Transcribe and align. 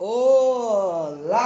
Olá! 0.00 1.42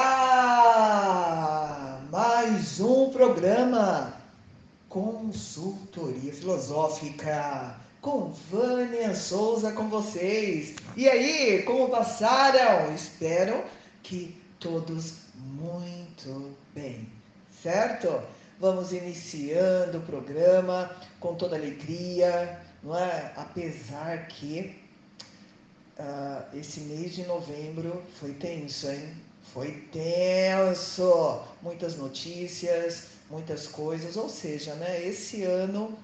Mais 2.10 2.80
um 2.80 3.08
programa 3.08 4.12
Consultoria 4.90 6.34
Filosófica 6.34 7.80
com 8.02 8.30
Vânia 8.50 9.14
Souza 9.14 9.72
com 9.72 9.88
vocês. 9.88 10.76
E 10.98 11.08
aí, 11.08 11.62
como 11.62 11.88
passaram? 11.88 12.94
Espero 12.94 13.64
que 14.02 14.38
todos 14.60 15.14
muito 15.34 16.54
bem, 16.74 17.08
certo? 17.62 18.20
Vamos 18.60 18.92
iniciando 18.92 19.96
o 19.96 20.02
programa 20.02 20.94
com 21.18 21.36
toda 21.36 21.56
alegria, 21.56 22.60
não 22.82 22.98
é? 22.98 23.32
Apesar 23.34 24.26
que 24.26 24.81
uh, 25.98 26.56
esse 26.56 26.80
mês 26.80 27.14
de 27.14 27.24
novembro 27.24 28.02
foi 28.18 28.32
tenso, 28.34 28.90
hein? 28.90 29.14
Foi 29.52 29.72
tenso! 29.92 31.42
Muitas 31.62 31.96
notícias, 31.96 33.08
muitas 33.30 33.66
coisas, 33.66 34.16
ou 34.16 34.28
seja, 34.28 34.74
né? 34.74 35.04
Esse 35.04 35.42
ano, 35.42 35.98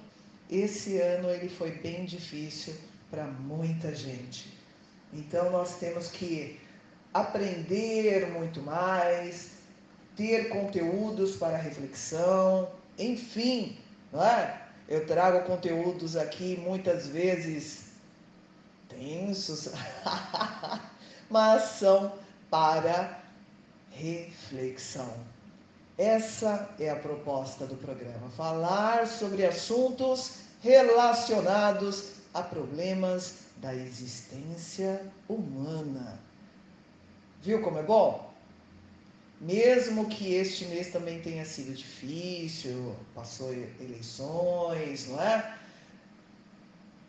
esse 0.49 0.97
ano 0.97 1.29
ele 1.29 1.49
foi 1.49 1.71
bem 1.71 2.05
difícil 2.05 2.73
para 3.09 3.25
muita 3.25 3.93
gente. 3.95 4.51
Então 5.13 5.51
nós 5.51 5.77
temos 5.77 6.09
que 6.09 6.59
aprender 7.13 8.27
muito 8.31 8.61
mais, 8.61 9.51
ter 10.15 10.49
conteúdos 10.49 11.35
para 11.35 11.57
reflexão, 11.57 12.69
enfim, 12.97 13.77
não 14.11 14.23
é? 14.23 14.61
Eu 14.87 15.05
trago 15.05 15.45
conteúdos 15.45 16.15
aqui 16.15 16.57
muitas 16.57 17.07
vezes 17.07 17.78
tensos, 18.99 19.69
mas 21.31 21.63
são 21.63 22.11
para 22.49 23.23
reflexão. 23.91 25.13
Essa 25.97 26.69
é 26.79 26.89
a 26.89 26.95
proposta 26.95 27.65
do 27.65 27.75
programa: 27.75 28.29
falar 28.31 29.07
sobre 29.07 29.45
assuntos 29.45 30.33
relacionados 30.61 32.13
a 32.33 32.43
problemas 32.43 33.35
da 33.57 33.73
existência 33.73 35.01
humana. 35.27 36.19
Viu 37.41 37.61
como 37.61 37.79
é 37.79 37.83
bom? 37.83 38.29
Mesmo 39.41 40.09
que 40.09 40.33
este 40.33 40.65
mês 40.65 40.91
também 40.91 41.21
tenha 41.21 41.45
sido 41.45 41.73
difícil, 41.73 42.93
passou 43.15 43.53
eleições, 43.53 45.07
não 45.07 45.21
é? 45.21 45.58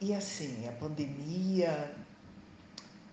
E 0.00 0.14
assim, 0.14 0.66
a 0.66 0.72
pandemia. 0.72 1.94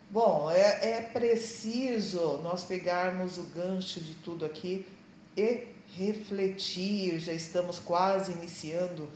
Bom, 0.09 0.49
é, 0.49 0.91
é 0.91 1.01
preciso 1.01 2.37
nós 2.37 2.63
pegarmos 2.63 3.37
o 3.37 3.43
gancho 3.43 3.99
de 3.99 4.15
tudo 4.15 4.45
aqui 4.45 4.87
e 5.35 5.67
refletir. 5.97 7.19
Já 7.19 7.33
estamos 7.33 7.77
quase 7.77 8.31
iniciando, 8.31 9.09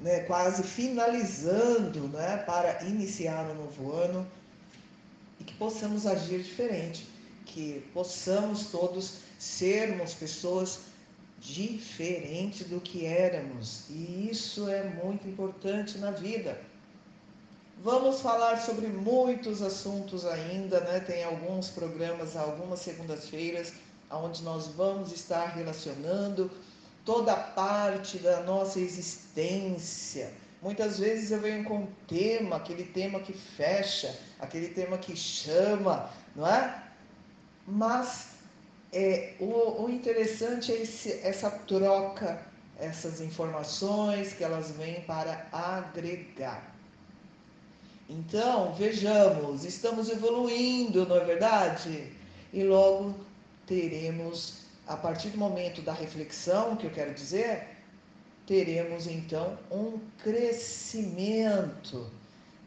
né, 0.00 0.20
quase 0.20 0.64
finalizando 0.64 2.08
né, 2.08 2.38
para 2.38 2.82
iniciar 2.82 3.48
o 3.50 3.54
novo 3.54 3.92
ano 3.92 4.26
e 5.38 5.44
que 5.44 5.54
possamos 5.54 6.08
agir 6.08 6.42
diferente, 6.42 7.08
que 7.44 7.88
possamos 7.94 8.66
todos 8.66 9.18
sermos 9.38 10.12
pessoas 10.12 10.80
diferentes 11.38 12.66
do 12.66 12.80
que 12.80 13.06
éramos. 13.06 13.84
E 13.88 14.28
isso 14.28 14.68
é 14.68 14.82
muito 14.82 15.28
importante 15.28 15.98
na 15.98 16.10
vida. 16.10 16.60
Vamos 17.78 18.22
falar 18.22 18.56
sobre 18.62 18.86
muitos 18.86 19.60
assuntos 19.60 20.24
ainda, 20.24 20.80
né? 20.80 20.98
Tem 20.98 21.22
alguns 21.24 21.68
programas, 21.68 22.34
algumas 22.34 22.80
segundas-feiras, 22.80 23.74
onde 24.10 24.42
nós 24.42 24.68
vamos 24.68 25.12
estar 25.12 25.48
relacionando 25.48 26.50
toda 27.04 27.34
a 27.34 27.36
parte 27.36 28.16
da 28.18 28.40
nossa 28.40 28.80
existência. 28.80 30.32
Muitas 30.62 30.98
vezes 30.98 31.30
eu 31.30 31.38
venho 31.38 31.64
com 31.64 31.80
um 31.80 31.86
tema, 32.08 32.56
aquele 32.56 32.84
tema 32.84 33.20
que 33.20 33.34
fecha, 33.34 34.18
aquele 34.40 34.68
tema 34.68 34.96
que 34.96 35.14
chama, 35.14 36.10
não 36.34 36.46
é? 36.46 36.82
Mas 37.66 38.28
é, 38.90 39.34
o, 39.38 39.84
o 39.84 39.90
interessante 39.90 40.72
é 40.72 40.80
esse, 40.80 41.12
essa 41.22 41.50
troca, 41.50 42.40
essas 42.78 43.20
informações 43.20 44.32
que 44.32 44.42
elas 44.42 44.70
vêm 44.70 45.02
para 45.02 45.46
agregar. 45.52 46.75
Então, 48.08 48.72
vejamos, 48.74 49.64
estamos 49.64 50.08
evoluindo, 50.08 51.06
não 51.06 51.16
é 51.16 51.24
verdade? 51.24 52.12
E 52.52 52.62
logo 52.62 53.14
teremos, 53.66 54.58
a 54.86 54.96
partir 54.96 55.30
do 55.30 55.38
momento 55.38 55.82
da 55.82 55.92
reflexão, 55.92 56.76
que 56.76 56.86
eu 56.86 56.90
quero 56.92 57.12
dizer, 57.12 57.66
teremos 58.46 59.08
então 59.08 59.58
um 59.72 59.98
crescimento 60.18 62.08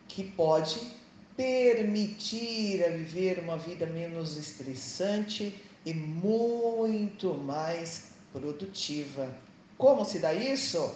que 0.09 0.25
pode 0.25 0.77
permitir 1.37 2.83
a 2.83 2.89
viver 2.89 3.39
uma 3.39 3.57
vida 3.57 3.85
menos 3.85 4.35
estressante 4.35 5.57
e 5.85 5.93
muito 5.93 7.33
mais 7.33 8.11
produtiva. 8.33 9.33
Como 9.77 10.03
se 10.03 10.19
dá 10.19 10.33
isso? 10.33 10.93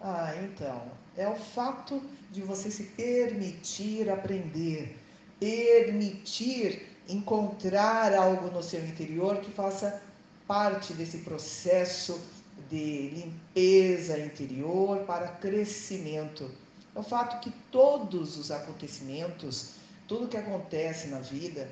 Ah, 0.00 0.32
então, 0.40 0.99
é 1.16 1.28
o 1.28 1.34
fato 1.34 2.02
de 2.30 2.40
você 2.42 2.70
se 2.70 2.84
permitir 2.84 4.08
aprender, 4.08 4.96
permitir 5.38 6.86
encontrar 7.08 8.14
algo 8.14 8.50
no 8.50 8.62
seu 8.62 8.84
interior 8.86 9.38
que 9.40 9.50
faça 9.50 10.00
parte 10.46 10.92
desse 10.94 11.18
processo 11.18 12.20
de 12.68 13.08
limpeza 13.10 14.18
interior 14.18 15.00
para 15.00 15.28
crescimento. 15.28 16.50
É 16.94 16.98
o 16.98 17.02
fato 17.02 17.40
que 17.40 17.50
todos 17.70 18.36
os 18.36 18.50
acontecimentos, 18.50 19.74
tudo 20.06 20.28
que 20.28 20.36
acontece 20.36 21.08
na 21.08 21.18
vida, 21.20 21.68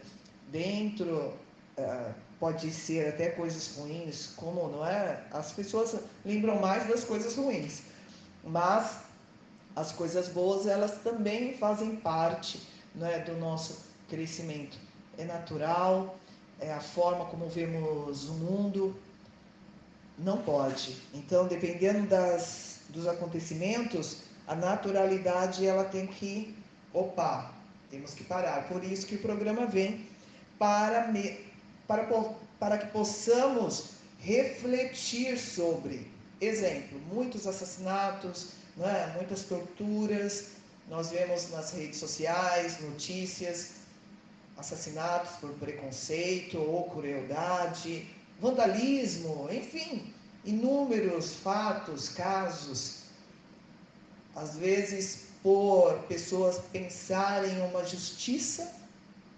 dentro 0.51 1.35
uh, 1.77 2.15
pode 2.39 2.73
ser 2.73 3.09
até 3.09 3.31
coisas 3.31 3.77
ruins, 3.77 4.33
como 4.37 4.69
não 4.69 4.87
é? 4.87 5.25
As 5.33 5.53
pessoas 5.53 5.97
lembram 6.25 6.61
mais 6.61 6.87
das 6.89 7.05
coisas 7.05 7.35
ruins, 7.37 7.83
mas 8.45 9.08
as 9.79 9.93
coisas 9.93 10.29
boas 10.29 10.67
elas 10.67 10.99
também 11.03 11.57
fazem 11.57 11.97
parte 11.97 12.61
né, 12.95 13.21
do 13.21 13.37
nosso 13.37 13.85
crescimento. 14.09 14.77
É 15.17 15.25
natural, 15.25 16.19
é 16.61 16.73
a 16.73 16.81
forma 16.81 17.25
como 17.27 17.49
vemos 17.49 18.29
o 18.29 18.35
mundo, 18.35 18.97
não 20.19 20.39
pode. 20.39 20.97
Então, 21.15 21.47
dependendo 21.47 22.09
das, 22.09 22.81
dos 22.89 23.07
acontecimentos, 23.07 24.23
a 24.47 24.55
naturalidade 24.55 25.65
ela 25.65 25.85
tem 25.85 26.07
que, 26.07 26.57
opa, 26.93 27.53
temos 27.91 28.15
que 28.15 28.25
parar. 28.25 28.67
Por 28.69 28.83
isso 28.83 29.07
que 29.07 29.15
o 29.15 29.23
programa 29.23 29.67
vem 29.67 30.09
para, 30.59 31.07
me, 31.09 31.39
para, 31.87 32.05
para 32.59 32.79
que 32.79 32.87
possamos 32.89 33.91
refletir 34.19 35.39
sobre, 35.39 36.11
exemplo, 36.41 36.99
muitos 37.13 37.47
assassinatos, 37.47 38.59
né? 38.79 39.13
muitas 39.17 39.43
torturas, 39.43 40.53
nós 40.89 41.11
vemos 41.11 41.51
nas 41.51 41.73
redes 41.73 41.99
sociais 41.99 42.81
notícias, 42.81 43.73
assassinatos 44.57 45.37
por 45.37 45.51
preconceito 45.55 46.59
ou 46.59 46.91
crueldade, 46.91 48.09
vandalismo, 48.41 49.49
enfim, 49.53 50.15
inúmeros 50.45 51.35
fatos, 51.35 52.09
casos, 52.09 53.03
às 54.35 54.57
vezes 54.57 55.27
por 55.43 55.99
pessoas 56.09 56.61
pensarem 56.73 57.61
uma 57.63 57.85
justiça, 57.85 58.73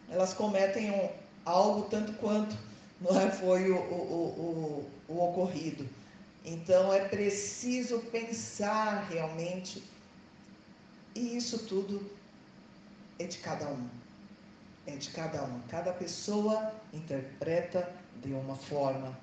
elas 0.09 0.33
cometem 0.34 0.91
um, 0.91 1.09
algo 1.45 1.83
tanto 1.91 2.13
quanto 2.15 2.57
não 3.01 3.19
é, 3.19 3.31
foi 3.31 3.71
o, 3.71 3.77
o, 3.77 4.87
o, 5.09 5.13
o 5.15 5.25
ocorrido. 5.25 5.89
Então 6.45 6.92
é 6.92 7.07
preciso 7.07 8.01
pensar 8.10 9.09
realmente, 9.10 9.83
e 11.15 11.37
isso 11.37 11.66
tudo 11.66 12.10
é 13.19 13.25
de 13.25 13.39
cada 13.39 13.69
um. 13.69 13.89
É 14.87 14.97
de 14.97 15.10
cada 15.10 15.45
um. 15.45 15.60
Cada 15.69 15.92
pessoa 15.92 16.72
interpreta 16.92 17.92
de 18.22 18.33
uma 18.33 18.57
forma 18.57 19.16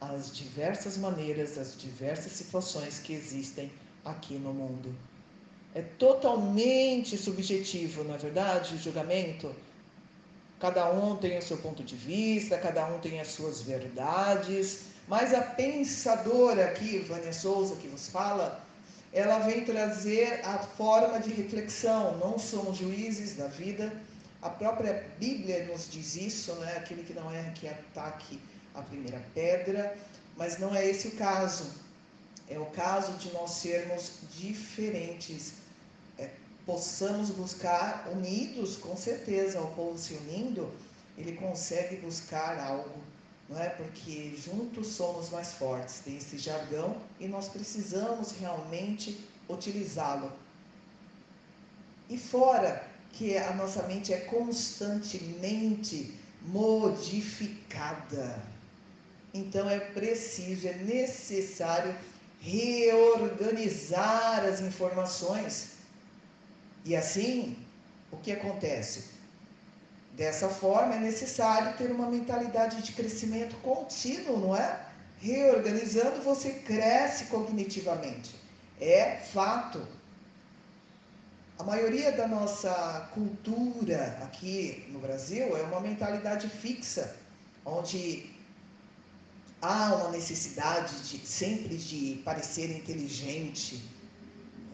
as 0.00 0.36
diversas 0.36 0.96
maneiras, 0.98 1.56
as 1.56 1.78
diversas 1.78 2.32
situações 2.32 2.98
que 2.98 3.14
existem 3.14 3.72
aqui 4.04 4.34
no 4.34 4.52
mundo. 4.52 4.94
É 5.74 5.80
totalmente 5.80 7.16
subjetivo, 7.16 8.04
não 8.04 8.16
é 8.16 8.18
verdade? 8.18 8.74
O 8.74 8.78
julgamento. 8.78 9.54
Cada 10.58 10.92
um 10.92 11.16
tem 11.16 11.38
o 11.38 11.42
seu 11.42 11.56
ponto 11.58 11.82
de 11.82 11.96
vista, 11.96 12.58
cada 12.58 12.86
um 12.86 12.98
tem 13.00 13.20
as 13.20 13.28
suas 13.28 13.62
verdades 13.62 14.91
mas 15.12 15.34
a 15.34 15.42
pensadora 15.42 16.64
aqui, 16.68 17.00
Vânia 17.00 17.34
Souza, 17.34 17.76
que 17.76 17.86
vos 17.86 18.08
fala, 18.08 18.46
ela 19.12 19.40
vem 19.40 19.62
trazer 19.62 20.40
a 20.42 20.56
forma 20.58 21.20
de 21.20 21.30
reflexão. 21.40 22.16
Não 22.16 22.38
somos 22.38 22.78
juízes 22.78 23.36
da 23.36 23.46
vida, 23.46 23.92
A 24.42 24.50
própria 24.50 25.08
Bíblia 25.20 25.66
nos 25.66 25.88
diz 25.88 26.16
isso, 26.16 26.52
né? 26.54 26.76
Aquele 26.76 27.04
que 27.04 27.14
não 27.14 27.30
erra 27.32 27.52
que 27.52 27.68
ataque 27.68 28.40
a 28.74 28.82
primeira 28.82 29.22
pedra, 29.34 29.96
mas 30.36 30.58
não 30.58 30.74
é 30.74 30.84
esse 30.84 31.08
o 31.08 31.12
caso. 31.12 31.70
É 32.48 32.58
o 32.58 32.66
caso 32.66 33.12
de 33.18 33.30
nós 33.32 33.50
sermos 33.52 34.14
diferentes, 34.36 35.52
é, 36.18 36.28
possamos 36.66 37.30
buscar 37.30 38.08
unidos, 38.10 38.76
com 38.76 38.96
certeza, 38.96 39.60
o 39.60 39.74
povo 39.74 39.96
se 39.96 40.14
unindo, 40.14 40.72
ele 41.16 41.36
consegue 41.36 41.96
buscar 41.96 42.58
algo, 42.58 43.00
não 43.52 43.60
é? 43.60 43.68
Porque 43.68 44.34
juntos 44.36 44.88
somos 44.88 45.30
mais 45.30 45.52
fortes. 45.52 46.00
Tem 46.00 46.16
esse 46.16 46.38
jargão 46.38 46.96
e 47.20 47.28
nós 47.28 47.48
precisamos 47.48 48.32
realmente 48.32 49.24
utilizá-lo. 49.48 50.32
E 52.08 52.16
fora 52.16 52.88
que 53.12 53.36
a 53.36 53.52
nossa 53.54 53.82
mente 53.82 54.12
é 54.12 54.20
constantemente 54.20 56.18
modificada. 56.40 58.42
Então 59.34 59.68
é 59.68 59.78
preciso, 59.78 60.68
é 60.68 60.74
necessário 60.74 61.94
reorganizar 62.40 64.44
as 64.44 64.60
informações. 64.60 65.72
E 66.84 66.96
assim, 66.96 67.56
o 68.10 68.16
que 68.16 68.32
acontece? 68.32 69.04
Dessa 70.12 70.48
forma, 70.48 70.94
é 70.94 71.00
necessário 71.00 71.76
ter 71.78 71.90
uma 71.90 72.06
mentalidade 72.06 72.82
de 72.82 72.92
crescimento 72.92 73.56
contínuo, 73.56 74.38
não 74.38 74.56
é? 74.56 74.78
Reorganizando, 75.18 76.20
você 76.22 76.50
cresce 76.50 77.26
cognitivamente. 77.26 78.34
É 78.80 79.16
fato. 79.32 79.86
A 81.58 81.64
maioria 81.64 82.12
da 82.12 82.26
nossa 82.26 83.08
cultura 83.14 84.18
aqui 84.22 84.84
no 84.90 84.98
Brasil 84.98 85.56
é 85.56 85.62
uma 85.62 85.80
mentalidade 85.80 86.48
fixa, 86.48 87.16
onde 87.64 88.30
há 89.62 89.94
uma 89.94 90.10
necessidade 90.10 90.92
de 91.08 91.26
sempre 91.26 91.76
de 91.76 92.20
parecer 92.24 92.70
inteligente, 92.76 93.82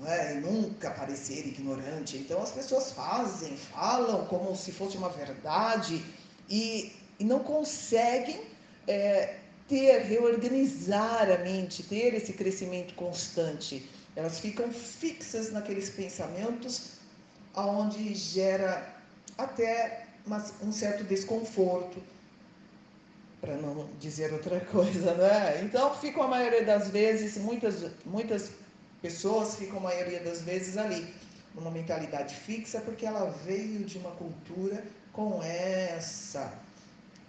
é? 0.06 0.34
e 0.34 0.40
nunca 0.40 0.90
parecer 0.90 1.46
ignorante. 1.46 2.16
Então 2.16 2.42
as 2.42 2.50
pessoas 2.50 2.92
fazem, 2.92 3.56
falam 3.56 4.26
como 4.26 4.54
se 4.56 4.72
fosse 4.72 4.96
uma 4.96 5.08
verdade 5.08 6.04
e, 6.48 6.92
e 7.18 7.24
não 7.24 7.40
conseguem 7.40 8.40
é, 8.86 9.36
ter, 9.68 10.02
reorganizar 10.02 11.30
a 11.30 11.38
mente, 11.38 11.82
ter 11.82 12.14
esse 12.14 12.32
crescimento 12.32 12.94
constante. 12.94 13.88
Elas 14.16 14.40
ficam 14.40 14.72
fixas 14.72 15.52
naqueles 15.52 15.90
pensamentos, 15.90 16.98
aonde 17.54 18.14
gera 18.14 18.94
até 19.36 20.06
um 20.62 20.72
certo 20.72 21.04
desconforto, 21.04 22.02
para 23.40 23.56
não 23.56 23.88
dizer 24.00 24.32
outra 24.32 24.60
coisa, 24.72 25.14
né? 25.14 25.60
Então 25.62 25.94
ficam 25.94 26.24
a 26.24 26.28
maioria 26.28 26.64
das 26.64 26.88
vezes, 26.88 27.36
muitas, 27.38 27.92
muitas 28.04 28.50
pessoas 29.00 29.56
ficam 29.56 29.78
a 29.78 29.82
maioria 29.82 30.20
das 30.20 30.42
vezes 30.42 30.76
ali, 30.76 31.14
numa 31.54 31.70
mentalidade 31.70 32.34
fixa, 32.34 32.80
porque 32.80 33.06
ela 33.06 33.30
veio 33.44 33.84
de 33.84 33.98
uma 33.98 34.10
cultura 34.12 34.84
com 35.12 35.42
essa, 35.42 36.52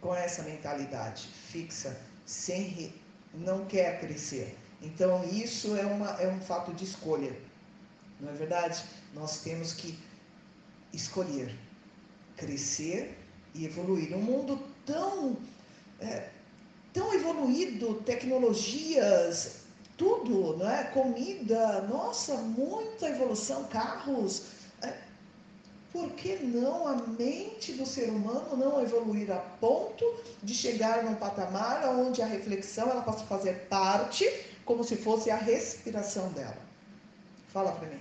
com 0.02 0.16
essa 0.16 0.44
mentalidade 0.44 1.28
fixa, 1.52 1.98
sem 2.26 2.94
não 3.34 3.66
quer 3.66 4.00
crescer. 4.00 4.56
Então 4.82 5.24
isso 5.26 5.76
é, 5.76 5.86
uma, 5.86 6.12
é 6.22 6.28
um 6.28 6.40
fato 6.40 6.74
de 6.74 6.84
escolha, 6.84 7.36
não 8.20 8.30
é 8.30 8.34
verdade? 8.34 8.84
Nós 9.14 9.42
temos 9.42 9.74
que 9.74 9.98
escolher 10.94 11.56
crescer 12.38 13.18
e 13.54 13.66
evoluir. 13.66 14.16
Um 14.16 14.22
mundo 14.22 14.62
tão 14.86 15.38
é, 16.00 16.30
tão 16.94 17.14
evoluído, 17.14 17.96
tecnologias, 18.02 19.62
tudo, 20.00 20.58
não 20.58 20.72
é? 20.72 20.86
Comida, 20.86 21.82
nossa, 21.82 22.38
muita 22.38 23.10
evolução, 23.10 23.66
carros. 23.66 24.46
É, 24.82 24.94
por 25.92 26.10
que 26.12 26.38
não 26.38 26.88
a 26.88 26.96
mente 26.96 27.74
do 27.74 27.86
ser 27.86 28.10
humano 28.10 28.56
não 28.56 28.82
evoluir 28.82 29.30
a 29.30 29.40
ponto 29.60 30.06
de 30.42 30.56
chegar 30.56 31.04
num 31.04 31.16
patamar 31.16 31.86
onde 31.90 32.22
a 32.22 32.26
reflexão 32.26 32.90
ela 32.90 33.02
possa 33.02 33.26
fazer 33.26 33.68
parte 33.68 34.26
como 34.64 34.84
se 34.84 34.96
fosse 34.96 35.30
a 35.30 35.36
respiração 35.36 36.32
dela? 36.32 36.58
Fala 37.50 37.74
para 37.74 37.90
mim. 37.90 38.00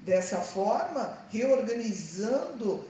Dessa 0.00 0.38
forma, 0.38 1.16
reorganizando, 1.30 2.84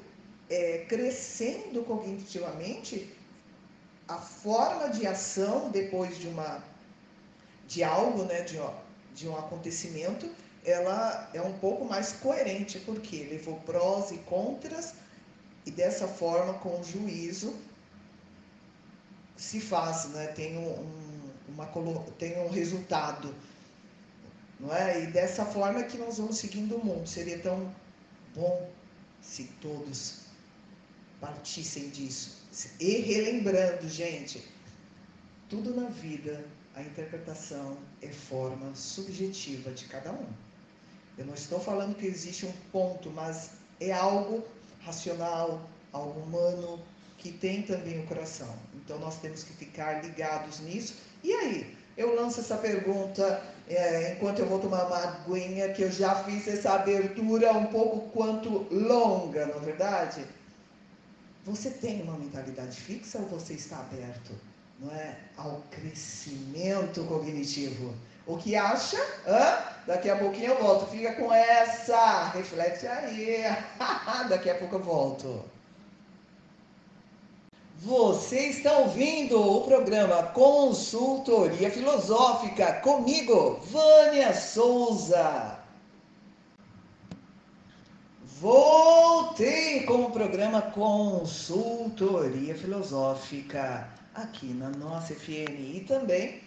é, 0.49 0.87
crescendo 0.89 1.83
cognitivamente, 1.83 3.15
a 4.07 4.17
forma 4.17 4.89
de 4.89 5.07
ação 5.07 5.71
depois 5.71 6.17
de 6.17 6.29
uma 6.29 6.63
de 7.69 7.85
algo, 7.85 8.25
né, 8.25 8.41
de, 8.43 8.59
de 9.15 9.29
um 9.29 9.37
acontecimento, 9.37 10.29
ela 10.65 11.31
é 11.35 11.41
um 11.41 11.53
pouco 11.59 11.85
mais 11.85 12.13
coerente, 12.13 12.81
porque 12.81 13.25
levou 13.25 13.61
prós 13.61 14.11
e 14.11 14.17
contras, 14.19 14.95
e 15.67 15.71
dessa 15.71 16.09
forma, 16.09 16.55
com 16.55 16.81
o 16.81 16.85
juízo, 16.85 17.55
se 19.37 19.61
faz, 19.61 20.07
né, 20.07 20.29
tem, 20.29 20.57
um, 20.57 21.31
uma, 21.49 21.67
tem 22.19 22.39
um 22.41 22.49
resultado. 22.49 23.35
Não 24.59 24.75
é? 24.75 25.05
E 25.05 25.07
dessa 25.09 25.45
forma 25.45 25.83
que 25.85 25.99
nós 25.99 26.19
vamos 26.19 26.39
seguindo 26.39 26.77
o 26.77 26.85
mundo. 26.85 27.07
Seria 27.07 27.39
tão 27.39 27.73
bom 28.35 28.69
se 29.21 29.45
todos 29.61 30.23
partissem 31.21 31.91
disso. 31.91 32.39
E 32.81 32.97
relembrando, 32.99 33.89
gente, 33.89 34.43
tudo 35.49 35.75
na 35.75 35.89
vida 35.89 36.45
a 36.79 36.83
interpretação 36.83 37.77
é 38.01 38.09
forma 38.09 38.73
subjetiva 38.77 39.73
de 39.73 39.87
cada 39.87 40.13
um. 40.13 40.27
Eu 41.19 41.27
não 41.27 41.35
estou 41.35 41.59
falando 41.59 41.97
que 41.97 42.07
existe 42.07 42.47
um 42.47 42.53
ponto, 42.71 43.11
mas 43.11 43.51
é 43.81 43.93
algo 43.93 44.47
racional, 44.85 45.69
algo 45.93 46.21
humano, 46.21 46.81
que 47.19 47.33
tem 47.33 47.63
também 47.63 47.99
o 47.99 48.07
coração. 48.07 48.55
Então 48.77 48.97
nós 49.01 49.17
temos 49.17 49.43
que 49.43 49.53
ficar 49.55 50.05
ligados 50.05 50.61
nisso. 50.61 50.95
E 51.25 51.33
aí? 51.33 51.77
Eu 51.97 52.15
lanço 52.15 52.39
essa 52.39 52.57
pergunta 52.57 53.43
é, 53.67 54.13
enquanto 54.13 54.39
eu 54.39 54.47
vou 54.47 54.61
tomar 54.61 54.85
uma 54.87 54.99
aguinha, 54.99 55.73
que 55.73 55.83
eu 55.83 55.91
já 55.91 56.23
fiz 56.23 56.47
essa 56.47 56.75
abertura 56.75 57.53
um 57.55 57.67
pouco 57.67 58.09
quanto 58.11 58.73
longa, 58.73 59.47
não 59.47 59.57
é 59.57 59.65
verdade? 59.65 60.25
Você 61.45 61.71
tem 61.71 62.03
uma 62.03 62.17
mentalidade 62.17 62.81
fixa 62.81 63.19
ou 63.19 63.27
você 63.27 63.55
está 63.55 63.81
aberto? 63.81 64.33
Não 64.79 64.93
é, 64.93 65.17
ao 65.37 65.63
crescimento 65.71 67.05
cognitivo. 67.05 67.93
O 68.27 68.37
que 68.37 68.55
acha? 68.55 68.99
Hã? 69.27 69.59
Daqui 69.87 70.09
a 70.09 70.17
pouquinho 70.17 70.53
eu 70.53 70.63
volto. 70.63 70.91
Fica 70.91 71.15
com 71.15 71.33
essa. 71.33 72.29
Reflete 72.29 72.87
aí. 72.87 73.43
Daqui 74.29 74.51
a 74.51 74.55
pouco 74.55 74.77
eu 74.77 74.83
volto. 74.83 75.45
Você 77.81 78.49
está 78.49 78.73
ouvindo 78.79 79.41
o 79.41 79.65
programa 79.65 80.25
Consultoria 80.25 81.71
Filosófica 81.71 82.75
comigo, 82.81 83.61
Vânia 83.63 84.35
Souza. 84.35 85.59
Voltei 88.25 89.85
com 89.85 90.05
o 90.05 90.11
programa 90.11 90.61
Consultoria 90.61 92.55
Filosófica 92.57 93.89
aqui 94.23 94.47
na 94.47 94.71
nossa 94.71 95.15
FM 95.15 95.77
e 95.77 95.85
também 95.87 96.41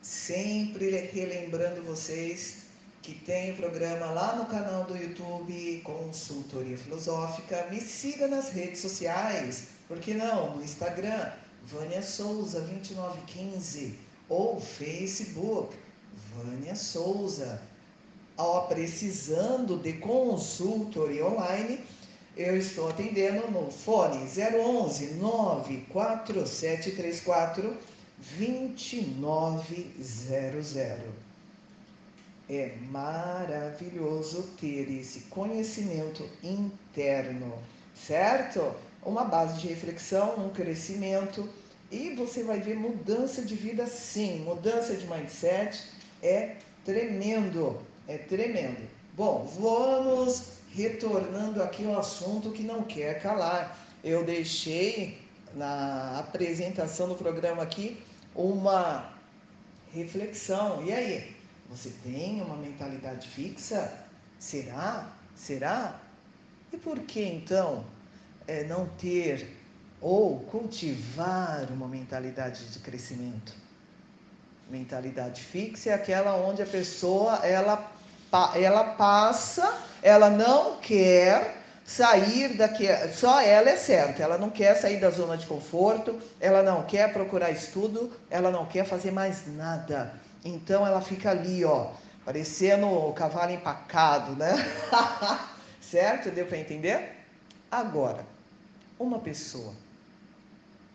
sempre 0.00 0.90
relembrando 1.12 1.82
vocês 1.82 2.58
que 3.02 3.14
tem 3.14 3.56
programa 3.56 4.06
lá 4.06 4.36
no 4.36 4.46
canal 4.46 4.84
do 4.84 4.96
YouTube 4.96 5.80
Consultoria 5.82 6.78
Filosófica. 6.78 7.66
Me 7.70 7.80
siga 7.80 8.28
nas 8.28 8.50
redes 8.50 8.80
sociais, 8.80 9.68
por 9.88 9.98
que 9.98 10.14
não? 10.14 10.56
No 10.56 10.62
Instagram, 10.62 11.32
Vânia 11.64 12.02
Souza 12.02 12.60
2915 12.60 13.98
ou 14.28 14.60
Facebook, 14.60 15.76
Vânia 16.36 16.76
Souza. 16.76 17.60
Ó, 18.36 18.62
precisando 18.62 19.76
de 19.78 19.94
consultoria 19.94 21.26
online, 21.26 21.84
eu 22.40 22.56
estou 22.56 22.88
atendendo 22.88 23.48
no 23.50 23.70
fone 23.70 24.16
011 24.16 25.16
94734 25.16 27.76
2900. 28.38 31.04
É 32.48 32.72
maravilhoso 32.90 34.48
ter 34.58 34.90
esse 34.90 35.20
conhecimento 35.28 36.26
interno, 36.42 37.52
certo? 37.94 38.74
Uma 39.04 39.24
base 39.24 39.60
de 39.60 39.68
reflexão, 39.68 40.46
um 40.46 40.48
crescimento 40.48 41.46
e 41.90 42.14
você 42.14 42.42
vai 42.42 42.58
ver 42.58 42.76
mudança 42.76 43.42
de 43.42 43.54
vida 43.54 43.86
sim, 43.86 44.40
mudança 44.40 44.96
de 44.96 45.06
mindset 45.06 45.78
é 46.22 46.56
tremendo, 46.86 47.78
é 48.08 48.16
tremendo. 48.16 48.80
Bom, 49.14 49.44
vamos 49.60 50.58
retornando 50.72 51.62
aqui 51.62 51.84
ao 51.86 51.98
assunto 51.98 52.50
que 52.52 52.62
não 52.62 52.82
quer 52.82 53.20
calar. 53.20 53.76
Eu 54.02 54.24
deixei 54.24 55.18
na 55.54 56.18
apresentação 56.18 57.08
do 57.08 57.14
programa 57.14 57.62
aqui 57.62 58.02
uma 58.34 59.12
reflexão. 59.92 60.84
E 60.84 60.92
aí? 60.92 61.36
Você 61.68 61.90
tem 62.02 62.42
uma 62.42 62.56
mentalidade 62.56 63.28
fixa? 63.28 63.92
Será? 64.38 65.12
Será? 65.34 66.00
E 66.72 66.76
por 66.76 66.98
que 67.00 67.22
então 67.22 67.84
é, 68.46 68.64
não 68.64 68.86
ter 68.88 69.56
ou 70.00 70.40
cultivar 70.40 71.70
uma 71.70 71.86
mentalidade 71.86 72.64
de 72.70 72.78
crescimento? 72.78 73.54
Mentalidade 74.68 75.42
fixa 75.42 75.90
é 75.90 75.94
aquela 75.94 76.36
onde 76.36 76.62
a 76.62 76.66
pessoa 76.66 77.36
ela, 77.44 77.92
ela 78.54 78.84
passa, 78.84 79.78
ela 80.02 80.30
não 80.30 80.76
quer 80.76 81.56
sair 81.84 82.56
daqui, 82.56 82.86
só 83.12 83.40
ela 83.40 83.70
é 83.70 83.76
certa, 83.76 84.22
ela 84.22 84.38
não 84.38 84.48
quer 84.48 84.76
sair 84.76 85.00
da 85.00 85.10
zona 85.10 85.36
de 85.36 85.46
conforto, 85.46 86.20
ela 86.38 86.62
não 86.62 86.84
quer 86.84 87.12
procurar 87.12 87.50
estudo, 87.50 88.12
ela 88.30 88.50
não 88.50 88.64
quer 88.64 88.84
fazer 88.86 89.10
mais 89.10 89.44
nada. 89.56 90.14
Então 90.44 90.86
ela 90.86 91.00
fica 91.00 91.30
ali, 91.30 91.64
ó, 91.64 91.90
parecendo 92.24 92.86
o 92.86 93.12
cavalo 93.12 93.50
empacado, 93.50 94.36
né? 94.36 94.54
certo? 95.82 96.30
Deu 96.30 96.46
para 96.46 96.58
entender? 96.58 97.16
Agora, 97.70 98.24
uma 98.98 99.18
pessoa, 99.18 99.74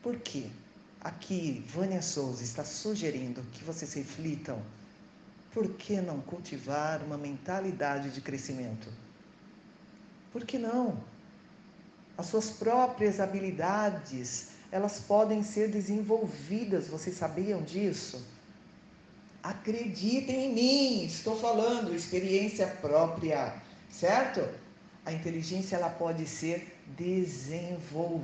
por 0.01 0.15
quê? 0.19 0.45
Aqui, 1.01 1.63
Vânia 1.67 2.01
Souza 2.01 2.43
está 2.43 2.63
sugerindo 2.63 3.41
que 3.51 3.63
vocês 3.63 3.93
reflitam. 3.93 4.59
Por 5.55 5.69
que 5.69 6.01
não 6.01 6.19
cultivar 6.19 7.01
uma 7.01 7.17
mentalidade 7.17 8.09
de 8.09 8.19
crescimento? 8.19 8.89
Por 10.33 10.43
que 10.43 10.59
não? 10.59 11.01
As 12.17 12.25
suas 12.25 12.51
próprias 12.51 13.21
habilidades, 13.21 14.49
elas 14.69 14.99
podem 14.99 15.41
ser 15.43 15.69
desenvolvidas, 15.69 16.89
vocês 16.89 17.15
sabiam 17.15 17.61
disso? 17.61 18.27
Acreditem 19.41 20.47
em 20.47 20.53
mim, 20.53 21.05
estou 21.05 21.39
falando, 21.39 21.95
experiência 21.95 22.67
própria, 22.67 23.55
certo? 23.89 24.41
A 25.05 25.13
inteligência 25.13 25.77
ela 25.77 25.89
pode 25.89 26.27
ser 26.27 26.77
desenvolvida. 26.97 28.21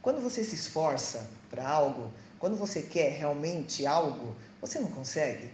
Quando 0.00 0.22
você 0.22 0.42
se 0.42 0.54
esforça 0.54 1.28
para 1.50 1.68
algo, 1.68 2.10
quando 2.38 2.56
você 2.56 2.80
quer 2.80 3.18
realmente 3.18 3.84
algo, 3.84 4.34
você 4.60 4.78
não 4.78 4.90
consegue. 4.90 5.50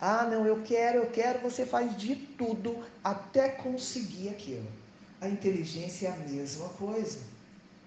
Ah, 0.00 0.24
não, 0.24 0.44
eu 0.46 0.62
quero, 0.62 0.98
eu 0.98 1.10
quero, 1.10 1.38
você 1.40 1.64
faz 1.64 1.96
de 1.96 2.16
tudo 2.16 2.84
até 3.04 3.48
conseguir 3.50 4.30
aquilo. 4.30 4.66
A 5.20 5.28
inteligência 5.28 6.08
é 6.08 6.10
a 6.10 6.16
mesma 6.16 6.68
coisa. 6.70 7.20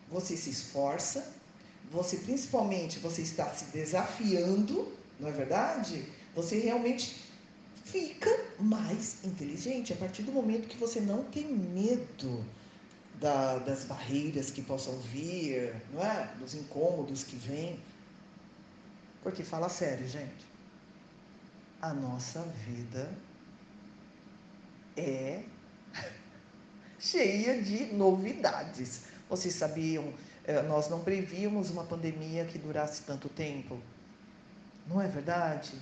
Você 0.09 0.37
se 0.37 0.49
esforça, 0.49 1.29
você 1.91 2.15
principalmente 2.17 2.99
você 2.99 3.21
está 3.21 3.49
se 3.53 3.65
desafiando, 3.65 4.93
não 5.19 5.27
é 5.27 5.31
verdade? 5.31 6.07
Você 6.33 6.59
realmente 6.59 7.21
fica 7.83 8.29
mais 8.59 9.23
inteligente 9.23 9.91
a 9.91 9.95
partir 9.97 10.23
do 10.23 10.31
momento 10.31 10.67
que 10.67 10.77
você 10.77 10.99
não 11.01 11.23
tem 11.25 11.45
medo 11.45 12.45
da, 13.19 13.57
das 13.59 13.83
barreiras 13.83 14.49
que 14.51 14.61
possam 14.61 14.97
vir, 14.99 15.75
não 15.93 16.03
é? 16.03 16.33
Dos 16.39 16.53
incômodos 16.53 17.23
que 17.23 17.35
vêm. 17.35 17.79
Porque 19.21 19.43
fala 19.43 19.69
sério, 19.69 20.07
gente. 20.07 20.44
A 21.85 21.93
nossa 21.93 22.41
vida 22.65 23.07
é 24.97 25.43
cheia 26.97 27.61
de 27.61 27.93
novidades. 27.93 29.03
Vocês 29.29 29.53
sabiam, 29.53 30.11
eh, 30.45 30.63
nós 30.63 30.89
não 30.89 31.01
prevíamos 31.01 31.69
uma 31.69 31.83
pandemia 31.83 32.43
que 32.45 32.57
durasse 32.57 33.03
tanto 33.03 33.29
tempo. 33.29 33.79
Não 34.87 34.99
é 34.99 35.07
verdade? 35.07 35.79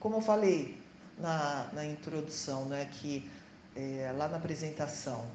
Como 0.00 0.16
eu 0.16 0.22
falei 0.22 0.80
na, 1.18 1.68
na 1.74 1.84
introdução, 1.84 2.64
né, 2.64 2.88
que 2.90 3.30
é, 3.76 4.10
lá 4.16 4.28
na 4.28 4.38
apresentação, 4.38 5.30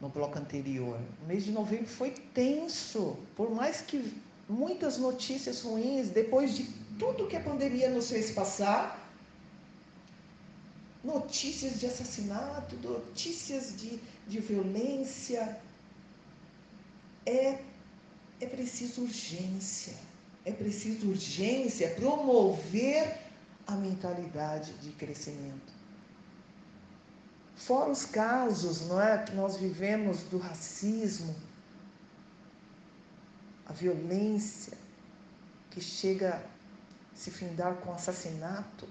no 0.00 0.08
bloco 0.08 0.38
anterior. 0.38 1.00
O 1.24 1.26
mês 1.26 1.44
de 1.44 1.50
novembro 1.50 1.88
foi 1.88 2.12
tenso, 2.12 3.18
por 3.34 3.50
mais 3.50 3.80
que 3.80 4.16
muitas 4.48 4.98
notícias 4.98 5.62
ruins, 5.62 6.10
depois 6.10 6.54
de 6.54 6.86
tudo 6.98 7.28
que 7.28 7.36
a 7.36 7.40
pandemia 7.40 7.88
nos 7.88 8.10
fez 8.10 8.30
passar, 8.30 9.08
notícias 11.02 11.78
de 11.78 11.86
assassinato, 11.86 12.76
notícias 12.76 13.76
de, 13.76 14.00
de 14.26 14.40
violência, 14.40 15.58
é, 17.24 17.60
é 18.40 18.46
preciso 18.46 19.02
urgência, 19.02 19.94
é 20.44 20.52
preciso 20.52 21.08
urgência 21.08 21.94
promover 21.94 23.18
a 23.66 23.72
mentalidade 23.72 24.72
de 24.74 24.90
crescimento. 24.92 25.72
Fora 27.54 27.90
os 27.90 28.04
casos 28.04 28.86
não 28.88 29.00
é, 29.00 29.22
que 29.22 29.34
nós 29.34 29.56
vivemos 29.56 30.22
do 30.24 30.38
racismo, 30.38 31.34
a 33.66 33.72
violência 33.72 34.76
que 35.70 35.80
chega 35.80 36.42
se 37.18 37.30
findar 37.32 37.74
com 37.78 37.92
assassinato, 37.92 38.88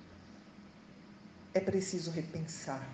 é 1.54 1.62
preciso 1.62 2.12
repensar. 2.12 2.86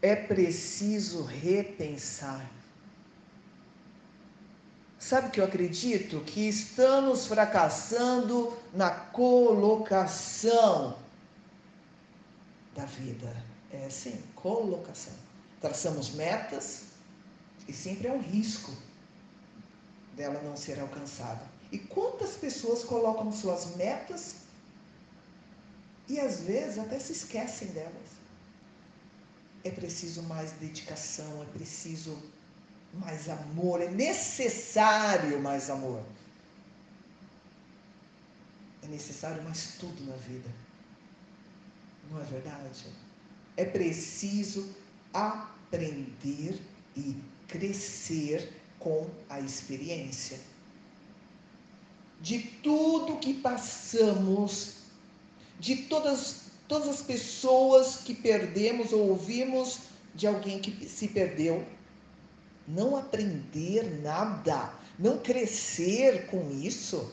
É 0.00 0.14
preciso 0.14 1.24
repensar. 1.24 2.48
Sabe 4.96 5.26
o 5.26 5.30
que 5.32 5.40
eu 5.40 5.44
acredito? 5.44 6.20
Que 6.20 6.48
estamos 6.48 7.26
fracassando 7.26 8.56
na 8.72 8.90
colocação 8.90 10.96
da 12.76 12.84
vida 12.84 13.36
é 13.72 13.90
sim, 13.90 14.22
colocação. 14.36 15.14
Traçamos 15.60 16.10
metas 16.10 16.84
e 17.66 17.72
sempre 17.72 18.06
é 18.06 18.12
um 18.12 18.20
risco 18.20 18.72
dela 20.14 20.40
não 20.44 20.56
ser 20.56 20.78
alcançada. 20.78 21.53
E 21.74 21.78
quantas 21.94 22.32
pessoas 22.44 22.84
colocam 22.84 23.32
suas 23.32 23.74
metas 23.76 24.36
e 26.08 26.20
às 26.20 26.40
vezes 26.42 26.78
até 26.78 26.98
se 27.00 27.12
esquecem 27.12 27.68
delas? 27.68 28.10
É 29.64 29.70
preciso 29.70 30.22
mais 30.22 30.52
dedicação, 30.52 31.42
é 31.42 31.46
preciso 31.46 32.16
mais 32.92 33.28
amor, 33.28 33.80
é 33.80 33.88
necessário 33.88 35.40
mais 35.40 35.68
amor. 35.68 36.02
É 38.84 38.86
necessário 38.86 39.42
mais 39.42 39.76
tudo 39.80 40.04
na 40.04 40.16
vida. 40.16 40.50
Não 42.10 42.20
é 42.20 42.24
verdade? 42.24 42.84
é 43.56 43.64
preciso 43.64 44.74
aprender 45.12 46.60
e 46.96 47.16
crescer 47.46 48.52
com 48.78 49.08
a 49.28 49.40
experiência. 49.40 50.38
De 52.24 52.38
tudo 52.62 53.18
que 53.18 53.34
passamos, 53.34 54.76
de 55.60 55.76
todas, 55.76 56.44
todas 56.66 56.88
as 56.88 57.02
pessoas 57.02 57.98
que 57.98 58.14
perdemos 58.14 58.94
ou 58.94 59.10
ouvimos 59.10 59.80
de 60.14 60.26
alguém 60.26 60.58
que 60.58 60.88
se 60.88 61.08
perdeu, 61.08 61.66
não 62.66 62.96
aprender 62.96 64.00
nada, 64.00 64.72
não 64.98 65.18
crescer 65.18 66.26
com 66.28 66.50
isso, 66.50 67.12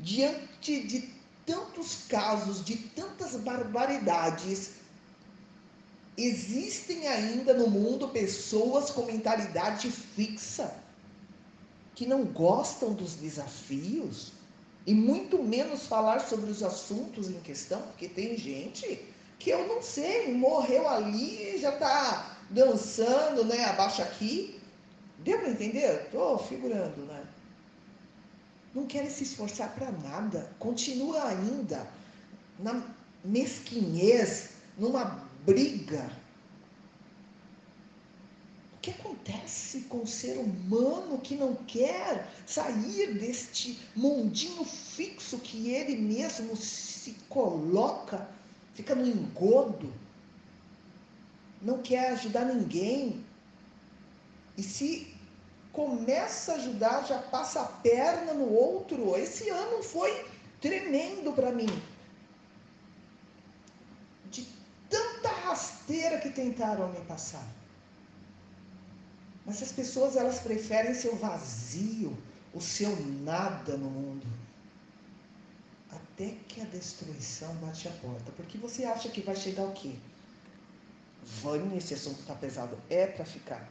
diante 0.00 0.82
de 0.82 1.14
tantos 1.46 2.06
casos, 2.08 2.64
de 2.64 2.74
tantas 2.76 3.36
barbaridades, 3.36 4.72
existem 6.16 7.06
ainda 7.06 7.54
no 7.54 7.70
mundo 7.70 8.08
pessoas 8.08 8.90
com 8.90 9.04
mentalidade 9.04 9.92
fixa, 9.92 10.74
que 11.94 12.06
não 12.06 12.24
gostam 12.24 12.92
dos 12.92 13.14
desafios 13.14 14.32
e 14.86 14.94
muito 14.94 15.42
menos 15.42 15.86
falar 15.86 16.20
sobre 16.20 16.50
os 16.50 16.62
assuntos 16.62 17.30
em 17.30 17.40
questão, 17.40 17.80
porque 17.82 18.08
tem 18.08 18.36
gente 18.36 19.00
que 19.38 19.50
eu 19.50 19.66
não 19.66 19.82
sei, 19.82 20.32
morreu 20.32 20.88
ali 20.88 21.54
e 21.54 21.58
já 21.58 21.70
está 21.70 22.38
dançando, 22.50 23.44
né, 23.44 23.64
abaixo 23.64 24.02
aqui. 24.02 24.60
Deu 25.18 25.38
para 25.38 25.50
entender? 25.50 26.02
Estou 26.04 26.38
figurando, 26.38 27.04
né? 27.06 27.24
não 28.74 28.86
querem 28.86 29.08
se 29.08 29.22
esforçar 29.22 29.72
para 29.74 29.92
nada, 29.92 30.50
continua 30.58 31.28
ainda 31.28 31.86
na 32.58 32.82
mesquinhez, 33.24 34.50
numa 34.76 35.04
briga. 35.46 36.10
Que 38.84 38.90
acontece 38.90 39.80
com 39.88 40.02
o 40.02 40.06
ser 40.06 40.36
humano 40.36 41.18
que 41.18 41.34
não 41.34 41.54
quer 41.54 42.28
sair 42.44 43.14
deste 43.14 43.80
mundinho 43.96 44.62
fixo 44.62 45.38
que 45.38 45.70
ele 45.70 45.96
mesmo 45.96 46.54
se 46.54 47.12
coloca 47.30 48.28
fica 48.74 48.94
no 48.94 49.06
engodo, 49.06 49.90
não 51.62 51.80
quer 51.80 52.10
ajudar 52.10 52.44
ninguém. 52.44 53.24
E 54.54 54.62
se 54.62 55.16
começa 55.72 56.52
a 56.52 56.56
ajudar, 56.56 57.06
já 57.06 57.18
passa 57.18 57.62
a 57.62 57.66
perna 57.66 58.34
no 58.34 58.52
outro. 58.52 59.16
Esse 59.16 59.48
ano 59.48 59.82
foi 59.82 60.26
tremendo 60.60 61.32
para 61.32 61.50
mim. 61.52 61.70
De 64.30 64.46
tanta 64.90 65.28
rasteira 65.28 66.20
que 66.20 66.28
tentaram 66.28 66.92
me 66.92 67.00
passar. 67.06 67.63
Mas 69.44 69.62
as 69.62 69.72
pessoas 69.72 70.16
elas 70.16 70.40
preferem 70.40 70.94
seu 70.94 71.16
vazio, 71.16 72.16
o 72.52 72.60
seu 72.60 72.96
nada 72.96 73.76
no 73.76 73.90
mundo. 73.90 74.26
Até 75.90 76.34
que 76.48 76.60
a 76.60 76.64
destruição 76.64 77.54
bate 77.56 77.88
a 77.88 77.90
porta. 77.90 78.32
Porque 78.36 78.56
você 78.56 78.84
acha 78.84 79.08
que 79.08 79.20
vai 79.20 79.36
chegar 79.36 79.64
o 79.64 79.72
quê? 79.72 79.92
Vânia, 81.42 81.76
esse 81.76 81.94
assunto 81.94 82.20
está 82.20 82.34
pesado. 82.34 82.78
É 82.88 83.06
para 83.06 83.24
ficar. 83.24 83.68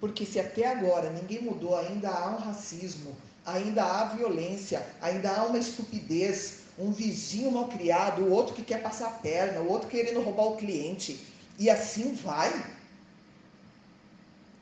Porque 0.00 0.24
se 0.24 0.40
até 0.40 0.66
agora 0.66 1.10
ninguém 1.10 1.42
mudou, 1.42 1.76
ainda 1.76 2.08
há 2.08 2.30
um 2.30 2.38
racismo, 2.38 3.14
ainda 3.44 3.84
há 3.84 4.04
violência, 4.04 4.86
ainda 5.00 5.30
há 5.30 5.44
uma 5.44 5.58
estupidez, 5.58 6.60
um 6.78 6.90
vizinho 6.90 7.50
mal 7.52 7.68
criado, 7.68 8.22
o 8.22 8.30
outro 8.30 8.54
que 8.54 8.62
quer 8.62 8.82
passar 8.82 9.08
a 9.08 9.12
perna, 9.12 9.60
o 9.60 9.68
outro 9.68 9.88
querendo 9.88 10.22
roubar 10.22 10.46
o 10.46 10.56
cliente. 10.56 11.20
E 11.58 11.68
assim 11.68 12.14
vai. 12.14 12.79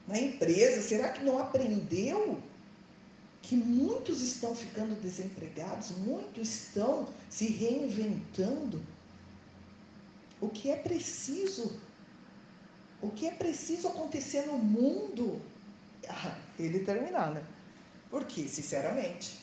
Na 0.09 0.19
empresa, 0.19 0.83
será 0.83 1.11
que 1.11 1.23
não 1.23 1.39
aprendeu 1.39 2.43
que 3.43 3.55
muitos 3.55 4.23
estão 4.23 4.55
ficando 4.55 4.99
desempregados, 5.01 5.91
muitos 5.99 6.49
estão 6.49 7.09
se 7.29 7.47
reinventando? 7.47 8.83
O 10.41 10.49
que 10.49 10.71
é 10.71 10.77
preciso 10.77 11.79
o 13.01 13.11
que 13.11 13.29
é 13.29 13.31
preciso 13.31 13.87
acontecer 13.89 14.47
no 14.47 14.59
mundo? 14.59 15.41
Ah, 16.09 16.37
ele 16.59 16.81
terminar, 16.81 17.33
né? 17.33 17.45
Porque, 18.11 18.49
sinceramente, 18.49 19.39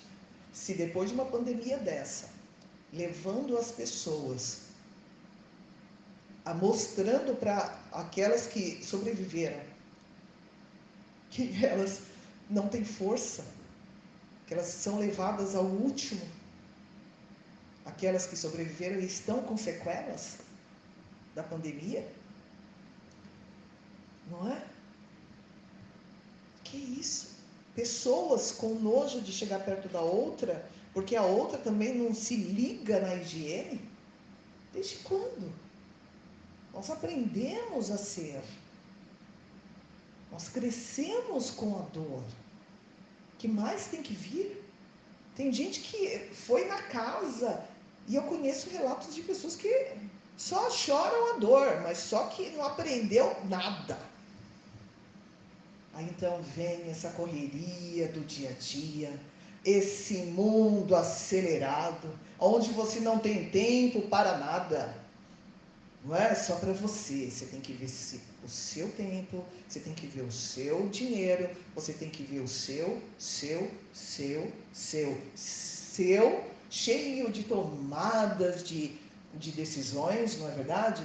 se 0.52 0.74
depois 0.74 1.10
de 1.10 1.16
uma 1.16 1.26
pandemia 1.26 1.78
dessa, 1.78 2.30
levando 2.92 3.58
as 3.58 3.72
pessoas, 3.72 4.64
a 6.44 6.54
mostrando 6.54 7.36
para 7.40 7.80
aquelas 7.94 8.46
que 8.48 8.84
sobreviveram, 8.84 9.75
que 11.36 11.66
elas 11.66 12.02
não 12.50 12.70
têm 12.70 12.86
força, 12.86 13.44
que 14.48 14.54
elas 14.54 14.68
são 14.68 15.00
levadas 15.00 15.54
ao 15.54 15.66
último, 15.66 16.22
aquelas 17.84 18.26
que 18.26 18.38
sobreviveram 18.38 19.02
e 19.02 19.06
estão 19.06 19.42
com 19.44 19.58
sequelas 19.58 20.38
da 21.36 21.44
pandemia, 21.44 22.10
não 24.32 24.50
é? 24.50 24.66
Que 26.64 26.78
isso? 26.78 27.36
Pessoas 27.76 28.54
com 28.54 28.76
nojo 28.76 29.20
de 29.20 29.34
chegar 29.34 29.60
perto 29.60 29.90
da 29.90 30.00
outra, 30.00 30.66
porque 30.94 31.18
a 31.18 31.24
outra 31.24 31.58
também 31.58 31.94
não 31.94 32.16
se 32.16 32.38
liga 32.38 33.02
na 33.02 33.16
higiene. 33.16 33.82
Desde 34.72 34.96
quando? 35.00 35.54
Nós 36.74 36.90
aprendemos 36.90 37.92
a 37.92 37.98
ser. 37.98 38.42
Nós 40.36 40.50
crescemos 40.50 41.50
com 41.50 41.80
a 41.80 41.84
dor. 41.94 42.22
que 43.38 43.48
mais 43.48 43.88
tem 43.88 44.04
que 44.04 44.14
vir? 44.14 44.62
Tem 45.34 45.50
gente 45.50 45.80
que 45.80 46.30
foi 46.34 46.66
na 46.66 46.82
casa 46.82 47.64
e 48.06 48.18
eu 48.18 48.24
conheço 48.24 48.70
relatos 48.70 49.16
de 49.16 49.22
pessoas 49.22 49.56
que 49.56 49.94
só 50.36 50.70
choram 50.70 51.36
a 51.36 51.38
dor, 51.38 51.80
mas 51.84 52.00
só 52.00 52.28
que 52.28 52.50
não 52.50 52.66
aprendeu 52.66 53.34
nada. 53.46 53.98
Aí 55.94 56.04
então 56.04 56.42
vem 56.54 56.90
essa 56.90 57.12
correria 57.12 58.10
do 58.10 58.20
dia 58.26 58.50
a 58.50 58.54
dia, 58.60 59.18
esse 59.64 60.16
mundo 60.18 60.98
acelerado, 60.98 62.10
onde 62.38 62.74
você 62.74 63.00
não 63.00 63.20
tem 63.20 63.50
tempo 63.50 64.02
para 64.10 64.38
nada. 64.38 64.98
Não 66.04 66.14
é 66.14 66.36
só 66.36 66.58
para 66.58 66.74
você, 66.74 67.32
você 67.32 67.46
tem 67.46 67.62
que 67.62 67.72
ver 67.72 67.88
o 68.46 68.50
seu 68.50 68.90
tempo, 68.92 69.44
você 69.68 69.80
tem 69.80 69.94
que 69.94 70.06
ver 70.06 70.22
o 70.22 70.32
seu 70.32 70.88
dinheiro, 70.90 71.50
você 71.74 71.94
tem 71.94 72.10
que 72.10 72.24
ver 72.24 72.42
o 72.42 72.48
seu, 72.48 73.02
seu, 73.18 73.72
seu, 73.92 74.52
seu, 74.72 75.18
seu, 75.36 76.44
cheio 76.70 77.32
de 77.32 77.44
tomadas 77.44 78.64
de, 78.64 78.98
de 79.34 79.52
decisões, 79.52 80.38
não 80.38 80.48
é 80.50 80.52
verdade? 80.52 81.04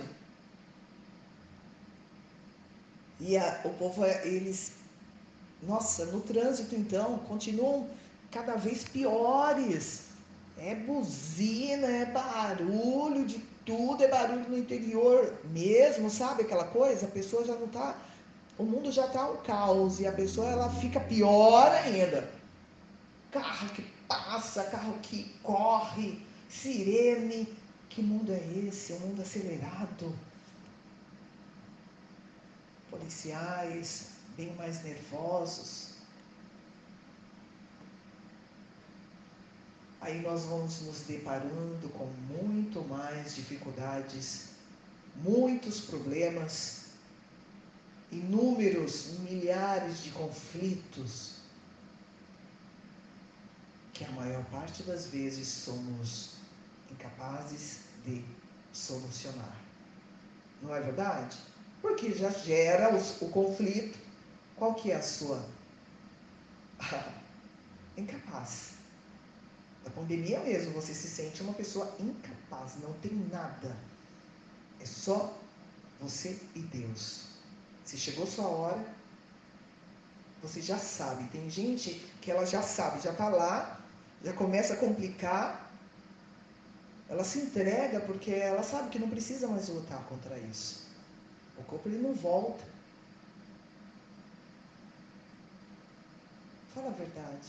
E 3.19 3.37
a, 3.37 3.61
o 3.65 3.71
povo, 3.71 4.05
eles 4.05 4.73
nossa, 5.63 6.07
no 6.07 6.21
trânsito 6.21 6.75
então, 6.75 7.19
continuam 7.21 7.89
cada 8.31 8.57
vez 8.57 8.85
piores. 8.85 10.03
É 10.57 10.75
buzina, 10.75 11.87
é 11.87 12.07
barulho 12.07 13.25
de 13.27 13.39
tudo, 13.71 14.03
é 14.03 14.09
barulho 14.09 14.49
no 14.49 14.59
interior 14.59 15.33
mesmo, 15.45 16.11
sabe 16.11 16.43
aquela 16.43 16.65
coisa? 16.65 17.07
A 17.07 17.11
pessoa 17.11 17.45
já 17.45 17.55
não 17.55 17.67
está, 17.67 17.97
o 18.59 18.65
mundo 18.65 18.91
já 18.91 19.07
está 19.07 19.31
um 19.31 19.37
caos 19.37 20.01
e 20.01 20.09
a 20.09 20.13
pessoa 20.13 20.49
ela 20.49 20.69
fica 20.69 20.99
pior 20.99 21.71
ainda. 21.71 22.29
Carro 23.31 23.69
que 23.69 23.83
passa, 24.09 24.65
carro 24.65 24.99
que 25.03 25.33
corre, 25.45 26.21
sirene. 26.49 27.47
Que 27.89 28.03
mundo 28.03 28.33
é 28.33 28.43
esse? 28.67 28.93
Um 28.93 28.99
mundo 29.01 29.23
acelerado. 29.23 30.13
Policiais, 32.91 34.09
bem 34.37 34.53
mais 34.57 34.83
nervosos. 34.83 35.95
Aí 40.01 40.21
nós 40.23 40.45
vamos 40.45 40.81
nos 40.83 41.01
deparando 41.03 41.89
com 41.91 42.07
muito 42.07 42.83
mais 42.89 43.35
dificuldades, 43.35 44.49
muitos 45.17 45.83
problemas, 45.83 46.87
inúmeros, 48.11 49.19
milhares 49.19 50.03
de 50.03 50.11
conflitos, 50.11 51.41
que 53.93 54.05
a 54.05 54.11
maior 54.13 54.43
parte 54.47 54.83
das 54.85 55.09
vezes 55.09 55.47
somos 55.47 56.37
incapazes 56.91 57.81
de 58.07 58.25
solucionar. 58.73 59.61
Não 60.63 60.75
é 60.75 60.81
verdade? 60.81 61.37
Porque 61.83 62.13
já 62.13 62.31
gera 62.31 62.91
o 63.21 63.29
conflito, 63.29 63.99
qual 64.57 64.75
que 64.75 64.91
é 64.91 64.97
a 64.97 65.03
sua? 65.03 65.47
incapaz. 67.99 68.80
Da 69.85 69.91
pandemia 69.91 70.41
mesmo, 70.41 70.73
você 70.73 70.95
se 70.95 71.09
sente 71.09 71.43
uma 71.43 71.55
pessoa 71.55 71.95
incapaz, 71.99 72.77
não 72.83 72.93
tem 72.95 73.13
nada. 73.31 73.77
É 74.79 74.85
só 74.85 75.39
você 76.01 76.39
e 76.55 76.61
Deus. 76.61 77.27
Se 77.85 77.97
chegou 77.97 78.27
sua 78.27 78.47
hora, 78.47 78.85
você 80.43 80.61
já 80.61 80.79
sabe. 80.79 81.29
Tem 81.29 81.49
gente 81.51 81.95
que 82.21 82.31
ela 82.31 82.47
já 82.47 82.63
sabe, 82.63 83.03
já 83.03 83.13
está 83.13 83.29
lá, 83.29 83.81
já 84.23 84.33
começa 84.33 84.75
a 84.75 84.77
complicar. 84.77 85.71
Ela 87.09 87.25
se 87.25 87.41
entrega 87.41 88.01
porque 88.01 88.31
ela 88.31 88.63
sabe 88.63 88.91
que 88.91 88.99
não 88.99 89.11
precisa 89.11 89.49
mais 89.49 89.69
lutar 89.69 90.03
contra 90.05 90.39
isso. 90.39 90.87
O 91.59 91.63
corpo 91.65 91.89
ele 91.89 91.99
não 91.99 92.15
volta. 92.15 92.65
Fala 96.75 96.89
a 96.89 96.93
verdade. 96.93 97.49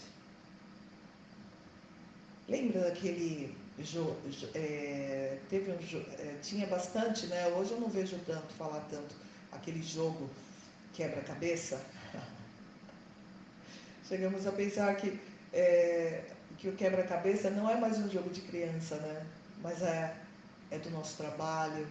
Lembra 2.51 2.81
daquele 2.81 3.55
jo, 3.79 4.13
jo, 4.29 4.49
é, 4.53 5.37
teve 5.49 5.71
um 5.71 5.75
é, 6.19 6.35
tinha 6.41 6.67
bastante, 6.67 7.25
né? 7.27 7.47
Hoje 7.47 7.71
eu 7.71 7.79
não 7.79 7.87
vejo 7.87 8.19
tanto 8.25 8.53
falar 8.55 8.81
tanto 8.89 9.15
aquele 9.53 9.81
jogo 9.81 10.29
quebra-cabeça. 10.91 11.81
Chegamos 14.05 14.45
a 14.45 14.51
pensar 14.51 14.93
que 14.97 15.17
é, 15.53 16.25
que 16.57 16.67
o 16.67 16.75
quebra-cabeça 16.75 17.49
não 17.49 17.69
é 17.69 17.79
mais 17.79 17.97
um 17.97 18.09
jogo 18.09 18.29
de 18.29 18.41
criança, 18.41 18.97
né? 18.97 19.25
Mas 19.63 19.81
é 19.81 20.13
é 20.69 20.77
do 20.77 20.89
nosso 20.89 21.15
trabalho, 21.15 21.87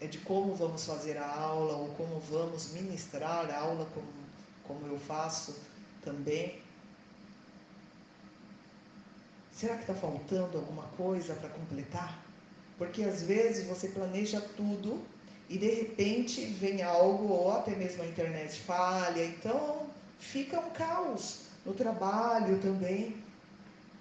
é 0.00 0.08
de 0.08 0.18
como 0.18 0.56
vamos 0.56 0.84
fazer 0.84 1.16
a 1.18 1.36
aula 1.36 1.76
ou 1.76 1.94
como 1.94 2.18
vamos 2.18 2.72
ministrar 2.72 3.48
a 3.48 3.60
aula 3.60 3.86
como 3.94 4.08
como 4.64 4.88
eu 4.88 4.98
faço 4.98 5.56
também. 6.02 6.61
Será 9.52 9.76
que 9.76 9.82
está 9.82 9.94
faltando 9.94 10.58
alguma 10.58 10.84
coisa 10.96 11.34
para 11.34 11.50
completar? 11.50 12.18
Porque 12.78 13.02
às 13.04 13.22
vezes 13.22 13.66
você 13.66 13.88
planeja 13.88 14.40
tudo 14.56 15.00
e 15.48 15.58
de 15.58 15.68
repente 15.68 16.44
vem 16.46 16.82
algo, 16.82 17.28
ou 17.28 17.52
até 17.52 17.76
mesmo 17.76 18.02
a 18.02 18.06
internet 18.06 18.60
falha, 18.60 19.24
então 19.24 19.86
fica 20.18 20.58
um 20.58 20.70
caos 20.70 21.42
no 21.64 21.74
trabalho 21.74 22.58
também. 22.60 23.16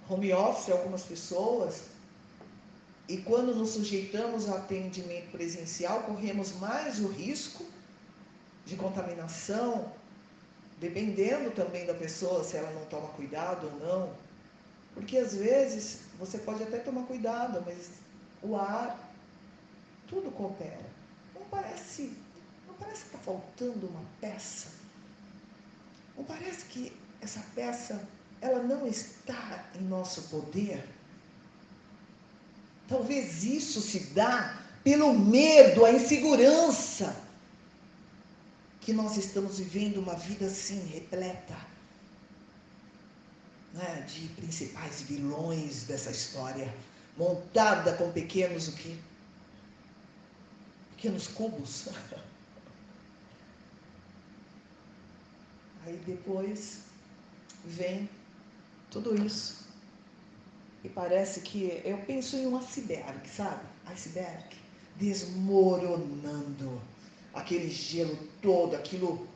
Home 0.09 0.33
office, 0.33 0.71
algumas 0.71 1.03
pessoas. 1.03 1.83
E 3.07 3.17
quando 3.17 3.53
nos 3.53 3.71
sujeitamos 3.71 4.47
ao 4.47 4.57
atendimento 4.57 5.31
presencial, 5.31 6.03
corremos 6.03 6.53
mais 6.53 6.99
o 6.99 7.07
risco 7.07 7.65
de 8.65 8.75
contaminação, 8.75 9.91
dependendo 10.79 11.51
também 11.51 11.85
da 11.85 11.93
pessoa, 11.93 12.43
se 12.43 12.57
ela 12.57 12.71
não 12.71 12.85
toma 12.85 13.09
cuidado 13.09 13.67
ou 13.67 13.79
não. 13.85 14.13
Porque 14.93 15.17
às 15.17 15.35
vezes 15.35 15.99
você 16.19 16.37
pode 16.37 16.63
até 16.63 16.77
tomar 16.79 17.03
cuidado, 17.03 17.63
mas 17.65 17.89
o 18.41 18.55
ar, 18.55 19.11
tudo 20.07 20.31
coopera. 20.31 20.85
Não 21.33 21.43
parece, 21.45 22.13
não 22.67 22.73
parece 22.75 23.01
que 23.01 23.07
está 23.07 23.19
faltando 23.19 23.87
uma 23.87 24.03
peça. 24.19 24.69
Não 26.17 26.23
parece 26.23 26.65
que 26.65 26.93
essa 27.21 27.39
peça 27.55 28.07
ela 28.41 28.61
não 28.61 28.87
está 28.87 29.69
em 29.79 29.83
nosso 29.83 30.23
poder. 30.23 30.87
Talvez 32.87 33.43
isso 33.43 33.79
se 33.79 33.99
dá 34.13 34.59
pelo 34.83 35.13
medo, 35.13 35.85
a 35.85 35.91
insegurança 35.91 37.15
que 38.81 38.91
nós 38.91 39.15
estamos 39.15 39.59
vivendo 39.59 39.99
uma 39.99 40.15
vida 40.15 40.47
assim 40.47 40.79
repleta 40.87 41.70
né, 43.73 44.05
de 44.07 44.27
principais 44.29 45.01
vilões 45.01 45.83
dessa 45.83 46.11
história, 46.11 46.73
montada 47.17 47.93
com 47.93 48.11
pequenos 48.11 48.67
o 48.67 48.73
quê? 48.73 48.95
Pequenos 50.95 51.27
cubos. 51.27 51.89
Aí 55.85 55.97
depois 56.05 56.81
vem 57.65 58.09
tudo 58.89 59.15
isso. 59.25 59.61
E 60.83 60.89
parece 60.89 61.41
que 61.41 61.81
eu 61.85 61.97
penso 61.99 62.35
em 62.35 62.47
um 62.47 62.57
iceberg, 62.57 63.27
sabe? 63.29 63.63
Iceberg 63.87 64.55
desmoronando. 64.97 66.81
Aquele 67.33 67.69
gelo 67.69 68.17
todo, 68.41 68.75
aquilo 68.75 69.27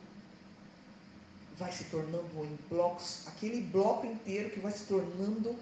vai 1.58 1.72
se 1.72 1.84
tornando 1.84 2.44
em 2.44 2.58
blocos, 2.68 3.26
aquele 3.26 3.62
bloco 3.62 4.06
inteiro 4.06 4.50
que 4.50 4.60
vai 4.60 4.72
se 4.72 4.84
tornando 4.84 5.56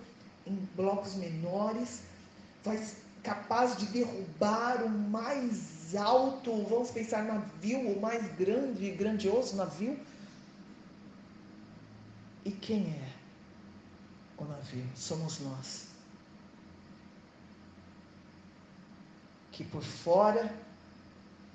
em 0.46 0.56
blocos 0.74 1.14
menores, 1.14 2.02
vai 2.64 2.78
capaz 3.22 3.76
de 3.76 3.86
derrubar 3.86 4.82
o 4.82 4.88
mais 4.88 5.94
alto, 5.94 6.64
vamos 6.64 6.90
pensar 6.90 7.24
navio, 7.24 7.80
o 7.92 8.00
mais 8.00 8.26
grande 8.36 8.90
grandioso 8.90 9.56
navio. 9.56 9.98
E 12.44 12.50
quem 12.50 12.90
é 12.90 13.12
o 14.36 14.44
navio? 14.44 14.84
Somos 14.94 15.40
nós. 15.40 15.88
Que 19.50 19.64
por 19.64 19.82
fora 19.82 20.52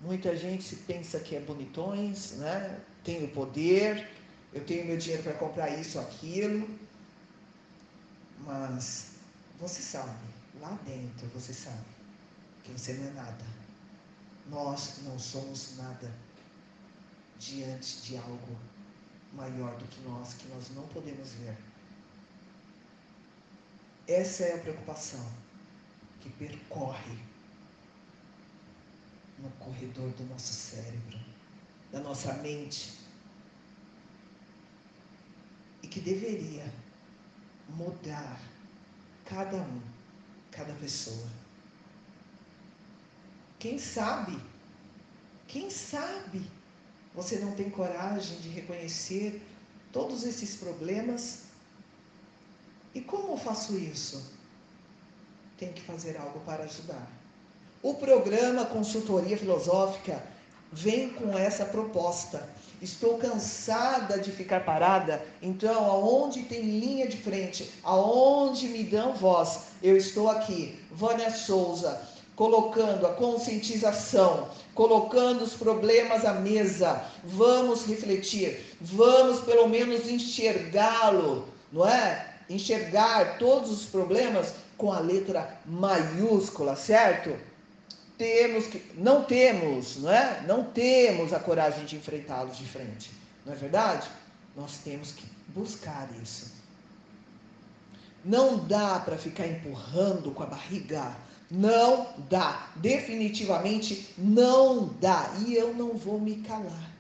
muita 0.02 0.36
gente 0.36 0.76
pensa 0.76 1.20
que 1.20 1.36
é 1.36 1.40
bonitões, 1.40 2.32
né? 2.38 2.80
Tem 3.04 3.24
o 3.24 3.28
poder, 3.30 4.10
eu 4.54 4.66
tenho 4.66 4.86
meu 4.86 4.98
dinheiro 4.98 5.24
para 5.24 5.34
comprar 5.34 5.70
isso, 5.80 6.00
aquilo, 6.00 6.68
mas 8.40 9.12
você 9.60 9.82
sabe, 9.82 10.18
lá 10.60 10.72
dentro 10.86 11.28
você 11.30 11.54
sabe 11.54 11.86
que 12.64 12.72
você 12.72 12.94
não 12.94 13.08
é 13.08 13.12
nada. 13.12 13.46
Nós 14.48 15.00
não 15.04 15.20
somos 15.20 15.78
nada 15.78 16.12
diante 17.38 18.02
de 18.02 18.18
algo 18.18 18.60
maior 19.34 19.78
do 19.78 19.86
que 19.86 20.02
nós, 20.02 20.34
que 20.34 20.48
nós 20.48 20.70
não 20.72 20.88
podemos 20.88 21.34
ver. 21.34 21.56
Essa 24.08 24.44
é 24.44 24.56
a 24.56 24.60
preocupação 24.60 25.24
que 26.22 26.30
percorre 26.32 27.20
no 29.38 29.50
corredor 29.52 30.10
do 30.12 30.24
nosso 30.26 30.52
cérebro, 30.54 31.20
da 31.92 32.00
nossa 32.00 32.34
mente, 32.34 32.98
e 35.82 35.88
que 35.88 36.00
deveria 36.00 36.72
mudar 37.70 38.40
cada 39.26 39.58
um, 39.58 39.82
cada 40.52 40.74
pessoa. 40.74 41.28
Quem 43.60 43.78
sabe, 43.78 44.40
quem 45.48 45.70
sabe 45.70 46.42
você 47.14 47.40
não 47.40 47.54
tem 47.54 47.70
coragem 47.70 48.40
de 48.40 48.50
reconhecer 48.50 49.42
todos 49.92 50.24
esses 50.24 50.56
problemas? 50.56 51.44
E 52.94 53.02
como 53.02 53.34
eu 53.34 53.38
faço 53.38 53.78
isso? 53.78 54.32
Tem 55.58 55.74
que 55.74 55.82
fazer 55.82 56.18
algo 56.18 56.40
para 56.42 56.64
ajudar. 56.64 57.08
O 57.82 57.96
programa 57.96 58.66
Consultoria 58.66 59.38
Filosófica 59.38 60.24
vem 60.72 61.10
com 61.14 61.38
essa 61.38 61.66
proposta 61.66 62.48
Estou 62.82 63.18
cansada 63.18 64.18
de 64.20 64.32
ficar 64.32 64.64
parada. 64.64 65.22
Então, 65.42 65.86
aonde 65.86 66.44
tem 66.44 66.62
linha 66.62 67.08
de 67.08 67.18
frente, 67.18 67.70
aonde 67.84 68.70
me 68.70 68.84
dão 68.84 69.14
voz, 69.14 69.66
eu 69.84 69.98
estou 69.98 70.30
aqui. 70.30 70.80
Vânia 70.92 71.30
Souza, 71.30 72.02
colocando 72.38 73.06
a 73.06 73.14
conscientização, 73.16 74.48
colocando 74.74 75.44
os 75.44 75.56
problemas 75.56 76.24
à 76.24 76.34
mesa. 76.34 77.04
Vamos 77.26 77.86
refletir, 77.86 78.78
vamos 78.80 79.42
pelo 79.42 79.68
menos 79.68 80.10
enxergá-lo, 80.10 81.50
não 81.72 81.86
é? 81.86 82.28
Enxergar 82.50 83.38
todos 83.38 83.70
os 83.70 83.86
problemas 83.86 84.54
com 84.78 84.94
a 84.94 85.00
letra 85.00 85.60
maiúscula, 85.66 86.78
certo? 86.78 87.36
Temos 88.20 88.68
que, 88.68 88.84
não 88.96 89.24
temos, 89.24 89.96
não 89.98 90.12
é? 90.12 90.44
Não 90.46 90.66
temos 90.66 91.32
a 91.32 91.40
coragem 91.40 91.86
de 91.86 91.96
enfrentá-los 91.96 92.58
de 92.58 92.66
frente, 92.66 93.10
não 93.46 93.54
é 93.54 93.56
verdade? 93.56 94.10
Nós 94.58 94.78
temos 94.80 95.14
que 95.14 95.26
buscar 95.48 96.10
isso. 96.22 96.52
Não 98.24 98.68
dá 98.68 99.00
para 99.00 99.18
ficar 99.18 99.48
empurrando 99.48 100.32
com 100.32 100.44
a 100.44 100.48
barriga. 100.48 101.16
Não 101.50 102.14
dá. 102.30 102.70
Definitivamente 102.76 104.14
não 104.18 104.88
dá. 105.00 105.34
E 105.48 105.54
eu 105.54 105.74
não 105.74 105.94
vou 105.94 106.20
me 106.20 106.42
calar. 106.42 106.92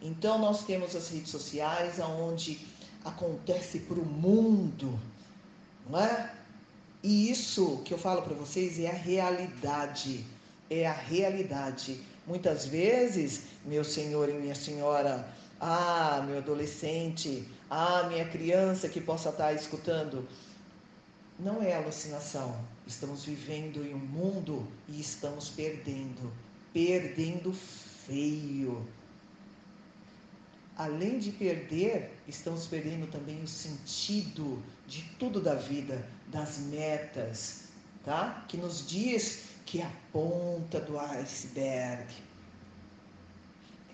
Então 0.00 0.38
nós 0.38 0.64
temos 0.64 0.94
as 0.94 1.08
redes 1.08 1.30
sociais 1.30 1.98
onde 1.98 2.64
acontece 3.04 3.80
para 3.80 3.98
o 3.98 4.04
mundo, 4.04 4.98
não 5.90 5.98
é? 6.00 6.32
E 7.02 7.28
isso 7.30 7.82
que 7.84 7.92
eu 7.92 7.98
falo 7.98 8.22
para 8.22 8.34
vocês 8.34 8.78
é 8.78 8.88
a 8.88 8.94
realidade 8.94 10.24
é 10.80 10.86
a 10.86 10.92
realidade. 10.92 12.00
Muitas 12.26 12.66
vezes, 12.66 13.42
meu 13.64 13.84
senhor 13.84 14.28
e 14.28 14.32
minha 14.32 14.54
senhora, 14.54 15.28
ah, 15.60 16.24
meu 16.26 16.38
adolescente, 16.38 17.48
ah, 17.68 18.04
minha 18.08 18.26
criança 18.28 18.88
que 18.88 19.00
possa 19.00 19.30
estar 19.30 19.52
escutando, 19.52 20.26
não 21.38 21.62
é 21.62 21.74
alucinação. 21.74 22.56
Estamos 22.86 23.24
vivendo 23.24 23.84
em 23.84 23.94
um 23.94 23.98
mundo 23.98 24.66
e 24.88 25.00
estamos 25.00 25.48
perdendo, 25.48 26.32
perdendo 26.72 27.52
feio. 27.52 28.86
Além 30.76 31.18
de 31.18 31.32
perder, 31.32 32.16
estamos 32.26 32.66
perdendo 32.66 33.06
também 33.10 33.42
o 33.42 33.48
sentido 33.48 34.62
de 34.86 35.02
tudo 35.18 35.40
da 35.40 35.54
vida, 35.54 36.06
das 36.28 36.58
metas, 36.58 37.64
tá? 38.04 38.44
Que 38.48 38.56
nos 38.56 38.86
diz 38.86 39.51
que 39.72 39.80
é 39.80 39.86
a 39.86 39.92
ponta 40.12 40.78
do 40.80 41.00
iceberg 41.00 42.06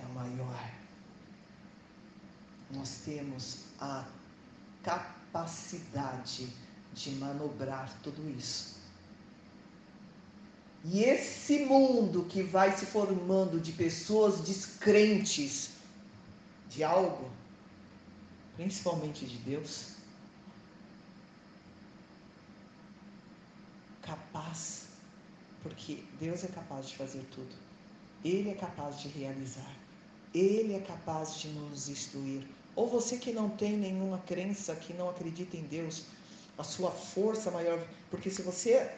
é 0.01 0.05
maior. 0.07 0.71
Nós 2.73 3.03
temos 3.05 3.61
a 3.79 4.05
capacidade 4.83 6.53
de 6.95 7.11
manobrar 7.13 7.97
tudo 8.03 8.29
isso. 8.29 8.81
E 10.85 11.05
esse 11.05 11.65
mundo 11.65 12.25
que 12.25 12.43
vai 12.43 12.77
se 12.77 12.85
formando 12.85 13.61
de 13.61 13.71
pessoas 13.71 14.41
descrentes 14.41 15.71
de 16.69 16.83
algo, 16.83 17.31
principalmente 18.57 19.25
de 19.25 19.39
Deus, 19.39 19.95
capaz 24.03 24.88
porque 25.63 26.03
Deus 26.21 26.45
é 26.45 26.49
capaz 26.49 26.89
de 26.89 26.97
fazer 26.97 27.25
tudo. 27.31 27.55
Ele 28.25 28.51
é 28.51 28.55
capaz 28.55 29.01
de 29.01 29.09
realizar. 29.09 29.77
Ele 30.35 30.75
é 30.75 30.81
capaz 30.81 31.39
de 31.39 31.49
nos 31.49 31.89
instruir. 31.89 32.47
Ou 32.77 32.89
você 32.89 33.17
que 33.17 33.33
não 33.33 33.51
tem 33.51 33.77
nenhuma 33.77 34.19
crença, 34.19 34.75
que 34.77 34.93
não 34.93 35.09
acredita 35.09 35.57
em 35.57 35.63
Deus, 35.63 36.05
a 36.57 36.65
sua 36.65 36.91
força 36.91 37.51
maior, 37.51 37.85
porque 38.11 38.31
se 38.31 38.43
você 38.43 38.91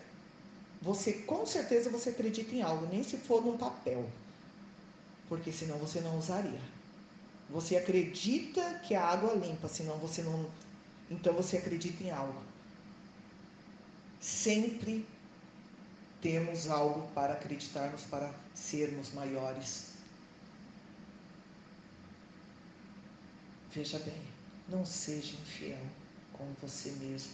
você 0.82 1.12
com 1.12 1.44
certeza 1.44 1.90
você 1.90 2.08
acredita 2.08 2.54
em 2.54 2.62
algo, 2.62 2.86
nem 2.86 3.02
se 3.02 3.18
for 3.18 3.44
num 3.44 3.58
papel. 3.58 4.08
Porque 5.28 5.52
senão 5.52 5.78
você 5.78 6.00
não 6.00 6.18
usaria. 6.18 6.60
Você 7.50 7.76
acredita 7.76 8.80
que 8.80 8.94
a 8.94 9.04
água 9.04 9.32
é 9.32 9.36
limpa, 9.36 9.68
senão 9.68 9.98
você 9.98 10.22
não 10.22 10.50
então 11.10 11.34
você 11.34 11.58
acredita 11.58 12.02
em 12.02 12.10
algo. 12.10 12.40
Sempre 14.20 15.06
temos 16.20 16.68
algo 16.68 17.08
para 17.14 17.32
acreditarmos, 17.34 18.02
para 18.04 18.32
sermos 18.54 19.12
maiores. 19.12 19.90
Veja 23.72 23.98
bem, 24.00 24.22
não 24.68 24.84
seja 24.84 25.36
infiel 25.36 25.80
com 26.32 26.52
você 26.60 26.90
mesmo. 26.92 27.32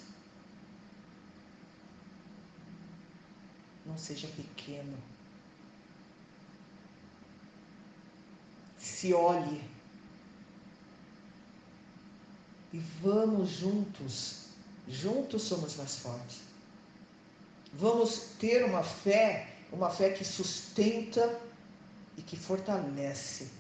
Não 3.85 3.97
seja 3.97 4.29
pequeno. 4.29 4.99
Se 8.79 9.15
olhe. 9.15 9.63
E 12.73 12.79
vamos 13.01 13.49
juntos. 13.51 14.49
Juntos 14.89 15.43
somos 15.43 15.77
mais 15.77 15.97
fortes. 15.97 16.46
Vamos 17.79 18.31
ter 18.39 18.65
uma 18.65 18.83
fé, 18.83 19.49
uma 19.71 19.91
fé 19.91 20.11
que 20.11 20.25
sustenta 20.25 21.39
e 22.17 22.23
que 22.23 22.35
fortalece. 22.35 23.51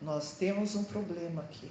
Nós 0.00 0.32
temos 0.32 0.74
um 0.74 0.82
problema 0.82 1.42
aqui. 1.42 1.70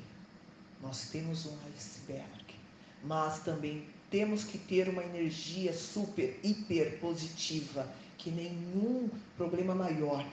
Nós 0.82 1.10
temos 1.10 1.46
um 1.46 1.58
iceberg. 1.76 2.56
Mas 3.04 3.40
também 3.40 3.86
temos 4.10 4.46
que 4.46 4.58
ter 4.58 4.88
uma 4.88 5.04
energia 5.04 5.74
super, 5.74 6.40
hiper 6.42 7.00
positiva, 7.00 7.86
que 8.18 8.32
nenhum 8.32 9.10
problema 9.36 9.76
maior 9.76 10.26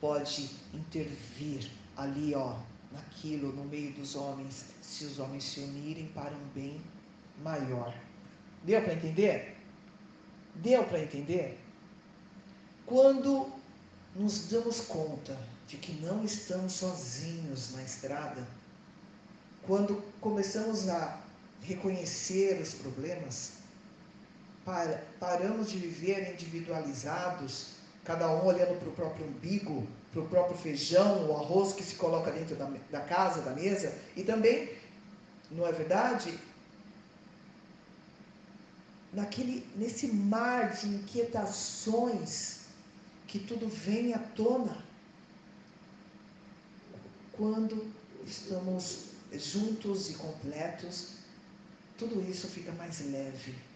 pode 0.00 0.48
intervir 0.72 1.68
ali, 1.96 2.34
ó, 2.36 2.56
naquilo, 2.92 3.52
no 3.52 3.64
meio 3.64 3.92
dos 3.92 4.14
homens, 4.14 4.64
se 4.80 5.04
os 5.04 5.18
homens 5.18 5.44
se 5.44 5.60
unirem 5.60 6.08
para 6.08 6.30
um 6.30 6.48
bem 6.54 6.80
maior. 7.42 7.94
Deu 8.64 8.80
para 8.82 8.94
entender? 8.94 9.56
Deu 10.56 10.84
para 10.84 11.00
entender? 11.00 11.58
Quando 12.86 13.50
nos 14.14 14.48
damos 14.48 14.80
conta 14.80 15.38
de 15.66 15.76
que 15.76 15.92
não 16.02 16.24
estamos 16.24 16.74
sozinhos 16.74 17.72
na 17.74 17.82
estrada, 17.82 18.46
quando 19.62 20.02
começamos 20.20 20.88
a 20.88 21.20
reconhecer 21.62 22.60
os 22.60 22.74
problemas, 22.74 23.52
para, 24.64 25.04
paramos 25.18 25.70
de 25.70 25.78
viver 25.78 26.32
individualizados, 26.32 27.70
cada 28.04 28.28
um 28.30 28.44
olhando 28.44 28.78
para 28.78 28.88
o 28.88 28.92
próprio 28.92 29.26
umbigo, 29.26 29.86
para 30.12 30.22
o 30.22 30.28
próprio 30.28 30.56
feijão, 30.58 31.28
o 31.28 31.36
arroz 31.36 31.72
que 31.72 31.82
se 31.82 31.94
coloca 31.94 32.30
dentro 32.30 32.54
da, 32.54 32.70
da 32.90 33.00
casa, 33.00 33.40
da 33.40 33.52
mesa, 33.52 33.96
e 34.14 34.22
também, 34.22 34.70
não 35.50 35.66
é 35.66 35.72
verdade? 35.72 36.38
Naquele, 39.12 39.66
nesse 39.74 40.06
mar 40.06 40.72
de 40.72 40.86
inquietações 40.88 42.60
que 43.26 43.38
tudo 43.38 43.66
vem 43.68 44.12
à 44.12 44.18
tona 44.18 44.76
quando 47.32 47.90
estamos 48.26 49.06
juntos 49.32 50.10
e 50.10 50.14
completos, 50.14 51.14
tudo 51.96 52.20
isso 52.30 52.46
fica 52.48 52.70
mais 52.72 53.00
leve. 53.10 53.71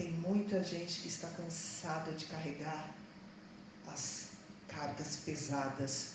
Tem 0.00 0.12
muita 0.12 0.64
gente 0.64 1.02
que 1.02 1.08
está 1.08 1.28
cansada 1.28 2.12
de 2.12 2.24
carregar 2.24 2.88
as 3.86 4.28
cargas 4.66 5.16
pesadas. 5.26 6.12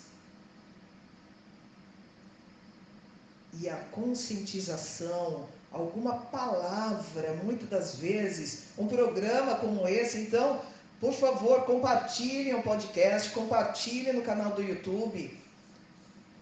E 3.60 3.68
a 3.68 3.76
conscientização, 3.92 5.48
alguma 5.70 6.16
palavra, 6.16 7.34
muitas 7.44 7.68
das 7.68 7.94
vezes, 7.94 8.64
um 8.76 8.88
programa 8.88 9.54
como 9.54 9.86
esse, 9.86 10.18
então, 10.18 10.60
por 11.00 11.12
favor, 11.12 11.64
compartilhem 11.64 12.56
o 12.56 12.64
podcast, 12.64 13.30
compartilhem 13.30 14.14
no 14.14 14.22
canal 14.22 14.50
do 14.50 14.64
YouTube. 14.64 15.40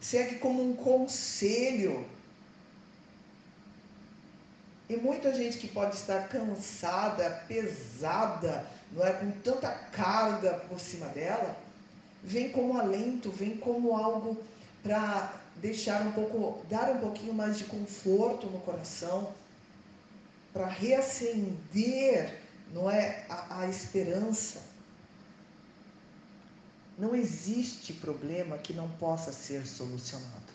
Segue 0.00 0.36
como 0.36 0.62
um 0.62 0.74
conselho 0.74 2.06
e 4.94 5.00
muita 5.00 5.34
gente 5.34 5.58
que 5.58 5.68
pode 5.68 5.96
estar 5.96 6.28
cansada, 6.28 7.44
pesada, 7.48 8.64
não 8.92 9.04
é 9.04 9.12
com 9.12 9.30
tanta 9.40 9.70
carga 9.70 10.54
por 10.68 10.78
cima 10.78 11.06
dela, 11.08 11.56
vem 12.22 12.50
como 12.50 12.78
alento, 12.78 13.30
vem 13.30 13.56
como 13.56 13.96
algo 13.96 14.42
para 14.82 15.34
deixar 15.56 16.02
um 16.02 16.12
pouco, 16.12 16.64
dar 16.68 16.90
um 16.90 16.98
pouquinho 16.98 17.34
mais 17.34 17.58
de 17.58 17.64
conforto 17.64 18.46
no 18.46 18.60
coração, 18.60 19.32
para 20.52 20.68
reacender, 20.68 22.40
não 22.72 22.88
é, 22.88 23.26
a, 23.28 23.60
a 23.60 23.68
esperança. 23.68 24.62
Não 26.96 27.12
existe 27.14 27.92
problema 27.92 28.56
que 28.58 28.72
não 28.72 28.88
possa 28.88 29.32
ser 29.32 29.66
solucionado. 29.66 30.54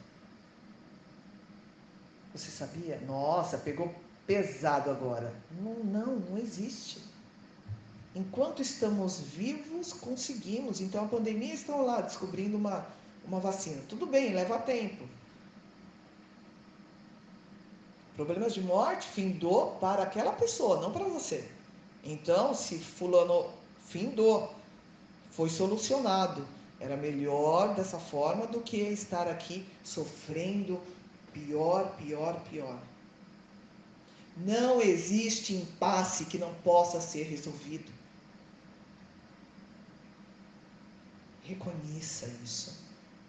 Você 2.34 2.50
sabia? 2.50 2.98
Nossa, 3.06 3.58
pegou 3.58 3.94
pesado 4.30 4.92
agora. 4.92 5.34
Não, 5.60 5.74
não, 5.84 6.16
não 6.18 6.38
existe. 6.38 7.00
Enquanto 8.14 8.62
estamos 8.62 9.20
vivos, 9.20 9.92
conseguimos. 9.92 10.80
Então 10.80 11.06
a 11.06 11.08
pandemia 11.08 11.56
está 11.56 11.76
lá 11.76 12.00
descobrindo 12.00 12.56
uma, 12.56 12.86
uma 13.26 13.40
vacina. 13.40 13.82
Tudo 13.90 14.06
bem, 14.06 14.36
leva 14.36 14.60
tempo. 14.60 15.04
Problemas 18.16 18.54
de 18.54 18.62
morte 18.62 19.08
findou 19.08 19.72
para 19.78 20.04
aquela 20.04 20.34
pessoa, 20.34 20.80
não 20.80 20.92
para 20.92 21.06
você. 21.06 21.50
Então, 22.04 22.54
se 22.54 22.78
fulano 22.78 23.50
findou, 23.88 24.54
foi 25.32 25.50
solucionado. 25.50 26.46
Era 26.80 26.96
melhor 26.96 27.74
dessa 27.74 27.98
forma 27.98 28.46
do 28.46 28.62
que 28.62 28.78
estar 28.78 29.28
aqui 29.28 29.66
sofrendo 29.84 30.80
pior, 31.34 31.96
pior, 31.98 32.40
pior. 32.42 32.78
Não 34.40 34.82
existe 34.82 35.54
impasse 35.54 36.26
que 36.26 36.38
não 36.38 36.54
possa 36.56 37.02
ser 37.02 37.24
resolvido. 37.24 37.92
Reconheça 41.44 42.28
isso. 42.44 42.80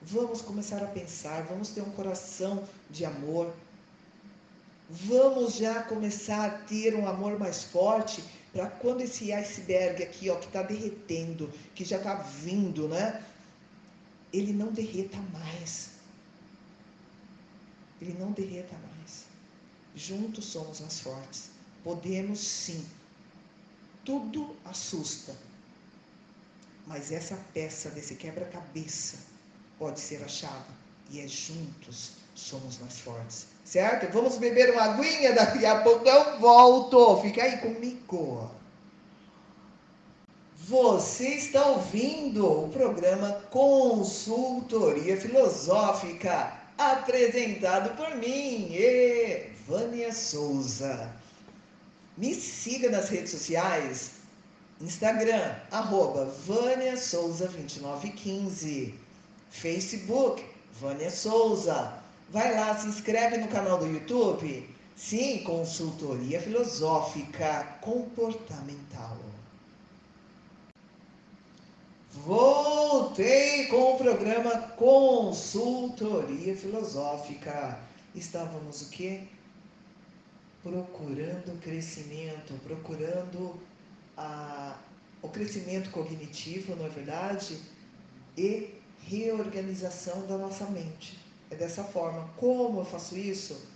Vamos 0.03 0.41
começar 0.41 0.83
a 0.83 0.87
pensar, 0.87 1.43
vamos 1.43 1.71
ter 1.71 1.83
um 1.83 1.91
coração 1.91 2.67
de 2.89 3.05
amor. 3.05 3.53
Vamos 4.89 5.57
já 5.57 5.83
começar 5.83 6.47
a 6.47 6.51
ter 6.51 6.95
um 6.95 7.09
amor 7.09 7.39
mais 7.39 7.65
forte 7.65 8.23
para 8.53 8.69
quando 8.69 9.03
esse 9.03 9.33
iceberg 9.33 10.03
aqui, 10.03 10.31
ó, 10.31 10.37
que 10.37 10.47
está 10.47 10.63
derretendo, 10.63 11.53
que 11.75 11.85
já 11.85 11.97
está 11.97 12.15
vindo, 12.15 12.89
né? 12.89 13.25
Ele 14.33 14.53
não 14.53 14.73
derreta 14.73 15.19
mais. 15.33 15.91
Ele 18.01 18.17
não 18.19 18.33
derreta 18.33 18.75
mais. 18.79 18.90
Juntos 19.95 20.45
somos 20.47 20.81
mais 20.81 21.01
fortes. 21.01 21.51
Podemos 21.83 22.39
sim. 22.39 22.87
Tudo 24.05 24.57
assusta. 24.65 25.35
Mas 26.87 27.13
essa 27.13 27.39
peça 27.53 27.91
desse 27.91 28.15
quebra-cabeça 28.15 29.19
pode 29.79 30.01
ser 30.01 30.23
achada. 30.25 30.81
E 31.11 31.21
é 31.21 31.29
juntos 31.29 32.13
somos 32.35 32.79
mais 32.79 32.99
fortes. 33.01 33.47
Certo? 33.65 34.13
Vamos 34.13 34.39
beber 34.39 34.73
uma 34.73 34.83
aguinha, 34.83 35.33
daqui 35.35 35.65
a 35.67 35.83
pouco 35.83 36.09
eu 36.09 36.41
volto. 36.41 37.21
Fica 37.23 37.43
aí 37.43 37.59
comigo. 37.59 38.51
Você 40.71 41.29
está 41.35 41.67
ouvindo 41.67 42.47
o 42.47 42.69
programa 42.69 43.33
Consultoria 43.51 45.21
Filosófica, 45.21 46.60
apresentado 46.81 47.95
por 47.95 48.17
mim, 48.17 48.69
e 48.73 49.51
Vânia 49.69 50.15
Souza. 50.15 51.13
Me 52.17 52.35
siga 52.35 52.89
nas 52.91 53.11
redes 53.11 53.33
sociais, 53.33 54.13
Instagram, 54.81 55.57
arroba 55.71 56.25
Vânia 56.47 56.97
Souza 56.97 57.49
2915, 57.49 58.95
Facebook, 59.51 60.43
Vânia 60.81 61.11
Souza. 61.11 62.03
Vai 62.31 62.55
lá, 62.55 62.75
se 62.79 62.87
inscreve 62.87 63.37
no 63.37 63.49
canal 63.49 63.77
do 63.77 63.87
YouTube. 63.87 64.67
Sim, 64.97 65.43
consultoria 65.45 66.41
filosófica 66.41 67.79
comportamental. 67.83 69.19
Voltei 72.13 73.67
com 73.67 73.95
o 73.95 73.99
programa 73.99 74.59
Consultoria 74.77 76.57
Filosófica. 76.57 77.79
Estávamos 78.15 78.83
o 78.83 78.91
quê? 78.91 79.29
procurando 80.63 81.59
crescimento, 81.61 82.53
procurando 82.63 83.61
a, 84.17 84.79
o 85.23 85.29
crescimento 85.29 85.91
cognitivo, 85.91 86.77
não 86.77 86.87
é 86.87 86.89
verdade? 86.89 87.59
E 88.37 88.75
reorganização 89.03 90.27
da 90.27 90.37
nossa 90.37 90.67
mente. 90.67 91.19
É 91.51 91.57
dessa 91.57 91.83
forma. 91.83 92.29
Como 92.37 92.81
eu 92.81 92.85
faço 92.85 93.17
isso? 93.17 93.67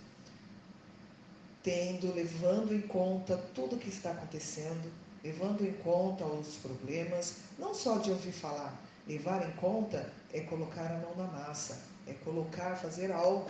Tendo, 1.63 2.13
levando 2.13 2.73
em 2.73 2.81
conta 2.81 3.37
tudo 3.55 3.75
o 3.75 3.79
que 3.79 3.89
está 3.89 4.11
acontecendo, 4.11 4.91
levando 5.25 5.65
em 5.65 5.73
conta 5.73 6.23
os 6.23 6.57
problemas, 6.57 7.37
não 7.57 7.73
só 7.73 7.97
de 7.97 8.11
ouvir 8.11 8.31
falar, 8.31 8.79
levar 9.07 9.43
em 9.47 9.51
conta 9.53 10.13
é 10.31 10.41
colocar 10.41 10.85
a 10.85 10.99
mão 10.99 11.15
na 11.17 11.23
massa, 11.23 11.81
é 12.05 12.13
colocar, 12.23 12.75
fazer 12.75 13.11
algo 13.11 13.49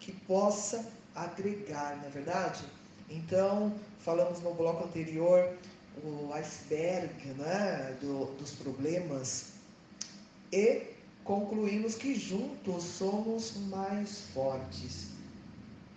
que 0.00 0.10
possa 0.10 0.84
agregar, 1.14 1.96
não 1.98 2.06
é 2.06 2.10
verdade? 2.10 2.64
Então, 3.08 3.72
falamos 4.00 4.40
no 4.40 4.52
bloco 4.52 4.84
anterior 4.84 5.56
o 6.02 6.32
iceberg 6.34 7.24
né, 7.34 7.96
do, 8.00 8.24
dos 8.36 8.52
problemas 8.52 9.52
e 10.52 10.82
concluímos 11.22 11.94
que 11.94 12.16
juntos 12.16 12.82
somos 12.82 13.56
mais 13.68 14.22
fortes. 14.34 15.10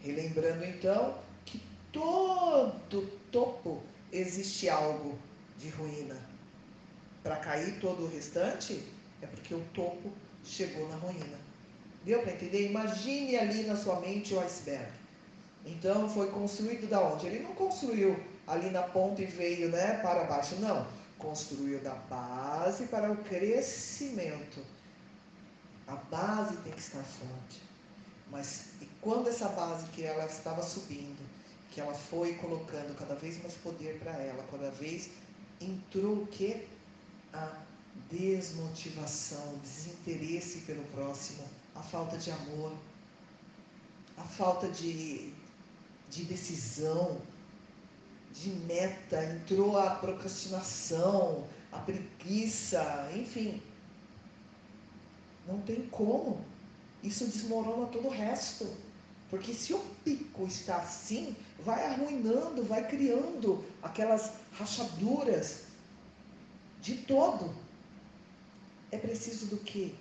Relembrando 0.04 0.66
então 0.66 1.18
que 1.46 1.60
todo 1.92 3.08
topo 3.32 3.82
existe 4.14 4.70
algo 4.70 5.18
de 5.58 5.70
ruína. 5.70 6.16
Para 7.24 7.38
cair 7.38 7.80
todo 7.80 8.04
o 8.04 8.10
restante 8.10 8.84
é 9.22 9.28
porque 9.28 9.56
o 9.56 9.62
topo 9.74 10.12
chegou 10.44 10.88
na 10.90 10.96
ruína. 10.98 11.38
Deu 12.06 12.22
para 12.22 12.34
entender? 12.34 12.70
Imagine 12.70 13.38
ali 13.38 13.64
na 13.64 13.76
sua 13.76 14.00
mente 14.00 14.34
o 14.34 14.40
iceberg. 14.42 14.92
Então 15.66 16.10
foi 16.10 16.30
construído 16.32 16.90
da 16.90 17.02
onde? 17.02 17.26
Ele 17.26 17.40
não 17.40 17.56
construiu 17.56 18.22
ali 18.46 18.70
na 18.70 18.84
ponta 18.84 19.22
e 19.22 19.26
veio 19.26 19.70
né, 19.70 20.00
para 20.02 20.26
baixo. 20.26 20.56
Não. 20.56 20.86
Construiu 21.18 21.80
da 21.80 21.96
base 21.96 22.86
para 22.88 23.10
o 23.12 23.18
crescimento. 23.18 24.60
A 25.88 25.96
base 25.96 26.58
tem 26.58 26.74
que 26.74 26.82
estar 26.82 27.04
forte. 27.04 27.62
Mas 28.30 28.66
e 28.82 28.86
quando 29.00 29.30
essa 29.30 29.48
base 29.50 29.86
que 29.92 30.04
ela 30.04 30.26
estava 30.26 30.62
subindo, 30.62 31.22
que 31.74 31.82
ela 31.82 31.94
foi 31.94 32.36
colocando 32.36 32.96
cada 32.98 33.16
vez 33.16 33.42
mais 33.42 33.56
poder 33.56 33.98
para 34.00 34.12
ela, 34.12 34.46
cada 34.52 34.70
vez 34.70 35.10
entrou 35.60 36.22
o 36.22 36.28
que? 36.28 36.68
A 37.34 37.64
desmotivação, 38.12 39.56
o 39.56 39.58
desinteresse 39.58 40.60
pelo 40.60 40.84
próximo, 40.86 41.44
a 41.74 41.82
falta 41.82 42.16
de 42.18 42.30
amor, 42.30 42.74
a 44.18 44.24
falta 44.24 44.68
de, 44.70 45.34
de 46.12 46.26
decisão, 46.26 47.20
de 48.32 48.50
meta, 48.52 49.26
entrou 49.26 49.78
a 49.80 49.96
procrastinação, 49.96 51.48
a 51.72 51.80
preguiça, 51.80 53.10
enfim. 53.16 53.62
Não 55.48 55.60
tem 55.62 55.88
como. 55.88 56.46
Isso 57.02 57.26
desmorona 57.26 57.88
todo 57.88 58.08
o 58.08 58.12
resto. 58.12 58.68
Porque 59.34 59.52
se 59.52 59.74
o 59.74 59.80
pico 60.06 60.46
está 60.46 60.76
assim, 60.76 61.36
vai 61.66 61.84
arruinando, 61.88 62.64
vai 62.64 62.88
criando 62.88 63.66
aquelas 63.82 64.32
rachaduras 64.52 65.64
de 66.80 66.98
todo. 66.98 67.52
É 68.92 68.98
preciso 69.00 69.48
do 69.48 69.58
quê? 69.58 69.96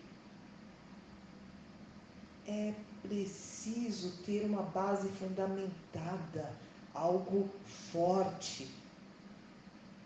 É 2.47 2.75
preciso 3.01 4.23
ter 4.23 4.45
uma 4.45 4.64
base 4.64 5.09
fundamentada 5.12 6.55
algo 6.92 7.49
forte. 7.90 8.68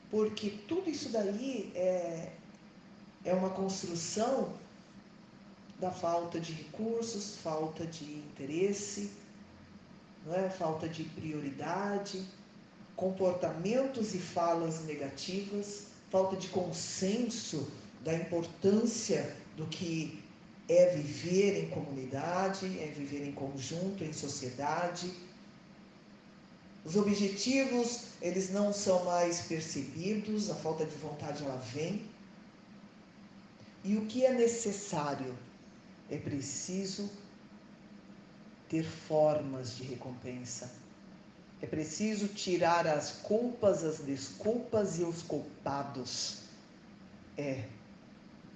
Porque 0.09 0.51
tudo 0.69 0.89
isso 0.89 1.09
daí 1.09 1.73
é, 1.75 2.33
é 3.25 3.35
uma 3.35 3.51
construção 3.51 4.55
da 5.81 5.91
falta 5.91 6.41
de 6.41 6.53
recursos, 6.53 7.37
falta 7.37 7.87
de 7.87 8.05
interesse, 8.05 9.11
é? 10.33 10.49
falta 10.49 10.89
de 10.89 11.05
prioridade, 11.05 12.25
comportamentos 12.97 14.15
e 14.15 14.19
falas 14.19 14.85
negativas, 14.85 15.89
falta 16.11 16.37
de 16.37 16.49
consenso 16.49 17.71
da 18.03 18.15
importância 18.15 19.37
do 19.57 19.67
que 19.67 20.23
é 20.69 20.97
viver 20.97 21.65
em 21.65 21.69
comunidade, 21.71 22.67
é 22.81 22.87
viver 22.87 23.25
em 23.27 23.33
conjunto, 23.33 24.03
em 24.03 24.13
sociedade 24.13 25.13
os 26.87 26.95
objetivos, 26.95 28.03
eles 28.23 28.51
não 28.51 28.73
são 28.73 29.05
mais 29.05 29.41
percebidos, 29.41 30.49
a 30.49 30.55
falta 30.55 30.87
de 30.87 30.95
vontade 30.99 31.43
ela 31.43 31.57
vem. 31.57 32.09
E 33.83 33.97
o 33.97 34.07
que 34.07 34.25
é 34.25 34.33
necessário? 34.33 35.37
É 36.11 36.17
preciso 36.17 37.11
ter 38.69 38.85
formas 38.85 39.77
de 39.77 39.85
recompensa. 39.85 40.71
É 41.61 41.67
preciso 41.67 42.29
tirar 42.29 42.87
as 42.87 43.13
culpas, 43.23 43.83
as 43.83 43.99
desculpas 43.99 44.99
e 44.99 45.03
os 45.03 45.23
culpados. 45.23 46.43
É. 47.37 47.65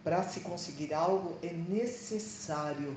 Para 0.04 0.22
se 0.22 0.40
conseguir 0.40 0.94
algo, 0.94 1.38
é 1.42 1.52
necessário 1.52 2.96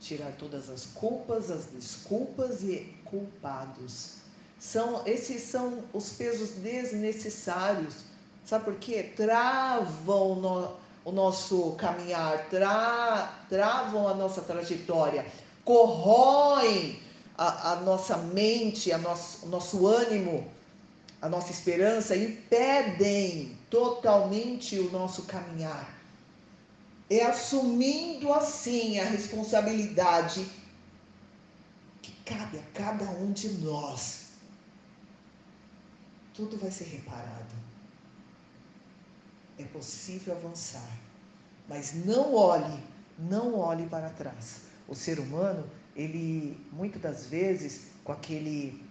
tirar 0.00 0.32
todas 0.32 0.68
as 0.70 0.86
culpas, 0.86 1.50
as 1.50 1.66
desculpas 1.66 2.62
e 2.62 2.94
culpados. 3.04 4.16
São, 4.58 5.06
esses 5.06 5.42
são 5.42 5.84
os 5.92 6.10
pesos 6.10 6.50
desnecessários. 6.50 8.04
Sabe 8.44 8.64
por 8.64 8.76
quê? 8.76 9.12
Travam 9.16 10.36
no, 10.36 10.76
o 11.04 11.12
nosso 11.12 11.72
caminhar, 11.72 12.48
tra, 12.48 13.44
travam 13.48 14.08
a 14.08 14.14
nossa 14.14 14.40
trajetória, 14.40 15.26
corroem 15.64 17.00
a, 17.36 17.72
a 17.72 17.76
nossa 17.76 18.16
mente, 18.16 18.92
a 18.92 18.98
nosso, 18.98 19.46
o 19.46 19.48
nosso 19.48 19.86
ânimo, 19.86 20.50
a 21.20 21.28
nossa 21.28 21.50
esperança, 21.50 22.16
impedem 22.16 23.56
totalmente 23.70 24.78
o 24.78 24.90
nosso 24.90 25.22
caminhar. 25.24 25.92
É 27.10 27.24
assumindo 27.24 28.32
assim 28.32 28.98
a 28.98 29.04
responsabilidade 29.04 30.46
que 32.00 32.12
cabe 32.24 32.58
a 32.58 32.78
cada 32.78 33.04
um 33.04 33.32
de 33.32 33.48
nós 33.48 34.22
tudo 36.34 36.56
vai 36.56 36.70
ser 36.70 36.84
reparado. 36.84 37.54
É 39.58 39.64
possível 39.64 40.36
avançar, 40.36 40.88
mas 41.68 41.92
não 42.06 42.34
olhe, 42.34 42.82
não 43.18 43.54
olhe 43.54 43.86
para 43.86 44.10
trás. 44.10 44.62
O 44.88 44.94
ser 44.94 45.18
humano, 45.18 45.68
ele 45.94 46.58
muitas 46.72 47.00
das 47.00 47.26
vezes 47.26 47.88
com 48.02 48.12
aquele 48.12 48.82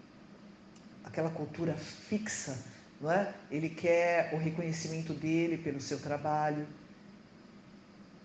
aquela 1.04 1.30
cultura 1.30 1.74
fixa, 1.76 2.58
não 3.00 3.12
é? 3.12 3.34
Ele 3.50 3.70
quer 3.70 4.34
o 4.34 4.38
reconhecimento 4.38 5.14
dele 5.14 5.58
pelo 5.58 5.82
seu 5.82 6.00
trabalho, 6.00 6.68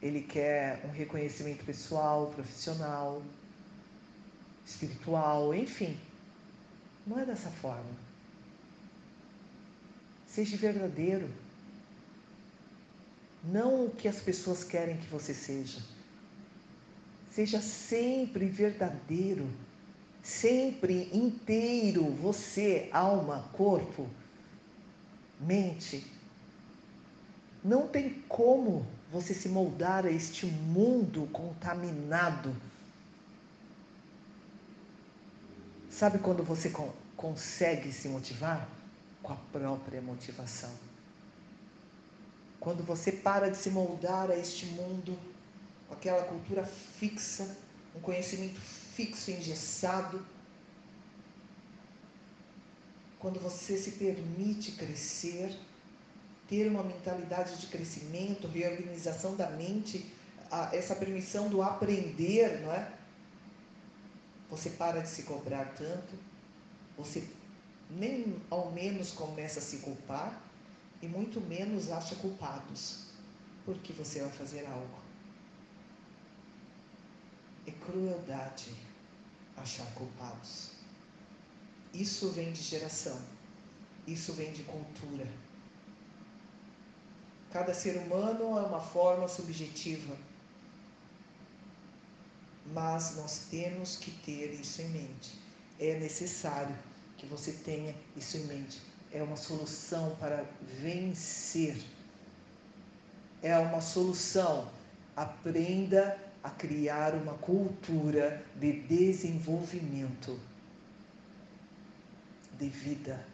ele 0.01 0.23
quer 0.23 0.85
um 0.85 0.91
reconhecimento 0.91 1.65
pessoal, 1.65 2.31
profissional, 2.31 3.23
espiritual, 4.65 5.55
enfim. 5.55 5.99
Não 7.07 7.19
é 7.19 7.25
dessa 7.25 7.51
forma. 7.51 8.07
Seja 10.27 10.57
verdadeiro. 10.57 11.29
Não 13.47 13.87
o 13.87 13.91
que 13.91 14.09
as 14.09 14.21
pessoas 14.21 14.65
querem 14.65 14.97
que 14.97 15.07
você 15.09 15.33
seja. 15.33 15.81
Seja 17.31 17.61
sempre 17.61 18.47
verdadeiro, 18.47 19.49
sempre 20.23 21.11
inteiro, 21.13 22.05
você, 22.15 22.89
alma, 22.93 23.49
corpo, 23.53 24.09
mente. 25.41 26.11
Não 27.63 27.87
tem 27.87 28.23
como 28.29 28.87
você 29.11 29.35
se 29.35 29.49
moldar 29.49 30.07
a 30.07 30.11
este 30.11 30.47
mundo 30.47 31.29
contaminado. 31.33 32.57
Sabe 35.91 36.19
quando 36.19 36.43
você 36.43 36.73
consegue 37.17 37.93
se 37.93 38.09
motivar? 38.09 38.69
com 39.27 39.33
a 39.33 39.37
própria 39.53 40.01
motivação. 40.01 40.71
Quando 42.67 42.83
você 42.83 43.13
para 43.13 43.49
de 43.49 43.57
se 43.57 43.71
moldar 43.71 44.29
a 44.29 44.37
este 44.37 44.67
mundo 44.67 45.17
com 45.87 45.95
aquela 45.95 46.25
cultura 46.25 46.67
fixa, 46.67 47.57
um 47.95 48.01
conhecimento 48.01 48.61
fixo, 48.61 49.31
engessado, 49.31 50.27
quando 53.21 53.39
você 53.39 53.79
se 53.79 53.93
permite 53.93 54.73
crescer, 54.73 55.57
ter 56.49 56.67
uma 56.67 56.83
mentalidade 56.83 57.57
de 57.57 57.69
crescimento, 57.69 58.49
reorganização 58.49 59.37
da 59.37 59.49
mente, 59.49 60.13
essa 60.73 60.97
permissão 60.97 61.49
do 61.49 61.63
aprender, 61.63 62.63
não 62.63 62.73
é? 62.73 62.93
Você 64.51 64.71
para 64.71 65.03
de 65.03 65.09
se 65.09 65.23
cobrar 65.23 65.67
tanto, 65.77 66.19
você 66.99 67.23
nem 67.89 68.43
ao 68.51 68.73
menos 68.73 69.13
começa 69.13 69.61
a 69.61 69.63
se 69.63 69.77
culpar 69.77 70.46
e 71.07 71.09
muito 71.09 71.41
menos 71.41 71.91
acha 71.91 72.17
culpados, 72.17 73.07
porque 73.65 73.93
você 73.93 74.21
vai 74.21 74.31
fazer 74.31 74.67
algo. 74.67 75.07
é 77.67 77.73
crueldade 77.73 78.71
achar 79.57 79.87
culpados. 79.95 80.71
Isso 81.93 82.31
vem 82.31 82.53
de 82.53 82.63
geração, 82.63 83.21
isso 84.07 84.33
vem 84.33 84.53
de 84.53 84.63
cultura. 84.65 85.27
Cada 87.53 87.75
ser 87.75 87.97
humano 87.99 88.59
é 88.59 88.63
uma 88.63 88.81
forma 88.81 89.29
subjetiva, 89.29 90.17
mas 92.73 93.17
nós 93.17 93.47
temos 93.51 93.97
que 93.97 94.11
ter 94.11 94.53
isso 94.61 94.83
em 94.83 94.89
mente. 94.91 95.41
É 95.79 95.99
necessário 95.99 96.77
que 97.17 97.27
você 97.27 97.53
tenha 97.53 97.95
isso 98.17 98.37
em 98.37 98.45
mente. 98.47 98.81
É 99.17 99.23
uma 99.23 99.37
solução 99.37 100.15
para 100.17 100.45
vencer. 100.61 101.83
É 103.43 103.59
uma 103.59 103.81
solução. 103.81 104.69
Aprenda 105.17 106.19
a 106.45 106.51
criar 106.51 107.15
uma 107.15 107.33
cultura 107.39 108.45
de 108.57 108.73
desenvolvimento 108.83 110.39
de 112.59 112.69
vida. 112.69 113.27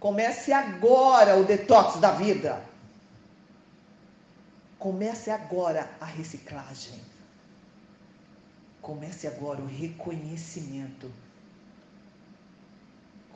Comece 0.00 0.54
agora 0.54 1.36
o 1.36 1.44
detox 1.44 2.00
da 2.00 2.12
vida. 2.12 2.64
Comece 4.78 5.30
agora 5.30 5.90
a 6.00 6.06
reciclagem. 6.06 6.98
Comece 8.80 9.26
agora 9.26 9.60
o 9.60 9.66
reconhecimento. 9.66 11.12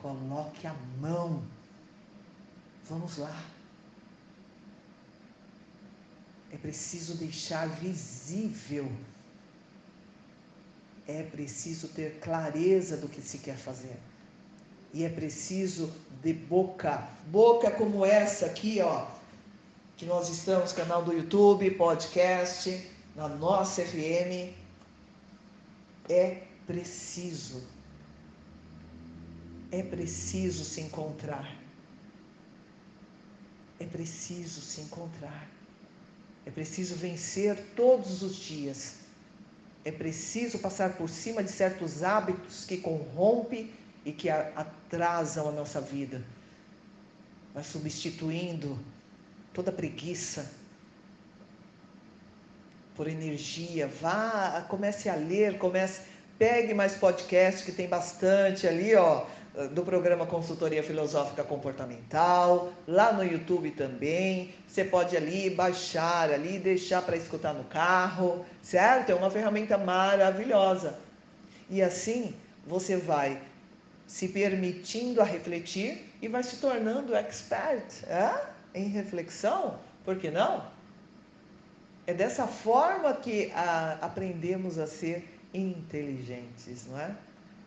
Coloque 0.03 0.67
a 0.67 0.73
mão. 0.99 1.41
Vamos 2.89 3.17
lá. 3.17 3.33
É 6.51 6.57
preciso 6.57 7.15
deixar 7.15 7.69
visível. 7.69 8.91
É 11.07 11.23
preciso 11.23 11.87
ter 11.87 12.19
clareza 12.19 12.97
do 12.97 13.07
que 13.07 13.21
se 13.21 13.37
quer 13.37 13.55
fazer. 13.55 13.97
E 14.93 15.05
é 15.05 15.09
preciso 15.09 15.89
de 16.21 16.33
boca, 16.33 17.07
boca 17.27 17.71
como 17.71 18.05
essa 18.05 18.45
aqui, 18.45 18.81
ó, 18.81 19.07
que 19.95 20.05
nós 20.05 20.27
estamos, 20.27 20.73
canal 20.73 21.01
do 21.01 21.13
YouTube, 21.13 21.71
podcast, 21.71 22.91
na 23.15 23.29
nossa 23.29 23.85
FM. 23.85 24.53
É 26.09 26.43
preciso. 26.67 27.72
É 29.73 29.81
preciso 29.81 30.63
se 30.63 30.81
encontrar. 30.81 31.51
É 33.79 33.85
preciso 33.85 34.61
se 34.61 34.81
encontrar. 34.81 35.49
É 36.45 36.51
preciso 36.51 36.95
vencer 36.95 37.57
todos 37.75 38.21
os 38.21 38.35
dias. 38.35 38.97
É 39.83 39.91
preciso 39.91 40.59
passar 40.59 40.93
por 40.95 41.09
cima 41.09 41.43
de 41.43 41.49
certos 41.49 42.03
hábitos 42.03 42.65
que 42.65 42.77
corrompem 42.77 43.71
e 44.05 44.11
que 44.11 44.29
atrasam 44.29 45.49
a 45.49 45.51
nossa 45.51 45.81
vida. 45.81 46.23
Vai 47.51 47.63
substituindo 47.63 48.77
toda 49.53 49.71
preguiça 49.71 50.51
por 52.93 53.07
energia. 53.07 53.87
Vá, 53.87 54.63
comece 54.69 55.09
a 55.09 55.15
ler, 55.15 55.57
comece, 55.57 56.03
pegue 56.37 56.75
mais 56.75 56.93
podcast 56.93 57.65
que 57.65 57.71
tem 57.71 57.89
bastante 57.89 58.67
ali, 58.67 58.93
ó 58.93 59.25
do 59.71 59.83
programa 59.83 60.25
Consultoria 60.25 60.81
Filosófica 60.81 61.43
Comportamental, 61.43 62.73
lá 62.87 63.13
no 63.13 63.23
YouTube 63.23 63.69
também. 63.71 64.53
Você 64.67 64.83
pode 64.83 65.15
ali 65.15 65.49
baixar 65.51 66.31
ali, 66.31 66.57
deixar 66.57 67.03
para 67.03 67.15
escutar 67.15 67.53
no 67.53 67.63
carro, 67.65 68.43
certo? 68.61 69.11
É 69.11 69.15
uma 69.15 69.29
ferramenta 69.29 69.77
maravilhosa. 69.77 70.97
E 71.69 71.81
assim 71.81 72.35
você 72.65 72.97
vai 72.97 73.39
se 74.07 74.27
permitindo 74.27 75.21
a 75.21 75.23
refletir 75.23 76.11
e 76.21 76.27
vai 76.27 76.43
se 76.43 76.57
tornando 76.57 77.15
expert 77.15 78.03
é? 78.07 78.47
em 78.73 78.87
reflexão, 78.87 79.79
por 80.03 80.17
que 80.17 80.31
não? 80.31 80.65
É 82.05 82.13
dessa 82.13 82.47
forma 82.47 83.13
que 83.13 83.51
a, 83.53 83.97
aprendemos 84.01 84.77
a 84.77 84.87
ser 84.87 85.39
inteligentes, 85.53 86.85
não 86.87 86.99
é? 86.99 87.15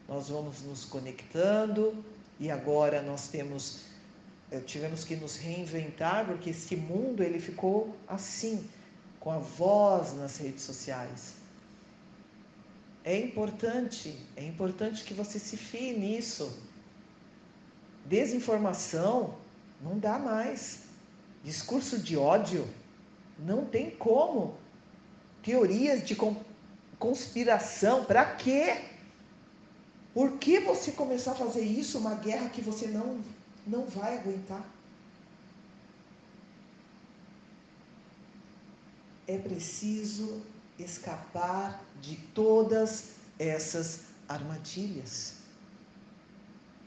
Nós 0.08 0.28
vamos 0.28 0.62
nos 0.62 0.84
conectando 0.84 2.04
e 2.38 2.50
agora 2.50 3.02
nós 3.02 3.28
temos 3.28 3.82
eh, 4.50 4.60
tivemos 4.60 5.04
que 5.04 5.16
nos 5.16 5.36
reinventar 5.36 6.26
porque 6.26 6.50
esse 6.50 6.76
mundo 6.76 7.22
ele 7.22 7.40
ficou 7.40 7.96
assim 8.06 8.64
com 9.18 9.32
a 9.32 9.38
voz 9.38 10.14
nas 10.14 10.36
redes 10.36 10.62
sociais. 10.62 11.34
É 13.04 13.18
importante 13.18 14.16
é 14.36 14.44
importante 14.44 15.04
que 15.04 15.14
você 15.14 15.38
se 15.38 15.56
fie 15.56 15.92
nisso. 15.92 16.56
Desinformação 18.04 19.36
não 19.80 19.98
dá 19.98 20.18
mais. 20.18 20.82
Discurso 21.42 21.98
de 21.98 22.16
ódio 22.16 22.68
não 23.38 23.64
tem 23.64 23.90
como. 23.90 24.56
Teorias 25.42 26.06
de 26.06 26.16
conspiração 26.98 28.04
para 28.04 28.24
quê 28.24 28.95
por 30.16 30.38
que 30.38 30.60
você 30.60 30.92
começar 30.92 31.32
a 31.32 31.34
fazer 31.34 31.60
isso, 31.60 31.98
uma 31.98 32.14
guerra 32.14 32.48
que 32.48 32.62
você 32.62 32.86
não, 32.86 33.22
não 33.66 33.84
vai 33.84 34.16
aguentar? 34.16 34.66
É 39.26 39.36
preciso 39.36 40.40
escapar 40.78 41.84
de 42.00 42.16
todas 42.32 43.10
essas 43.38 44.04
armadilhas. 44.26 45.34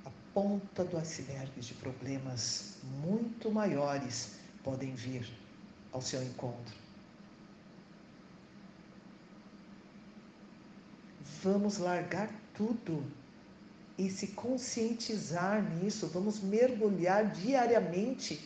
A 0.04 0.10
ponta 0.34 0.84
do 0.84 0.98
iceberg 0.98 1.52
de 1.62 1.76
problemas 1.76 2.80
muito 3.00 3.52
maiores 3.52 4.40
podem 4.64 4.96
vir 4.96 5.30
ao 5.92 6.02
seu 6.02 6.24
encontro. 6.24 6.76
Vamos 11.44 11.78
largar 11.78 12.49
tudo 12.60 13.02
e 13.98 14.10
se 14.10 14.28
conscientizar 14.28 15.64
nisso, 15.78 16.08
vamos 16.08 16.42
mergulhar 16.42 17.32
diariamente 17.32 18.46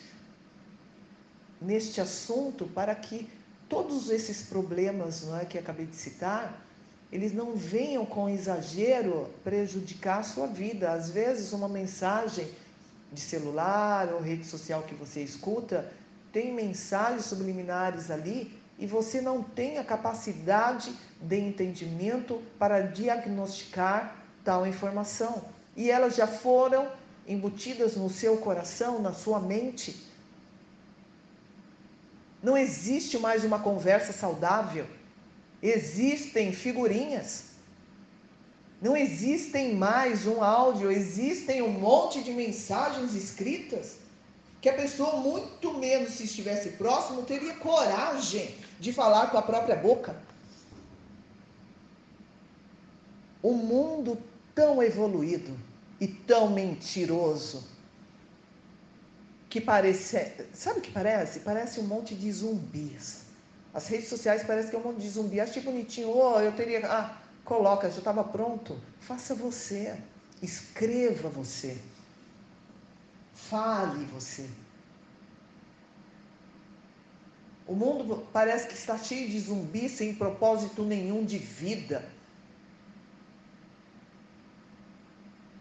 neste 1.60 2.00
assunto 2.00 2.68
para 2.68 2.94
que 2.94 3.28
todos 3.68 4.12
esses 4.12 4.44
problemas 4.44 5.24
não 5.24 5.36
é, 5.40 5.46
que 5.46 5.58
acabei 5.58 5.88
de 5.88 5.96
citar, 5.96 6.64
eles 7.12 7.34
não 7.34 7.56
venham 7.56 8.06
com 8.06 8.30
exagero 8.30 9.32
prejudicar 9.44 10.20
a 10.20 10.24
sua 10.24 10.46
vida. 10.46 10.92
Às 10.92 11.10
vezes, 11.10 11.52
uma 11.52 11.70
mensagem 11.70 12.48
de 13.12 13.22
celular 13.22 14.14
ou 14.14 14.20
rede 14.20 14.46
social 14.46 14.84
que 14.84 14.94
você 14.94 15.24
escuta 15.24 15.92
tem 16.32 16.54
mensagens 16.54 17.26
subliminares 17.26 18.12
ali 18.12 18.60
e 18.78 18.86
você 18.86 19.22
não 19.22 19.42
tem 19.42 19.78
a 19.78 19.84
capacidade 19.84 20.92
de 21.24 21.40
entendimento 21.40 22.42
para 22.60 22.82
diagnosticar 22.82 24.16
tal 24.44 24.68
informação. 24.68 25.46
E 25.76 25.90
elas 25.90 26.16
já 26.16 26.28
foram 26.28 26.92
embutidas 27.28 27.96
no 27.96 28.10
seu 28.10 28.38
coração, 28.38 29.02
na 29.02 29.14
sua 29.14 29.40
mente. 29.40 30.06
Não 32.42 32.58
existe 32.58 33.18
mais 33.18 33.44
uma 33.44 33.60
conversa 33.60 34.12
saudável. 34.12 34.86
Existem 35.62 36.52
figurinhas. 36.52 37.46
Não 38.82 38.98
existem 38.98 39.76
mais 39.76 40.28
um 40.28 40.44
áudio, 40.44 40.92
existem 40.92 41.62
um 41.62 41.72
monte 41.72 42.22
de 42.22 42.34
mensagens 42.34 43.16
escritas 43.16 43.96
que 44.60 44.68
a 44.68 44.74
pessoa, 44.74 45.18
muito 45.18 45.74
menos 45.74 46.14
se 46.16 46.26
estivesse 46.26 46.70
próximo, 46.72 47.24
teria 47.24 47.54
coragem 47.56 48.56
de 48.78 48.92
falar 48.92 49.28
com 49.32 49.38
a 49.38 49.42
própria 49.42 49.76
boca. 49.76 50.16
O 53.44 53.54
mundo 53.54 54.18
tão 54.56 54.82
evoluído 54.82 55.56
e 56.00 56.08
tão 56.08 56.50
mentiroso 56.50 57.68
que 59.50 59.62
parece, 59.62 60.34
sabe 60.52 60.80
o 60.80 60.82
que 60.82 60.90
parece? 60.90 61.42
Parece 61.42 61.80
um 61.80 61.84
monte 61.84 62.16
de 62.16 62.32
zumbis. 62.32 63.24
As 63.72 63.88
redes 63.88 64.08
sociais 64.08 64.44
parecem 64.44 64.72
que 64.72 64.76
é 64.76 64.80
um 64.80 64.84
monte 64.84 65.02
de 65.02 65.10
zumbi. 65.10 65.40
Achei 65.40 65.62
bonitinho, 65.62 66.10
oh, 66.10 66.40
eu 66.40 66.52
teria, 66.54 66.88
ah, 66.88 67.18
coloca, 67.44 67.90
já 67.92 68.00
estava 68.00 68.24
pronto. 68.24 68.80
Faça 69.00 69.36
você, 69.36 69.96
escreva 70.42 71.30
você, 71.30 71.78
fale 73.34 74.06
você. 74.06 74.50
O 77.68 77.76
mundo 77.76 78.28
parece 78.34 78.68
que 78.68 78.74
está 78.74 78.98
cheio 78.98 79.30
de 79.30 79.40
zumbis 79.40 79.92
sem 79.92 80.16
propósito 80.16 80.84
nenhum 80.84 81.24
de 81.24 81.38
vida. 81.38 82.04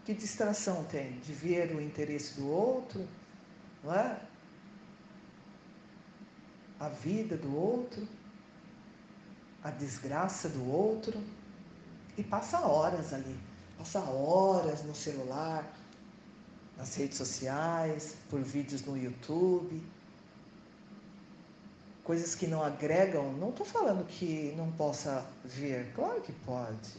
Que 0.05 0.13
distração 0.13 0.83
tem 0.85 1.19
de 1.19 1.33
ver 1.33 1.73
o 1.75 1.81
interesse 1.81 2.39
do 2.39 2.49
outro, 2.49 3.07
não 3.83 3.93
é? 3.93 4.19
A 6.79 6.89
vida 6.89 7.37
do 7.37 7.55
outro. 7.55 8.07
a 9.63 9.71
desgraça 9.71 10.49
do 10.49 10.69
outro 10.69 11.21
e 12.17 12.23
passa 12.23 12.59
horas 12.59 13.13
ali, 13.13 13.39
passa 13.77 13.99
horas 13.99 14.83
no 14.83 14.93
celular, 14.93 15.65
nas 16.77 16.95
redes 16.95 17.17
sociais, 17.17 18.15
por 18.29 18.41
vídeos 18.41 18.83
no 18.83 18.97
YouTube, 18.97 19.81
coisas 22.03 22.35
que 22.35 22.45
não 22.45 22.61
agregam. 22.61 23.31
Não 23.33 23.49
estou 23.49 23.65
falando 23.65 24.05
que 24.05 24.53
não 24.57 24.71
possa 24.73 25.25
ver, 25.45 25.93
claro 25.95 26.21
que 26.21 26.33
pode, 26.45 26.93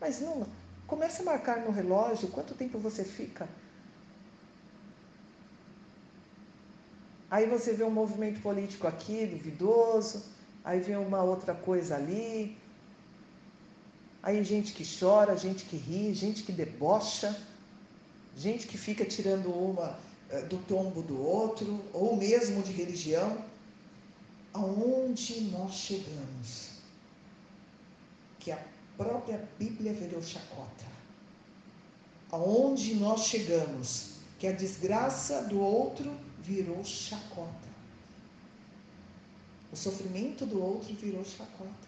mas 0.00 0.20
não. 0.20 0.46
Comece 0.86 1.22
a 1.22 1.24
marcar 1.24 1.60
no 1.60 1.70
relógio 1.70 2.28
quanto 2.28 2.54
tempo 2.54 2.78
você 2.78 3.04
fica. 3.04 3.48
Aí 7.30 7.46
você 7.46 7.72
vê 7.72 7.82
um 7.82 7.90
movimento 7.90 8.40
político 8.40 8.86
aqui, 8.86 9.26
duvidoso, 9.26 10.22
aí 10.64 10.78
vê 10.80 10.96
uma 10.96 11.22
outra 11.22 11.54
coisa 11.54 11.96
ali, 11.96 12.56
aí 14.22 14.44
gente 14.44 14.72
que 14.72 14.84
chora, 14.98 15.36
gente 15.36 15.64
que 15.64 15.76
ri, 15.76 16.14
gente 16.14 16.44
que 16.44 16.52
debocha 16.52 17.36
gente 18.36 18.66
que 18.66 18.76
fica 18.76 19.04
tirando 19.04 19.48
uma 19.50 19.98
eh, 20.28 20.42
do 20.42 20.58
tombo 20.58 21.02
do 21.02 21.20
outro, 21.20 21.82
ou 21.92 22.14
mesmo 22.16 22.62
de 22.62 22.70
religião, 22.70 23.42
aonde 24.52 25.40
nós 25.50 25.74
chegamos, 25.74 26.70
que 28.38 28.52
a 28.52 28.58
própria 28.96 29.48
Bíblia 29.58 29.92
virou 29.92 30.22
chacota. 30.22 30.84
Aonde 32.30 32.94
nós 32.94 33.26
chegamos, 33.26 34.16
que 34.38 34.46
a 34.46 34.52
desgraça 34.52 35.42
do 35.42 35.60
outro 35.60 36.14
virou 36.40 36.84
chacota. 36.84 37.66
O 39.72 39.76
sofrimento 39.76 40.44
do 40.46 40.62
outro 40.62 40.94
virou 40.94 41.24
chacota. 41.24 41.86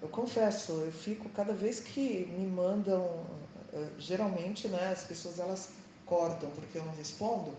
Eu 0.00 0.08
confesso, 0.08 0.72
eu 0.72 0.92
fico 0.92 1.28
cada 1.30 1.52
vez 1.52 1.80
que 1.80 2.26
me 2.26 2.46
mandam 2.46 3.24
eh, 3.72 3.88
geralmente, 3.98 4.68
né, 4.68 4.88
as 4.88 5.04
pessoas 5.04 5.38
elas 5.38 5.70
cortam 6.04 6.50
porque 6.50 6.78
eu 6.78 6.84
não 6.84 6.94
respondo 6.94 7.54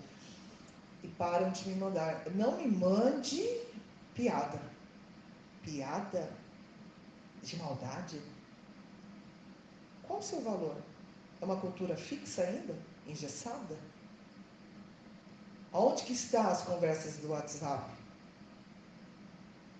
e 1.02 1.08
param 1.08 1.52
de 1.52 1.70
me 1.70 1.76
mandar. 1.76 2.24
Não 2.36 2.58
me 2.58 2.68
mande 2.68 3.62
piada. 4.14 4.62
Piada 5.64 6.30
de 7.44 7.58
maldade? 7.58 8.22
Qual 10.04 10.20
o 10.20 10.24
seu 10.24 10.42
valor? 10.42 10.78
É 11.42 11.46
uma 11.46 11.58
cultura 11.58 11.96
fixa 11.96 12.44
ainda? 12.44 12.76
Engessada? 13.06 13.78
Aonde 15.72 16.04
que 16.04 16.14
está 16.14 16.48
as 16.48 16.62
conversas 16.64 17.18
do 17.18 17.30
WhatsApp? 17.30 17.90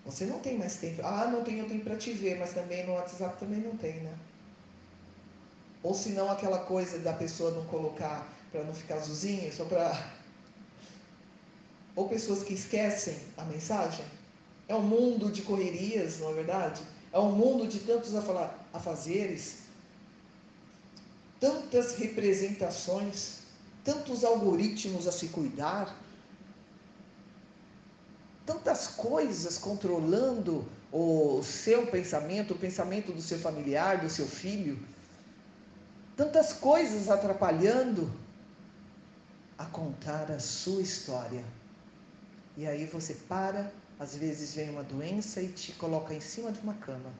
Você 0.04 0.26
não 0.26 0.38
tem 0.40 0.58
mais 0.58 0.76
tempo. 0.76 1.00
Ah, 1.04 1.26
não 1.26 1.42
tenho 1.42 1.66
tempo 1.66 1.84
para 1.84 1.96
te 1.96 2.12
ver, 2.12 2.38
mas 2.38 2.52
também 2.52 2.86
no 2.86 2.92
WhatsApp 2.92 3.38
também 3.38 3.60
não 3.60 3.76
tem, 3.76 4.00
né? 4.00 4.14
Ou 5.82 5.94
se 5.94 6.10
não 6.10 6.30
aquela 6.30 6.58
coisa 6.58 6.98
da 6.98 7.12
pessoa 7.12 7.50
não 7.52 7.64
colocar 7.66 8.28
para 8.50 8.64
não 8.64 8.74
ficar 8.74 8.96
azulzinho, 8.96 9.52
só 9.52 9.64
para. 9.64 10.12
Ou 11.96 12.08
pessoas 12.08 12.42
que 12.42 12.54
esquecem 12.54 13.18
a 13.36 13.44
mensagem. 13.44 14.04
É 14.66 14.74
um 14.74 14.82
mundo 14.82 15.30
de 15.30 15.42
correrias, 15.42 16.18
não 16.18 16.30
é 16.30 16.34
verdade? 16.34 16.82
É 17.14 17.18
um 17.18 17.32
mundo 17.32 17.66
de 17.66 17.80
tantos 17.80 18.12
afazeres, 18.74 19.60
tantas 21.40 21.96
representações, 21.96 23.38
tantos 23.82 24.22
algoritmos 24.22 25.06
a 25.06 25.12
se 25.12 25.28
cuidar, 25.28 25.96
tantas 28.44 28.88
coisas 28.88 29.56
controlando 29.56 30.66
o 30.92 31.42
seu 31.42 31.86
pensamento, 31.86 32.52
o 32.52 32.58
pensamento 32.58 33.12
do 33.12 33.22
seu 33.22 33.38
familiar, 33.38 34.02
do 34.02 34.10
seu 34.10 34.26
filho 34.26 34.78
tantas 36.16 36.52
coisas 36.52 37.10
atrapalhando 37.10 38.10
a 39.58 39.64
contar 39.66 40.30
a 40.30 40.38
sua 40.38 40.82
história. 40.82 41.44
E 42.56 42.66
aí 42.66 42.86
você 42.86 43.14
para, 43.14 43.72
às 43.98 44.16
vezes 44.16 44.54
vem 44.54 44.70
uma 44.70 44.82
doença 44.82 45.40
e 45.40 45.48
te 45.48 45.72
coloca 45.72 46.12
em 46.14 46.20
cima 46.20 46.50
de 46.50 46.60
uma 46.60 46.74
cama. 46.74 47.12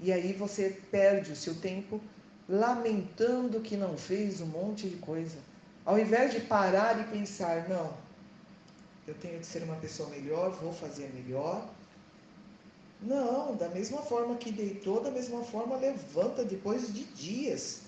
E 0.00 0.12
aí 0.12 0.32
você 0.32 0.80
perde 0.90 1.32
o 1.32 1.36
seu 1.36 1.54
tempo 1.54 2.00
lamentando 2.48 3.60
que 3.60 3.76
não 3.76 3.96
fez 3.96 4.40
um 4.40 4.46
monte 4.46 4.88
de 4.88 4.96
coisa. 4.96 5.38
Ao 5.84 5.98
invés 5.98 6.32
de 6.32 6.40
parar 6.40 7.00
e 7.00 7.04
pensar, 7.04 7.68
não, 7.68 7.92
eu 9.06 9.14
tenho 9.14 9.38
que 9.38 9.46
ser 9.46 9.62
uma 9.62 9.76
pessoa 9.76 10.08
melhor, 10.10 10.50
vou 10.50 10.72
fazer 10.72 11.10
melhor. 11.14 11.68
Não, 13.00 13.56
da 13.56 13.68
mesma 13.68 14.02
forma 14.02 14.36
que 14.36 14.50
deitou, 14.50 15.02
da 15.02 15.10
mesma 15.10 15.42
forma 15.44 15.76
levanta 15.76 16.44
depois 16.44 16.92
de 16.92 17.04
dias 17.04 17.87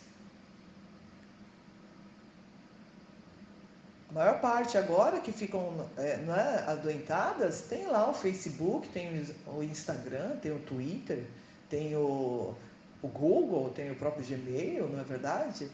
A 4.11 4.13
maior 4.13 4.41
parte 4.41 4.77
agora 4.77 5.21
que 5.21 5.31
ficam 5.31 5.89
é, 5.97 6.19
é, 6.19 6.65
adoentadas 6.67 7.63
tem 7.63 7.87
lá 7.87 8.11
o 8.11 8.13
Facebook, 8.13 8.89
tem 8.89 9.25
o 9.47 9.63
Instagram, 9.63 10.37
tem 10.39 10.51
o 10.51 10.59
Twitter, 10.59 11.25
tem 11.69 11.95
o, 11.95 12.53
o 13.01 13.07
Google, 13.07 13.71
tem 13.71 13.93
o 13.93 13.95
próprio 13.95 14.27
Gmail, 14.27 14.89
não 14.89 14.99
é 14.99 15.05
verdade? 15.05 15.71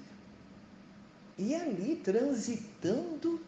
E 1.38 1.54
ali 1.54 1.96
transitando, 1.96 3.40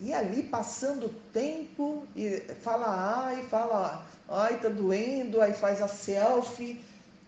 e 0.00 0.14
ali 0.14 0.44
passando 0.44 1.08
tempo, 1.32 2.06
e 2.14 2.38
fala 2.62 3.24
ai, 3.26 3.42
fala 3.48 4.06
ai, 4.28 4.60
tá 4.60 4.68
doendo, 4.68 5.40
aí 5.40 5.54
faz 5.54 5.82
a 5.82 5.88
selfie, 5.88 6.80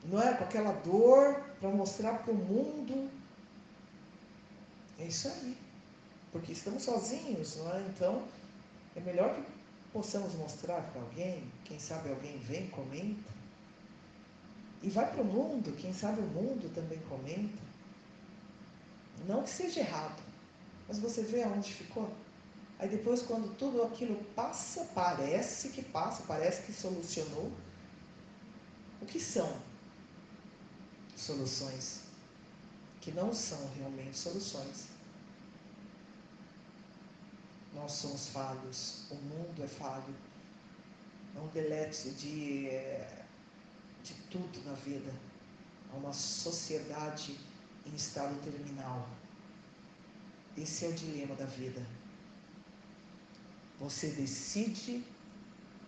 não 0.05 0.23
é? 0.23 0.35
Com 0.35 0.45
aquela 0.45 0.71
dor 0.71 1.41
para 1.59 1.69
mostrar 1.69 2.19
para 2.19 2.33
o 2.33 2.37
mundo. 2.37 3.11
É 5.01 5.07
isso 5.07 5.27
aí 5.27 5.66
porque 6.37 6.53
estamos 6.53 6.83
sozinhos, 6.83 7.57
não 7.57 7.75
é? 7.75 7.81
Então, 7.89 8.29
é 8.95 9.01
melhor 9.01 9.35
que 9.35 9.43
possamos 9.91 10.35
mostrar 10.35 10.83
para 10.83 11.01
alguém, 11.01 11.51
quem 11.65 11.79
sabe 11.79 12.11
alguém 12.11 12.39
vem, 12.41 12.69
comenta. 12.69 13.31
E 14.83 14.91
vai 14.91 15.11
para 15.11 15.23
o 15.23 15.25
mundo, 15.25 15.75
quem 15.79 15.95
sabe 15.95 16.21
o 16.21 16.27
mundo 16.27 16.71
também 16.75 16.99
comenta. 17.09 17.59
Não 19.27 19.45
que 19.45 19.51
seja 19.51 19.81
errado, 19.81 20.23
mas 20.87 20.99
você 20.99 21.23
vê 21.23 21.43
aonde 21.43 21.73
ficou. 21.73 22.13
Aí 22.79 22.89
depois, 22.91 23.23
quando 23.23 23.57
tudo 23.57 23.83
aquilo 23.83 24.23
passa, 24.35 24.85
parece 24.95 25.71
que 25.71 25.83
passa, 25.83 26.23
parece 26.25 26.63
que 26.65 26.73
solucionou. 26.75 27.51
O 29.01 29.07
que 29.07 29.19
são 29.19 29.51
soluções? 31.17 32.03
Que 33.01 33.11
não 33.13 33.33
são 33.33 33.71
realmente 33.79 34.19
soluções. 34.19 34.96
Nós 37.77 37.93
somos 37.93 38.29
falhos, 38.29 39.05
o 39.11 39.15
mundo 39.15 39.63
é 39.63 39.69
falho. 39.69 40.15
É 41.37 41.39
um 41.39 41.49
delete 41.49 42.11
de, 42.11 42.69
de 44.03 44.15
tudo 44.31 44.65
na 44.65 44.73
vida. 44.73 45.13
É 45.93 45.97
uma 45.97 46.13
sociedade 46.13 47.39
em 47.85 47.95
estado 47.95 48.35
terminal. 48.43 49.07
Esse 50.57 50.87
é 50.87 50.89
o 50.89 50.93
dilema 50.95 51.35
da 51.37 51.45
vida. 51.45 51.87
Você 53.79 54.09
decide 54.09 55.05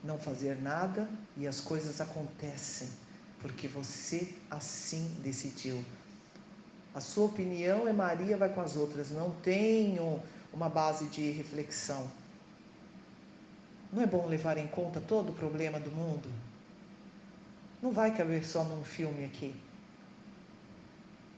não 0.04 0.18
fazer 0.18 0.60
nada 0.60 1.08
e 1.36 1.46
as 1.46 1.60
coisas 1.60 2.00
acontecem 2.00 2.88
porque 3.40 3.66
você 3.66 4.34
assim 4.50 5.16
decidiu. 5.22 5.84
A 6.94 7.00
sua 7.00 7.26
opinião 7.26 7.86
é 7.86 7.92
Maria 7.92 8.36
vai 8.36 8.52
com 8.52 8.60
as 8.60 8.76
outras. 8.76 9.10
Não 9.10 9.30
tenho 9.42 10.22
uma 10.58 10.68
base 10.68 11.06
de 11.06 11.30
reflexão. 11.30 12.10
Não 13.92 14.02
é 14.02 14.06
bom 14.06 14.26
levar 14.26 14.58
em 14.58 14.66
conta 14.66 15.00
todo 15.00 15.30
o 15.30 15.32
problema 15.32 15.78
do 15.78 15.90
mundo? 15.90 16.28
Não 17.80 17.92
vai 17.92 18.14
caber 18.14 18.44
só 18.44 18.64
num 18.64 18.82
filme 18.82 19.24
aqui. 19.24 19.54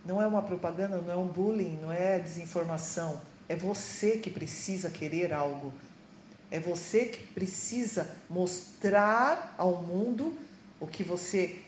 Não 0.07 0.23
é 0.23 0.27
uma 0.27 0.41
propaganda, 0.41 0.97
não 0.97 1.12
é 1.12 1.16
um 1.16 1.29
bullying, 1.29 1.79
não 1.83 1.93
é 1.93 2.18
desinformação. 2.18 3.21
É 3.47 3.55
você 3.55 4.16
que 4.16 4.31
precisa 4.31 4.89
querer 4.89 5.35
algo. 5.35 5.71
É 6.51 6.59
você 6.59 7.05
que 7.05 7.27
precisa 7.27 8.11
mostrar 8.29 9.55
ao 9.59 9.83
mundo 9.83 10.35
o 10.81 10.87
que 10.87 11.05
você 11.05 11.61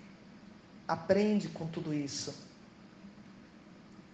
aprende 0.89 1.51
com 1.51 1.67
tudo 1.67 1.93
isso. 1.93 2.35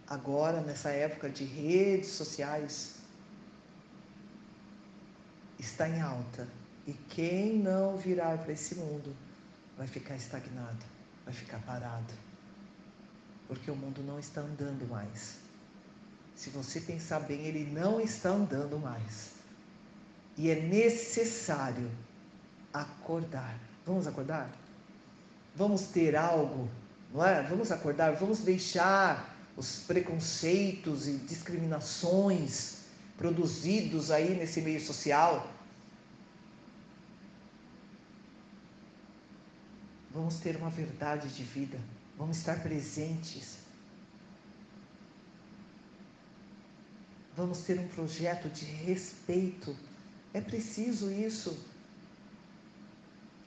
Agora, 0.09 0.61
nessa 0.61 0.91
época 0.91 1.31
de 1.31 1.45
redes 1.45 2.09
sociais, 2.09 2.98
está 5.59 5.89
em 5.89 6.01
alta. 6.01 6.49
E 6.87 6.93
quem 6.93 7.59
não 7.59 7.97
virar 7.97 8.39
para 8.39 8.53
esse 8.53 8.75
mundo 8.75 9.15
vai 9.77 9.87
ficar 9.87 10.17
estagnado, 10.17 10.85
vai 11.25 11.35
ficar 11.35 11.59
parado. 11.61 12.15
Porque 13.47 13.71
o 13.71 13.77
mundo 13.77 14.03
não 14.03 14.19
está 14.19 14.41
andando 14.41 14.89
mais. 14.89 15.39
Se 16.35 16.51
você 16.51 16.81
pensar 16.81 17.21
bem, 17.21 17.43
ele 17.43 17.71
não 17.71 18.01
está 18.01 18.31
andando 18.31 18.79
mais. 18.79 19.33
E 20.37 20.51
é 20.51 20.61
necessário 20.61 21.91
acordar. 22.73 23.59
Vamos 23.85 24.07
acordar? 24.07 24.51
Vamos 25.55 25.83
ter 25.89 26.15
algo, 26.15 26.71
não 27.13 27.27
é? 27.27 27.43
Vamos 27.43 27.73
acordar, 27.73 28.15
vamos 28.15 28.41
deixar 28.41 29.35
os 29.57 29.81
preconceitos 29.81 31.09
e 31.09 31.17
discriminações 31.17 32.78
produzidos 33.19 34.11
aí 34.11 34.35
nesse 34.35 34.63
meio 34.63 34.81
social. 34.81 35.53
Vamos 40.15 40.39
ter 40.39 40.57
uma 40.57 40.71
verdade 40.71 41.29
de 41.29 41.43
vida, 41.43 41.79
vamos 42.17 42.39
estar 42.39 42.63
presentes. 42.63 43.59
Vamos 47.37 47.61
ter 47.63 47.79
um 47.79 47.89
projeto 47.89 48.49
de 48.49 48.65
respeito. 48.65 49.77
É 50.33 50.41
preciso 50.41 51.11
isso. 51.13 51.65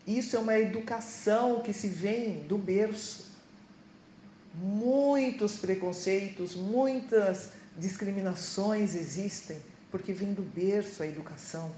Isso 0.08 0.36
é 0.36 0.40
uma 0.40 0.58
educação 0.58 1.62
que 1.62 1.74
se 1.74 1.90
vem 1.90 2.44
do 2.44 2.58
berço. 2.58 3.32
Muitos 4.56 5.58
preconceitos, 5.58 6.56
muitas 6.56 7.52
discriminações 7.78 8.96
existem, 8.96 9.62
porque 9.90 10.14
vem 10.14 10.34
do 10.34 10.42
berço 10.42 11.04
a 11.04 11.08
educação. 11.08 11.74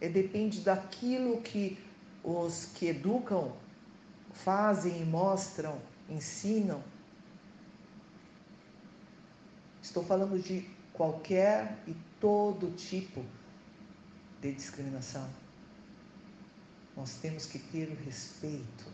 É, 0.00 0.08
depende 0.08 0.60
daquilo 0.60 1.40
que 1.42 1.78
os 2.22 2.66
que 2.74 2.86
educam 2.86 3.56
fazem 4.32 5.02
e 5.02 5.04
mostram, 5.04 5.80
ensinam. 6.08 6.82
Estou 9.82 10.04
falando 10.04 10.38
de 10.42 10.68
qualquer 10.92 11.78
e 11.86 11.94
todo 12.20 12.70
tipo 12.76 13.24
de 14.40 14.52
discriminação. 14.52 15.28
Nós 16.96 17.14
temos 17.14 17.46
que 17.46 17.58
ter 17.58 17.88
o 17.88 18.04
respeito 18.04 18.86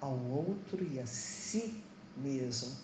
ao 0.00 0.18
outro 0.18 0.84
e 0.84 0.98
a 0.98 1.06
si 1.06 1.82
mesmo. 2.16 2.76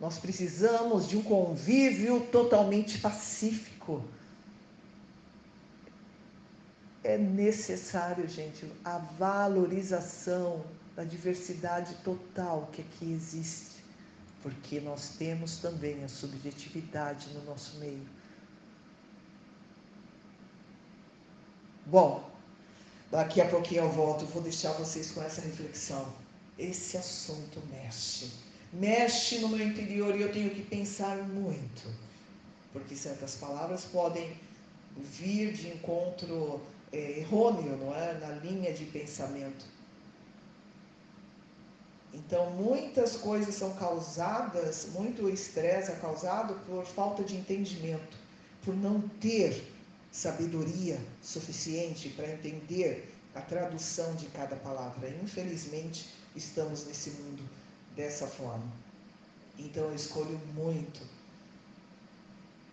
Nós 0.00 0.18
precisamos 0.18 1.06
de 1.06 1.16
um 1.18 1.22
convívio 1.22 2.20
totalmente 2.32 2.98
pacífico. 2.98 4.02
É 7.04 7.18
necessário, 7.18 8.26
gente, 8.28 8.66
a 8.84 8.98
valorização 8.98 10.64
da 10.96 11.04
diversidade 11.04 11.94
total 12.04 12.68
que 12.72 12.82
aqui 12.82 13.12
existe, 13.12 13.84
porque 14.42 14.80
nós 14.80 15.10
temos 15.18 15.58
também 15.58 16.02
a 16.04 16.08
subjetividade 16.08 17.28
no 17.34 17.44
nosso 17.44 17.78
meio. 17.78 18.06
Bom, 21.86 22.30
daqui 23.10 23.40
a 23.40 23.48
pouquinho 23.48 23.82
eu 23.82 23.90
volto, 23.90 24.24
vou 24.26 24.42
deixar 24.42 24.72
vocês 24.72 25.10
com 25.10 25.22
essa 25.22 25.40
reflexão. 25.40 26.10
Esse 26.60 26.98
assunto 26.98 27.58
mexe, 27.70 28.30
mexe 28.70 29.38
no 29.38 29.48
meu 29.48 29.66
interior 29.66 30.14
e 30.14 30.20
eu 30.20 30.30
tenho 30.30 30.50
que 30.50 30.60
pensar 30.60 31.16
muito, 31.16 31.90
porque 32.70 32.94
certas 32.94 33.34
palavras 33.36 33.86
podem 33.86 34.38
vir 34.94 35.54
de 35.54 35.68
encontro 35.68 36.60
é, 36.92 37.20
errôneo, 37.20 37.78
não 37.78 37.96
é? 37.96 38.12
Na 38.18 38.28
linha 38.44 38.74
de 38.74 38.84
pensamento. 38.84 39.64
Então, 42.12 42.50
muitas 42.50 43.16
coisas 43.16 43.54
são 43.54 43.74
causadas, 43.76 44.90
muito 44.92 45.30
estresse 45.30 45.90
é 45.90 45.94
causado 45.94 46.54
por 46.66 46.84
falta 46.84 47.24
de 47.24 47.36
entendimento, 47.36 48.18
por 48.62 48.76
não 48.76 49.00
ter 49.00 49.64
sabedoria 50.12 51.00
suficiente 51.22 52.10
para 52.10 52.30
entender 52.30 53.14
a 53.34 53.40
tradução 53.40 54.14
de 54.16 54.26
cada 54.26 54.56
palavra. 54.56 55.08
Infelizmente, 55.22 56.19
estamos 56.36 56.86
nesse 56.86 57.10
mundo 57.10 57.42
dessa 57.96 58.26
forma. 58.26 58.64
Então, 59.58 59.84
eu 59.84 59.94
escolho 59.94 60.40
muito. 60.54 61.00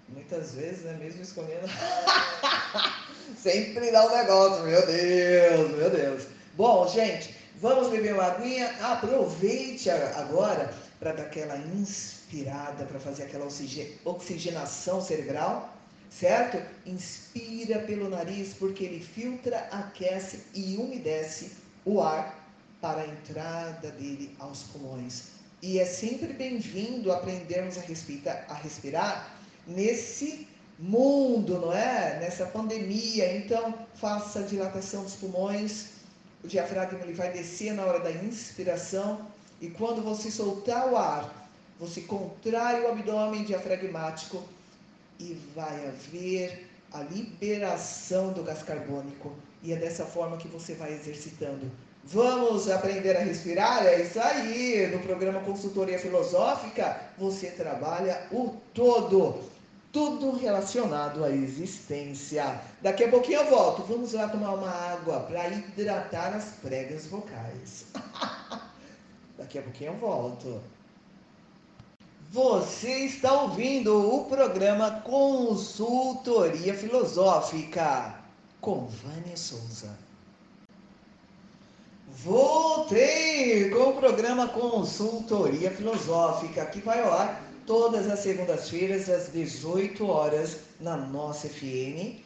Muitas 0.10 0.53
vezes, 0.53 0.84
né, 0.84 0.93
mesmo 0.93 1.22
escolhendo, 1.22 1.68
sempre 3.38 3.91
dá 3.91 4.05
um 4.05 4.16
negócio, 4.16 4.64
meu 4.64 4.86
Deus, 4.86 5.72
meu 5.72 5.89
Deus. 5.89 6.28
Bom, 6.55 6.88
gente, 6.88 7.36
vamos 7.60 7.89
beber 7.89 8.14
uma 8.14 8.24
aguinha. 8.24 8.70
Aproveite 8.82 9.89
agora 9.89 10.74
para 10.97 11.12
dar 11.12 11.24
aquela 11.24 11.58
inspirada, 11.58 12.86
para 12.86 12.99
fazer 12.99 13.24
aquela 13.24 13.47
oxigenação 14.05 15.01
cerebral 15.01 15.78
certo? 16.10 16.62
Inspira 16.86 17.80
pelo 17.80 18.10
nariz 18.10 18.53
porque 18.53 18.84
ele 18.84 18.99
filtra, 18.99 19.60
aquece 19.72 20.43
e 20.53 20.78
umedece 20.78 21.51
o 21.86 22.01
ar 22.01 22.36
para 22.82 23.01
a 23.01 23.07
entrada 23.07 23.91
dele 23.91 24.36
aos 24.39 24.63
pulmões. 24.63 25.30
E 25.61 25.80
é 25.80 25.86
sempre 25.86 26.34
bem-vindo 26.34 27.11
aprendermos 27.11 27.78
a 27.78 27.82
respirar, 27.82 28.45
a 28.47 28.53
respirar 28.53 29.36
nesse 29.65 30.47
mundo, 30.78 31.59
não 31.59 31.73
é? 31.73 32.19
Nessa 32.19 32.45
pandemia. 32.45 33.36
Então, 33.36 33.73
faça 33.95 34.39
a 34.39 34.43
dilatação 34.43 35.03
dos 35.03 35.15
pulmões. 35.15 35.88
O 36.43 36.47
diafragma 36.47 36.99
ele 37.01 37.13
vai 37.13 37.32
descer 37.32 37.73
na 37.73 37.84
hora 37.84 37.99
da 37.99 38.11
inspiração 38.11 39.28
e 39.59 39.69
quando 39.69 40.03
você 40.03 40.30
soltar 40.30 40.88
o 40.88 40.95
ar, 40.95 41.49
você 41.80 42.01
contrai 42.01 42.82
o 42.82 42.89
abdômen 42.89 43.43
diafragmático 43.43 44.43
e 45.19 45.34
vai 45.55 45.88
haver 45.88 46.69
a 46.93 47.01
liberação 47.01 48.34
do 48.34 48.43
gás 48.43 48.61
carbônico. 48.61 49.34
E 49.63 49.73
é 49.73 49.75
dessa 49.75 50.05
forma 50.05 50.38
que 50.38 50.47
você 50.47 50.75
vai 50.75 50.93
exercitando. 50.93 51.71
Vamos 52.10 52.70
aprender 52.70 53.18
a 53.18 53.20
respirar? 53.20 53.86
É 53.86 54.01
isso 54.01 54.18
aí! 54.18 54.88
No 54.88 54.99
programa 54.99 55.41
Consultoria 55.41 55.99
Filosófica, 55.99 57.01
você 57.18 57.47
trabalha 57.51 58.26
o 58.32 58.55
todo. 58.74 59.41
Tudo 59.91 60.32
relacionado 60.32 61.26
à 61.26 61.30
existência. 61.30 62.62
Daqui 62.82 63.03
a 63.03 63.10
pouquinho 63.10 63.41
eu 63.41 63.49
volto. 63.49 63.84
Vamos 63.84 64.14
lá 64.14 64.30
tomar 64.30 64.53
uma 64.53 64.70
água 64.70 65.20
para 65.20 65.49
hidratar 65.49 66.34
as 66.34 66.45
pregas 66.62 67.08
vocais. 67.08 67.88
Daqui 69.38 69.60
a 69.60 69.62
pouquinho 69.62 69.91
eu 69.91 69.97
volto. 69.97 70.62
Você 72.32 72.99
está 72.99 73.34
ouvindo 73.34 74.16
o 74.16 74.24
programa 74.26 75.01
Consultoria 75.01 76.74
Filosófica 76.74 78.16
com 78.62 78.86
Vânia 78.86 79.36
Souza. 79.36 80.07
Voltei 82.24 83.70
com 83.70 83.91
o 83.91 83.93
programa 83.93 84.47
Consultoria 84.47 85.70
Filosófica, 85.70 86.65
que 86.65 86.80
vai 86.80 86.99
ao 87.03 87.13
ar 87.13 87.43
todas 87.68 88.09
as 88.09 88.22
segundas-feiras 88.22 89.07
às 89.07 89.32
18 89.32 90.03
horas 90.07 90.61
na 90.80 90.97
nossa 90.97 91.47
FM, 91.47 92.18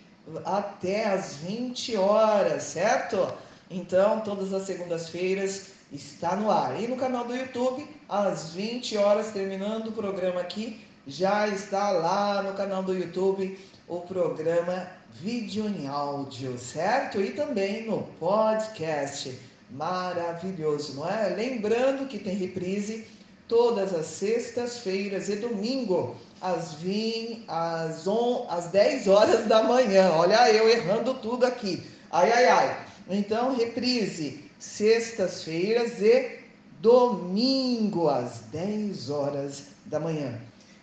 até 0.45 1.07
às 1.07 1.35
20 1.35 1.97
horas, 1.97 2.63
certo? 2.63 3.33
Então, 3.69 4.21
todas 4.21 4.53
as 4.53 4.63
segundas-feiras 4.63 5.67
está 5.91 6.37
no 6.37 6.49
ar. 6.49 6.81
E 6.81 6.87
no 6.87 6.95
canal 6.95 7.25
do 7.25 7.35
YouTube, 7.35 7.85
às 8.07 8.51
20 8.51 8.95
horas, 8.97 9.31
terminando 9.31 9.87
o 9.87 9.91
programa 9.91 10.39
aqui, 10.39 10.79
já 11.05 11.49
está 11.49 11.89
lá 11.91 12.41
no 12.41 12.53
canal 12.53 12.81
do 12.81 12.97
YouTube 12.97 13.59
o 13.89 13.99
programa 13.99 14.87
vídeo 15.19 15.67
em 15.67 15.89
áudio, 15.89 16.57
certo? 16.57 17.19
E 17.19 17.31
também 17.31 17.85
no 17.85 18.03
podcast. 18.19 19.50
Maravilhoso, 19.71 20.95
não 20.95 21.09
é? 21.09 21.29
Lembrando 21.29 22.07
que 22.07 22.19
tem 22.19 22.35
reprise 22.35 23.07
todas 23.47 23.93
as 23.93 24.05
sextas-feiras 24.05 25.29
e 25.29 25.37
domingo, 25.37 26.15
às, 26.41 26.73
20, 26.73 27.45
às, 27.47 28.05
às 28.49 28.67
10 28.67 29.07
horas 29.07 29.47
da 29.47 29.63
manhã. 29.63 30.11
Olha 30.11 30.51
eu 30.51 30.69
errando 30.69 31.13
tudo 31.15 31.45
aqui. 31.45 31.83
Ai, 32.11 32.31
ai, 32.31 32.45
ai. 32.47 32.85
Então, 33.09 33.55
reprise 33.55 34.43
sextas-feiras 34.59 36.01
e 36.01 36.39
domingo 36.79 38.09
às 38.09 38.39
10 38.51 39.09
horas 39.09 39.63
da 39.85 39.99
manhã. 39.99 40.39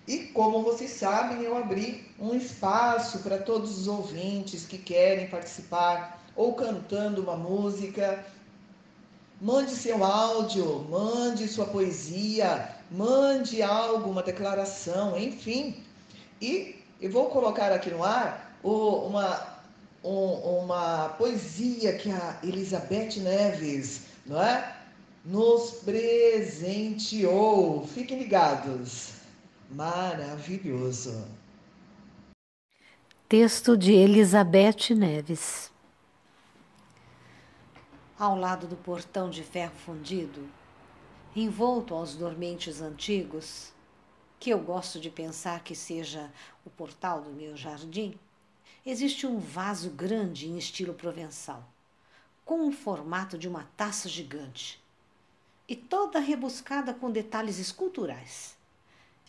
E 0.06 0.18
como 0.18 0.62
vocês 0.62 0.90
sabem, 0.92 1.42
eu 1.42 1.56
abri 1.56 2.06
um 2.18 2.34
espaço 2.34 3.18
para 3.18 3.36
todos 3.36 3.78
os 3.78 3.88
ouvintes 3.88 4.64
que 4.64 4.78
querem 4.78 5.28
participar 5.28 6.24
ou 6.34 6.54
cantando 6.54 7.20
uma 7.22 7.36
música. 7.36 8.24
Mande 9.40 9.70
seu 9.70 10.04
áudio, 10.04 10.84
mande 10.90 11.46
sua 11.46 11.66
poesia, 11.66 12.74
mande 12.90 13.62
algo, 13.62 14.10
uma 14.10 14.22
declaração, 14.22 15.18
enfim. 15.18 15.82
E 16.40 16.76
eu 17.00 17.10
vou 17.10 17.26
colocar 17.26 17.72
aqui 17.72 17.90
no 17.90 18.02
ar 18.02 18.58
uma 18.62 19.58
um, 20.02 20.60
uma 20.60 21.10
poesia 21.10 21.96
que 21.96 22.10
a 22.10 22.38
Elizabeth 22.42 23.20
Neves, 23.20 24.06
não 24.26 24.42
é? 24.42 24.76
Nos 25.24 25.82
presenteou. 25.84 27.86
Fiquem 27.86 28.18
ligados. 28.18 29.12
Maravilhoso. 29.70 31.24
Texto 33.28 33.76
de 33.76 33.92
Elizabeth 33.92 34.94
Neves. 34.96 35.70
Ao 38.18 38.34
lado 38.34 38.66
do 38.66 38.74
portão 38.74 39.30
de 39.30 39.44
ferro 39.44 39.76
fundido, 39.76 40.50
envolto 41.36 41.94
aos 41.94 42.16
dormentes 42.16 42.80
antigos, 42.80 43.72
que 44.40 44.50
eu 44.50 44.58
gosto 44.58 44.98
de 44.98 45.08
pensar 45.08 45.62
que 45.62 45.72
seja 45.72 46.28
o 46.66 46.70
portal 46.70 47.20
do 47.20 47.30
meu 47.30 47.56
jardim, 47.56 48.18
existe 48.84 49.24
um 49.24 49.38
vaso 49.38 49.90
grande 49.90 50.48
em 50.48 50.58
estilo 50.58 50.94
provençal, 50.94 51.62
com 52.44 52.66
o 52.66 52.72
formato 52.72 53.38
de 53.38 53.46
uma 53.46 53.70
taça 53.76 54.08
gigante 54.08 54.82
e 55.68 55.76
toda 55.76 56.18
rebuscada 56.18 56.92
com 56.92 57.12
detalhes 57.12 57.60
esculturais. 57.60 58.56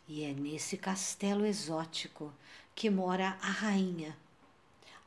E 0.07 0.23
é 0.23 0.33
nesse 0.33 0.77
castelo 0.77 1.45
exótico 1.45 2.33
que 2.73 2.89
mora 2.89 3.37
a 3.39 3.51
rainha, 3.51 4.17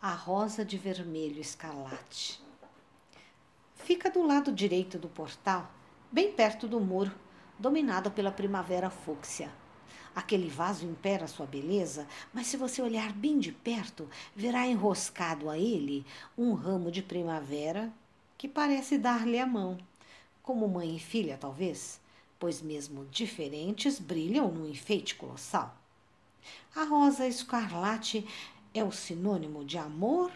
a 0.01 0.13
rosa 0.13 0.65
de 0.65 0.79
vermelho 0.79 1.41
escarlate. 1.41 2.42
Fica 3.85 4.09
do 4.09 4.25
lado 4.25 4.53
direito 4.53 4.97
do 4.97 5.09
portal, 5.09 5.69
bem 6.11 6.31
perto 6.31 6.69
do 6.69 6.79
muro, 6.79 7.11
dominado 7.59 8.13
pela 8.13 8.31
primavera 8.31 8.89
fúcsia. 8.89 9.51
Aquele 10.15 10.49
vaso 10.49 10.87
impera 10.87 11.27
sua 11.27 11.47
beleza, 11.47 12.07
mas 12.33 12.47
se 12.47 12.57
você 12.57 12.81
olhar 12.81 13.13
bem 13.13 13.41
de 13.41 13.51
perto, 13.51 14.09
verá 14.37 14.69
enroscado 14.69 15.51
a 15.51 15.59
ele 15.59 16.07
um 16.39 16.53
ramo 16.53 16.93
de 16.93 17.03
primavera 17.03 17.93
que 18.39 18.47
parece 18.47 18.97
dar-lhe 18.97 19.41
a 19.41 19.47
mão, 19.47 19.77
como 20.45 20.69
mãe 20.69 20.95
e 20.95 21.01
filha, 21.01 21.37
talvez, 21.37 22.01
pois 22.39 22.63
mesmo 22.63 23.05
diferentes 23.07 23.99
brilham 23.99 24.49
num 24.53 24.69
enfeite 24.69 25.17
colossal. 25.17 25.77
A 26.77 26.85
rosa 26.85 27.27
escarlate 27.27 28.25
é 28.73 28.85
o 28.85 28.93
sinônimo 28.93 29.65
de 29.65 29.77
amor 29.77 30.31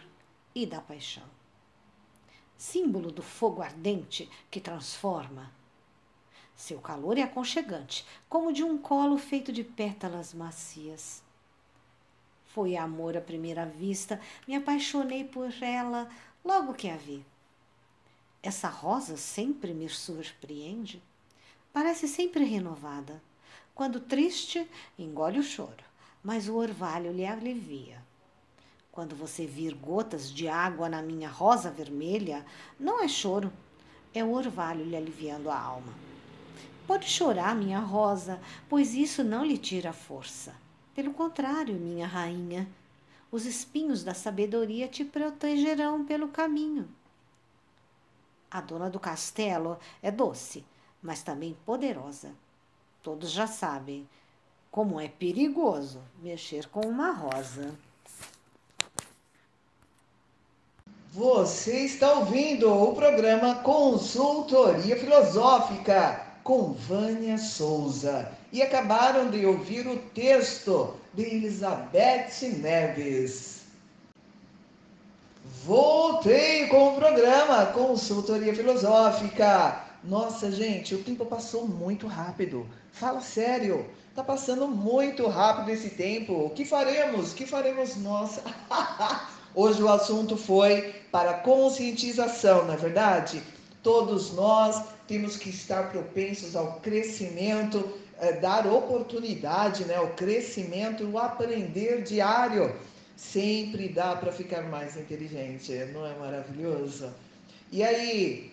e 0.52 0.66
da 0.66 0.80
paixão. 0.80 1.36
Símbolo 2.56 3.10
do 3.10 3.22
fogo 3.22 3.62
ardente 3.62 4.30
que 4.50 4.60
transforma. 4.60 5.52
Seu 6.54 6.80
calor 6.80 7.18
é 7.18 7.22
aconchegante, 7.22 8.06
como 8.28 8.52
de 8.52 8.64
um 8.64 8.78
colo 8.78 9.18
feito 9.18 9.52
de 9.52 9.62
pétalas 9.62 10.32
macias. 10.32 11.22
Foi 12.46 12.76
amor 12.76 13.16
à 13.16 13.20
primeira 13.20 13.66
vista, 13.66 14.20
me 14.48 14.54
apaixonei 14.56 15.24
por 15.24 15.52
ela 15.62 16.08
logo 16.44 16.72
que 16.72 16.88
a 16.88 16.96
vi. 16.96 17.24
Essa 18.42 18.68
rosa 18.68 19.16
sempre 19.16 19.74
me 19.74 19.88
surpreende. 19.88 21.02
Parece 21.72 22.08
sempre 22.08 22.44
renovada. 22.44 23.22
Quando 23.74 24.00
triste, 24.00 24.66
engole 24.98 25.38
o 25.38 25.42
choro 25.42 25.86
mas 26.26 26.48
o 26.48 26.56
orvalho 26.56 27.12
lhe 27.12 27.24
alivia. 27.24 28.02
Quando 28.96 29.14
você 29.14 29.44
vir 29.44 29.74
gotas 29.74 30.32
de 30.32 30.48
água 30.48 30.88
na 30.88 31.02
minha 31.02 31.28
rosa 31.28 31.70
vermelha, 31.70 32.46
não 32.80 33.04
é 33.04 33.06
choro, 33.06 33.52
é 34.14 34.24
o 34.24 34.32
orvalho 34.32 34.86
lhe 34.86 34.96
aliviando 34.96 35.50
a 35.50 35.60
alma. 35.60 35.92
Pode 36.86 37.04
chorar, 37.04 37.54
minha 37.54 37.78
rosa, 37.78 38.40
pois 38.70 38.94
isso 38.94 39.22
não 39.22 39.44
lhe 39.44 39.58
tira 39.58 39.92
força. 39.92 40.54
Pelo 40.94 41.12
contrário, 41.12 41.74
minha 41.74 42.06
rainha, 42.06 42.66
os 43.30 43.44
espinhos 43.44 44.02
da 44.02 44.14
sabedoria 44.14 44.88
te 44.88 45.04
protegerão 45.04 46.06
pelo 46.06 46.28
caminho. 46.28 46.88
A 48.50 48.62
dona 48.62 48.88
do 48.88 48.98
castelo 48.98 49.78
é 50.02 50.10
doce, 50.10 50.64
mas 51.02 51.22
também 51.22 51.54
poderosa. 51.66 52.32
Todos 53.02 53.30
já 53.30 53.46
sabem 53.46 54.08
como 54.70 54.98
é 54.98 55.06
perigoso 55.06 56.00
mexer 56.22 56.66
com 56.68 56.80
uma 56.80 57.10
rosa. 57.10 57.78
Você 61.16 61.78
está 61.78 62.12
ouvindo 62.12 62.70
o 62.70 62.94
programa 62.94 63.54
Consultoria 63.54 64.98
Filosófica 64.98 66.20
com 66.44 66.74
Vânia 66.74 67.38
Souza 67.38 68.30
e 68.52 68.60
acabaram 68.60 69.30
de 69.30 69.46
ouvir 69.46 69.86
o 69.86 69.96
texto 69.96 70.94
de 71.14 71.22
Elizabeth 71.22 72.58
Neves. 72.58 73.62
Voltei 75.64 76.66
com 76.66 76.88
o 76.90 76.96
programa 76.96 77.64
Consultoria 77.64 78.54
Filosófica. 78.54 79.86
Nossa, 80.04 80.52
gente, 80.52 80.94
o 80.94 81.02
tempo 81.02 81.24
passou 81.24 81.66
muito 81.66 82.06
rápido. 82.06 82.66
Fala 82.92 83.22
sério. 83.22 83.88
Tá 84.14 84.22
passando 84.22 84.68
muito 84.68 85.26
rápido 85.28 85.70
esse 85.70 85.88
tempo. 85.88 86.44
O 86.44 86.50
que 86.50 86.66
faremos? 86.66 87.32
O 87.32 87.34
que 87.34 87.46
faremos 87.46 87.96
nós? 87.96 88.38
Hoje 89.56 89.82
o 89.82 89.88
assunto 89.88 90.36
foi 90.36 90.94
para 91.10 91.32
conscientização, 91.38 92.66
não 92.66 92.74
é 92.74 92.76
verdade? 92.76 93.42
Todos 93.82 94.34
nós 94.34 94.84
temos 95.08 95.38
que 95.38 95.48
estar 95.48 95.90
propensos 95.90 96.54
ao 96.54 96.74
crescimento, 96.80 97.82
eh, 98.20 98.34
dar 98.34 98.66
oportunidade, 98.66 99.86
né, 99.86 99.94
ao 99.96 100.08
crescimento, 100.08 101.08
o 101.08 101.18
aprender 101.18 102.02
diário. 102.02 102.76
Sempre 103.16 103.88
dá 103.88 104.14
para 104.14 104.30
ficar 104.30 104.60
mais 104.64 104.94
inteligente, 104.94 105.72
não 105.94 106.06
é 106.06 106.14
maravilhoso? 106.16 107.10
E 107.72 107.82
aí? 107.82 108.52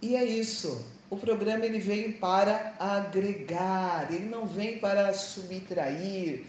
E 0.00 0.14
é 0.14 0.24
isso 0.24 0.84
o 1.10 1.16
programa 1.16 1.64
ele 1.64 1.78
vem 1.78 2.12
para 2.12 2.74
agregar, 2.78 4.08
ele 4.12 4.26
não 4.26 4.46
vem 4.46 4.78
para 4.78 5.12
subtrair, 5.14 6.44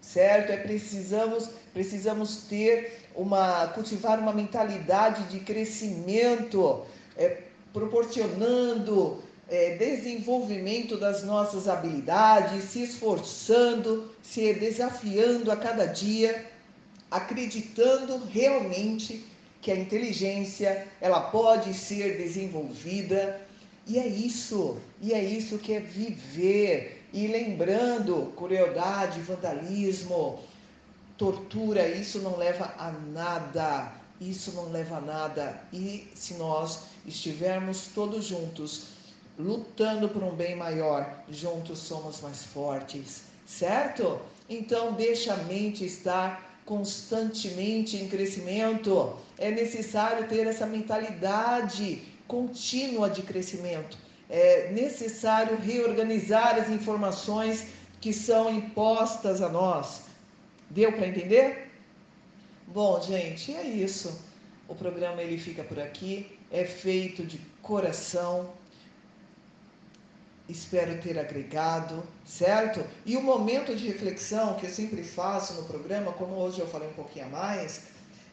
certo? 0.00 0.52
É 0.52 0.56
precisamos 0.56 1.50
precisamos 1.72 2.44
ter 2.44 3.05
uma 3.16 3.68
cultivar 3.68 4.18
uma 4.18 4.32
mentalidade 4.32 5.24
de 5.24 5.40
crescimento, 5.40 6.84
é, 7.16 7.42
proporcionando 7.72 9.22
é, 9.48 9.76
desenvolvimento 9.76 10.96
das 10.96 11.22
nossas 11.22 11.68
habilidades, 11.68 12.64
se 12.64 12.82
esforçando, 12.82 14.10
se 14.22 14.52
desafiando 14.54 15.50
a 15.50 15.56
cada 15.56 15.86
dia, 15.86 16.46
acreditando 17.10 18.24
realmente 18.26 19.24
que 19.62 19.70
a 19.70 19.76
inteligência 19.76 20.86
ela 21.00 21.20
pode 21.20 21.72
ser 21.74 22.16
desenvolvida 22.18 23.40
e 23.86 23.98
é 23.98 24.06
isso, 24.06 24.78
e 25.00 25.12
é 25.12 25.22
isso 25.22 25.58
que 25.58 25.72
é 25.72 25.80
viver. 25.80 27.04
E 27.12 27.28
lembrando, 27.28 28.32
crueldade, 28.36 29.20
vandalismo, 29.20 30.40
tortura, 31.16 31.88
isso 31.88 32.18
não 32.20 32.36
leva 32.36 32.74
a 32.78 32.90
nada. 32.90 33.92
Isso 34.20 34.52
não 34.52 34.70
leva 34.70 34.96
a 34.96 35.00
nada. 35.00 35.60
E 35.72 36.08
se 36.14 36.34
nós 36.34 36.84
estivermos 37.04 37.88
todos 37.94 38.24
juntos, 38.24 38.84
lutando 39.38 40.08
por 40.08 40.22
um 40.22 40.34
bem 40.34 40.56
maior, 40.56 41.22
juntos 41.28 41.78
somos 41.78 42.20
mais 42.22 42.42
fortes, 42.42 43.22
certo? 43.46 44.18
Então, 44.48 44.92
deixa 44.92 45.34
a 45.34 45.36
mente 45.36 45.84
estar 45.84 46.60
constantemente 46.64 47.96
em 47.96 48.08
crescimento. 48.08 49.16
É 49.38 49.50
necessário 49.50 50.26
ter 50.28 50.46
essa 50.46 50.66
mentalidade 50.66 52.02
contínua 52.26 53.10
de 53.10 53.22
crescimento. 53.22 53.98
É 54.28 54.72
necessário 54.72 55.58
reorganizar 55.58 56.58
as 56.58 56.68
informações 56.68 57.66
que 58.00 58.12
são 58.12 58.50
impostas 58.50 59.40
a 59.40 59.48
nós. 59.48 60.05
Deu 60.70 60.92
para 60.92 61.06
entender? 61.06 61.70
Bom, 62.66 63.00
gente, 63.00 63.54
é 63.54 63.62
isso. 63.62 64.20
O 64.68 64.74
programa 64.74 65.22
ele 65.22 65.38
fica 65.38 65.62
por 65.62 65.78
aqui, 65.78 66.38
é 66.50 66.64
feito 66.64 67.24
de 67.24 67.38
coração. 67.62 68.52
Espero 70.48 71.00
ter 71.00 71.18
agregado, 71.18 72.02
certo? 72.24 72.84
E 73.04 73.16
o 73.16 73.22
momento 73.22 73.74
de 73.74 73.86
reflexão 73.86 74.54
que 74.54 74.66
eu 74.66 74.70
sempre 74.70 75.02
faço 75.02 75.54
no 75.54 75.64
programa, 75.64 76.12
como 76.12 76.34
hoje 76.36 76.60
eu 76.60 76.66
falei 76.66 76.88
um 76.88 76.92
pouquinho 76.92 77.26
a 77.26 77.28
mais, 77.28 77.82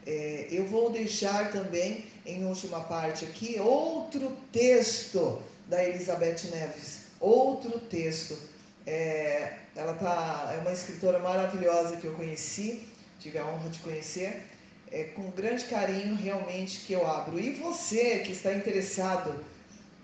é, 0.06 0.48
eu 0.52 0.66
vou 0.68 0.92
deixar 0.92 1.52
também, 1.52 2.06
em 2.26 2.46
última 2.46 2.82
parte 2.82 3.26
aqui, 3.26 3.60
outro 3.60 4.36
texto 4.52 5.42
da 5.68 5.84
Elizabeth 5.84 6.50
Neves. 6.52 7.04
Outro 7.20 7.80
texto. 7.80 8.38
É, 8.86 9.60
ela 9.76 9.94
tá, 9.94 10.54
é 10.56 10.60
uma 10.60 10.72
escritora 10.72 11.20
maravilhosa 11.20 11.98
que 11.98 12.06
eu 12.06 12.14
conheci, 12.14 12.88
tive 13.20 13.40
a 13.40 13.46
honra 13.46 13.70
de 13.70 13.80
conhecer. 13.80 14.48
É, 14.92 15.06
com 15.06 15.32
grande 15.32 15.66
carinho, 15.66 16.16
realmente, 16.16 16.82
que 16.82 16.94
eu 16.94 17.10
abro. 17.10 17.40
E 17.40 17.56
você 17.56 18.20
que 18.20 18.32
está 18.32 18.54
interessado 18.54 19.44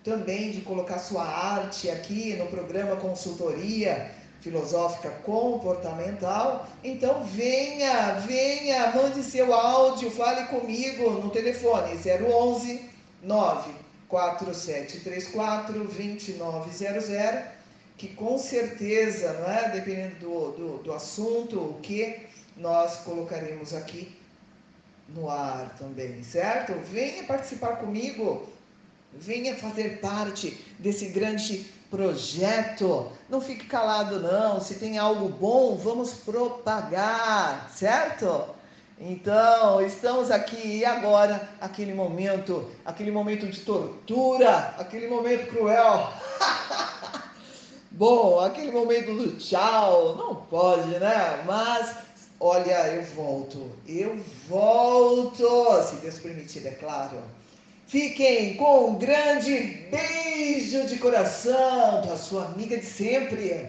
também 0.04 0.50
de 0.52 0.62
colocar 0.62 0.98
sua 0.98 1.24
arte 1.24 1.92
aqui 1.92 2.34
no 2.36 2.48
programa 2.48 2.96
Consultoria, 2.96 4.10
filosófica 4.42 5.12
comportamental, 5.24 6.68
então 6.84 7.24
venha, 7.26 8.14
venha, 8.26 8.92
mande 8.96 9.22
seu 9.22 9.54
áudio, 9.54 10.10
fale 10.10 10.48
comigo 10.48 11.12
no 11.12 11.30
telefone 11.30 11.96
011 11.96 12.90
94734 13.22 15.84
2900, 15.84 17.59
que 18.00 18.08
com 18.08 18.38
certeza, 18.38 19.34
não 19.34 19.52
é, 19.52 19.70
dependendo 19.70 20.16
do, 20.16 20.52
do, 20.52 20.78
do 20.84 20.94
assunto, 20.94 21.60
o 21.60 21.80
que 21.82 22.18
nós 22.56 23.02
colocaremos 23.02 23.74
aqui 23.74 24.18
no 25.10 25.30
ar 25.30 25.76
também, 25.78 26.24
certo? 26.24 26.74
Venha 26.90 27.26
participar 27.26 27.76
comigo, 27.76 28.48
venha 29.14 29.54
fazer 29.58 30.00
parte 30.00 30.66
desse 30.80 31.08
grande 31.10 31.66
projeto. 31.92 33.12
Não 33.28 33.42
fique 33.42 33.66
calado, 33.66 34.22
não. 34.22 34.62
Se 34.62 34.76
tem 34.76 34.98
algo 34.98 35.28
bom, 35.28 35.76
vamos 35.76 36.14
propagar, 36.14 37.70
certo? 37.76 38.46
Então, 38.98 39.82
estamos 39.82 40.32
aqui 40.32 40.78
e 40.78 40.86
agora, 40.86 41.50
aquele 41.60 41.94
momento, 41.94 42.70
aquele 42.86 43.12
momento 43.12 43.46
de 43.48 43.60
tortura, 43.60 44.74
aquele 44.78 45.08
momento 45.08 45.50
cruel. 45.50 46.14
Bom, 48.00 48.40
aquele 48.40 48.72
momento 48.72 49.14
do 49.14 49.36
tchau, 49.36 50.16
não 50.16 50.34
pode, 50.34 50.88
né? 50.88 51.44
Mas, 51.46 51.98
olha, 52.40 52.88
eu 52.94 53.04
volto, 53.04 53.70
eu 53.86 54.18
volto, 54.48 55.84
se 55.84 55.98
Deus 55.98 56.18
permitir, 56.18 56.66
é 56.66 56.72
claro. 56.72 57.22
Fiquem 57.88 58.56
com 58.56 58.92
um 58.92 58.96
grande 58.98 59.86
beijo 59.92 60.88
de 60.88 60.98
coração 60.98 62.08
da 62.08 62.16
sua 62.16 62.46
amiga 62.46 62.78
de 62.78 62.86
sempre, 62.86 63.68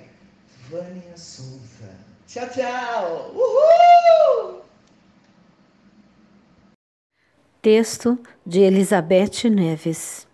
Vânia 0.70 1.16
Souza. 1.16 1.90
Tchau, 2.28 2.48
tchau. 2.50 3.32
Uhul! 3.34 4.60
Texto 7.60 8.16
de 8.46 8.60
Elizabeth 8.60 9.50
Neves. 9.50 10.29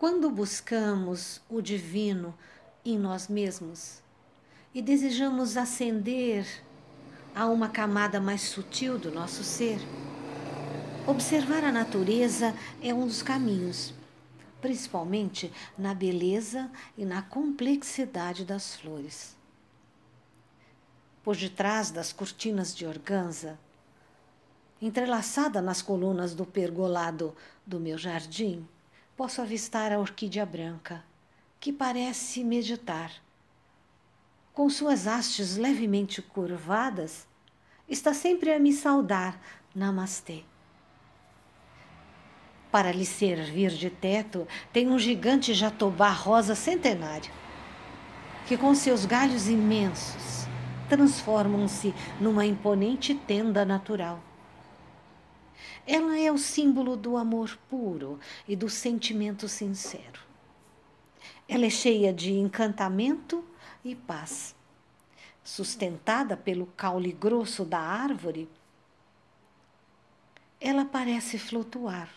Quando 0.00 0.30
buscamos 0.30 1.42
o 1.46 1.60
divino 1.60 2.34
em 2.82 2.98
nós 2.98 3.28
mesmos 3.28 4.00
e 4.74 4.80
desejamos 4.80 5.58
ascender 5.58 6.46
a 7.34 7.44
uma 7.44 7.68
camada 7.68 8.18
mais 8.18 8.40
sutil 8.40 8.98
do 8.98 9.12
nosso 9.12 9.44
ser, 9.44 9.78
observar 11.06 11.64
a 11.64 11.70
natureza 11.70 12.54
é 12.80 12.94
um 12.94 13.06
dos 13.06 13.22
caminhos, 13.22 13.92
principalmente 14.62 15.52
na 15.76 15.92
beleza 15.92 16.70
e 16.96 17.04
na 17.04 17.20
complexidade 17.20 18.42
das 18.42 18.76
flores. 18.76 19.36
Por 21.22 21.36
detrás 21.36 21.90
das 21.90 22.10
cortinas 22.10 22.74
de 22.74 22.86
organza, 22.86 23.58
entrelaçada 24.80 25.60
nas 25.60 25.82
colunas 25.82 26.34
do 26.34 26.46
pergolado 26.46 27.36
do 27.66 27.78
meu 27.78 27.98
jardim, 27.98 28.66
posso 29.20 29.42
avistar 29.42 29.92
a 29.92 29.98
orquídea 29.98 30.46
branca, 30.46 31.04
que 31.60 31.70
parece 31.70 32.42
meditar. 32.42 33.12
Com 34.54 34.70
suas 34.70 35.06
hastes 35.06 35.58
levemente 35.58 36.22
curvadas, 36.22 37.28
está 37.86 38.14
sempre 38.14 38.50
a 38.50 38.58
me 38.58 38.72
saudar, 38.72 39.38
Namastê. 39.74 40.42
Para 42.72 42.92
lhe 42.92 43.04
servir 43.04 43.72
de 43.72 43.90
teto, 43.90 44.48
tem 44.72 44.88
um 44.88 44.98
gigante 44.98 45.52
jatobá 45.52 46.08
rosa 46.08 46.54
centenário, 46.54 47.30
que 48.46 48.56
com 48.56 48.74
seus 48.74 49.04
galhos 49.04 49.48
imensos 49.48 50.46
transformam-se 50.88 51.92
numa 52.18 52.46
imponente 52.46 53.14
tenda 53.14 53.66
natural. 53.66 54.29
Ela 55.92 56.16
é 56.20 56.30
o 56.30 56.38
símbolo 56.38 56.96
do 56.96 57.16
amor 57.16 57.58
puro 57.68 58.20
e 58.46 58.54
do 58.54 58.68
sentimento 58.68 59.48
sincero. 59.48 60.20
Ela 61.48 61.66
é 61.66 61.70
cheia 61.70 62.12
de 62.12 62.32
encantamento 62.32 63.44
e 63.84 63.96
paz. 63.96 64.54
Sustentada 65.42 66.36
pelo 66.36 66.66
caule 66.76 67.10
grosso 67.10 67.64
da 67.64 67.80
árvore, 67.80 68.48
ela 70.60 70.84
parece 70.84 71.40
flutuar. 71.40 72.08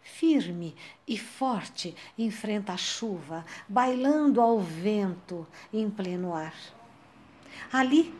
Firme 0.00 0.76
e 1.04 1.18
forte 1.18 1.96
enfrenta 2.16 2.74
a 2.74 2.76
chuva, 2.76 3.44
bailando 3.68 4.40
ao 4.40 4.60
vento 4.60 5.44
em 5.72 5.90
pleno 5.90 6.32
ar. 6.32 6.54
Ali, 7.72 8.14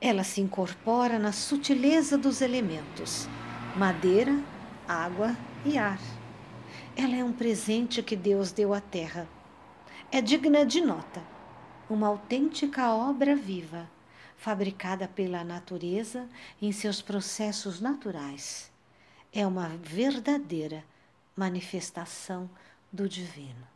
ela 0.00 0.24
se 0.24 0.40
incorpora 0.40 1.18
na 1.18 1.32
sutileza 1.32 2.16
dos 2.16 2.40
elementos 2.40 3.28
madeira, 3.76 4.42
água 4.88 5.36
e 5.62 5.76
ar. 5.76 6.00
Ela 6.96 7.16
é 7.16 7.22
um 7.22 7.32
presente 7.32 8.02
que 8.02 8.16
Deus 8.16 8.50
deu 8.50 8.72
à 8.72 8.80
terra. 8.80 9.28
É 10.10 10.22
digna 10.22 10.64
de 10.64 10.80
nota, 10.80 11.22
uma 11.90 12.06
autêntica 12.08 12.90
obra 12.94 13.36
viva, 13.36 13.86
fabricada 14.34 15.06
pela 15.06 15.44
natureza 15.44 16.26
em 16.60 16.72
seus 16.72 17.02
processos 17.02 17.78
naturais. 17.78 18.72
É 19.30 19.46
uma 19.46 19.68
verdadeira 19.68 20.82
manifestação 21.36 22.48
do 22.90 23.06
divino. 23.06 23.66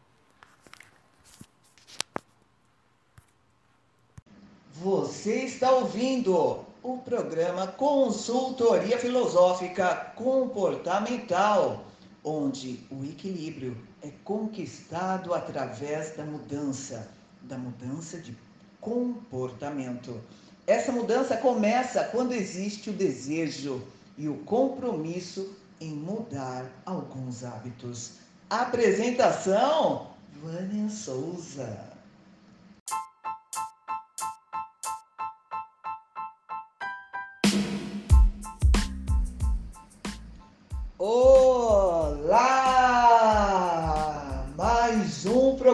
Você 4.73 5.45
está 5.45 5.71
ouvindo 5.73 6.70
o 6.83 6.99
programa 6.99 7.67
Consultoria 7.67 8.99
Filosófica 8.99 10.13
Comportamental, 10.17 11.85
onde 12.25 12.87
o 12.91 13.05
equilíbrio 13.05 13.77
é 14.03 14.11
conquistado 14.25 15.35
através 15.35 16.17
da 16.17 16.25
mudança, 16.25 17.09
da 17.43 17.59
mudança 17.59 18.19
de 18.19 18.37
comportamento. 18.81 20.21
Essa 20.67 20.91
mudança 20.91 21.37
começa 21.37 22.05
quando 22.05 22.33
existe 22.33 22.89
o 22.89 22.95
desejo 22.95 23.83
e 24.17 24.29
o 24.29 24.39
compromisso 24.39 25.55
em 25.81 25.91
mudar 25.91 26.65
alguns 26.87 27.45
hábitos. 27.45 28.13
Apresentação: 28.49 30.09
Vânia 30.43 30.89
Souza. 30.89 31.90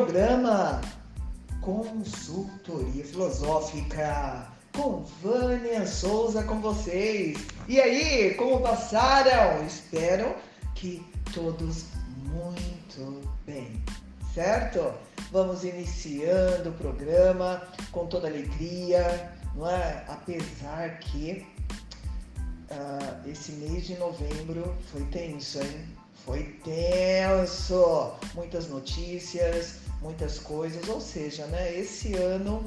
Programa 0.06 0.80
Consultoria 1.60 3.04
Filosófica 3.04 4.46
com 4.72 5.02
Vânia 5.20 5.84
Souza 5.84 6.44
com 6.44 6.60
vocês. 6.60 7.44
E 7.66 7.80
aí, 7.80 8.34
como 8.34 8.60
passaram? 8.60 9.66
Espero 9.66 10.36
que 10.76 11.04
todos 11.34 11.86
muito 12.32 13.20
bem, 13.44 13.82
certo? 14.32 14.94
Vamos 15.32 15.64
iniciando 15.64 16.70
o 16.70 16.74
programa 16.74 17.66
com 17.90 18.06
toda 18.06 18.28
alegria, 18.28 19.32
não 19.56 19.68
é? 19.68 20.04
Apesar 20.06 21.00
que 21.00 21.44
uh, 22.70 23.28
esse 23.28 23.50
mês 23.52 23.88
de 23.88 23.96
novembro 23.96 24.72
foi 24.92 25.02
tenso, 25.06 25.60
hein? 25.60 25.88
Foi 26.24 26.44
tenso! 26.64 28.12
Muitas 28.34 28.68
notícias, 28.68 29.85
muitas 30.06 30.38
coisas, 30.38 30.88
ou 30.88 31.00
seja, 31.00 31.44
né? 31.46 31.76
Esse 31.76 32.14
ano, 32.14 32.64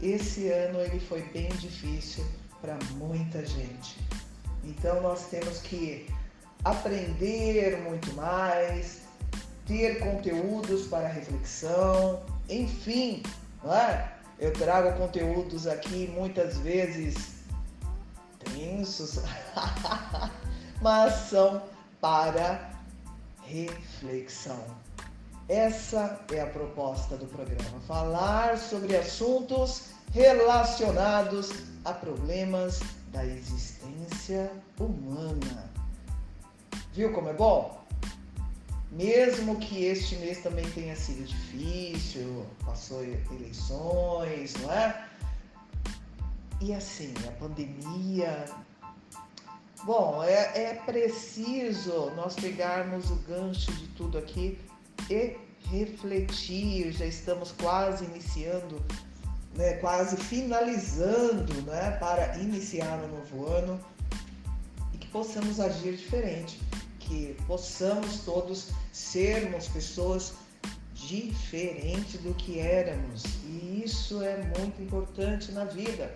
esse 0.00 0.48
ano 0.48 0.80
ele 0.80 0.98
foi 0.98 1.22
bem 1.22 1.48
difícil 1.50 2.24
para 2.60 2.76
muita 2.96 3.46
gente. 3.46 3.96
Então 4.64 5.00
nós 5.00 5.26
temos 5.28 5.60
que 5.60 6.08
aprender 6.64 7.80
muito 7.82 8.12
mais, 8.14 9.02
ter 9.64 10.00
conteúdos 10.00 10.88
para 10.88 11.06
reflexão, 11.06 12.20
enfim, 12.48 13.22
não 13.62 13.72
é? 13.72 14.12
Eu 14.40 14.52
trago 14.52 14.98
conteúdos 14.98 15.68
aqui 15.68 16.10
muitas 16.12 16.58
vezes 16.58 17.44
tensos, 18.40 19.20
mas 20.82 21.14
são 21.30 21.62
para 22.00 22.72
reflexão. 23.44 24.82
Essa 25.52 26.18
é 26.32 26.40
a 26.40 26.46
proposta 26.46 27.14
do 27.14 27.26
programa: 27.26 27.78
falar 27.86 28.56
sobre 28.56 28.96
assuntos 28.96 29.90
relacionados 30.10 31.50
a 31.84 31.92
problemas 31.92 32.80
da 33.08 33.22
existência 33.22 34.50
humana. 34.80 35.70
Viu 36.94 37.12
como 37.12 37.28
é 37.28 37.34
bom? 37.34 37.84
Mesmo 38.92 39.56
que 39.56 39.84
este 39.84 40.16
mês 40.16 40.42
também 40.42 40.64
tenha 40.70 40.96
sido 40.96 41.22
difícil, 41.26 42.46
passou 42.64 43.04
eleições, 43.04 44.54
não 44.54 44.72
é? 44.72 45.06
E 46.62 46.72
assim, 46.72 47.12
a 47.28 47.32
pandemia. 47.32 48.46
Bom, 49.84 50.24
é, 50.24 50.62
é 50.70 50.74
preciso 50.86 52.10
nós 52.16 52.36
pegarmos 52.36 53.10
o 53.10 53.16
gancho 53.16 53.70
de 53.72 53.88
tudo 53.88 54.16
aqui 54.16 54.58
e 55.10 55.41
refletir. 55.70 56.92
Já 56.92 57.06
estamos 57.06 57.52
quase 57.52 58.04
iniciando 58.04 58.82
né, 59.54 59.74
quase 59.74 60.16
finalizando 60.16 61.54
né, 61.62 61.90
para 62.00 62.36
iniciar 62.38 62.98
o 63.04 63.08
novo 63.08 63.46
ano 63.46 63.80
e 64.92 64.98
que 64.98 65.06
possamos 65.08 65.60
agir 65.60 65.96
diferente, 65.96 66.60
que 66.98 67.36
possamos 67.46 68.20
todos 68.20 68.70
sermos 68.92 69.68
pessoas 69.68 70.34
diferentes 70.94 72.20
do 72.20 72.32
que 72.34 72.60
éramos 72.60 73.24
e 73.44 73.82
isso 73.84 74.22
é 74.22 74.36
muito 74.58 74.80
importante 74.80 75.52
na 75.52 75.64
vida. 75.64 76.12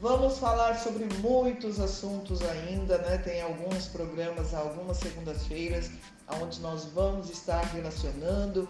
Vamos 0.00 0.38
falar 0.38 0.78
sobre 0.78 1.06
muitos 1.20 1.80
assuntos 1.80 2.42
ainda, 2.42 2.98
né? 2.98 3.16
Tem 3.16 3.40
alguns 3.40 3.88
programas, 3.88 4.52
algumas 4.52 4.98
segundas-feiras, 4.98 5.90
onde 6.28 6.60
nós 6.60 6.84
vamos 6.86 7.30
estar 7.30 7.62
relacionando 7.66 8.68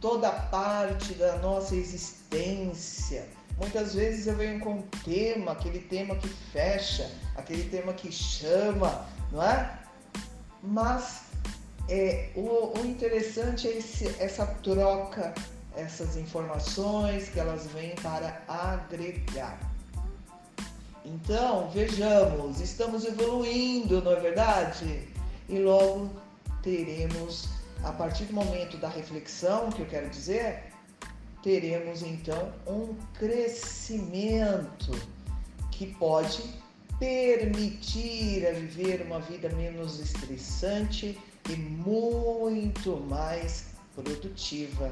toda 0.00 0.30
parte 0.30 1.14
da 1.14 1.36
nossa 1.38 1.74
existência. 1.74 3.26
Muitas 3.56 3.94
vezes 3.94 4.26
eu 4.26 4.36
venho 4.36 4.60
com 4.60 4.74
um 4.74 4.82
tema, 5.04 5.52
aquele 5.52 5.78
tema 5.78 6.16
que 6.16 6.28
fecha, 6.28 7.10
aquele 7.36 7.64
tema 7.68 7.92
que 7.92 8.10
chama, 8.10 9.06
não 9.30 9.42
é? 9.42 9.78
Mas 10.62 11.22
é, 11.88 12.30
o, 12.34 12.78
o 12.78 12.86
interessante 12.86 13.68
é 13.68 13.78
esse, 13.78 14.08
essa 14.18 14.46
troca, 14.46 15.32
essas 15.76 16.16
informações 16.16 17.28
que 17.28 17.38
elas 17.38 17.66
vêm 17.68 17.94
para 17.96 18.42
agregar. 18.48 19.58
Então, 21.04 21.70
vejamos, 21.70 22.60
estamos 22.60 23.04
evoluindo, 23.04 24.02
não 24.02 24.12
é 24.12 24.20
verdade? 24.20 25.06
E 25.48 25.58
logo 25.58 26.10
teremos 26.64 27.46
a 27.84 27.92
partir 27.92 28.24
do 28.24 28.32
momento 28.32 28.78
da 28.78 28.88
reflexão, 28.88 29.70
que 29.70 29.82
eu 29.82 29.86
quero 29.86 30.08
dizer, 30.08 30.72
teremos 31.42 32.02
então 32.02 32.50
um 32.66 32.94
crescimento 33.12 34.90
que 35.70 35.94
pode 35.94 36.42
permitir 36.98 38.46
a 38.46 38.52
viver 38.52 39.02
uma 39.02 39.20
vida 39.20 39.50
menos 39.50 40.00
estressante 40.00 41.18
e 41.50 41.56
muito 41.56 42.96
mais 43.08 43.66
produtiva. 43.94 44.90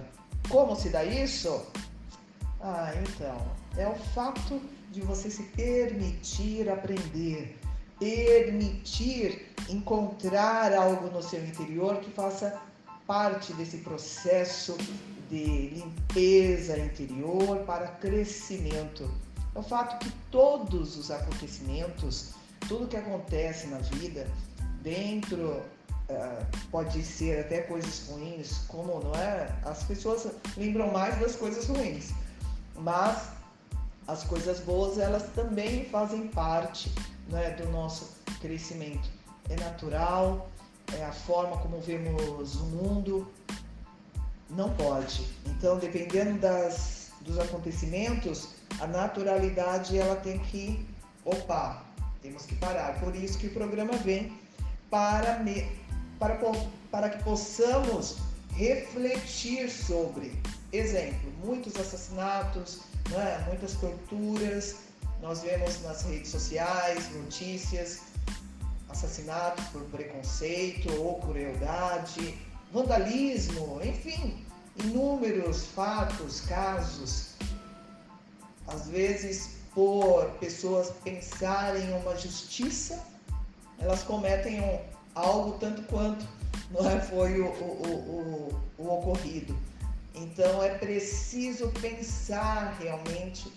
Como 0.50 0.76
se 0.76 0.90
dá 0.90 1.02
isso? 1.02 1.64
Ah, 2.60 2.92
então, 3.00 3.50
é 3.78 3.88
o 3.88 3.94
fato 3.94 4.60
de 4.90 5.00
você 5.00 5.30
se 5.30 5.44
permitir 5.44 6.68
aprender, 6.68 7.58
permitir 7.98 9.52
encontrar 9.68 10.72
algo 10.72 11.08
no 11.08 11.22
seu 11.22 11.44
interior 11.44 11.96
que 12.00 12.10
faça 12.10 12.60
parte 13.06 13.52
desse 13.54 13.78
processo 13.78 14.76
de 15.28 15.68
limpeza 15.70 16.78
interior 16.78 17.58
para 17.60 17.88
crescimento. 17.88 19.10
É 19.54 19.58
o 19.58 19.62
fato 19.62 20.04
que 20.04 20.12
todos 20.30 20.96
os 20.96 21.10
acontecimentos, 21.10 22.30
tudo 22.68 22.86
que 22.86 22.96
acontece 22.96 23.66
na 23.66 23.78
vida, 23.78 24.26
dentro 24.82 25.62
uh, 26.10 26.46
pode 26.70 27.02
ser 27.02 27.40
até 27.40 27.62
coisas 27.62 28.08
ruins, 28.08 28.58
como 28.68 29.00
não 29.00 29.14
é? 29.14 29.54
As 29.64 29.82
pessoas 29.84 30.28
lembram 30.56 30.90
mais 30.90 31.18
das 31.18 31.36
coisas 31.36 31.66
ruins, 31.66 32.12
mas 32.76 33.28
as 34.06 34.24
coisas 34.24 34.60
boas 34.60 34.98
elas 34.98 35.24
também 35.34 35.84
fazem 35.86 36.28
parte 36.28 36.92
né, 37.28 37.50
do 37.50 37.68
nosso 37.70 38.10
crescimento. 38.40 39.08
É 39.48 39.56
natural, 39.56 40.50
é 40.98 41.04
a 41.04 41.12
forma 41.12 41.56
como 41.58 41.80
vemos 41.80 42.54
o 42.56 42.64
mundo, 42.66 43.30
não 44.50 44.70
pode. 44.74 45.26
Então, 45.46 45.78
dependendo 45.78 46.38
das, 46.38 47.10
dos 47.20 47.38
acontecimentos, 47.38 48.50
a 48.80 48.86
naturalidade 48.86 49.98
ela 49.98 50.16
tem 50.16 50.38
que, 50.38 50.86
opa, 51.24 51.84
temos 52.20 52.46
que 52.46 52.54
parar. 52.56 52.98
Por 53.00 53.14
isso 53.14 53.38
que 53.38 53.46
o 53.46 53.52
programa 53.52 53.92
vem 53.94 54.32
para, 54.90 55.38
me, 55.38 55.70
para, 56.18 56.38
para 56.90 57.10
que 57.10 57.22
possamos 57.24 58.18
refletir 58.54 59.70
sobre. 59.70 60.32
Exemplo, 60.72 61.30
muitos 61.44 61.76
assassinatos, 61.76 62.80
é? 63.12 63.44
muitas 63.48 63.74
torturas, 63.74 64.76
nós 65.22 65.40
vemos 65.40 65.80
nas 65.82 66.02
redes 66.02 66.32
sociais 66.32 67.08
notícias 67.14 68.00
assassinatos 68.90 69.64
por 69.68 69.80
preconceito 69.84 70.92
ou 71.00 71.20
crueldade, 71.20 72.36
vandalismo, 72.72 73.80
enfim, 73.82 74.44
inúmeros 74.84 75.66
fatos, 75.66 76.40
casos, 76.42 77.30
às 78.66 78.88
vezes 78.88 79.52
por 79.72 80.26
pessoas 80.40 80.90
pensarem 81.02 81.84
em 81.84 81.94
uma 81.94 82.16
justiça, 82.16 83.02
elas 83.78 84.02
cometem 84.02 84.60
um, 84.60 84.78
algo 85.14 85.58
tanto 85.58 85.82
quanto 85.84 86.26
não 86.70 86.90
é, 86.90 87.00
foi 87.00 87.40
o, 87.40 87.46
o, 87.46 88.60
o, 88.76 88.82
o 88.82 88.98
ocorrido. 88.98 89.56
Então 90.14 90.62
é 90.62 90.76
preciso 90.76 91.68
pensar 91.80 92.76
realmente, 92.80 93.50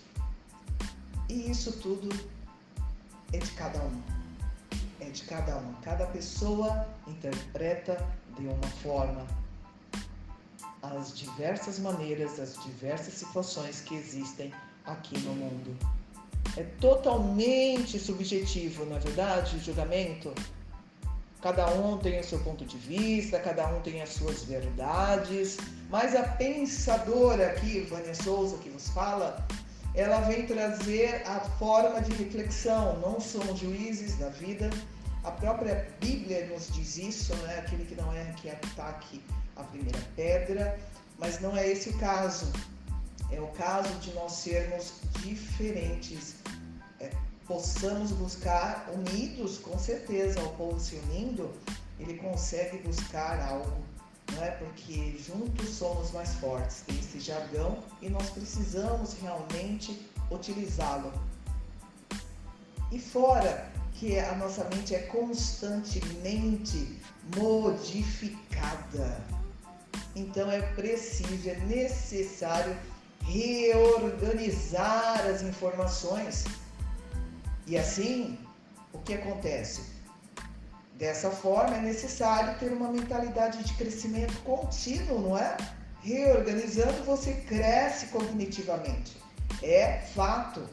e 1.28 1.50
isso 1.50 1.72
tudo 1.78 2.08
é 3.32 3.38
de 3.38 3.50
cada 3.52 3.82
um 3.82 4.16
é 5.00 5.10
de 5.10 5.22
cada 5.22 5.56
um. 5.58 5.74
Cada 5.82 6.06
pessoa 6.06 6.86
interpreta 7.06 8.04
de 8.38 8.46
uma 8.46 8.68
forma 8.82 9.26
as 10.82 11.16
diversas 11.16 11.78
maneiras, 11.78 12.38
as 12.38 12.54
diversas 12.62 13.14
situações 13.14 13.80
que 13.80 13.94
existem 13.94 14.52
aqui 14.84 15.18
no 15.20 15.34
mundo. 15.34 15.76
É 16.56 16.62
totalmente 16.80 17.98
subjetivo, 17.98 18.86
na 18.86 18.96
é 18.96 19.00
verdade, 19.00 19.56
o 19.56 19.60
julgamento. 19.60 20.32
Cada 21.42 21.66
um 21.68 21.98
tem 21.98 22.18
o 22.20 22.24
seu 22.24 22.38
ponto 22.40 22.64
de 22.64 22.76
vista, 22.78 23.38
cada 23.38 23.68
um 23.68 23.80
tem 23.80 24.00
as 24.00 24.10
suas 24.10 24.44
verdades, 24.44 25.58
mas 25.90 26.14
a 26.14 26.22
pensadora 26.22 27.48
aqui, 27.48 27.80
Vânia 27.82 28.14
Souza, 28.14 28.56
que 28.58 28.70
vos 28.70 28.88
fala, 28.88 29.46
ela 29.96 30.20
vem 30.20 30.46
trazer 30.46 31.22
a 31.26 31.40
forma 31.40 32.00
de 32.02 32.12
reflexão. 32.12 33.00
Não 33.00 33.18
somos 33.18 33.58
juízes 33.58 34.16
da 34.18 34.28
vida, 34.28 34.70
a 35.26 35.30
própria 35.32 35.88
Bíblia 36.00 36.46
nos 36.46 36.68
diz 36.72 36.98
isso, 36.98 37.34
né? 37.34 37.58
aquele 37.58 37.84
que 37.84 37.96
não 37.96 38.12
é 38.12 38.24
que 38.36 38.48
ataque 38.48 39.20
a 39.56 39.64
primeira 39.64 39.98
pedra, 40.14 40.78
mas 41.18 41.40
não 41.40 41.56
é 41.56 41.66
esse 41.66 41.88
o 41.88 41.98
caso. 41.98 42.52
É 43.32 43.40
o 43.40 43.48
caso 43.48 43.92
de 43.98 44.12
nós 44.12 44.32
sermos 44.32 45.00
diferentes, 45.24 46.36
é, 47.00 47.10
possamos 47.44 48.12
buscar 48.12 48.88
unidos, 48.94 49.58
com 49.58 49.76
certeza, 49.76 50.40
o 50.40 50.50
povo 50.50 50.78
se 50.78 50.94
unindo, 50.94 51.50
ele 51.98 52.18
consegue 52.18 52.78
buscar 52.78 53.40
algo, 53.40 53.84
não 54.34 54.42
é? 54.42 54.50
Porque 54.50 55.16
juntos 55.18 55.70
somos 55.70 56.10
mais 56.12 56.34
fortes. 56.34 56.82
Tem 56.86 56.98
esse 56.98 57.20
jargão 57.20 57.82
e 58.02 58.08
nós 58.08 58.30
precisamos 58.30 59.14
realmente 59.20 60.08
utilizá-lo. 60.30 61.12
E 62.90 62.98
fora 62.98 63.70
que 63.94 64.18
a 64.18 64.34
nossa 64.36 64.64
mente 64.64 64.94
é 64.94 65.02
constantemente 65.02 67.00
modificada. 67.36 69.24
Então 70.14 70.50
é 70.50 70.60
preciso, 70.60 71.48
é 71.48 71.56
necessário 71.60 72.76
reorganizar 73.22 75.26
as 75.26 75.42
informações. 75.42 76.44
E 77.66 77.76
assim, 77.76 78.38
o 78.92 78.98
que 78.98 79.14
acontece? 79.14 79.95
Dessa 80.96 81.30
forma, 81.30 81.76
é 81.76 81.80
necessário 81.80 82.58
ter 82.58 82.72
uma 82.72 82.90
mentalidade 82.90 83.62
de 83.62 83.74
crescimento 83.74 84.34
contínuo, 84.42 85.20
não 85.20 85.38
é? 85.38 85.54
Reorganizando, 86.00 87.04
você 87.04 87.34
cresce 87.34 88.06
cognitivamente. 88.06 89.16
É 89.62 89.98
fato. 90.14 90.66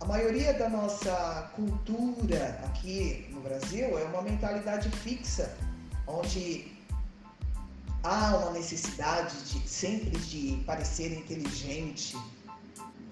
A 0.00 0.06
maioria 0.06 0.54
da 0.54 0.70
nossa 0.70 1.50
cultura 1.54 2.58
aqui 2.64 3.26
no 3.30 3.40
Brasil 3.42 3.98
é 3.98 4.04
uma 4.04 4.22
mentalidade 4.22 4.88
fixa, 4.88 5.54
onde 6.06 6.72
há 8.02 8.36
uma 8.36 8.52
necessidade 8.52 9.34
de 9.50 9.68
sempre 9.68 10.18
de 10.18 10.62
parecer 10.64 11.12
inteligente, 11.12 12.16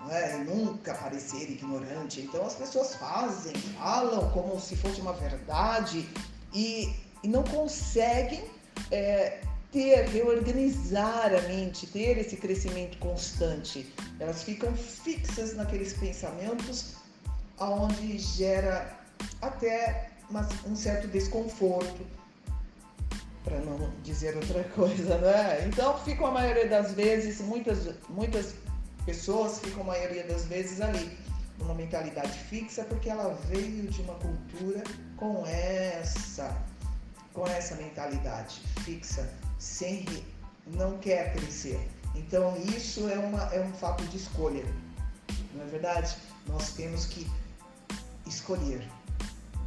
não 0.04 0.14
é? 0.14 0.36
nunca 0.44 0.94
parecer 0.94 1.50
ignorante. 1.50 2.20
Então 2.20 2.44
as 2.44 2.54
pessoas 2.54 2.94
fazem, 2.94 3.54
falam 3.78 4.30
como 4.30 4.60
se 4.60 4.76
fosse 4.76 5.00
uma 5.00 5.12
verdade 5.14 6.08
e, 6.52 6.94
e 7.22 7.28
não 7.28 7.42
conseguem 7.42 8.44
é, 8.90 9.40
ter, 9.72 10.08
reorganizar 10.08 11.34
a 11.34 11.40
mente, 11.48 11.86
ter 11.86 12.18
esse 12.18 12.36
crescimento 12.36 12.98
constante. 12.98 13.92
Elas 14.20 14.42
ficam 14.42 14.74
fixas 14.76 15.54
naqueles 15.54 15.94
pensamentos, 15.94 16.96
aonde 17.58 18.18
gera 18.18 18.98
até 19.40 20.10
um 20.66 20.76
certo 20.76 21.08
desconforto, 21.08 22.06
para 23.42 23.58
não 23.60 23.92
dizer 24.02 24.36
outra 24.36 24.64
coisa, 24.74 25.18
né? 25.18 25.66
Então 25.66 25.98
ficam 25.98 26.26
a 26.26 26.30
maioria 26.30 26.68
das 26.68 26.92
vezes, 26.92 27.40
muitas, 27.40 27.94
muitas 28.08 28.54
pessoas 29.04 29.58
ficam 29.58 29.82
a 29.82 29.86
maioria 29.86 30.24
das 30.24 30.44
vezes 30.46 30.80
ali 30.80 31.18
numa 31.58 31.74
mentalidade 31.74 32.38
fixa 32.38 32.84
porque 32.84 33.08
ela 33.08 33.34
veio 33.48 33.88
de 33.88 34.02
uma 34.02 34.14
cultura 34.14 34.82
com 35.16 35.46
essa 35.46 36.56
com 37.32 37.46
essa 37.48 37.74
mentalidade 37.74 38.60
fixa, 38.84 39.28
sem 39.58 40.06
não 40.68 40.96
quer 40.98 41.34
crescer. 41.34 41.80
Então 42.14 42.56
isso 42.56 43.08
é, 43.08 43.18
uma, 43.18 43.42
é 43.52 43.60
um 43.60 43.72
fato 43.72 44.04
de 44.04 44.16
escolha, 44.16 44.64
não 45.52 45.64
é 45.64 45.66
verdade? 45.66 46.16
Nós 46.46 46.72
temos 46.74 47.06
que 47.06 47.28
escolher 48.24 48.88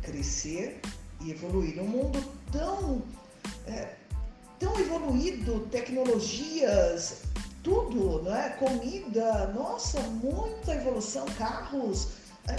crescer 0.02 0.80
e 1.20 1.32
evoluir. 1.32 1.78
Um 1.82 1.88
mundo 1.88 2.24
tão 2.52 3.04
é, 3.68 3.96
tão 4.58 4.80
evoluído, 4.80 5.68
tecnologias, 5.70 7.24
tudo, 7.68 8.24
não 8.24 8.34
é? 8.34 8.52
Comida, 8.52 9.48
nossa, 9.48 10.00
muita 10.00 10.74
evolução, 10.74 11.26
carros. 11.38 12.08
É, 12.48 12.56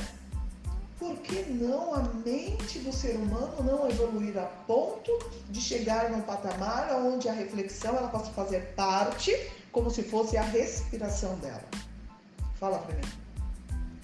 por 0.98 1.16
que 1.18 1.44
não 1.50 1.94
a 1.94 2.02
mente 2.02 2.80
do 2.80 2.92
ser 2.92 3.16
humano 3.16 3.62
não 3.62 3.88
evoluir 3.88 4.36
a 4.36 4.44
ponto 4.66 5.10
de 5.48 5.62
chegar 5.62 6.10
num 6.10 6.20
patamar 6.20 6.94
onde 6.96 7.26
a 7.26 7.32
reflexão 7.32 7.96
ela 7.96 8.08
possa 8.08 8.30
fazer 8.32 8.74
parte 8.74 9.32
como 9.72 9.90
se 9.90 10.02
fosse 10.02 10.36
a 10.36 10.42
respiração 10.42 11.36
dela? 11.36 11.64
Fala 12.60 12.78
para 12.78 12.94
mim. 12.96 13.02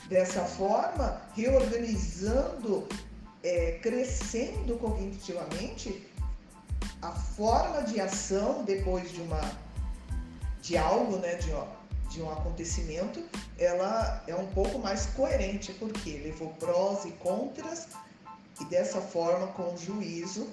Dessa 0.08 0.42
forma, 0.42 1.20
reorganizando, 1.34 2.88
é, 3.42 3.72
crescendo 3.82 4.78
cognitivamente, 4.78 6.06
a 7.02 7.10
forma 7.10 7.82
de 7.82 8.00
ação 8.00 8.64
depois 8.64 9.12
de 9.12 9.20
uma 9.20 9.63
de 10.64 10.78
algo, 10.78 11.18
né, 11.18 11.34
de, 11.34 11.52
de 12.08 12.22
um 12.22 12.30
acontecimento, 12.30 13.22
ela 13.58 14.24
é 14.26 14.34
um 14.34 14.46
pouco 14.46 14.78
mais 14.78 15.04
coerente, 15.06 15.74
porque 15.74 16.18
levou 16.24 16.48
prós 16.54 17.04
e 17.04 17.10
contras 17.12 17.88
e 18.60 18.64
dessa 18.64 18.98
forma, 18.98 19.48
com 19.48 19.76
juízo, 19.76 20.48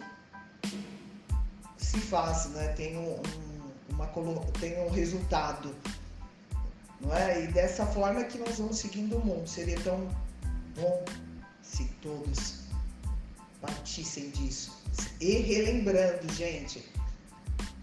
se 1.78 1.98
faz, 1.98 2.48
né? 2.50 2.68
tem, 2.70 2.98
um, 2.98 3.22
uma, 3.90 4.08
tem 4.60 4.78
um 4.82 4.90
resultado. 4.90 5.74
Não 7.00 7.16
é? 7.16 7.46
E 7.46 7.48
dessa 7.48 7.86
forma 7.86 8.24
que 8.26 8.38
nós 8.38 8.58
vamos 8.58 8.80
seguindo 8.80 9.18
o 9.18 9.26
mundo. 9.26 9.48
Seria 9.48 9.80
tão 9.82 10.10
bom 10.76 11.06
se 11.62 11.86
todos 12.02 12.62
partissem 13.62 14.30
disso. 14.32 14.84
E 15.22 15.38
relembrando, 15.38 16.32
gente, 16.34 16.91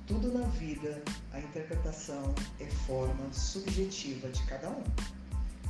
tudo 0.08 0.32
na 0.32 0.46
vida, 0.48 1.00
a 1.32 1.38
interpretação 1.38 2.34
é 2.58 2.64
forma 2.86 3.30
subjetiva 3.30 4.28
de 4.30 4.42
cada 4.44 4.70
um. 4.70 4.82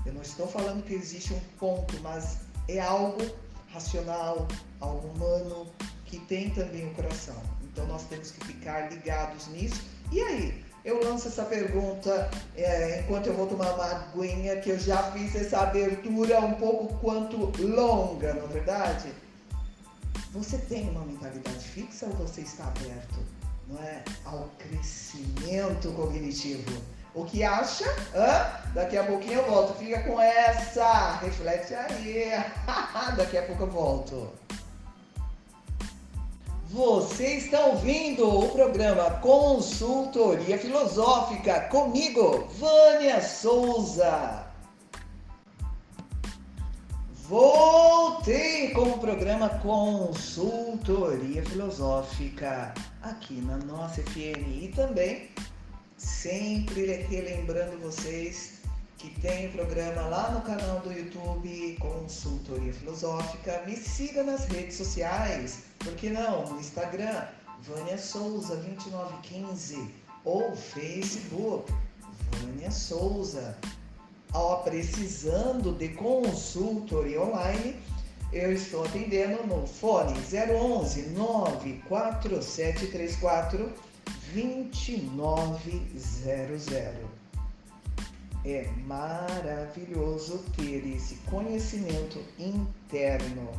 Eu 0.06 0.14
não 0.14 0.22
estou 0.22 0.46
falando 0.46 0.84
que 0.84 0.94
existe 0.94 1.34
um 1.34 1.40
ponto, 1.58 2.00
mas 2.00 2.38
é 2.68 2.78
algo 2.78 3.20
racional, 3.72 4.46
algo 4.80 5.08
humano, 5.08 5.66
que 6.06 6.20
tem 6.20 6.50
também 6.50 6.86
o 6.86 6.94
coração. 6.94 7.36
Então 7.64 7.84
nós 7.88 8.04
temos 8.04 8.30
que 8.30 8.46
ficar 8.46 8.90
ligados 8.92 9.48
nisso. 9.48 9.82
E 10.12 10.20
aí, 10.22 10.64
eu 10.84 11.02
lanço 11.02 11.26
essa 11.26 11.44
pergunta 11.44 12.30
é, 12.56 13.00
enquanto 13.00 13.26
eu 13.26 13.34
vou 13.34 13.48
tomar 13.48 13.74
uma 13.74 13.84
aguinha, 13.84 14.60
que 14.60 14.70
eu 14.70 14.78
já 14.78 15.10
fiz 15.12 15.34
essa 15.34 15.62
abertura 15.62 16.40
um 16.40 16.54
pouco 16.54 16.94
quanto 17.00 17.36
longa, 17.60 18.34
não 18.34 18.44
é 18.44 18.48
verdade? 18.48 19.12
Você 20.32 20.58
tem 20.58 20.88
uma 20.90 21.04
mentalidade 21.04 21.58
fixa 21.58 22.06
ou 22.06 22.12
você 22.12 22.42
está 22.42 22.68
aberto? 22.68 23.37
Não 23.68 23.82
é, 23.82 24.02
ao 24.24 24.48
crescimento 24.58 25.92
cognitivo. 25.92 26.82
O 27.14 27.24
que 27.24 27.42
acha? 27.42 27.84
Hã? 28.14 28.72
Daqui 28.74 28.96
a 28.96 29.04
pouquinho 29.04 29.40
eu 29.40 29.46
volto. 29.46 29.78
Fica 29.78 30.00
com 30.02 30.20
essa. 30.20 31.16
Reflete 31.16 31.74
aí. 31.74 32.30
Daqui 33.16 33.38
a 33.38 33.42
pouco 33.42 33.64
eu 33.64 33.70
volto. 33.70 34.32
Você 36.70 37.36
está 37.36 37.60
ouvindo 37.60 38.28
o 38.28 38.50
programa 38.50 39.10
Consultoria 39.20 40.58
Filosófica 40.58 41.62
comigo, 41.62 42.46
Vânia 42.58 43.22
Souza. 43.22 44.47
Voltei 47.28 48.70
com 48.70 48.84
o 48.84 48.98
programa 48.98 49.50
Consultoria 49.58 51.44
Filosófica 51.44 52.72
aqui 53.02 53.34
na 53.42 53.58
nossa 53.58 54.00
FM 54.00 54.62
e 54.62 54.72
também 54.74 55.28
sempre 55.98 56.86
relembrando 57.02 57.76
vocês 57.80 58.62
que 58.96 59.10
tem 59.20 59.52
programa 59.52 60.08
lá 60.08 60.30
no 60.30 60.40
canal 60.40 60.80
do 60.80 60.90
YouTube 60.90 61.76
Consultoria 61.78 62.72
Filosófica. 62.72 63.62
Me 63.66 63.76
siga 63.76 64.22
nas 64.22 64.46
redes 64.46 64.78
sociais, 64.78 65.64
por 65.80 65.94
que 65.96 66.08
não? 66.08 66.46
No 66.46 66.58
Instagram, 66.58 67.26
Vânia 67.60 67.98
Souza 67.98 68.56
2915 68.56 69.94
ou 70.24 70.56
Facebook, 70.56 71.70
Vânia 72.40 72.70
Souza 72.70 73.54
Ó, 74.32 74.56
precisando 74.56 75.72
de 75.72 75.90
consultoria 75.90 77.22
online, 77.22 77.76
eu 78.32 78.52
estou 78.52 78.84
atendendo 78.84 79.46
no 79.46 79.64
fone 79.66 80.12
011 80.12 81.10
94734 81.10 83.72
2900. 84.32 87.08
É 88.44 88.68
maravilhoso 88.86 90.44
ter 90.56 90.86
esse 90.94 91.16
conhecimento 91.30 92.22
interno, 92.38 93.50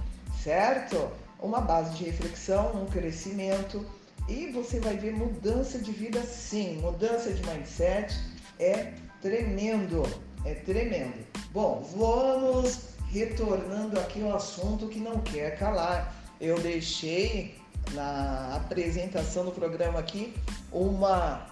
certo? 0.41 1.09
Uma 1.39 1.59
base 1.61 1.95
de 1.95 2.05
reflexão, 2.05 2.83
um 2.83 2.85
crescimento 2.85 3.85
e 4.27 4.51
você 4.51 4.79
vai 4.79 4.95
ver 4.95 5.13
mudança 5.13 5.79
de 5.79 5.91
vida 5.91 6.21
sim, 6.21 6.77
mudança 6.77 7.33
de 7.33 7.41
mindset 7.47 8.15
é 8.59 8.93
tremendo. 9.21 10.03
É 10.45 10.53
tremendo. 10.53 11.25
Bom, 11.51 11.87
vamos 11.95 12.89
retornando 13.09 13.99
aqui 13.99 14.21
ao 14.23 14.35
assunto 14.35 14.87
que 14.87 14.99
não 14.99 15.19
quer 15.21 15.57
calar. 15.57 16.13
Eu 16.39 16.59
deixei 16.59 17.59
na 17.93 18.55
apresentação 18.55 19.45
do 19.45 19.51
programa 19.51 19.99
aqui 19.99 20.33
uma 20.71 21.47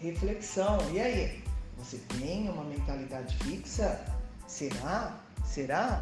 reflexão. 0.00 0.78
E 0.92 1.00
aí? 1.00 1.44
Você 1.78 1.98
tem 2.18 2.48
uma 2.48 2.64
mentalidade 2.64 3.36
fixa? 3.44 4.00
Será? 4.46 5.18
Será? 5.44 6.00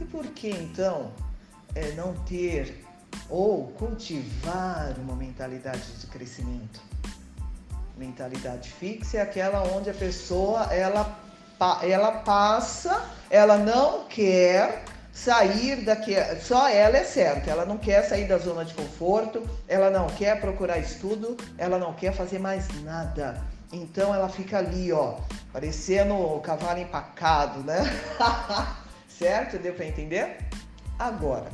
E 0.00 0.04
por 0.04 0.26
que 0.28 0.50
então 0.50 1.12
é, 1.74 1.92
não 1.92 2.14
ter 2.24 2.84
ou 3.28 3.68
cultivar 3.72 4.98
uma 4.98 5.14
mentalidade 5.14 5.92
de 5.98 6.06
crescimento? 6.06 6.80
Mentalidade 8.00 8.70
fixa 8.70 9.18
é 9.18 9.20
aquela 9.20 9.62
onde 9.76 9.90
a 9.90 9.92
pessoa 9.92 10.62
ela, 10.72 11.20
ela 11.82 12.10
passa, 12.12 13.04
ela 13.28 13.58
não 13.58 14.06
quer 14.06 14.84
sair 15.12 15.84
daqui, 15.84 16.14
só 16.40 16.66
ela 16.66 16.96
é 16.96 17.04
certa, 17.04 17.50
ela 17.50 17.66
não 17.66 17.76
quer 17.76 18.02
sair 18.08 18.26
da 18.26 18.38
zona 18.38 18.64
de 18.64 18.72
conforto, 18.72 19.46
ela 19.68 19.90
não 19.90 20.06
quer 20.06 20.40
procurar 20.40 20.78
estudo, 20.78 21.36
ela 21.58 21.78
não 21.78 21.92
quer 21.92 22.14
fazer 22.14 22.38
mais 22.38 22.66
nada. 22.82 23.38
Então 23.70 24.14
ela 24.14 24.30
fica 24.30 24.56
ali, 24.56 24.90
ó, 24.90 25.18
parecendo 25.52 26.14
o 26.14 26.40
cavalo 26.40 26.78
empacado, 26.78 27.60
né? 27.60 27.82
certo? 29.06 29.58
Deu 29.58 29.74
para 29.74 29.84
entender? 29.84 30.38
Agora, 30.98 31.50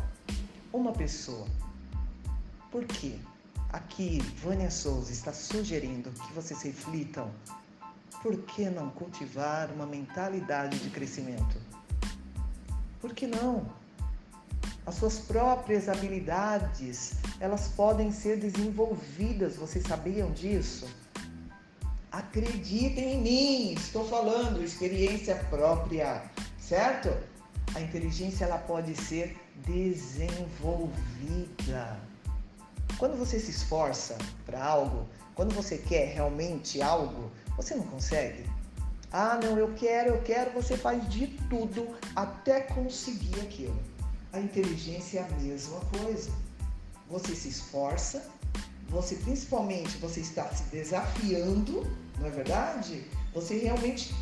uma 0.72 0.92
pessoa, 0.92 1.48
por 2.70 2.84
quê? 2.84 3.18
Aqui, 3.76 4.20
Vânia 4.42 4.70
Souza 4.70 5.12
está 5.12 5.34
sugerindo 5.34 6.10
que 6.10 6.32
vocês 6.32 6.62
reflitam 6.62 7.30
por 8.22 8.34
que 8.44 8.70
não 8.70 8.88
cultivar 8.88 9.70
uma 9.70 9.84
mentalidade 9.84 10.78
de 10.78 10.88
crescimento? 10.88 11.60
Por 13.02 13.12
que 13.12 13.26
não? 13.26 13.66
As 14.86 14.94
suas 14.94 15.18
próprias 15.18 15.90
habilidades, 15.90 17.16
elas 17.38 17.68
podem 17.68 18.10
ser 18.10 18.38
desenvolvidas, 18.38 19.56
vocês 19.56 19.84
sabiam 19.84 20.30
disso? 20.30 20.88
Acreditem 22.10 23.16
em 23.16 23.20
mim, 23.20 23.74
estou 23.74 24.08
falando 24.08 24.64
experiência 24.64 25.36
própria, 25.50 26.22
certo? 26.58 27.14
A 27.74 27.80
inteligência 27.82 28.46
ela 28.46 28.56
pode 28.56 28.96
ser 28.96 29.36
desenvolvida. 29.66 30.96
Quando 32.98 33.16
você 33.16 33.38
se 33.38 33.50
esforça 33.50 34.16
para 34.44 34.64
algo, 34.64 35.06
quando 35.34 35.54
você 35.54 35.76
quer 35.76 36.14
realmente 36.14 36.80
algo, 36.80 37.30
você 37.56 37.74
não 37.74 37.84
consegue. 37.84 38.44
Ah, 39.12 39.38
não, 39.42 39.58
eu 39.58 39.72
quero, 39.74 40.10
eu 40.10 40.22
quero, 40.22 40.50
você 40.52 40.76
faz 40.76 41.06
de 41.08 41.26
tudo 41.48 41.94
até 42.14 42.60
conseguir 42.60 43.40
aquilo. 43.40 43.78
A 44.32 44.40
inteligência 44.40 45.20
é 45.20 45.22
a 45.22 45.28
mesma 45.40 45.80
coisa. 45.98 46.30
Você 47.08 47.34
se 47.34 47.48
esforça, 47.48 48.28
você 48.88 49.14
principalmente 49.16 49.96
você 49.98 50.20
está 50.20 50.48
se 50.54 50.64
desafiando, 50.64 51.86
não 52.18 52.26
é 52.26 52.30
verdade? 52.30 53.04
Você 53.32 53.58
realmente 53.58 54.14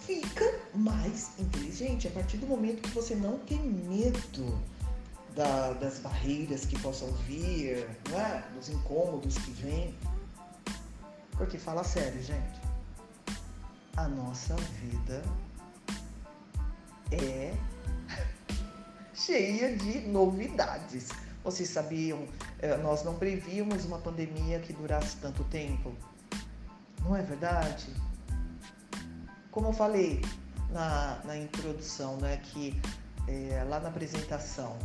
fica 0.00 0.60
mais 0.74 1.30
inteligente. 1.38 2.08
A 2.08 2.10
partir 2.10 2.36
do 2.36 2.46
momento 2.46 2.82
que 2.82 2.90
você 2.90 3.14
não 3.14 3.38
tem 3.38 3.58
medo 3.60 4.58
da, 5.34 5.72
das 5.74 5.98
barreiras 5.98 6.64
que 6.64 6.78
possam 6.80 7.10
vir, 7.26 7.88
não 8.10 8.20
é? 8.20 8.44
dos 8.54 8.68
incômodos 8.68 9.36
que 9.38 9.50
vêm. 9.52 9.94
Porque 11.32 11.58
fala 11.58 11.82
sério, 11.84 12.22
gente. 12.22 12.60
A 13.96 14.08
nossa 14.08 14.54
vida 14.56 15.22
é 17.10 17.54
cheia 19.14 19.76
de 19.76 20.00
novidades. 20.08 21.08
Vocês 21.42 21.68
sabiam, 21.68 22.26
eh, 22.60 22.76
nós 22.78 23.02
não 23.02 23.14
prevíamos 23.14 23.84
uma 23.84 23.98
pandemia 23.98 24.60
que 24.60 24.72
durasse 24.72 25.16
tanto 25.16 25.42
tempo. 25.44 25.94
Não 27.00 27.16
é 27.16 27.22
verdade? 27.22 27.92
Como 29.50 29.68
eu 29.68 29.72
falei 29.72 30.22
na, 30.70 31.20
na 31.24 31.36
introdução, 31.36 32.16
né, 32.16 32.38
que 32.38 32.80
é, 33.28 33.64
lá 33.68 33.80
na 33.80 33.88
apresentação, 33.88 34.78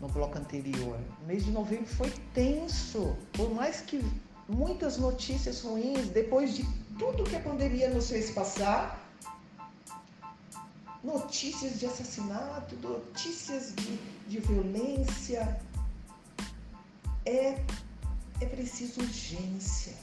no 0.00 0.08
bloco 0.08 0.38
anterior, 0.38 0.98
o 1.22 1.26
mês 1.26 1.44
de 1.44 1.50
novembro 1.50 1.86
foi 1.86 2.10
tenso. 2.32 3.16
Por 3.32 3.52
mais 3.54 3.80
que 3.80 4.02
muitas 4.48 4.96
notícias 4.96 5.62
ruins, 5.62 6.08
depois 6.08 6.54
de 6.54 6.64
tudo 6.98 7.24
que 7.24 7.36
a 7.36 7.40
pandemia 7.40 7.90
nos 7.90 8.08
fez 8.08 8.30
passar, 8.30 8.98
notícias 11.02 11.78
de 11.78 11.86
assassinato, 11.86 12.76
notícias 12.76 13.74
de, 13.74 13.98
de 14.28 14.38
violência. 14.40 15.60
É, 17.26 17.62
é 18.40 18.46
preciso 18.46 19.00
urgência. 19.00 19.94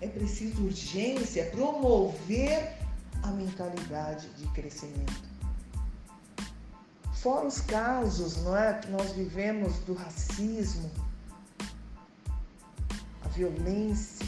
É 0.00 0.08
preciso 0.08 0.64
urgência 0.64 1.46
promover 1.46 2.76
a 3.22 3.28
mentalidade 3.28 4.28
de 4.30 4.46
crescimento. 4.48 5.35
Fora 7.16 7.46
os 7.46 7.60
casos, 7.60 8.42
não 8.42 8.56
é, 8.56 8.74
que 8.74 8.90
nós 8.90 9.12
vivemos 9.12 9.78
do 9.80 9.94
racismo, 9.94 10.90
a 13.24 13.28
violência 13.28 14.26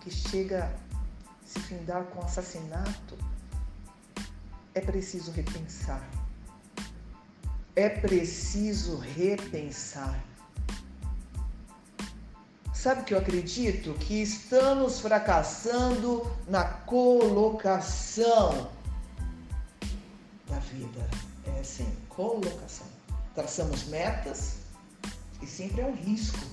que 0.00 0.10
chega 0.10 0.64
a 0.64 1.46
se 1.46 1.60
findar 1.60 2.04
com 2.04 2.22
assassinato, 2.22 3.18
é 4.72 4.80
preciso 4.80 5.32
repensar. 5.32 6.08
É 7.74 7.88
preciso 7.88 8.96
repensar. 8.96 10.24
Sabe 12.72 13.02
o 13.02 13.04
que 13.04 13.14
eu 13.14 13.18
acredito? 13.18 13.94
Que 13.94 14.22
estamos 14.22 15.00
fracassando 15.00 16.24
na 16.48 16.64
colocação 16.64 18.70
da 20.48 20.58
vida. 20.60 21.29
É 21.46 21.60
assim, 21.60 21.90
colocação. 22.08 22.86
Traçamos 23.34 23.84
metas 23.84 24.56
e 25.42 25.46
sempre 25.46 25.80
é 25.80 25.86
um 25.86 25.94
risco 25.94 26.44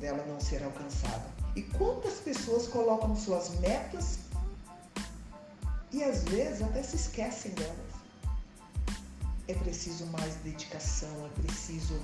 dela 0.00 0.24
não 0.26 0.40
ser 0.40 0.62
alcançada. 0.62 1.26
E 1.56 1.62
quantas 1.62 2.14
pessoas 2.14 2.68
colocam 2.68 3.14
suas 3.16 3.50
metas 3.60 4.18
e 5.92 6.02
às 6.04 6.24
vezes 6.24 6.62
até 6.62 6.82
se 6.82 6.96
esquecem 6.96 7.52
delas. 7.52 7.90
É 9.48 9.54
preciso 9.54 10.06
mais 10.06 10.36
dedicação, 10.36 11.26
é 11.26 11.42
preciso 11.42 12.00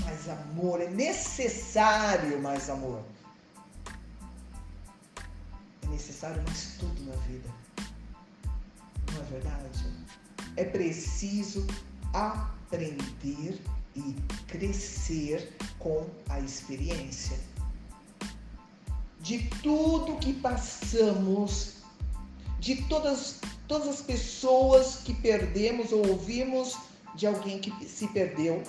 mais 0.00 0.28
amor, 0.28 0.80
é 0.80 0.90
necessário 0.90 2.40
mais 2.42 2.68
amor. 2.68 3.02
É 5.82 5.86
necessário 5.86 6.42
mais 6.42 6.74
tudo 6.78 7.04
na 7.04 7.16
vida. 7.22 7.48
Não 9.12 9.20
é 9.20 9.24
verdade? 9.24 10.05
É 10.56 10.64
preciso 10.64 11.66
aprender 12.12 13.60
e 13.94 14.14
crescer 14.46 15.56
com 15.78 16.06
a 16.28 16.40
experiência. 16.40 17.38
De 19.20 19.48
tudo 19.62 20.18
que 20.18 20.32
passamos 20.34 21.76
de 22.58 22.82
todas, 22.82 23.40
todas 23.68 23.88
as 23.88 24.02
pessoas 24.02 24.96
que 25.04 25.14
perdemos 25.14 25.92
ou 25.92 26.08
ouvimos 26.08 26.76
de 27.14 27.26
alguém 27.26 27.58
que 27.60 27.72
se 27.86 28.08
perdeu. 28.08 28.62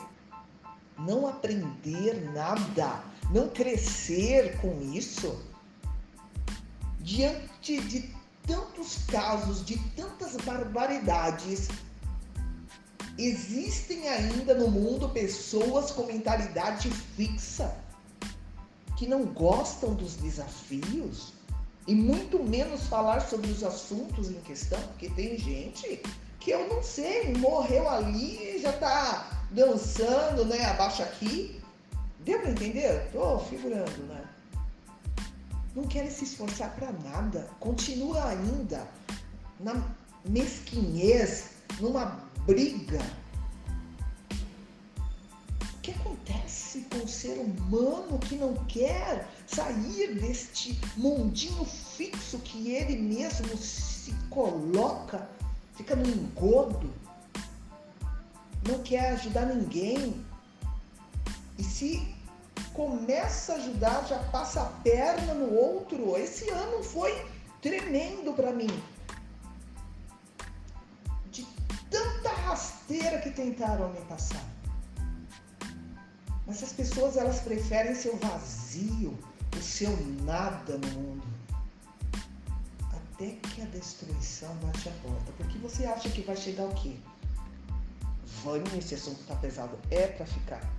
Não 1.00 1.28
aprender 1.28 2.32
nada, 2.34 3.04
não 3.32 3.50
crescer 3.50 4.58
com 4.60 4.82
isso. 4.94 5.40
Diante 7.00 7.82
de 7.82 8.17
tantos 8.48 9.06
casos, 9.08 9.64
de 9.64 9.78
tantas 9.92 10.36
barbaridades, 10.38 11.68
existem 13.18 14.08
ainda 14.08 14.56
no 14.56 14.70
mundo 14.70 15.10
pessoas 15.10 15.92
com 15.92 16.06
mentalidade 16.06 16.90
fixa 16.90 17.76
que 18.98 19.06
não 19.06 19.26
gostam 19.26 19.94
dos 19.94 20.16
desafios, 20.16 21.34
e 21.88 21.96
muito 21.96 22.44
menos 22.44 22.88
falar 22.88 23.22
sobre 23.22 23.50
os 23.50 23.64
assuntos 23.64 24.30
em 24.30 24.40
questão, 24.42 24.80
porque 24.90 25.10
tem 25.10 25.38
gente 25.38 26.02
que 26.40 26.52
eu 26.52 26.68
não 26.68 26.84
sei, 26.84 27.34
morreu 27.36 27.88
ali 27.90 28.56
e 28.56 28.60
já 28.60 28.74
tá 28.74 29.46
dançando, 29.52 30.44
né? 30.46 30.66
Abaixo 30.66 31.02
aqui. 31.02 31.62
Deu 32.20 32.40
para 32.40 32.52
entender? 32.52 33.10
Tô 33.14 33.40
figurando, 33.40 34.04
né? 34.04 34.22
Não 35.78 35.84
querem 35.84 36.10
se 36.10 36.24
esforçar 36.24 36.76
para 36.76 36.92
nada. 36.92 37.48
Continua 37.60 38.30
ainda 38.30 38.88
na 39.60 39.96
mesquinhez, 40.28 41.52
numa 41.80 42.20
briga 42.48 43.00
que 45.84 45.92
acontece 45.92 46.80
com 46.90 47.06
o 47.06 47.08
ser 47.08 47.38
humano 47.38 48.18
que 48.18 48.36
não 48.38 48.56
quer 48.66 49.30
sair 49.46 50.16
deste 50.20 50.82
mundinho 50.98 51.64
fixo 51.64 52.40
que 52.40 52.72
ele 52.72 52.98
mesmo 52.98 53.56
se 53.56 54.12
coloca, 54.32 55.30
fica 55.76 55.96
no 55.96 56.08
engodo, 56.08 56.92
não 58.68 58.80
quer 58.82 59.12
ajudar 59.12 59.46
ninguém. 59.46 60.26
E 61.60 61.64
se 61.64 62.17
começa 62.78 63.54
a 63.54 63.56
ajudar, 63.56 64.06
já 64.08 64.20
passa 64.26 64.62
a 64.62 64.66
perna 64.66 65.34
no 65.34 65.52
outro. 65.52 66.16
Esse 66.16 66.48
ano 66.52 66.84
foi 66.84 67.12
tremendo 67.60 68.34
para 68.34 68.52
mim. 68.52 68.70
De 71.32 71.44
tanta 71.90 72.30
rasteira 72.30 73.20
que 73.20 73.32
tentaram 73.32 73.90
me 73.90 74.00
passar. 74.02 74.46
Mas 76.46 76.62
as 76.62 76.72
pessoas 76.72 77.18
elas 77.18 77.40
preferem 77.40 77.96
seu 77.96 78.16
vazio, 78.18 79.18
o 79.58 79.62
seu 79.62 79.92
nada 80.22 80.78
no 80.78 80.88
mundo. 80.92 81.28
Até 82.96 83.32
que 83.32 83.64
a 83.64 83.66
destruição 83.66 84.56
bate 84.58 84.88
a 84.88 84.92
porta. 85.02 85.32
Porque 85.36 85.58
você 85.58 85.86
acha 85.86 86.10
que 86.10 86.22
vai 86.22 86.38
chegar 86.38 86.66
o 86.66 86.76
quê? 86.76 86.96
Vânia, 88.44 88.78
esse 88.78 88.94
assunto 88.94 89.26
tá 89.26 89.36
pesado. 89.36 89.80
É 89.90 90.06
para 90.06 90.28
ficar. 90.28 90.77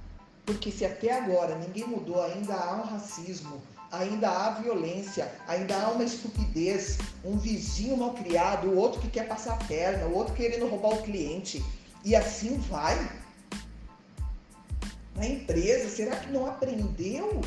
Porque 0.48 0.72
se 0.72 0.82
até 0.82 1.12
agora 1.12 1.58
ninguém 1.58 1.86
mudou, 1.86 2.22
ainda 2.22 2.54
há 2.54 2.76
um 2.76 2.82
racismo, 2.86 3.60
ainda 3.92 4.30
há 4.30 4.50
violência, 4.52 5.30
ainda 5.46 5.76
há 5.76 5.90
uma 5.90 6.02
estupidez, 6.02 6.96
um 7.22 7.36
vizinho 7.36 7.98
mal 7.98 8.14
criado, 8.14 8.68
o 8.68 8.74
outro 8.78 8.98
que 8.98 9.10
quer 9.10 9.28
passar 9.28 9.52
a 9.52 9.64
perna, 9.66 10.06
o 10.06 10.14
outro 10.14 10.32
querendo 10.32 10.66
roubar 10.66 10.94
o 10.94 11.02
cliente. 11.02 11.62
E 12.02 12.16
assim 12.16 12.56
vai 12.60 12.96
na 15.14 15.26
empresa? 15.26 15.90
Será 15.90 16.16
que 16.16 16.32
não 16.32 16.46
aprendeu 16.46 17.42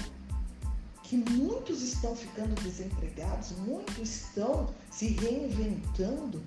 que 1.01 1.17
muitos 1.17 1.81
estão 1.81 2.15
ficando 2.15 2.53
desempregados, 2.61 3.49
muitos 3.65 3.97
estão 3.97 4.71
se 4.91 5.07
reinventando? 5.07 6.43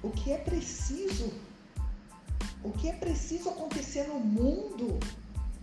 O 0.00 0.10
que 0.10 0.30
é 0.30 0.38
preciso? 0.38 1.32
O 2.62 2.70
que 2.70 2.88
é 2.88 2.92
preciso 2.92 3.48
acontecer 3.48 4.06
no 4.08 4.20
mundo? 4.20 4.98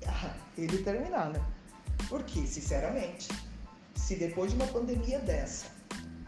Ah, 0.06 0.36
ele 0.58 0.80
terminar, 0.84 1.30
né? 1.30 1.42
Porque, 2.10 2.46
sinceramente, 2.46 3.30
se 3.96 4.16
depois 4.16 4.52
de 4.52 4.58
uma 4.58 4.68
pandemia 4.68 5.20
dessa, 5.20 5.68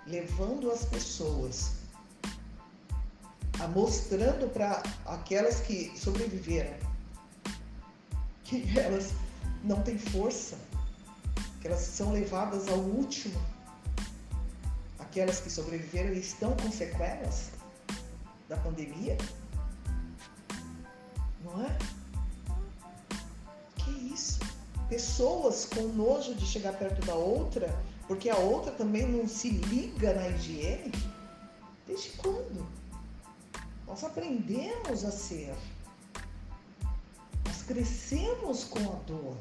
levando 0.08 0.72
as 0.72 0.86
pessoas 0.86 1.74
a 3.60 3.68
mostrando 3.68 4.52
para 4.52 4.82
aquelas 5.06 5.60
que 5.60 5.92
sobreviveram 5.98 6.74
que 8.44 8.78
elas 8.78 9.14
não 9.64 9.82
têm 9.82 9.98
força, 9.98 10.58
que 11.62 11.68
elas 11.68 11.80
são 11.80 12.12
levadas 12.12 12.68
ao 12.68 12.80
último. 12.80 13.40
Aquelas 15.00 15.40
que 15.40 15.50
sobreviveram 15.50 16.14
e 16.14 16.20
estão 16.20 16.56
com 16.58 16.70
sequelas 16.72 17.52
da 18.50 18.58
pandemia. 18.58 19.18
Não 21.54 21.66
é? 21.66 21.78
Que 23.78 23.92
isso? 24.14 24.40
Pessoas 24.90 25.66
com 25.66 25.82
nojo 25.82 26.34
de 26.36 26.46
chegar 26.46 26.74
perto 26.74 27.06
da 27.06 27.16
outra, 27.16 27.74
porque 28.08 28.30
a 28.30 28.38
outra 28.38 28.72
também 28.72 29.08
não 29.08 29.28
se 29.28 29.50
liga 29.50 30.14
na 30.14 30.28
higiene? 30.30 30.92
Desde 31.88 32.10
quando? 32.12 32.68
Nós 33.88 34.04
aprendemos 34.04 35.04
a 35.04 35.12
ser. 35.12 35.56
Nós 37.46 37.62
crescemos 37.64 38.64
com 38.66 38.80
a 38.80 38.96
dor. 39.06 39.38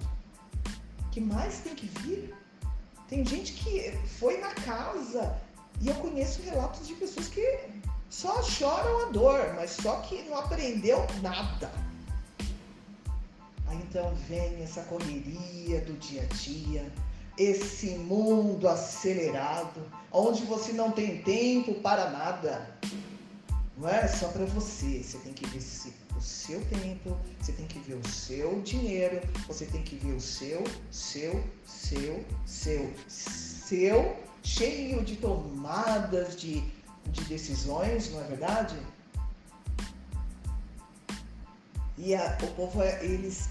que 1.12 1.20
mais 1.20 1.59
tem 1.61 1.74
que 1.74 1.87
vir? 2.01 2.35
Tem 3.09 3.24
gente 3.27 3.55
que 3.55 3.91
foi 4.19 4.39
na 4.39 4.55
casa 4.55 5.37
e 5.81 5.89
eu 5.89 5.95
conheço 5.97 6.43
relatos 6.43 6.87
de 6.87 6.95
pessoas 6.95 7.28
que 7.28 7.69
só 8.09 8.43
choram 8.43 9.07
a 9.07 9.11
dor, 9.11 9.55
mas 9.55 9.70
só 9.70 10.01
que 10.03 10.23
não 10.23 10.37
aprendeu 10.37 11.07
nada. 11.23 11.70
Então 13.72 14.14
vem 14.28 14.62
essa 14.62 14.82
correria 14.82 15.80
do 15.82 15.92
dia 15.98 16.22
a 16.22 16.34
dia, 16.34 16.92
esse 17.38 17.90
mundo 17.90 18.68
acelerado, 18.68 19.80
onde 20.12 20.44
você 20.44 20.72
não 20.72 20.90
tem 20.90 21.22
tempo 21.22 21.74
para 21.74 22.10
nada. 22.10 22.78
Não 23.76 23.88
é 23.88 24.06
só 24.09 24.28
para 24.28 24.44
você, 24.44 25.02
você 25.02 25.16
tem 25.18 25.32
que 25.32 25.47
ver 25.48 25.59
o 26.14 26.20
seu 26.20 26.60
tempo, 26.66 27.16
você 27.40 27.52
tem 27.52 27.66
que 27.66 27.78
ver 27.78 27.94
o 27.94 28.09
seu 28.09 28.60
dinheiro, 28.60 29.20
você 29.47 29.64
tem 29.64 29.82
que 29.82 29.97
ver 29.97 30.12
o 30.12 30.20
seu, 30.20 30.62
seu, 30.90 31.42
seu, 31.64 32.22
seu, 32.44 32.92
seu, 33.09 34.16
cheio 34.42 35.02
de 35.02 35.16
tomadas 35.16 36.36
de, 36.36 36.62
de 37.06 37.24
decisões, 37.24 38.10
não 38.10 38.20
é 38.20 38.24
verdade? 38.24 38.76
E 41.97 42.14
a, 42.14 42.38
o 42.42 42.47
povo, 42.48 42.82
eles, 42.82 43.48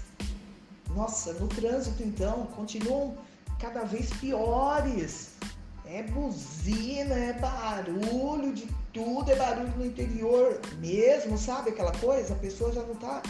nossa, 0.94 1.32
no 1.34 1.46
trânsito 1.46 2.02
então, 2.02 2.46
continuam 2.56 3.16
cada 3.58 3.84
vez 3.84 4.10
piores. 4.14 5.30
É 5.86 6.02
buzina, 6.04 7.14
é 7.14 7.32
barulho 7.32 8.52
de 8.52 8.68
tudo, 8.92 9.30
é 9.30 9.36
barulho 9.36 9.72
no 9.76 9.86
interior 9.86 10.60
mesmo, 10.78 11.36
sabe 11.36 11.70
aquela 11.70 11.92
coisa? 11.98 12.34
A 12.34 12.36
pessoa 12.36 12.72
já 12.72 12.82
não 12.82 12.94
tá. 12.94 13.22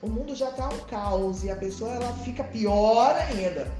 O 0.00 0.08
mundo 0.08 0.34
já 0.34 0.50
tá 0.52 0.68
um 0.68 0.78
caos 0.84 1.42
e 1.42 1.50
a 1.50 1.56
pessoa 1.56 1.92
ela 1.92 2.12
fica 2.18 2.44
pior 2.44 3.16
ainda. 3.16 3.72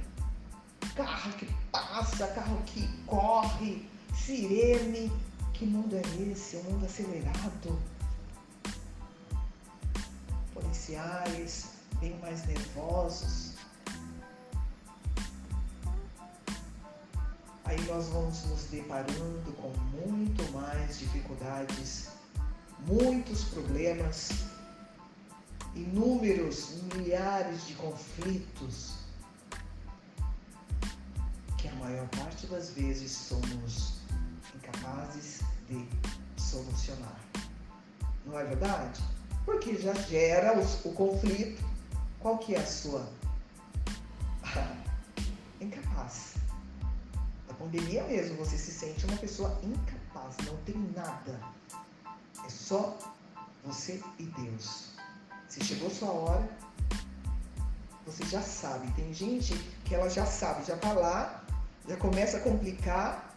Carro 0.96 1.32
que 1.34 1.46
passa, 1.70 2.26
carro 2.28 2.60
que 2.66 2.88
corre, 3.06 3.88
sirene. 4.14 5.12
Que 5.52 5.64
mundo 5.64 5.94
é 5.94 6.30
esse? 6.30 6.56
Um 6.56 6.62
mundo 6.64 6.86
acelerado. 6.86 7.78
Policiais 10.52 11.75
bem 12.00 12.18
mais 12.20 12.46
nervosos 12.46 13.56
aí 17.66 17.84
nós 17.86 18.08
vamos 18.08 18.44
nos 18.44 18.64
deparando 18.66 19.52
com 19.60 19.68
muito 19.96 20.52
mais 20.52 20.98
dificuldades, 20.98 22.08
muitos 22.86 23.44
problemas, 23.44 24.30
inúmeros, 25.74 26.80
milhares 26.94 27.66
de 27.66 27.74
conflitos 27.74 28.94
que 31.58 31.68
a 31.68 31.74
maior 31.74 32.08
parte 32.08 32.46
das 32.46 32.70
vezes 32.70 33.10
somos 33.10 33.94
incapazes 34.54 35.40
de 35.68 35.88
solucionar. 36.40 37.20
Não 38.24 38.38
é 38.38 38.44
verdade? 38.44 39.02
Porque 39.44 39.76
já 39.76 39.92
gera 39.92 40.56
o, 40.56 40.88
o 40.88 40.92
conflito. 40.92 41.65
Qual 42.26 42.38
que 42.38 42.56
é 42.56 42.58
a 42.58 42.66
sua? 42.66 43.08
incapaz 45.62 46.34
pandemia 47.56 48.02
mesmo, 48.02 48.36
você 48.36 48.58
se 48.58 48.72
sente 48.72 49.06
uma 49.06 49.16
pessoa 49.16 49.56
incapaz, 49.62 50.36
não 50.44 50.56
tem 50.64 50.76
nada. 50.92 51.40
É 52.44 52.48
só 52.48 52.98
você 53.64 54.02
e 54.18 54.24
Deus. 54.24 54.90
Se 55.48 55.62
chegou 55.64 55.88
sua 55.88 56.10
hora, 56.10 56.48
você 58.04 58.24
já 58.26 58.42
sabe. 58.42 58.90
Tem 58.92 59.14
gente 59.14 59.54
que 59.84 59.94
ela 59.94 60.10
já 60.10 60.26
sabe, 60.26 60.64
já 60.64 60.76
tá 60.76 60.92
lá, 60.92 61.44
já 61.88 61.96
começa 61.96 62.38
a 62.38 62.40
complicar. 62.40 63.36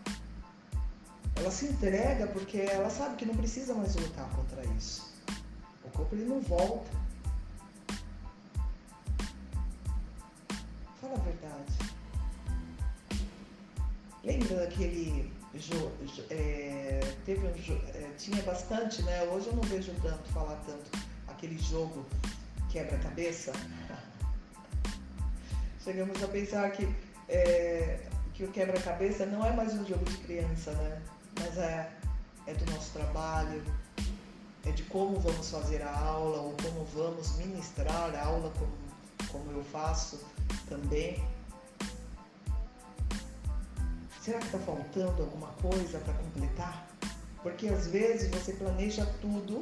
Ela 1.35 1.51
se 1.51 1.67
entrega 1.67 2.25
porque 2.25 2.57
ela 2.57 2.89
sabe 2.89 3.17
que 3.17 3.25
não 3.25 3.35
precisa 3.35 3.75
mais 3.75 3.95
lutar 3.95 4.27
contra 4.31 4.65
isso. 4.77 5.13
O 5.83 5.89
corpo 5.91 6.15
ele 6.15 6.25
não 6.25 6.41
volta. 6.41 6.98
Fala 11.10 11.22
a 11.22 11.23
verdade. 11.23 11.73
Lembra 14.23 14.57
daquele. 14.57 15.34
É, 16.30 16.99
teve 17.26 17.48
um, 17.48 17.49
é, 17.49 18.11
tinha 18.15 18.44
bastante, 18.44 19.02
né? 19.02 19.23
Hoje 19.23 19.48
eu 19.48 19.56
não 19.56 19.64
vejo 19.64 19.91
tanto 20.03 20.30
falar 20.30 20.56
tanto 20.68 20.91
aquele 21.27 21.57
jogo 21.57 22.06
quebra-cabeça. 22.69 23.52
Chegamos 25.84 26.22
a 26.22 26.27
pensar 26.27 26.69
que, 26.72 26.88
é, 27.27 28.06
que 28.36 28.44
o 28.44 28.52
quebra-cabeça 28.52 29.26
não 29.26 29.44
é 29.44 29.52
mais 29.52 29.73
um 29.73 29.84
jogo 29.88 30.06
de 30.06 30.18
criança, 30.18 30.72
né? 30.73 31.02
Mas 31.40 31.57
é, 31.57 31.91
é 32.45 32.53
do 32.53 32.72
nosso 32.72 32.94
trabalho, 32.94 33.64
é 34.64 34.72
de 34.72 34.84
como 34.84 35.19
vamos 35.19 35.49
fazer 35.49 35.81
a 35.81 35.91
aula 35.91 36.38
ou 36.38 36.56
como 36.61 36.86
vamos 36.86 37.36
ministrar 37.38 38.14
a 38.14 38.26
aula, 38.26 38.52
como, 38.52 38.77
como 39.31 39.52
eu 39.57 39.64
faço 39.64 40.19
também. 40.67 41.23
Será 44.21 44.39
que 44.39 44.45
está 44.45 44.59
faltando 44.59 45.23
alguma 45.23 45.47
coisa 45.61 45.99
para 45.99 46.13
completar? 46.13 46.88
Porque 47.41 47.67
às 47.67 47.88
vezes 47.88 48.30
você 48.30 48.53
planeja 48.53 49.05
tudo 49.21 49.61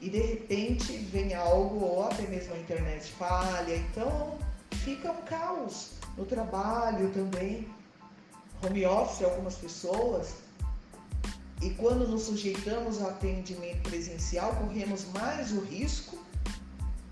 e 0.00 0.08
de 0.08 0.18
repente 0.18 0.96
vem 0.96 1.34
algo, 1.34 1.84
ou 1.84 2.04
até 2.04 2.22
mesmo 2.22 2.54
a 2.54 2.58
internet 2.58 3.12
falha, 3.12 3.76
então 3.76 4.38
fica 4.70 5.10
um 5.10 5.22
caos 5.22 5.92
no 6.16 6.24
trabalho 6.24 7.10
também. 7.12 7.68
Home 8.62 8.86
office, 8.86 9.22
algumas 9.22 9.56
pessoas. 9.56 10.36
E 11.62 11.70
quando 11.70 12.06
nos 12.06 12.22
sujeitamos 12.22 13.00
ao 13.00 13.10
atendimento 13.10 13.88
presencial, 13.88 14.54
corremos 14.56 15.06
mais 15.12 15.52
o 15.52 15.60
risco 15.60 16.18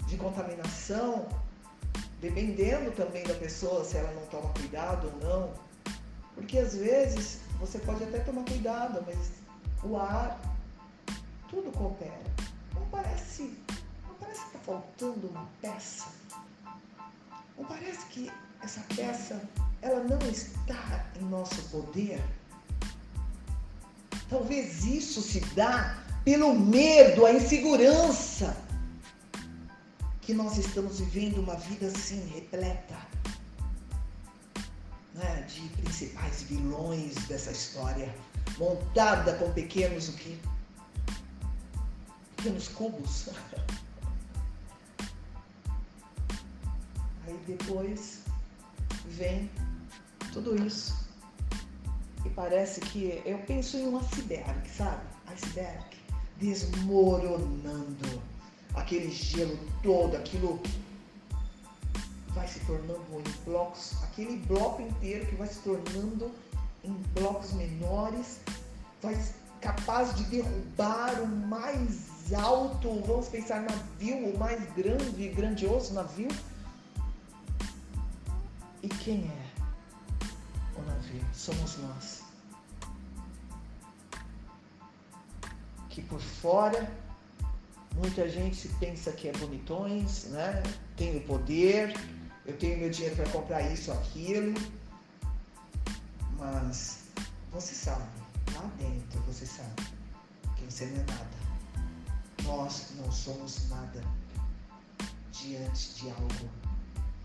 de 0.07 0.17
contaminação, 0.17 1.27
dependendo 2.21 2.91
também 2.93 3.25
da 3.25 3.35
pessoa, 3.35 3.85
se 3.85 3.97
ela 3.97 4.13
não 4.13 4.27
toma 4.27 4.53
cuidado 4.55 5.13
ou 5.13 5.29
não. 5.29 5.53
Porque 6.35 6.59
às 6.59 6.75
vezes 6.75 7.41
você 7.61 7.79
pode 7.79 8.03
até 8.05 8.19
tomar 8.21 8.45
cuidado, 8.45 9.05
mas 9.07 9.33
o 9.83 9.97
ar, 9.97 10.41
tudo 11.49 11.71
coopera. 11.73 12.23
Não 12.75 12.87
parece, 12.87 13.57
não 14.07 14.15
parece 14.19 14.41
que 14.41 14.47
está 14.47 14.59
faltando 14.61 15.29
uma 15.29 15.49
peça. 15.61 16.07
Não 17.57 17.65
parece 17.65 18.05
que 18.07 18.33
essa 18.63 18.81
peça 18.97 19.41
ela 19.83 20.03
não 20.03 20.19
está 20.29 21.05
em 21.21 21.25
nosso 21.25 21.63
poder. 21.71 22.21
Talvez 24.29 24.85
isso 24.85 25.21
se 25.21 25.41
dá 25.55 26.03
pelo 26.25 26.59
medo, 26.59 27.27
a 27.27 27.33
insegurança 27.33 28.57
que 30.25 30.33
nós 30.33 30.57
estamos 30.57 31.01
vivendo 31.01 31.39
uma 31.39 31.55
vida 31.55 31.87
assim 31.87 32.27
repleta 32.29 32.97
né, 35.13 35.43
de 35.43 35.61
principais 35.83 36.43
vilões 36.45 37.15
dessa 37.27 37.53
história, 37.53 38.13
montada 38.59 39.35
com 39.35 39.53
pequenos 39.53 40.09
o 40.09 40.13
quê? 40.15 40.37
Pequenos 42.37 42.69
cubos. 42.69 43.29
Aí 47.27 47.39
depois 47.47 48.23
vem 49.07 49.51
tudo 50.33 50.57
isso. 50.67 51.05
E 52.25 52.31
parece 52.31 52.81
que 52.81 53.23
eu 53.27 53.39
penso 53.41 53.77
em 53.77 53.89
um 53.89 53.99
iceberg, 53.99 54.69
sabe? 54.71 55.07
Iceberg 55.27 55.85
desmoronando. 56.39 58.34
Aquele 58.75 59.11
gelo 59.11 59.59
todo, 59.83 60.17
aquilo 60.17 60.61
vai 62.35 62.49
se 62.49 62.61
tornando 62.61 63.01
em 63.21 63.45
blocos, 63.45 64.03
aquele 64.03 64.37
bloco 64.47 64.83
inteiro 64.83 65.27
que 65.27 65.37
vai 65.37 65.47
se 65.47 65.61
tornando 65.61 66.33
em 66.83 66.93
blocos 67.15 67.53
menores, 67.53 68.41
vai 69.01 69.17
capaz 69.61 70.15
de 70.15 70.25
derrubar 70.25 71.23
o 71.23 71.27
mais 71.27 72.33
alto, 72.35 73.01
vamos 73.07 73.29
pensar 73.29 73.63
navio, 73.63 74.29
o 74.29 74.39
mais 74.39 74.63
grande 74.75 75.23
e 75.23 75.29
grandioso 75.29 75.95
navio. 75.95 76.29
E 78.83 78.89
quem 78.89 79.31
é 79.31 80.79
o 80.79 80.83
navio? 80.83 81.25
Somos 81.33 81.79
nós. 81.79 82.23
Que 85.89 86.03
por 86.03 86.21
fora 86.21 86.91
muita 87.95 88.29
gente 88.29 88.69
pensa 88.81 89.13
que 89.13 89.29
é 89.29 89.33
bonitões, 89.33 90.25
né? 90.25 90.63
Tem 90.97 91.17
o 91.17 91.21
poder, 91.23 91.95
eu 92.47 92.57
tenho 92.57 92.79
meu 92.79 92.91
dinheiro 92.91 93.17
para 93.17 93.29
comprar 93.31 93.63
isso, 93.73 93.93
aquilo, 93.93 94.55
Mas 96.39 97.05
você 97.51 97.75
sabe, 97.75 98.05
lá 98.55 98.71
dentro 98.79 99.21
você 99.23 99.47
sabe 99.47 99.83
que 100.57 100.65
você 100.65 100.87
não 100.87 101.01
é 101.01 101.05
nada. 101.05 101.45
Nós 102.45 102.93
não 102.97 103.11
somos 103.11 103.69
nada 103.71 104.03
diante 105.33 105.95
de 105.95 106.11
algo 106.11 106.51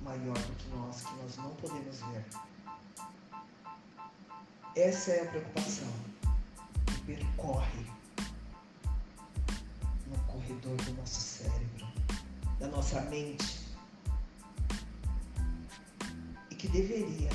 maior 0.02 0.38
do 0.38 0.56
que 0.56 0.70
nós, 0.70 1.02
que 1.02 1.16
nós 1.22 1.38
não 1.38 1.50
podemos 1.56 2.00
ver. 2.02 2.26
Essa 4.76 5.12
é 5.12 5.24
a 5.24 5.26
preocupação 5.26 5.88
que 6.86 7.02
percorre 7.02 7.99
corredor 10.40 10.78
do 10.78 10.94
nosso 10.94 11.20
cérebro, 11.20 11.88
da 12.60 12.68
nossa 12.68 13.02
mente, 13.02 13.60
e 16.50 16.56
que 16.56 16.68
deveria 16.70 17.30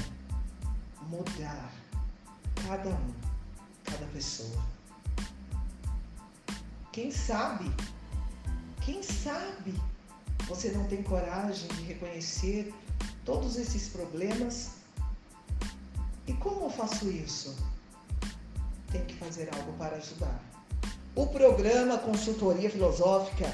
mudar 1.03 1.71
cada 2.67 2.89
um, 2.89 3.15
cada 3.85 4.07
pessoa. 4.07 4.65
Quem 6.93 7.11
sabe, 7.11 7.71
quem 8.81 9.03
sabe 9.03 9.75
você 10.47 10.71
não 10.71 10.87
tem 10.87 11.03
coragem 11.03 11.69
de 11.69 11.83
reconhecer 11.83 12.73
todos 13.25 13.57
esses 13.57 13.89
problemas? 13.89 14.77
E 16.27 16.33
como 16.35 16.67
eu 16.67 16.71
faço 16.71 17.11
isso? 17.11 17.55
Tem 18.91 19.05
que 19.05 19.15
fazer 19.17 19.55
algo 19.55 19.73
para 19.75 19.97
ajudar. 19.97 20.54
O 21.17 21.27
programa 21.27 21.97
Consultoria 21.97 22.69
Filosófica 22.69 23.47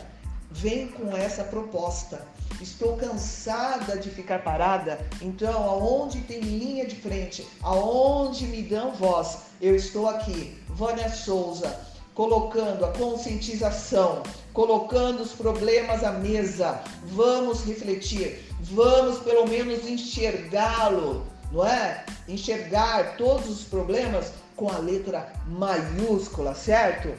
vem 0.51 0.89
com 0.89 1.15
essa 1.15 1.45
proposta. 1.45 2.27
Estou 2.59 2.97
cansada 2.97 3.99
de 3.99 4.09
ficar 4.09 4.43
parada, 4.43 4.99
então 5.21 5.63
aonde 5.65 6.23
tem 6.23 6.41
linha 6.41 6.87
de 6.87 6.97
frente, 6.97 7.47
aonde 7.63 8.47
me 8.47 8.63
dão 8.63 8.93
voz, 8.93 9.41
eu 9.61 9.77
estou 9.77 10.09
aqui. 10.09 10.59
Vânia 10.69 11.11
Souza, 11.11 11.79
colocando 12.15 12.83
a 12.83 12.93
conscientização, 12.93 14.23
colocando 14.55 15.21
os 15.21 15.33
problemas 15.33 16.03
à 16.03 16.13
mesa. 16.13 16.81
Vamos 17.09 17.63
refletir, 17.65 18.43
vamos 18.59 19.19
pelo 19.19 19.47
menos 19.47 19.87
enxergá-lo, 19.87 21.27
não 21.53 21.67
é? 21.67 22.07
Enxergar 22.27 23.19
todos 23.19 23.51
os 23.51 23.65
problemas 23.65 24.33
com 24.57 24.71
a 24.71 24.79
letra 24.79 25.31
maiúscula, 25.47 26.55
certo? 26.55 27.15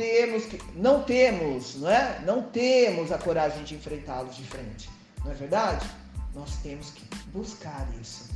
Temos 0.00 0.46
que, 0.46 0.58
não 0.74 1.02
temos, 1.02 1.76
não 1.76 1.90
é? 1.90 2.20
Não 2.24 2.42
temos 2.42 3.12
a 3.12 3.18
coragem 3.18 3.62
de 3.64 3.74
enfrentá-los 3.74 4.36
de 4.36 4.44
frente, 4.44 4.88
não 5.22 5.30
é 5.30 5.34
verdade? 5.34 5.86
Nós 6.34 6.56
temos 6.62 6.90
que 6.90 7.04
buscar 7.32 7.86
isso. 8.00 8.30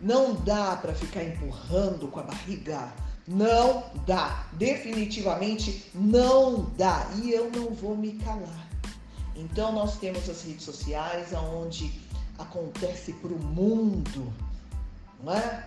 Não 0.00 0.34
dá 0.34 0.76
para 0.76 0.94
ficar 0.94 1.24
empurrando 1.24 2.06
com 2.08 2.20
a 2.20 2.22
barriga 2.22 2.92
não 3.28 3.84
dá. 4.06 4.46
Definitivamente 4.54 5.90
não 5.94 6.70
dá. 6.78 7.06
E 7.16 7.30
eu 7.30 7.50
não 7.50 7.74
vou 7.74 7.94
me 7.94 8.12
calar. 8.12 8.68
Então 9.36 9.70
nós 9.70 9.98
temos 9.98 10.28
as 10.30 10.42
redes 10.42 10.64
sociais 10.64 11.32
onde 11.34 11.92
acontece 12.38 13.12
para 13.12 13.32
o 13.32 13.38
mundo, 13.38 14.32
não 15.22 15.34
é? 15.34 15.66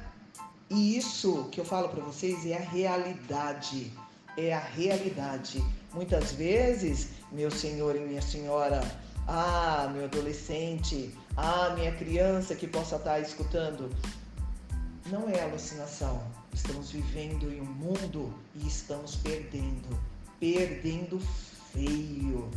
E 0.70 0.98
isso 0.98 1.50
que 1.52 1.60
eu 1.60 1.66
falo 1.66 1.90
para 1.90 2.02
vocês 2.02 2.46
é 2.46 2.58
a 2.58 2.62
realidade. 2.62 3.94
É 4.38 4.54
a 4.54 4.60
realidade. 4.60 5.64
Muitas 5.94 6.32
vezes, 6.32 7.10
meu 7.32 7.52
senhor 7.52 7.96
e 7.96 8.00
minha 8.00 8.22
senhora, 8.22 8.82
ah, 9.28 9.90
meu 9.94 10.06
adolescente, 10.06 11.14
ah, 11.36 11.74
minha 11.76 11.94
criança 11.94 12.56
que 12.56 12.68
possa 12.68 12.96
estar 12.96 13.20
escutando, 13.20 13.90
não 15.08 15.30
é 15.30 15.42
alucinação 15.42 16.22
Estamos 16.54 16.92
vivendo 16.92 17.52
em 17.52 17.62
um 17.62 17.66
mundo 17.66 18.34
e 18.56 18.68
estamos 18.68 19.16
perdendo, 19.16 19.98
perdendo 20.40 21.20
feio. 21.72 22.52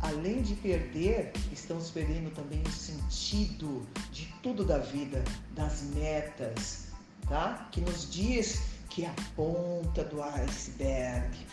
Além 0.00 0.40
de 0.40 0.54
perder, 0.54 1.32
estamos 1.52 1.90
perdendo 1.90 2.30
também 2.34 2.62
o 2.62 2.70
sentido 2.70 3.86
de 4.10 4.26
tudo 4.42 4.64
da 4.64 4.78
vida, 4.78 5.22
das 5.54 5.82
metas, 5.94 6.86
tá? 7.28 7.68
Que 7.72 7.80
nos 7.82 8.10
diz 8.10 8.62
que 8.98 9.06
a 9.06 9.14
ponta 9.36 10.02
do 10.02 10.20
iceberg 10.20 11.46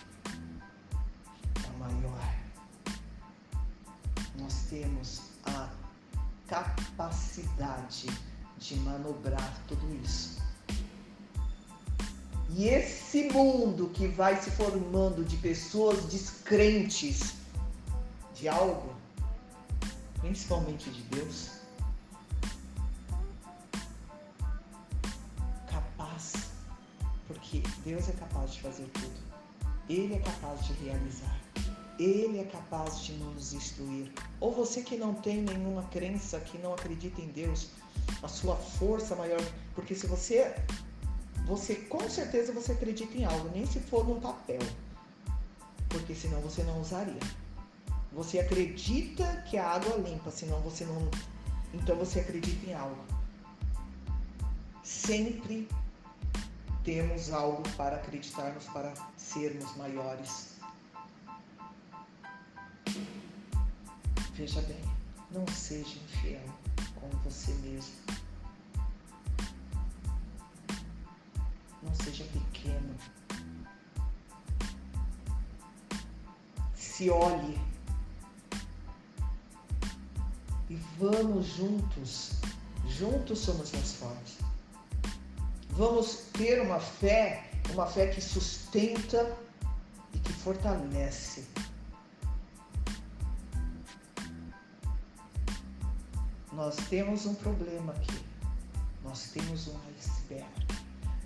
é 1.63 1.77
maior. 1.77 2.35
Nós 4.39 4.65
temos 4.67 5.21
a 5.45 5.69
capacidade 6.47 8.07
de 8.57 8.75
manobrar 8.77 9.61
tudo 9.67 9.95
isso. 10.03 10.41
E 12.49 12.67
esse 12.67 13.29
mundo 13.29 13.91
que 13.93 14.07
vai 14.07 14.41
se 14.41 14.49
formando 14.49 15.23
de 15.23 15.37
pessoas 15.37 16.03
descrentes 16.05 17.35
de 18.33 18.47
algo, 18.49 18.95
principalmente 20.19 20.89
de 20.89 21.03
Deus, 21.03 21.54
porque 27.61 27.89
Deus 27.89 28.09
é 28.09 28.13
capaz 28.13 28.53
de 28.53 28.61
fazer 28.61 28.85
tudo, 28.93 29.15
Ele 29.89 30.15
é 30.15 30.19
capaz 30.19 30.65
de 30.65 30.73
realizar, 30.73 31.39
Ele 31.99 32.39
é 32.39 32.43
capaz 32.43 33.01
de 33.01 33.13
nos 33.13 33.53
instruir. 33.53 34.11
Ou 34.39 34.51
você 34.51 34.81
que 34.81 34.97
não 34.97 35.13
tem 35.13 35.41
nenhuma 35.41 35.83
crença, 35.83 36.39
que 36.39 36.57
não 36.57 36.73
acredita 36.73 37.21
em 37.21 37.27
Deus, 37.27 37.69
a 38.21 38.27
sua 38.27 38.55
força 38.55 39.15
maior, 39.15 39.41
porque 39.73 39.95
se 39.95 40.07
você 40.07 40.55
você 41.45 41.75
com 41.75 42.09
certeza 42.09 42.51
você 42.51 42.71
acredita 42.71 43.15
em 43.17 43.25
algo, 43.25 43.49
nem 43.53 43.65
se 43.65 43.79
for 43.79 44.05
num 44.07 44.19
papel. 44.19 44.61
Porque 45.89 46.15
senão 46.15 46.41
você 46.41 46.63
não 46.63 46.81
usaria. 46.81 47.19
Você 48.11 48.39
acredita 48.39 49.43
que 49.49 49.57
a 49.57 49.69
água 49.69 49.93
é 49.93 49.97
limpa, 49.97 50.31
senão 50.31 50.59
você 50.61 50.85
não. 50.85 51.09
Então 51.73 51.95
você 51.95 52.19
acredita 52.19 52.69
em 52.69 52.73
algo. 52.73 53.03
Sempre 54.83 55.67
temos 56.85 57.33
algo 57.33 57.63
para 57.75 57.97
acreditarmos, 57.97 58.63
para 58.67 58.93
sermos 59.17 59.75
maiores. 59.75 60.55
Veja 64.33 64.61
bem, 64.61 64.81
não 65.31 65.45
seja 65.47 65.97
infiel 65.97 66.45
com 66.95 67.09
você 67.23 67.51
mesmo. 67.55 68.25
não 71.85 71.93
seja 71.95 72.23
pequeno. 72.25 72.95
Se 76.75 77.09
olhe 77.09 77.59
e 80.69 80.75
vamos 80.97 81.45
juntos, 81.45 82.31
juntos 82.87 83.39
somos 83.39 83.71
mais 83.71 83.93
fortes. 83.93 84.34
Vamos 85.75 86.23
ter 86.33 86.61
uma 86.61 86.79
fé, 86.79 87.49
uma 87.73 87.85
fé 87.85 88.07
que 88.07 88.21
sustenta 88.21 89.35
e 90.13 90.19
que 90.19 90.33
fortalece. 90.33 91.45
Nós 96.53 96.75
temos 96.89 97.25
um 97.25 97.35
problema 97.35 97.91
aqui. 97.93 98.23
Nós 99.03 99.29
temos 99.31 99.67
um 99.67 99.75
iceberg 99.99 100.65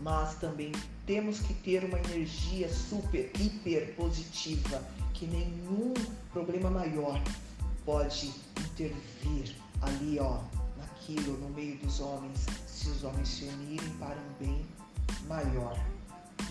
mas 0.02 0.36
também 0.36 0.72
temos 1.06 1.40
que 1.40 1.54
ter 1.54 1.84
uma 1.84 2.00
energia 2.00 2.72
super, 2.74 3.30
hiper 3.40 3.94
positiva, 3.96 4.82
que 5.14 5.28
nenhum 5.28 5.94
problema 6.32 6.70
maior 6.70 7.22
pode 7.86 8.34
intervir 8.58 9.56
ali, 9.82 10.20
ó, 10.20 10.40
naquilo, 11.10 11.38
no 11.38 11.50
meio 11.50 11.78
dos 11.78 12.00
homens, 12.00 12.46
se 12.68 12.90
os 12.90 13.04
homens 13.04 13.28
se 13.28 13.46
unirem 13.46 13.90
para 13.98 14.16
um 14.16 14.34
bem 14.40 14.66
maior. 15.28 15.80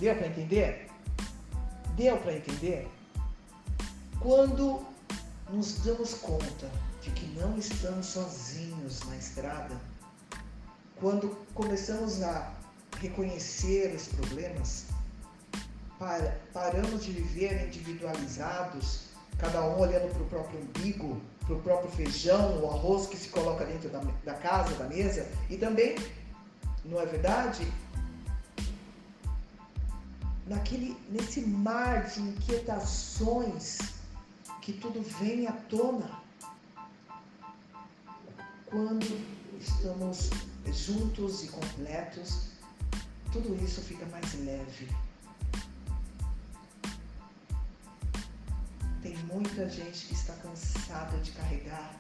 Deu 0.01 0.15
para 0.17 0.27
entender? 0.27 0.89
Deu 1.97 2.17
para 2.19 2.37
entender? 2.37 2.89
Quando 4.21 4.85
nos 5.51 5.79
damos 5.85 6.15
conta 6.15 6.71
de 7.03 7.11
que 7.11 7.27
não 7.39 7.57
estamos 7.57 8.07
sozinhos 8.07 9.01
na 9.07 9.17
estrada, 9.17 9.77
quando 10.97 11.29
começamos 11.55 12.23
a 12.23 12.53
reconhecer 13.01 13.95
os 13.95 14.09
problemas, 14.09 14.87
para, 15.99 16.41
paramos 16.53 17.05
de 17.05 17.13
viver 17.13 17.67
individualizados, 17.67 19.05
cada 19.39 19.65
um 19.65 19.79
olhando 19.79 20.13
para 20.13 20.23
o 20.23 20.27
próprio 20.27 20.61
umbigo, 20.61 21.21
para 21.49 21.57
o 21.57 21.63
próprio 21.63 21.91
feijão, 21.91 22.63
o 22.63 22.71
arroz 22.71 23.07
que 23.07 23.17
se 23.17 23.31
coloca 23.31 23.65
dentro 23.65 23.89
da, 23.89 24.01
da 24.23 24.35
casa, 24.35 24.75
da 24.75 24.85
mesa, 24.85 25.27
e 25.49 25.57
também, 25.57 25.97
não 26.85 27.01
é 27.01 27.07
verdade? 27.07 27.67
Naquele, 30.47 30.95
nesse 31.09 31.41
mar 31.41 32.05
de 32.05 32.21
inquietações 32.21 33.79
que 34.61 34.75
tudo 34.75 35.03
vem 35.19 35.47
à 35.47 35.53
tona 35.53 36.21
quando 38.67 39.07
estamos 39.59 40.29
juntos 40.67 41.45
e 41.45 41.49
completos, 41.49 42.49
tudo 43.33 43.55
isso 43.65 43.81
fica 43.81 44.05
mais 44.07 44.35
leve. 44.45 44.89
Muita 49.25 49.69
gente 49.69 50.07
que 50.07 50.15
está 50.15 50.33
cansada 50.35 51.17
de 51.19 51.31
carregar 51.33 51.95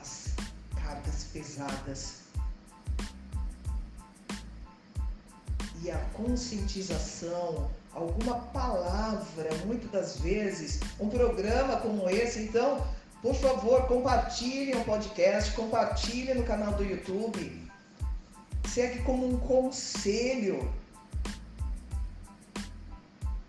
as 0.00 0.34
cargas 0.82 1.24
pesadas. 1.32 2.20
E 5.82 5.90
a 5.90 5.98
conscientização, 6.12 7.70
alguma 7.92 8.34
palavra, 8.34 9.48
muitas 9.64 9.90
das 9.90 10.20
vezes, 10.20 10.80
um 10.98 11.08
programa 11.08 11.78
como 11.78 12.08
esse, 12.10 12.40
então, 12.40 12.86
por 13.22 13.34
favor, 13.34 13.86
compartilhe 13.86 14.74
o 14.74 14.84
podcast, 14.84 15.52
compartilhe 15.52 16.34
no 16.34 16.44
canal 16.44 16.74
do 16.74 16.84
YouTube. 16.84 17.70
Segue 18.68 19.02
como 19.02 19.26
um 19.26 19.38
conselho 19.38 20.70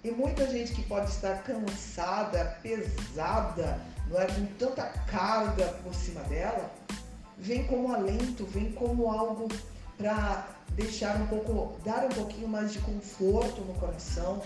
e 0.04 0.12
muita 0.12 0.48
gente 0.48 0.74
que 0.74 0.84
pode 0.84 1.12
estar 1.12 1.44
cansada, 1.44 2.58
pesada, 2.64 3.80
não 4.08 4.20
é 4.20 4.26
com 4.26 4.46
tanta 4.58 4.84
carga 5.06 5.68
por 5.84 5.94
cima 5.94 6.22
dela, 6.24 6.72
vem 7.38 7.66
como 7.68 7.94
alento, 7.94 8.46
vem 8.46 8.72
como 8.72 9.10
algo 9.10 9.48
para 9.98 10.48
deixar 10.72 11.16
um 11.22 11.28
pouco, 11.28 11.80
dar 11.84 12.06
um 12.06 12.10
pouquinho 12.10 12.48
mais 12.48 12.74
de 12.74 12.80
conforto 12.80 13.62
no 13.62 13.74
coração, 13.76 14.42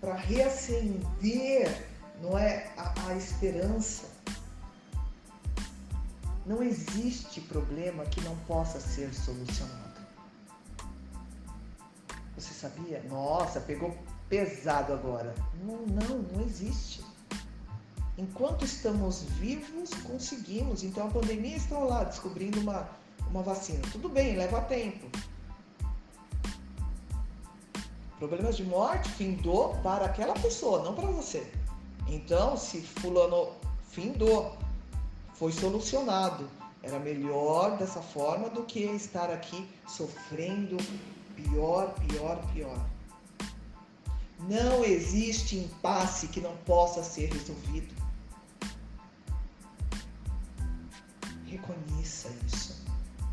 para 0.00 0.14
reacender, 0.14 1.86
não 2.20 2.36
é, 2.36 2.70
a, 2.76 3.08
a 3.08 3.16
esperança. 3.16 4.04
Não 6.44 6.62
existe 6.62 7.40
problema 7.40 8.04
que 8.04 8.20
não 8.20 8.36
possa 8.40 8.78
ser 8.78 9.14
solucionado. 9.14 9.94
Você 12.36 12.52
sabia? 12.52 13.02
Nossa, 13.08 13.60
pegou 13.60 13.96
pesado 14.34 14.92
agora. 14.92 15.32
Não, 15.62 15.86
não, 15.86 16.18
não 16.18 16.44
existe. 16.44 17.04
Enquanto 18.18 18.64
estamos 18.64 19.22
vivos, 19.22 19.90
conseguimos. 20.02 20.82
Então 20.82 21.06
a 21.06 21.10
pandemia 21.10 21.56
está 21.56 21.78
lá 21.78 22.02
descobrindo 22.02 22.58
uma, 22.60 22.88
uma 23.30 23.42
vacina. 23.42 23.80
Tudo 23.92 24.08
bem, 24.08 24.36
leva 24.36 24.60
tempo. 24.62 25.06
Problemas 28.18 28.56
de 28.56 28.64
morte 28.64 29.08
findou 29.10 29.76
para 29.82 30.06
aquela 30.06 30.34
pessoa, 30.34 30.82
não 30.82 30.94
para 30.94 31.06
você. 31.06 31.46
Então, 32.08 32.56
se 32.56 32.80
fulano 32.80 33.52
findou, 33.90 34.56
foi 35.34 35.52
solucionado. 35.52 36.48
Era 36.82 36.98
melhor 36.98 37.76
dessa 37.78 38.00
forma 38.00 38.48
do 38.50 38.64
que 38.64 38.80
estar 38.80 39.30
aqui 39.30 39.68
sofrendo 39.86 40.76
pior, 41.34 41.94
pior, 42.06 42.40
pior. 42.52 42.93
Não 44.48 44.84
existe 44.84 45.56
impasse 45.56 46.28
que 46.28 46.40
não 46.40 46.56
possa 46.58 47.02
ser 47.02 47.32
resolvido. 47.32 47.94
Reconheça 51.46 52.28
isso. 52.46 52.84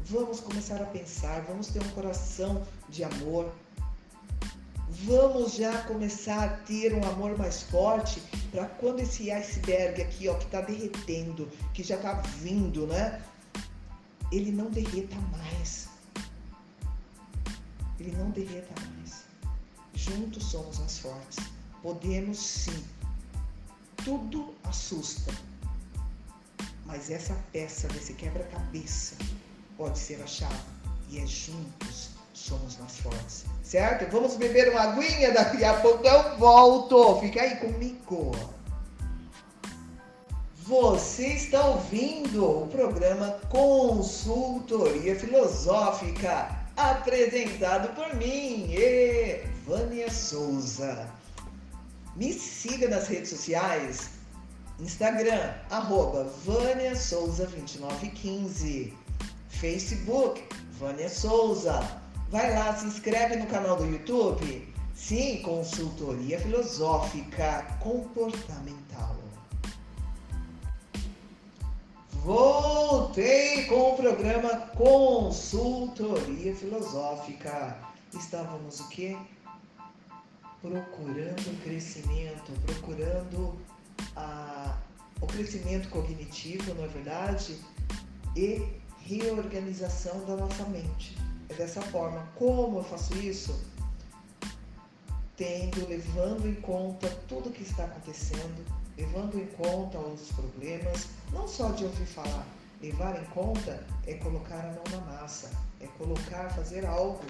Vamos 0.05 0.39
começar 0.39 0.81
a 0.81 0.85
pensar, 0.85 1.41
vamos 1.41 1.67
ter 1.67 1.81
um 1.81 1.89
coração 1.89 2.65
de 2.89 3.03
amor. 3.03 3.51
Vamos 5.05 5.53
já 5.55 5.83
começar 5.83 6.43
a 6.43 6.49
ter 6.49 6.93
um 6.93 7.03
amor 7.07 7.37
mais 7.37 7.63
forte 7.63 8.21
para 8.51 8.65
quando 8.65 8.99
esse 8.99 9.31
iceberg 9.31 10.01
aqui, 10.01 10.27
ó, 10.27 10.35
que 10.35 10.45
está 10.45 10.61
derretendo, 10.61 11.49
que 11.73 11.81
já 11.81 11.95
está 11.95 12.13
vindo, 12.13 12.85
né? 12.87 13.21
Ele 14.31 14.51
não 14.51 14.69
derreta 14.69 15.15
mais. 15.31 15.89
Ele 17.99 18.11
não 18.17 18.29
derreta 18.31 18.73
mais. 18.81 19.00
Juntos 20.01 20.45
somos 20.45 20.79
mais 20.79 20.97
fortes. 20.97 21.45
Podemos 21.83 22.37
sim. 22.37 22.83
Tudo 24.03 24.55
assusta. 24.63 25.31
Mas 26.87 27.11
essa 27.11 27.35
peça 27.53 27.87
desse 27.89 28.13
quebra-cabeça 28.13 29.15
pode 29.77 29.99
ser 29.99 30.19
achada. 30.23 30.65
E 31.07 31.19
é 31.19 31.27
juntos 31.27 32.09
somos 32.33 32.77
mais 32.77 32.97
fortes. 32.97 33.45
Certo? 33.61 34.11
Vamos 34.11 34.37
beber 34.37 34.69
uma 34.69 34.81
aguinha, 34.81 35.31
daqui 35.33 35.63
a 35.63 35.75
pouco 35.75 36.07
eu 36.07 36.35
volto. 36.39 37.19
Fica 37.19 37.43
aí 37.43 37.57
comigo. 37.57 38.31
Você 40.65 41.27
está 41.27 41.63
ouvindo 41.63 42.63
o 42.63 42.67
programa 42.67 43.39
Consultoria 43.49 45.15
Filosófica, 45.15 46.60
apresentado 46.89 47.93
por 47.93 48.15
mim, 48.15 48.73
Vânia 49.65 50.11
Souza. 50.11 51.07
Me 52.15 52.33
siga 52.33 52.89
nas 52.89 53.07
redes 53.07 53.29
sociais, 53.29 54.09
Instagram, 54.79 55.53
arroba 55.69 56.23
Vânia 56.43 56.95
Souza 56.95 57.45
2915, 57.45 58.93
Facebook, 59.49 60.43
Vânia 60.79 61.07
Souza. 61.07 62.01
Vai 62.29 62.53
lá, 62.53 62.75
se 62.75 62.85
inscreve 62.85 63.35
no 63.35 63.45
canal 63.45 63.75
do 63.77 63.85
YouTube. 63.85 64.67
Sim, 64.95 65.41
consultoria 65.43 66.39
filosófica 66.39 67.65
comportamental. 67.79 69.20
Voltei 72.23 73.65
com 73.65 73.93
o 73.93 73.97
programa 73.97 74.49
Consultoria 74.75 76.55
Filosófica. 76.55 77.77
Estávamos 78.13 78.79
o 78.79 78.89
quê? 78.89 79.17
procurando 80.61 81.63
crescimento, 81.63 82.51
procurando 82.65 83.59
a, 84.15 84.77
o 85.19 85.25
crescimento 85.25 85.89
cognitivo, 85.89 86.73
não 86.75 86.85
é 86.85 86.87
verdade? 86.87 87.57
E 88.35 88.63
reorganização 88.99 90.23
da 90.25 90.35
nossa 90.35 90.63
mente. 90.65 91.17
É 91.49 91.53
dessa 91.55 91.81
forma. 91.81 92.27
Como 92.35 92.77
eu 92.77 92.83
faço 92.83 93.17
isso? 93.17 93.59
Tendo, 95.35 95.87
levando 95.87 96.47
em 96.47 96.55
conta 96.55 97.09
tudo 97.27 97.49
o 97.49 97.51
que 97.51 97.63
está 97.63 97.85
acontecendo, 97.85 98.63
levando 98.97 99.39
em 99.39 99.47
conta 99.47 99.97
os 99.99 100.31
problemas, 100.31 101.07
não 101.31 101.47
só 101.47 101.71
de 101.71 101.85
ouvir 101.85 102.05
falar, 102.05 102.45
levar 102.81 103.21
em 103.21 103.25
conta 103.25 103.85
é 104.07 104.15
colocar 104.15 104.59
a 104.59 104.73
mão 104.73 104.83
na 104.91 105.11
massa, 105.11 105.49
é 105.79 105.87
colocar, 105.97 106.49
fazer 106.51 106.85
algo 106.85 107.21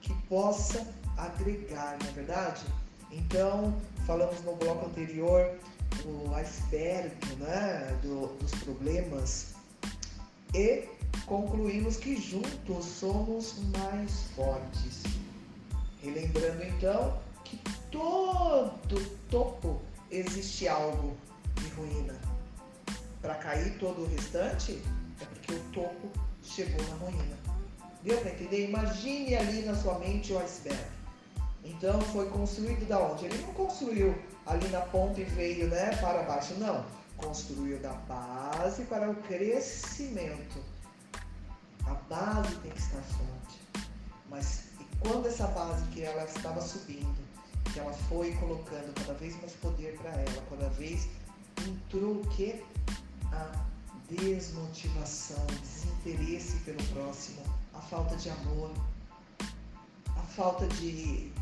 que 0.00 0.12
possa 0.28 0.86
agregar, 1.16 1.96
não 2.00 2.08
é 2.08 2.12
verdade? 2.12 2.62
Então, 3.10 3.74
falamos 4.06 4.42
no 4.42 4.56
bloco 4.56 4.86
anterior 4.86 5.56
o 6.04 6.34
iceberg 6.34 7.14
né, 7.38 7.98
do, 8.02 8.26
dos 8.38 8.50
problemas 8.62 9.54
e 10.52 10.88
concluímos 11.26 11.96
que 11.96 12.16
juntos 12.16 12.84
somos 12.84 13.56
mais 13.76 14.24
fortes. 14.34 15.02
Relembrando 16.02 16.64
então 16.64 17.18
que 17.44 17.58
todo 17.90 19.00
topo 19.30 19.80
existe 20.16 20.68
algo 20.68 21.16
de 21.56 21.68
ruína. 21.70 22.14
Para 23.20 23.34
cair 23.36 23.78
todo 23.78 24.02
o 24.02 24.06
restante 24.06 24.82
é 25.20 25.24
porque 25.24 25.54
o 25.54 25.60
topo 25.72 26.10
chegou 26.42 26.82
na 26.88 26.96
ruína. 26.96 27.36
Deu 28.02 28.20
para 28.20 28.30
entender? 28.30 28.68
Imagine 28.68 29.34
ali 29.34 29.62
na 29.62 29.74
sua 29.74 29.98
mente 29.98 30.32
o 30.32 30.38
iceberg. 30.38 30.84
Então 31.64 32.00
foi 32.00 32.28
construído 32.28 32.86
da 32.86 32.98
onde? 32.98 33.24
Ele 33.24 33.38
não 33.38 33.54
construiu 33.54 34.14
ali 34.46 34.68
na 34.68 34.82
ponta 34.82 35.20
e 35.20 35.24
veio 35.24 35.68
né, 35.68 35.96
para 35.96 36.22
baixo, 36.24 36.54
não. 36.54 36.84
Construiu 37.16 37.78
da 37.78 37.92
base 37.92 38.84
para 38.84 39.10
o 39.10 39.14
crescimento. 39.14 40.62
A 41.86 41.94
base 41.94 42.54
tem 42.56 42.70
que 42.70 42.78
estar 42.78 43.00
forte. 43.00 43.86
Mas 44.28 44.64
e 44.78 44.84
quando 45.00 45.26
essa 45.26 45.46
base 45.46 45.86
que 45.86 46.02
ela 46.02 46.24
estava 46.24 46.60
subindo, 46.60 47.23
que 47.74 47.80
ela 47.80 47.92
foi 47.92 48.32
colocando 48.36 48.94
cada 48.94 49.12
vez 49.14 49.36
mais 49.40 49.52
poder 49.54 49.98
para 49.98 50.12
ela, 50.12 50.42
cada 50.48 50.68
vez 50.70 51.08
entrou 51.68 52.20
o 52.20 52.26
que? 52.28 52.62
A 53.32 53.64
desmotivação, 54.08 55.44
desinteresse 55.60 56.56
pelo 56.58 56.82
próximo, 56.94 57.42
a 57.74 57.80
falta 57.80 58.16
de 58.16 58.30
amor, 58.30 58.70
a 60.16 60.22
falta 60.22 60.68
de 60.68 61.32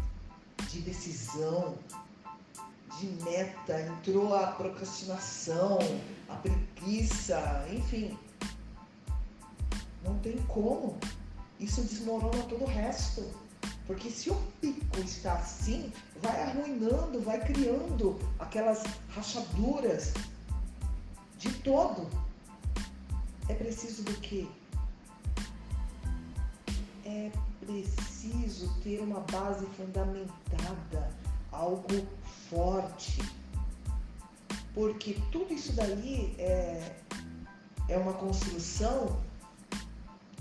de 0.71 0.81
decisão, 0.81 1.75
de 2.99 3.07
meta, 3.25 3.79
entrou 3.83 4.35
a 4.35 4.47
procrastinação, 4.49 5.79
a 6.31 6.37
preguiça, 6.37 7.67
enfim. 7.71 8.19
Não 10.03 10.19
tem 10.21 10.39
como. 10.49 10.99
Isso 11.61 11.83
desmorona 11.83 12.43
todo 12.45 12.65
o 12.65 12.67
resto. 12.67 13.42
Porque 13.93 14.11
se 14.11 14.31
o 14.31 14.35
pico 14.59 14.99
está 15.01 15.35
assim, 15.35 15.93
vai 16.23 16.43
arruinando, 16.43 17.21
vai 17.21 17.39
criando 17.39 18.19
aquelas 18.39 18.83
rachaduras 19.11 20.15
de 21.37 21.53
todo. 21.59 22.09
É 23.51 23.55
preciso 23.55 24.03
do 24.03 24.15
quê? 24.21 24.49
é 27.05 27.31
preciso 27.61 28.73
ter 28.83 29.01
uma 29.01 29.21
base 29.21 29.67
fundamentada, 29.77 31.11
algo 31.51 32.07
forte. 32.49 33.23
Porque 34.73 35.21
tudo 35.31 35.53
isso 35.53 35.75
daí 35.75 36.35
é, 36.39 36.97
é 37.89 37.99
uma 37.99 38.15
construção 38.15 39.21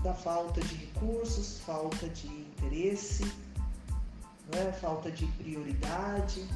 da 0.01 0.13
falta 0.13 0.61
de 0.61 0.75
recursos, 0.75 1.59
falta 1.59 2.07
de 2.09 2.40
interesse, 2.61 3.25
né? 4.53 4.71
falta 4.79 5.11
de 5.11 5.25
prioridade, 5.25 6.47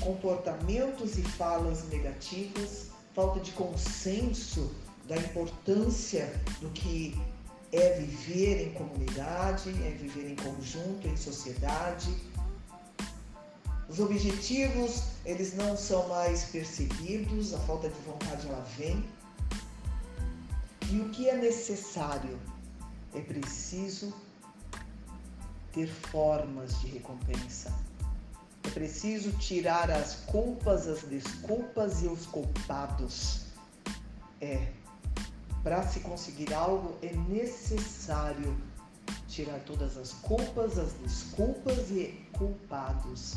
comportamentos 0.00 1.18
e 1.18 1.22
falas 1.22 1.88
negativas, 1.88 2.88
falta 3.14 3.40
de 3.40 3.52
consenso 3.52 4.74
da 5.08 5.16
importância 5.16 6.32
do 6.60 6.70
que 6.70 7.20
é 7.72 7.98
viver 7.98 8.68
em 8.68 8.72
comunidade, 8.74 9.70
é 9.70 9.90
viver 9.90 10.30
em 10.30 10.36
conjunto, 10.36 11.08
em 11.08 11.16
sociedade. 11.16 12.14
Os 13.88 13.98
objetivos, 13.98 15.04
eles 15.24 15.54
não 15.54 15.76
são 15.76 16.06
mais 16.08 16.44
percebidos, 16.44 17.52
a 17.54 17.58
falta 17.60 17.88
de 17.88 18.00
vontade 18.02 18.46
ela 18.46 18.64
vem. 18.76 19.04
E 20.90 21.00
o 21.00 21.08
que 21.10 21.28
é 21.28 21.36
necessário? 21.36 22.38
É 23.14 23.20
preciso 23.20 24.12
ter 25.72 25.86
formas 25.86 26.80
de 26.80 26.88
recompensa. 26.88 27.72
É 28.64 28.70
preciso 28.70 29.32
tirar 29.32 29.90
as 29.90 30.16
culpas, 30.26 30.86
as 30.86 31.02
desculpas 31.02 32.02
e 32.02 32.06
os 32.06 32.26
culpados. 32.26 33.46
É 34.40 34.68
para 35.62 35.82
se 35.86 36.00
conseguir 36.00 36.52
algo 36.52 36.96
é 37.02 37.12
necessário 37.14 38.56
tirar 39.28 39.60
todas 39.60 39.96
as 39.96 40.12
culpas, 40.12 40.78
as 40.78 40.92
desculpas 40.94 41.90
e 41.90 42.20
culpados. 42.32 43.34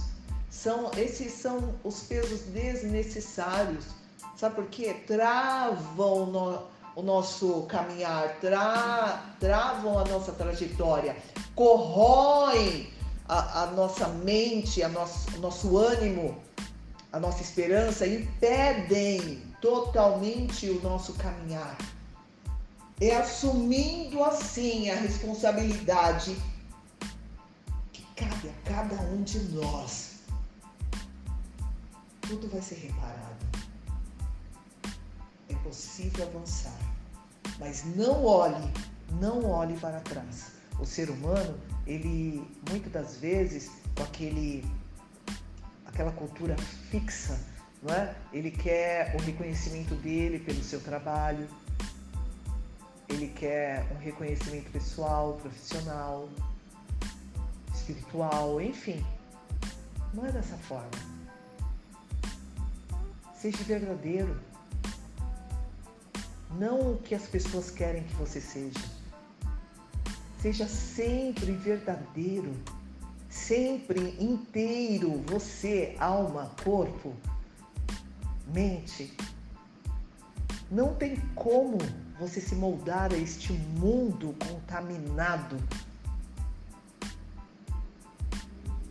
São 0.50 0.92
esses 0.98 1.32
são 1.34 1.76
os 1.84 2.02
pesos 2.04 2.42
desnecessários. 2.42 3.86
Sabe 4.36 4.56
por 4.56 4.68
quê? 4.68 4.94
Travam 5.06 6.26
no, 6.26 6.64
o 6.96 7.02
nosso 7.02 7.64
caminhar, 7.64 8.38
tra, 8.40 9.36
travam 9.40 10.00
a 10.00 10.06
nossa 10.06 10.32
trajetória, 10.32 11.16
corroem 11.54 12.90
a, 13.28 13.64
a 13.64 13.66
nossa 13.68 14.08
mente, 14.08 14.82
a 14.82 14.90
nosso, 14.90 15.36
o 15.36 15.40
nosso 15.40 15.78
ânimo, 15.78 16.38
a 17.12 17.20
nossa 17.20 17.42
esperança, 17.42 18.08
impedem 18.08 19.42
totalmente 19.62 20.70
o 20.70 20.82
nosso 20.82 21.14
caminhar 21.14 21.78
é 23.00 23.16
assumindo 23.16 24.24
assim 24.24 24.90
a 24.90 24.96
responsabilidade 24.96 26.36
que 27.92 28.04
cabe 28.16 28.50
a 28.50 28.70
cada 28.70 28.96
um 29.04 29.22
de 29.24 29.40
nós. 29.54 30.20
Tudo 32.22 32.48
vai 32.50 32.62
ser 32.62 32.76
reparado. 32.76 33.45
Possível 35.66 36.28
avançar, 36.28 36.78
mas 37.60 37.84
não 37.96 38.24
olhe, 38.24 38.72
não 39.20 39.44
olhe 39.50 39.76
para 39.80 40.00
trás. 40.00 40.52
O 40.80 40.86
ser 40.86 41.10
humano, 41.10 41.58
ele 41.88 42.48
muitas 42.70 42.92
das 42.92 43.18
vezes 43.18 43.72
com 43.98 44.04
aquele 44.04 44.64
aquela 45.84 46.12
cultura 46.12 46.56
fixa, 46.92 47.40
não 47.82 47.92
é? 47.96 48.16
Ele 48.32 48.52
quer 48.52 49.16
o 49.16 49.18
reconhecimento 49.24 49.96
dele 49.96 50.38
pelo 50.38 50.62
seu 50.62 50.80
trabalho, 50.80 51.50
ele 53.10 53.30
quer 53.30 53.92
um 53.92 53.98
reconhecimento 53.98 54.70
pessoal, 54.70 55.34
profissional, 55.42 56.30
espiritual, 57.74 58.62
enfim. 58.62 59.04
Não 60.14 60.28
é 60.28 60.32
dessa 60.32 60.58
forma. 60.58 60.92
Seja 63.36 63.58
verdadeiro. 63.64 64.40
Não 66.52 66.94
o 66.94 66.98
que 66.98 67.14
as 67.16 67.28
pessoas 67.28 67.70
querem 67.70 68.04
que 68.04 68.16
você 68.16 68.40
seja. 68.40 68.80
Seja 70.42 70.68
sempre 70.68 71.52
verdadeiro, 71.52 72.54
sempre 73.30 74.16
inteiro, 74.20 75.24
você, 75.26 75.96
alma, 76.00 76.52
corpo, 76.64 77.16
mente. 78.54 79.16
Não 80.70 80.94
tem 80.96 81.18
como 81.34 81.78
você 82.20 82.40
se 82.40 82.56
moldar 82.56 83.12
a 83.12 83.18
este 83.18 83.54
mundo 83.54 84.36
contaminado. 84.48 85.58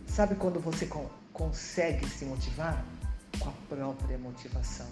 Sabe 0.07 0.35
quando 0.35 0.59
você 0.59 0.85
con 0.85 1.09
consegue 1.33 2.07
se 2.07 2.23
motivar? 2.25 2.85
Com 3.39 3.49
a 3.49 3.53
própria 3.67 4.17
motivação. 4.17 4.87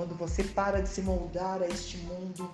Quando 0.00 0.14
você 0.14 0.42
para 0.42 0.80
de 0.80 0.88
se 0.88 1.02
moldar 1.02 1.60
a 1.60 1.66
este 1.66 1.98
mundo 1.98 2.50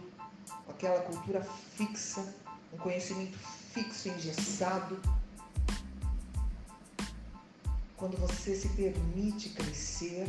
com 0.65 0.73
aquela 0.73 0.99
cultura 1.03 1.41
fixa, 1.77 2.35
um 2.73 2.77
conhecimento 2.77 3.39
fixo, 3.73 4.09
engessado. 4.09 5.01
Quando 7.97 8.17
você 8.17 8.57
se 8.57 8.69
permite 8.71 9.51
crescer 9.51 10.27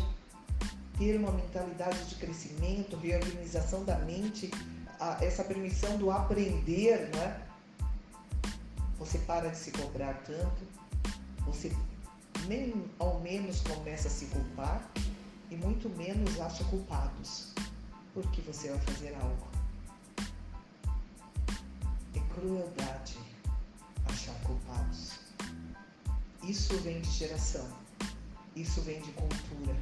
ter 1.00 1.18
uma 1.18 1.32
mentalidade 1.32 2.06
de 2.06 2.16
crescimento, 2.18 2.96
reorganização 2.98 3.84
da 3.84 3.98
mente, 3.98 4.52
essa 5.20 5.44
permissão 5.44 5.98
do 5.98 6.12
aprender, 6.12 7.10
não 7.16 7.24
é? 7.24 7.42
Você 9.00 9.18
para 9.18 9.50
de 9.50 9.58
se 9.58 9.72
cobrar 9.72 10.22
tanto, 10.24 10.68
você 11.48 11.72
nem 12.48 12.86
ao 13.00 13.20
menos 13.22 13.62
começa 13.62 14.08
a 14.08 14.12
se 14.12 14.26
culpar 14.28 14.88
e 15.50 15.56
muito 15.56 15.90
menos 15.90 16.40
acha 16.40 16.64
culpados 16.66 17.54
porque 18.14 18.42
você 18.42 18.70
vai 18.70 18.80
fazer 18.80 19.16
algo. 19.22 19.48
É 22.16 22.20
crueldade 22.34 23.18
achar 24.06 24.36
culpados. 24.42 25.20
Isso 26.44 26.78
vem 26.78 27.02
de 27.02 27.12
geração, 27.12 27.68
isso 28.56 28.82
vem 28.82 29.02
de 29.02 29.12
cultura 29.12 29.76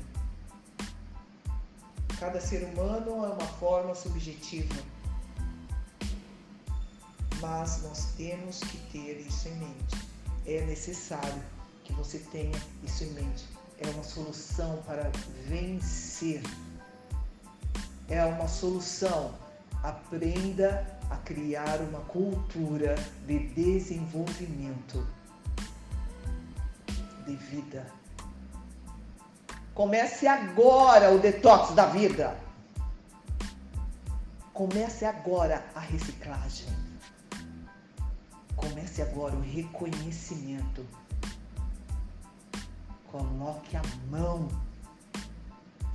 Cada 2.19 2.39
ser 2.39 2.63
humano 2.63 3.25
é 3.25 3.29
uma 3.29 3.47
forma 3.59 3.93
subjetiva. 3.93 4.73
Mas 7.41 7.83
nós 7.83 8.13
temos 8.15 8.59
que 8.61 8.77
ter 8.91 9.19
isso 9.19 9.49
em 9.49 9.55
mente. 9.55 10.07
É 10.45 10.65
necessário 10.65 11.43
que 11.83 11.91
você 11.91 12.19
tenha 12.19 12.57
isso 12.83 13.03
em 13.03 13.11
mente. 13.11 13.45
É 13.79 13.87
uma 13.89 14.03
solução 14.03 14.81
para 14.85 15.11
vencer. 15.47 16.41
É 18.07 18.23
uma 18.25 18.47
solução. 18.47 19.33
Aprenda 19.83 20.85
a 21.09 21.17
criar 21.17 21.79
uma 21.81 21.99
cultura 22.01 22.95
de 23.27 23.39
desenvolvimento 23.49 25.05
de 27.25 27.35
vida. 27.35 27.85
Comece 29.73 30.25
agora 30.25 31.11
o 31.11 31.19
detox 31.19 31.75
da 31.75 31.87
vida. 31.87 32.37
Comece 34.53 35.03
agora 35.03 35.65
a 35.75 35.81
reciclagem. 35.81 36.69
Comece 38.55 39.01
agora 39.01 39.35
o 39.35 39.41
reconhecimento. 39.41 40.85
Coloque 43.15 43.77
a 43.77 43.81
mão. 44.11 44.49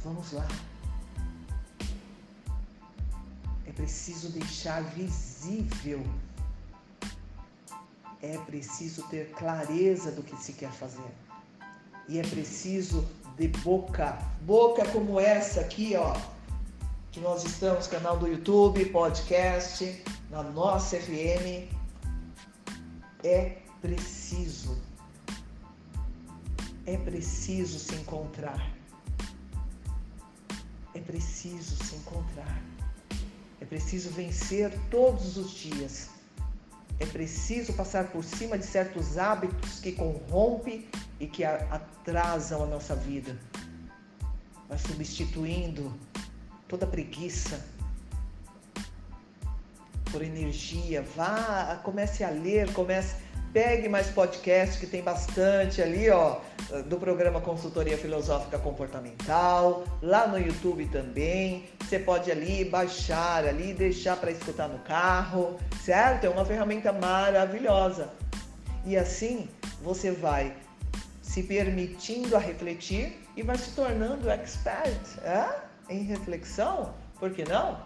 Vamos 0.03 0.33
lá. 0.33 0.49
É 3.67 3.73
preciso 3.73 4.31
deixar 4.31 4.83
visível. 4.95 6.03
É 8.23 8.39
preciso 8.39 9.03
ter 9.09 9.33
clareza 9.33 10.11
do 10.13 10.23
que 10.23 10.35
se 10.35 10.55
quer 10.55 10.73
fazer. 10.73 11.13
E 12.09 12.19
é 12.19 12.23
preciso 12.23 13.07
de 13.37 13.49
boca, 13.49 14.19
boca 14.41 14.89
como 14.89 15.21
essa 15.21 15.61
aqui, 15.61 15.97
ó, 15.97 16.17
que 17.13 17.21
nós 17.21 17.45
estamos, 17.45 17.87
canal 17.87 18.17
do 18.17 18.29
YouTube, 18.29 18.87
podcast, 18.87 20.03
na 20.31 20.43
nossa 20.43 20.97
FM, 20.97 21.69
é 23.23 23.59
preciso, 23.83 24.75
é 26.86 26.97
preciso 26.97 27.78
se 27.78 27.94
encontrar, 27.94 28.74
é 30.94 31.01
preciso 31.01 31.82
se 31.85 31.97
encontrar, 31.97 32.62
é 33.61 33.65
preciso 33.65 34.11
vencer 34.11 34.73
todos 34.90 35.36
os 35.36 35.51
dias, 35.51 36.11
é 36.98 37.07
preciso 37.07 37.73
passar 37.73 38.09
por 38.09 38.24
cima 38.24 38.59
de 38.59 38.66
certos 38.66 39.19
hábitos 39.19 39.81
que 39.81 39.93
corrompem 39.93 40.86
e 41.19 41.27
que 41.27 41.44
atrasam 41.44 42.65
a 42.65 42.66
nossa 42.66 42.94
vida. 42.94 43.39
Vai 44.69 44.78
substituindo 44.78 45.94
toda 46.69 46.86
preguiça, 46.86 47.65
por 50.11 50.23
energia. 50.23 51.02
Vá, 51.16 51.81
comece 51.82 52.23
a 52.24 52.31
ler, 52.31 52.73
comece 52.73 53.16
Pegue 53.53 53.89
mais 53.89 54.07
podcast 54.07 54.79
que 54.79 54.87
tem 54.87 55.03
bastante 55.03 55.83
ali, 55.83 56.09
ó, 56.09 56.39
do 56.87 56.99
programa 56.99 57.41
Consultoria 57.41 57.99
Filosófica 57.99 58.61
Comportamental, 58.61 59.83
lá 60.01 60.29
no 60.29 60.39
YouTube 60.39 60.87
também. 60.87 61.65
Você 61.81 61.99
pode 61.99 62.31
ali 62.31 62.65
baixar 62.65 63.45
ali, 63.45 63.75
deixar 63.75 64.17
para 64.19 64.31
escutar 64.31 64.69
no 64.69 64.79
carro, 64.79 65.59
certo? 65.85 66.27
É 66.27 66.31
uma 66.31 66.45
ferramenta 66.45 66.93
maravilhosa. 66.93 68.13
E 68.87 68.97
assim 68.97 69.49
você 69.83 70.13
vai 70.13 70.55
se 71.21 71.43
permitindo 71.43 72.37
a 72.37 72.39
refletir 72.39 73.21
e 73.37 73.43
vai 73.43 73.59
se 73.59 73.73
tornando 73.73 74.31
expert 74.31 75.19
é? 75.25 75.49
em 75.89 76.05
reflexão, 76.05 76.95
por 77.19 77.33
que 77.33 77.45
não? 77.45 77.81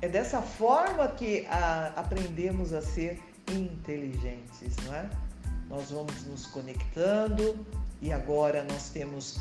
É 0.00 0.08
dessa 0.08 0.40
forma 0.40 1.08
que 1.08 1.46
a, 1.50 1.92
aprendemos 1.96 2.72
a 2.72 2.80
ser 2.80 3.20
inteligentes, 3.52 4.76
não 4.84 4.94
é? 4.94 5.10
Nós 5.68 5.90
vamos 5.90 6.24
nos 6.26 6.46
conectando 6.46 7.56
e 8.02 8.12
agora 8.12 8.64
nós 8.64 8.88
temos 8.90 9.38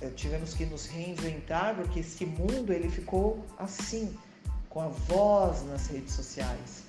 eh, 0.00 0.10
tivemos 0.10 0.54
que 0.54 0.64
nos 0.66 0.86
reinventar 0.86 1.74
porque 1.74 2.00
esse 2.00 2.24
mundo 2.24 2.72
ele 2.72 2.88
ficou 2.88 3.44
assim, 3.58 4.16
com 4.68 4.80
a 4.80 4.88
voz 4.88 5.64
nas 5.66 5.88
redes 5.88 6.14
sociais. 6.14 6.84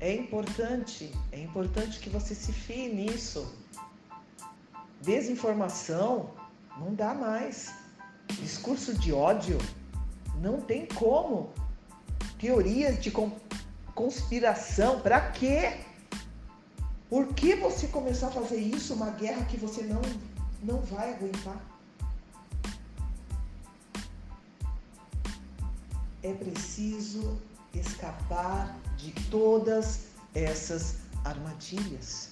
É 0.00 0.14
importante, 0.14 1.12
é 1.32 1.40
importante 1.40 1.98
que 1.98 2.08
você 2.08 2.34
se 2.34 2.52
fie 2.52 2.88
nisso. 2.88 3.52
Desinformação 5.00 6.30
não 6.78 6.94
dá 6.94 7.14
mais. 7.14 7.72
Discurso 8.28 8.94
de 8.98 9.12
ódio 9.12 9.58
não 10.40 10.60
tem 10.60 10.86
como. 10.86 11.52
Teorias 12.38 13.02
de 13.02 13.10
conspiração, 13.94 15.00
para 15.00 15.20
quê? 15.30 15.80
Por 17.08 17.28
que 17.34 17.54
você 17.54 17.86
começar 17.88 18.28
a 18.28 18.30
fazer 18.30 18.58
isso, 18.58 18.94
uma 18.94 19.10
guerra 19.10 19.44
que 19.44 19.56
você 19.56 19.82
não, 19.82 20.02
não 20.62 20.80
vai 20.80 21.14
aguentar? 21.14 21.60
É 26.22 26.32
preciso 26.32 27.38
escapar 27.74 28.76
de 28.96 29.12
todas 29.30 30.06
essas 30.34 30.96
armadilhas. 31.24 32.30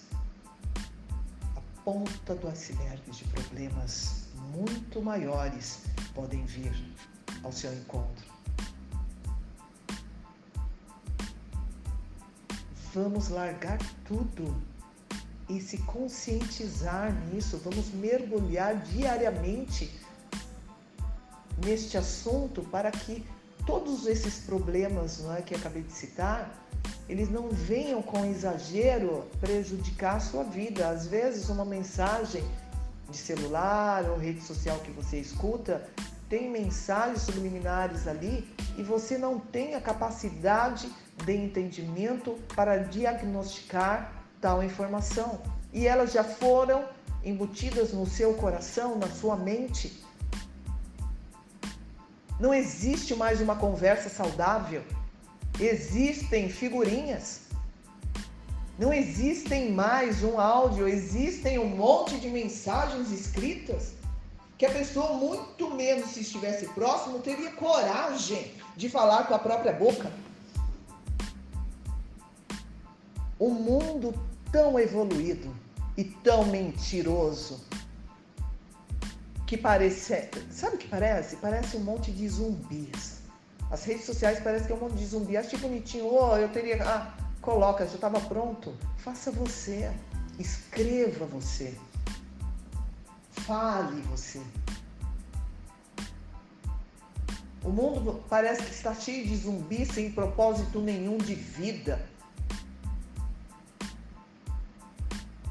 A 1.54 1.60
ponta 1.84 2.34
do 2.34 2.48
iceberg 2.48 3.10
de 3.10 3.24
problemas 3.24 4.24
muito 4.52 5.02
maiores 5.02 5.82
podem 6.14 6.44
vir 6.46 6.72
ao 7.42 7.52
seu 7.52 7.72
encontro. 7.72 8.31
Vamos 12.94 13.28
largar 13.28 13.78
tudo 14.04 14.54
e 15.48 15.60
se 15.60 15.78
conscientizar 15.78 17.12
nisso, 17.26 17.60
vamos 17.64 17.90
mergulhar 17.92 18.76
diariamente 18.76 19.92
neste 21.64 21.98
assunto 21.98 22.62
para 22.62 22.90
que 22.90 23.24
todos 23.66 24.06
esses 24.06 24.38
problemas 24.40 25.22
não 25.22 25.34
é, 25.34 25.42
que 25.42 25.54
acabei 25.54 25.82
de 25.82 25.92
citar, 25.92 26.58
eles 27.08 27.30
não 27.30 27.50
venham 27.50 28.02
com 28.02 28.24
exagero 28.24 29.24
prejudicar 29.40 30.16
a 30.16 30.20
sua 30.20 30.44
vida. 30.44 30.88
Às 30.88 31.06
vezes 31.06 31.48
uma 31.48 31.64
mensagem 31.64 32.42
de 33.10 33.16
celular 33.16 34.04
ou 34.08 34.16
rede 34.16 34.40
social 34.40 34.78
que 34.78 34.90
você 34.90 35.18
escuta 35.18 35.86
tem 36.32 36.48
mensagens 36.48 37.20
subliminares 37.20 38.08
ali 38.08 38.48
e 38.78 38.82
você 38.82 39.18
não 39.18 39.38
tem 39.38 39.74
a 39.74 39.82
capacidade 39.82 40.90
de 41.26 41.36
entendimento 41.36 42.38
para 42.56 42.78
diagnosticar 42.78 44.10
tal 44.40 44.64
informação. 44.64 45.42
E 45.74 45.86
elas 45.86 46.10
já 46.10 46.24
foram 46.24 46.86
embutidas 47.22 47.92
no 47.92 48.06
seu 48.06 48.32
coração, 48.32 48.98
na 48.98 49.08
sua 49.08 49.36
mente. 49.36 50.02
Não 52.40 52.54
existe 52.54 53.14
mais 53.14 53.42
uma 53.42 53.56
conversa 53.56 54.08
saudável. 54.08 54.82
Existem 55.60 56.48
figurinhas. 56.48 57.42
Não 58.78 58.90
existem 58.90 59.70
mais 59.70 60.24
um 60.24 60.40
áudio, 60.40 60.88
existem 60.88 61.58
um 61.58 61.68
monte 61.68 62.18
de 62.18 62.30
mensagens 62.30 63.10
escritas 63.10 64.00
que 64.62 64.66
a 64.66 64.70
pessoa, 64.70 65.14
muito 65.14 65.74
menos 65.74 66.10
se 66.10 66.20
estivesse 66.20 66.68
próximo, 66.68 67.18
teria 67.18 67.50
coragem 67.50 68.54
de 68.76 68.88
falar 68.88 69.26
com 69.26 69.34
a 69.34 69.38
própria 69.40 69.72
boca. 69.72 70.08
O 73.40 73.50
mundo 73.50 74.14
tão 74.52 74.78
evoluído 74.78 75.52
e 75.96 76.04
tão 76.04 76.44
mentiroso 76.44 77.60
que 79.44 79.56
parece. 79.56 80.30
Sabe 80.52 80.76
o 80.76 80.78
que 80.78 80.86
parece? 80.86 81.34
Parece 81.38 81.76
um 81.76 81.80
monte 81.80 82.12
de 82.12 82.28
zumbis. 82.28 83.18
As 83.68 83.82
redes 83.82 84.04
sociais 84.04 84.38
parecem 84.38 84.68
que 84.68 84.72
é 84.72 84.76
um 84.76 84.78
monte 84.78 84.94
de 84.94 85.06
zumbi. 85.06 85.36
Achei 85.36 85.58
bonitinho. 85.58 86.06
Oh, 86.06 86.36
eu 86.36 86.48
teria. 86.50 86.84
Ah, 86.84 87.12
coloca, 87.40 87.84
já 87.84 87.96
estava 87.96 88.20
pronto. 88.20 88.72
Faça 88.98 89.32
você. 89.32 89.90
Escreva 90.38 91.26
você. 91.26 91.76
Fale 93.32 94.00
você. 94.02 94.40
O 97.64 97.70
mundo 97.70 98.24
parece 98.28 98.62
que 98.62 98.70
está 98.70 98.94
cheio 98.94 99.26
de 99.26 99.36
zumbis 99.36 99.88
sem 99.88 100.10
propósito 100.10 100.80
nenhum 100.80 101.16
de 101.16 101.34
vida. 101.34 102.04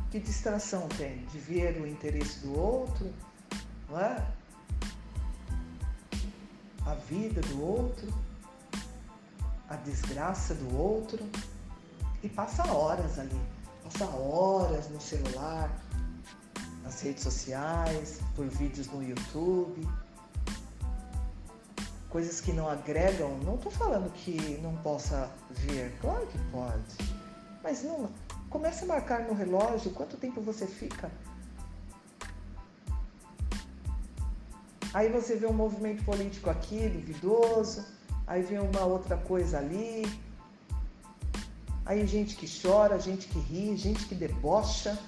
Que 0.10 0.20
distração 0.20 0.90
tem 0.90 1.26
de 1.28 1.40
ver 1.40 1.82
o 1.82 1.88
interesse 1.88 2.40
do 2.40 2.60
outro, 2.60 3.14
não 3.90 4.00
é? 4.00 4.28
A 6.86 6.96
vida 6.96 7.40
do 7.42 7.62
outro, 7.62 8.14
a 9.70 9.78
desgraça 9.78 10.54
do 10.54 10.78
outro 10.78 11.26
e 12.22 12.28
passa 12.28 12.70
horas 12.74 13.18
ali, 13.18 13.40
passa 13.86 14.06
horas 14.06 14.90
no 14.90 15.00
celular, 15.00 15.72
nas 16.92 17.02
redes 17.02 17.24
sociais, 17.24 18.20
por 18.36 18.46
vídeos 18.48 18.88
no 18.88 19.02
YouTube, 19.02 19.88
coisas 22.10 22.42
que 22.42 22.52
não 22.52 22.68
agregam. 22.68 23.38
Não 23.40 23.56
estou 23.56 23.72
falando 23.72 24.12
que 24.12 24.60
não 24.62 24.76
possa 24.78 25.32
ver, 25.50 25.98
claro 26.02 26.28
que 26.28 26.38
pode, 26.52 26.98
mas 27.64 27.82
não, 27.84 28.10
Comece 28.50 28.84
a 28.84 28.88
marcar 28.88 29.22
no 29.22 29.34
relógio 29.34 29.92
quanto 29.92 30.18
tempo 30.18 30.42
você 30.42 30.68
fica. 30.68 31.10
Aí 34.94 35.10
você 35.10 35.38
vê 35.38 35.48
um 35.48 35.54
movimento 35.54 36.04
político 36.04 36.50
aqui, 36.50 36.90
duvidoso, 36.90 37.86
aí 38.28 38.42
vem 38.42 38.60
uma 38.60 38.82
outra 38.82 39.16
coisa 39.16 39.58
ali. 39.58 40.04
Aí 41.86 42.06
gente 42.06 42.36
que 42.36 42.46
chora, 42.46 43.00
gente 43.00 43.30
que 43.30 43.40
ri, 43.40 43.78
gente 43.78 44.06
que 44.06 44.16
debocha, 44.16 45.00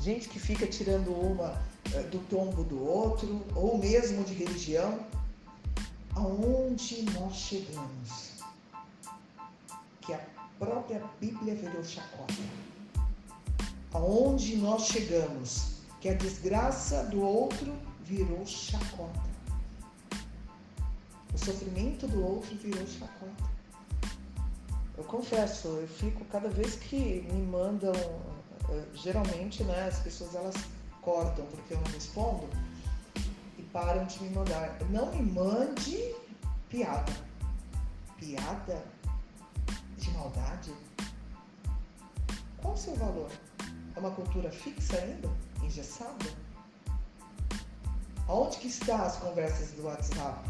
gente 0.00 0.28
que 0.28 0.38
fica 0.38 0.66
tirando 0.66 1.10
uma 1.12 1.60
eh, 1.92 2.02
do 2.04 2.18
tombo 2.28 2.64
do 2.64 2.82
outro, 2.82 3.42
ou 3.54 3.78
mesmo 3.78 4.24
de 4.24 4.34
religião. 4.34 5.00
Aonde 6.14 7.02
nós 7.12 7.36
chegamos? 7.36 8.30
Que 10.00 10.12
a 10.12 10.20
própria 10.58 11.02
Bíblia 11.20 11.54
virou 11.54 11.84
chacota. 11.84 12.34
Aonde 13.92 14.56
nós 14.56 14.86
chegamos, 14.86 15.80
que 16.00 16.08
a 16.08 16.14
desgraça 16.14 17.04
do 17.04 17.20
outro 17.20 17.74
virou 18.04 18.44
chacota. 18.46 19.30
O 21.32 21.38
sofrimento 21.38 22.08
do 22.08 22.24
outro 22.24 22.56
virou 22.56 22.86
chacota. 22.86 23.50
Eu 24.96 25.04
confesso, 25.04 25.68
eu 25.68 25.88
fico 25.88 26.24
cada 26.26 26.48
vez 26.48 26.74
que 26.76 27.26
me 27.32 27.42
mandam, 27.42 27.92
geralmente, 28.94 29.62
né, 29.64 29.88
as 29.88 29.98
pessoas 30.00 30.34
elas 30.34 30.54
cortam 31.02 31.44
porque 31.46 31.74
eu 31.74 31.80
não 31.80 31.90
respondo 31.92 32.48
e 33.58 33.62
param 33.72 34.04
de 34.04 34.22
me 34.22 34.30
mandar. 34.30 34.76
Não 34.90 35.12
me 35.14 35.22
mande 35.22 36.14
piada. 36.68 37.12
Piada 38.18 38.84
de 39.96 40.10
maldade? 40.10 40.72
Qual 42.58 42.74
o 42.74 42.76
seu 42.76 42.94
valor? 42.96 43.30
É 43.96 43.98
uma 43.98 44.10
cultura 44.10 44.50
fixa 44.50 44.96
ainda? 44.96 45.28
Engessada? 45.62 46.26
Aonde 48.28 48.58
que 48.58 48.68
está 48.68 49.06
as 49.06 49.16
conversas 49.16 49.72
do 49.72 49.84
WhatsApp? 49.84 50.48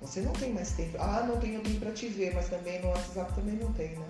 Você 0.00 0.20
não 0.20 0.32
tem 0.32 0.52
mais 0.52 0.72
tempo. 0.72 0.96
Ah, 0.98 1.24
não 1.26 1.38
tenho 1.38 1.62
tempo 1.62 1.80
para 1.80 1.92
te 1.92 2.08
ver, 2.08 2.34
mas 2.34 2.48
também 2.48 2.80
no 2.80 2.88
WhatsApp 2.88 3.32
também 3.34 3.56
não 3.56 3.72
tem, 3.72 3.96
né? 3.98 4.08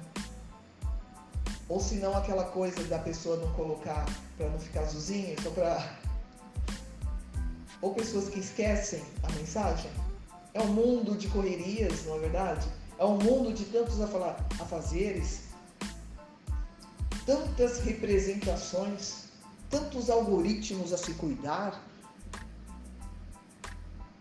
Ou 1.73 1.81
se 1.81 1.94
não 1.94 2.15
aquela 2.15 2.44
coisa 2.44 2.85
da 2.85 2.99
pessoa 2.99 3.39
não 3.39 3.51
colocar 3.55 4.05
para 4.36 4.47
não 4.47 4.59
ficar 4.59 4.81
azulzinho, 4.81 5.35
só 5.43 5.49
para 5.53 5.97
ou 7.81 7.94
pessoas 7.94 8.28
que 8.28 8.40
esquecem 8.40 9.03
a 9.23 9.32
mensagem. 9.32 9.90
É 10.53 10.61
um 10.61 10.66
mundo 10.66 11.16
de 11.16 11.28
correrias, 11.28 12.05
não 12.05 12.16
é 12.16 12.19
verdade? 12.19 12.69
É 12.99 13.05
um 13.07 13.16
mundo 13.16 13.55
de 13.55 13.65
tantos 13.65 13.99
afazeres, 14.61 15.44
tantas 17.24 17.78
representações, 17.78 19.28
tantos 19.70 20.11
algoritmos 20.11 20.93
a 20.93 20.99
se 20.99 21.15
cuidar, 21.15 21.82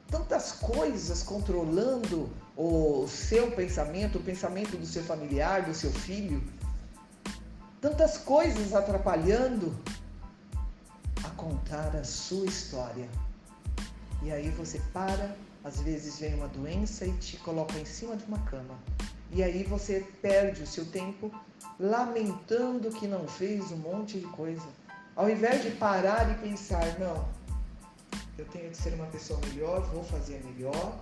tantas 0.10 0.53
coisas 0.53 1.22
controlando 1.22 2.30
o 2.56 3.06
seu 3.10 3.52
pensamento, 3.52 4.19
o 4.19 4.23
pensamento 4.23 4.78
do 4.78 4.86
seu 4.86 5.03
familiar, 5.03 5.65
do 5.65 5.76
seu 5.76 5.91
filho, 5.91 6.41
tantas 7.82 8.20
coisas 8.20 8.74
atrapalhando 8.74 9.76
a 11.24 11.30
contar 11.32 11.95
a 11.95 12.03
sua 12.03 12.45
história. 12.45 13.10
E 14.22 14.32
aí 14.32 14.49
você 14.49 14.80
para, 14.94 15.36
às 15.64 15.82
vezes 15.82 16.20
vem 16.20 16.36
uma 16.36 16.48
doença 16.48 17.06
e 17.06 17.12
te 17.14 17.38
coloca 17.38 17.78
em 17.80 17.86
cima 17.86 18.16
de 18.16 18.24
uma 18.26 18.38
cama. 18.45 18.78
E 19.32 19.41
aí 19.41 19.64
você 19.64 20.06
perde 20.22 20.62
o 20.62 20.68
seu 20.68 20.86
tempo 20.86 21.32
lamentando 21.80 22.91
que 22.91 23.08
não 23.08 23.28
fez 23.28 23.72
um 23.72 23.78
monte 23.78 24.20
de 24.20 24.28
coisa. 24.28 24.68
Ao 25.16 25.28
invés 25.28 25.64
de 25.64 25.72
parar 25.72 26.32
e 26.32 26.36
pensar, 26.36 26.99
não, 26.99 27.28
eu 28.38 28.45
tenho 28.45 28.70
que 28.70 28.78
ser 28.78 28.94
uma 28.94 29.08
pessoa 29.08 29.40
melhor, 29.48 29.82
vou 29.88 30.03
fazer 30.03 30.44
melhor. 30.45 30.99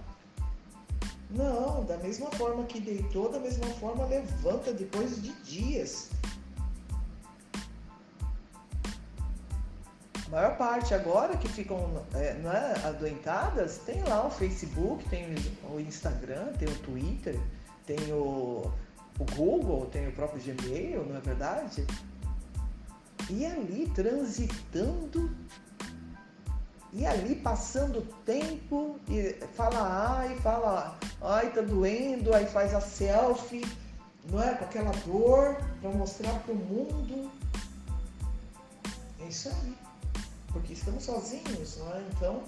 Não, 1.30 1.84
da 1.86 1.98
mesma 1.98 2.32
forma 2.32 2.64
que 2.64 2.80
deitou, 2.80 3.30
da 3.30 3.40
mesma 3.40 3.68
forma 3.68 4.06
levanta 4.06 4.72
depois 4.72 5.22
de 5.22 5.32
dias. 5.44 6.10
A 10.30 10.36
maior 10.36 10.58
parte 10.58 10.94
agora 10.94 11.36
que 11.36 11.50
ficam 11.50 12.06
é, 12.14 12.28
é, 12.28 12.88
adoentadas, 12.88 13.80
tem 13.80 14.04
lá 14.04 14.28
o 14.28 14.30
Facebook, 14.30 15.04
tem 15.10 15.26
o 15.74 15.80
Instagram, 15.80 16.54
tem 16.54 16.68
o 16.68 16.78
Twitter, 16.82 17.40
tem 17.84 17.98
o, 18.14 18.72
o 19.18 19.26
Google, 19.36 19.88
tem 19.88 20.08
o 20.08 20.12
próprio 20.12 20.40
Gmail, 20.40 21.04
não 21.04 21.18
é 21.18 21.20
verdade? 21.20 21.84
E 23.28 23.44
ali 23.44 23.92
transitando, 23.96 25.36
e 26.94 27.08
ali 27.08 27.36
passando 27.36 28.08
tempo, 28.24 29.00
e 29.10 29.36
fala 29.56 30.20
ai, 30.20 30.36
fala 30.42 30.96
ai, 31.24 31.52
tá 31.52 31.62
doendo, 31.62 32.36
aí 32.36 32.46
faz 32.46 32.76
a 32.76 32.82
selfie, 32.82 33.66
não 34.30 34.44
é? 34.44 34.54
Com 34.54 34.66
aquela 34.66 34.92
dor, 35.08 35.58
para 35.82 35.90
mostrar 35.90 36.34
para 36.42 36.54
o 36.54 36.56
mundo. 36.56 37.32
É 39.20 39.28
isso 39.28 39.50
aí 39.50 39.79
porque 40.52 40.74
estamos 40.74 41.04
sozinhos, 41.04 41.78
não 41.78 41.94
é? 41.94 42.02
Então, 42.14 42.44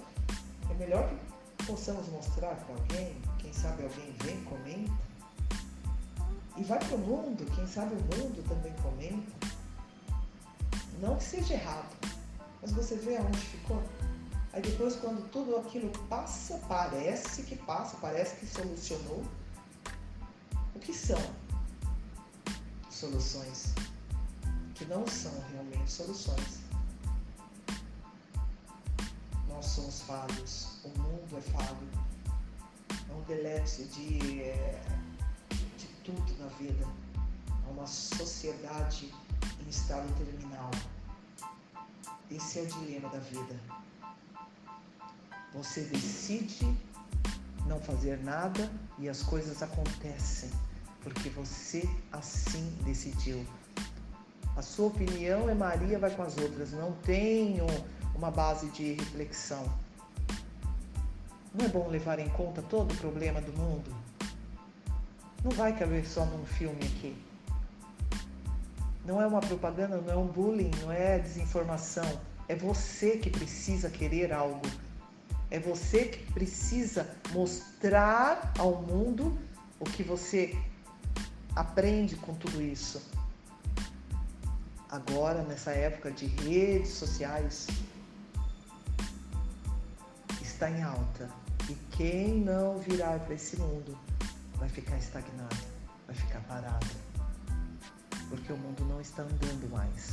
é 0.70 0.74
melhor 0.74 1.08
que 1.08 1.66
possamos 1.66 2.08
mostrar 2.08 2.54
para 2.56 2.74
alguém, 2.74 3.16
quem 3.38 3.52
sabe 3.52 3.84
alguém 3.84 4.12
vem, 4.22 4.42
comenta. 4.44 5.12
E 6.56 6.64
vai 6.64 6.78
para 6.78 6.96
o 6.96 6.98
mundo, 6.98 7.46
quem 7.54 7.66
sabe 7.66 7.94
o 7.94 8.16
mundo 8.16 8.46
também 8.48 8.72
comenta. 8.82 9.32
Não 11.00 11.16
que 11.16 11.24
seja 11.24 11.54
errado, 11.54 11.96
mas 12.60 12.72
você 12.72 12.96
vê 12.96 13.16
aonde 13.16 13.38
ficou. 13.38 13.82
Aí 14.52 14.60
depois, 14.60 14.96
quando 14.96 15.28
tudo 15.30 15.56
aquilo 15.56 15.90
passa, 16.08 16.58
parece 16.68 17.42
que 17.42 17.56
passa, 17.56 17.96
parece 18.00 18.36
que 18.36 18.46
solucionou. 18.46 19.24
O 20.74 20.78
que 20.78 20.92
são 20.92 21.20
soluções? 22.90 23.72
Que 24.74 24.84
não 24.84 25.06
são 25.06 25.32
realmente 25.52 25.90
soluções 25.90 26.61
nós 29.62 29.70
somos 29.70 30.00
falhos, 30.02 30.66
o 30.82 30.88
mundo 30.98 31.38
é 31.38 31.40
falho. 31.40 31.88
É 33.08 33.12
um 33.14 33.22
delete 33.22 33.84
de, 33.84 34.42
é, 34.42 34.82
de 35.78 35.86
tudo 36.02 36.36
na 36.40 36.48
vida. 36.58 36.84
É 37.46 37.70
uma 37.70 37.86
sociedade 37.86 39.14
em 39.64 39.70
estado 39.70 40.12
terminal. 40.18 40.68
Esse 42.28 42.58
é 42.58 42.62
o 42.62 42.66
dilema 42.66 43.08
da 43.10 43.20
vida. 43.20 43.54
Você 45.54 45.82
decide 45.82 46.76
não 47.64 47.80
fazer 47.80 48.18
nada 48.18 48.68
e 48.98 49.08
as 49.08 49.22
coisas 49.22 49.62
acontecem 49.62 50.50
porque 51.04 51.28
você 51.28 51.88
assim 52.10 52.68
decidiu. 52.84 53.46
A 54.56 54.62
sua 54.62 54.88
opinião 54.88 55.48
é 55.48 55.54
Maria 55.54 56.00
vai 56.00 56.10
com 56.10 56.24
as 56.24 56.36
outras. 56.36 56.72
Não 56.72 56.92
tenho 57.04 57.66
uma 58.14 58.30
base 58.30 58.68
de 58.68 58.94
reflexão. 58.94 59.64
Não 61.54 61.66
é 61.66 61.68
bom 61.68 61.88
levar 61.88 62.18
em 62.18 62.28
conta 62.30 62.62
todo 62.62 62.92
o 62.92 62.96
problema 62.96 63.40
do 63.40 63.52
mundo? 63.52 63.94
Não 65.44 65.50
vai 65.50 65.76
caber 65.76 66.06
só 66.06 66.24
num 66.24 66.46
filme 66.46 66.80
aqui. 66.84 67.16
Não 69.04 69.20
é 69.20 69.26
uma 69.26 69.40
propaganda, 69.40 69.98
não 69.98 70.12
é 70.12 70.16
um 70.16 70.26
bullying, 70.26 70.70
não 70.80 70.92
é 70.92 71.18
desinformação. 71.18 72.20
É 72.48 72.54
você 72.54 73.16
que 73.16 73.28
precisa 73.28 73.90
querer 73.90 74.32
algo. 74.32 74.66
É 75.50 75.58
você 75.58 76.04
que 76.04 76.32
precisa 76.32 77.06
mostrar 77.32 78.52
ao 78.58 78.80
mundo 78.82 79.36
o 79.80 79.84
que 79.84 80.02
você 80.02 80.56
aprende 81.54 82.16
com 82.16 82.34
tudo 82.34 82.62
isso. 82.62 83.02
Agora, 84.88 85.42
nessa 85.42 85.72
época 85.72 86.10
de 86.10 86.26
redes 86.26 86.92
sociais, 86.92 87.66
está 90.62 90.70
em 90.70 90.82
alta. 90.82 91.28
E 91.68 91.74
quem 91.96 92.40
não 92.40 92.78
virar 92.78 93.18
para 93.20 93.34
esse 93.34 93.56
mundo 93.56 93.98
vai 94.54 94.68
ficar 94.68 94.96
estagnado, 94.96 95.56
vai 96.06 96.14
ficar 96.14 96.38
parado. 96.42 96.86
Porque 98.28 98.52
o 98.52 98.56
mundo 98.56 98.84
não 98.84 99.00
está 99.00 99.24
andando 99.24 99.68
mais. 99.72 100.10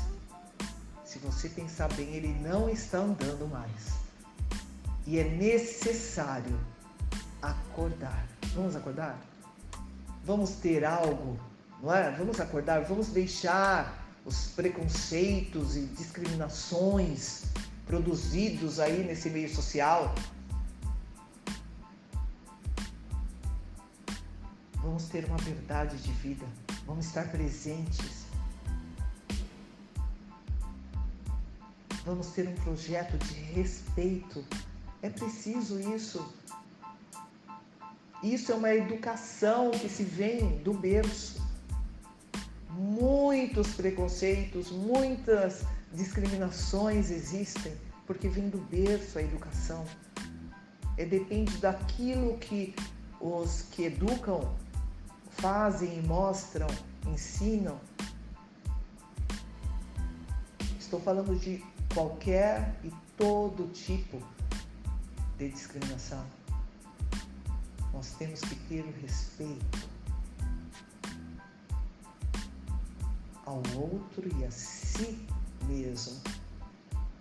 Se 1.06 1.20
você 1.20 1.50
pensar 1.50 1.88
bem, 1.94 2.16
ele 2.16 2.34
não 2.40 2.68
está 2.68 2.98
andando 2.98 3.48
mais. 3.48 4.00
E 5.06 5.20
é 5.20 5.24
necessário 5.24 6.60
acordar. 7.44 8.28
Vamos 8.56 8.76
acordar? 8.76 9.20
Vamos 10.24 10.52
ter 10.54 10.84
algo, 10.84 11.40
não 11.82 11.94
é? 11.94 12.10
Vamos 12.12 12.40
acordar, 12.40 12.84
vamos 12.86 13.10
deixar 13.10 14.04
os 14.26 14.48
preconceitos 14.48 15.78
e 15.78 15.82
discriminações 15.86 17.44
produzidos 17.86 18.80
aí 18.80 19.04
nesse 19.04 19.30
meio 19.30 19.54
social 19.54 20.14
Vamos 24.90 25.08
ter 25.08 25.24
uma 25.26 25.38
verdade 25.38 25.98
de 25.98 26.12
vida. 26.14 26.48
Vamos 26.88 27.06
estar 27.06 27.30
presentes. 27.30 28.26
Vamos 32.04 32.32
ter 32.32 32.48
um 32.48 32.56
projeto 32.56 33.16
de 33.20 33.36
respeito. 33.36 34.44
É 35.04 35.10
preciso 35.12 35.80
isso. 35.96 36.34
Isso 38.24 38.52
é 38.52 38.56
uma 38.56 38.74
educação 38.74 39.70
que 39.70 39.88
se 39.88 40.04
vem 40.04 40.58
do 40.64 40.74
berço. 40.74 41.40
Muitos 42.72 43.76
preconceitos, 43.76 44.72
muitas 44.72 45.66
discriminações 45.94 47.12
existem 47.12 47.78
porque 48.08 48.28
vem 48.28 48.50
do 48.50 48.58
berço 48.58 49.20
a 49.20 49.22
educação. 49.22 49.86
É 50.98 51.06
depende 51.06 51.56
daquilo 51.58 52.40
que 52.40 52.74
os 53.22 53.62
que 53.70 53.84
educam 53.84 54.58
fazem 55.40 56.00
e 56.00 56.02
mostram, 56.02 56.68
ensinam. 57.08 57.80
Estou 60.80 61.00
falando 61.00 61.38
de 61.40 61.64
qualquer 61.94 62.80
e 62.84 62.92
todo 63.18 63.68
tipo 63.72 64.22
de 65.38 65.50
discriminação. 65.50 66.24
Nós 67.94 68.12
temos 68.18 68.42
que 68.42 68.56
ter 68.56 68.82
o 68.82 69.02
respeito 69.02 69.90
ao 73.46 73.62
outro 73.76 74.30
e 74.40 74.46
a 74.46 74.52
si 74.52 75.26
mesmo. 75.64 76.20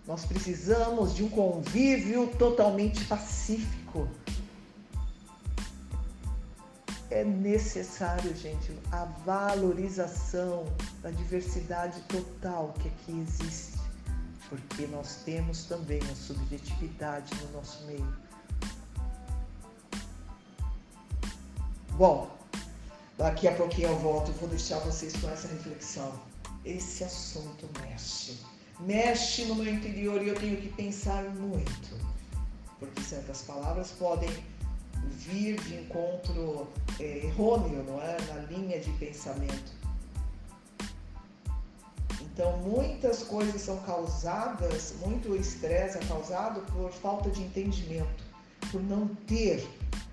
Nós 0.05 0.25
precisamos 0.25 1.15
de 1.15 1.23
um 1.23 1.29
convívio 1.29 2.27
totalmente 2.37 3.05
pacífico 3.05 4.07
é 7.11 7.23
necessário, 7.23 8.35
gente, 8.35 8.71
a 8.91 9.05
valorização 9.25 10.65
da 11.01 11.09
diversidade 11.09 11.99
total 12.01 12.73
que 12.79 12.87
aqui 12.87 13.19
existe, 13.21 13.79
porque 14.47 14.85
nós 14.87 15.17
temos 15.25 15.65
também 15.65 15.99
a 16.11 16.15
subjetividade 16.15 17.33
no 17.43 17.51
nosso 17.53 17.83
meio. 17.85 18.13
Bom, 21.93 22.29
daqui 23.17 23.47
a 23.47 23.55
pouquinho 23.55 23.89
eu 23.89 23.99
volto, 23.99 24.31
vou 24.33 24.47
deixar 24.47 24.79
vocês 24.79 25.13
com 25.17 25.29
essa 25.29 25.47
reflexão. 25.47 26.13
Esse 26.63 27.03
assunto 27.03 27.67
mexe, 27.81 28.39
mexe 28.79 29.45
no 29.45 29.55
meu 29.55 29.73
interior 29.73 30.21
e 30.21 30.29
eu 30.29 30.35
tenho 30.35 30.57
que 30.57 30.69
pensar 30.69 31.23
muito, 31.23 31.97
porque 32.79 33.01
certas 33.01 33.41
palavras 33.41 33.91
podem 33.91 34.29
vir 35.09 35.59
de 35.61 35.75
encontro 35.75 36.67
é, 36.99 37.25
errôneo, 37.25 37.83
não 37.83 38.01
é? 38.01 38.17
Na 38.27 38.41
linha 38.43 38.79
de 38.79 38.91
pensamento. 38.93 39.79
Então, 42.21 42.57
muitas 42.59 43.23
coisas 43.23 43.61
são 43.61 43.77
causadas, 43.79 44.93
muito 45.01 45.35
estresse 45.35 45.97
é 45.97 46.01
causado 46.05 46.61
por 46.71 46.89
falta 46.91 47.29
de 47.29 47.41
entendimento, 47.41 48.23
por 48.71 48.81
não 48.81 49.07
ter 49.27 49.67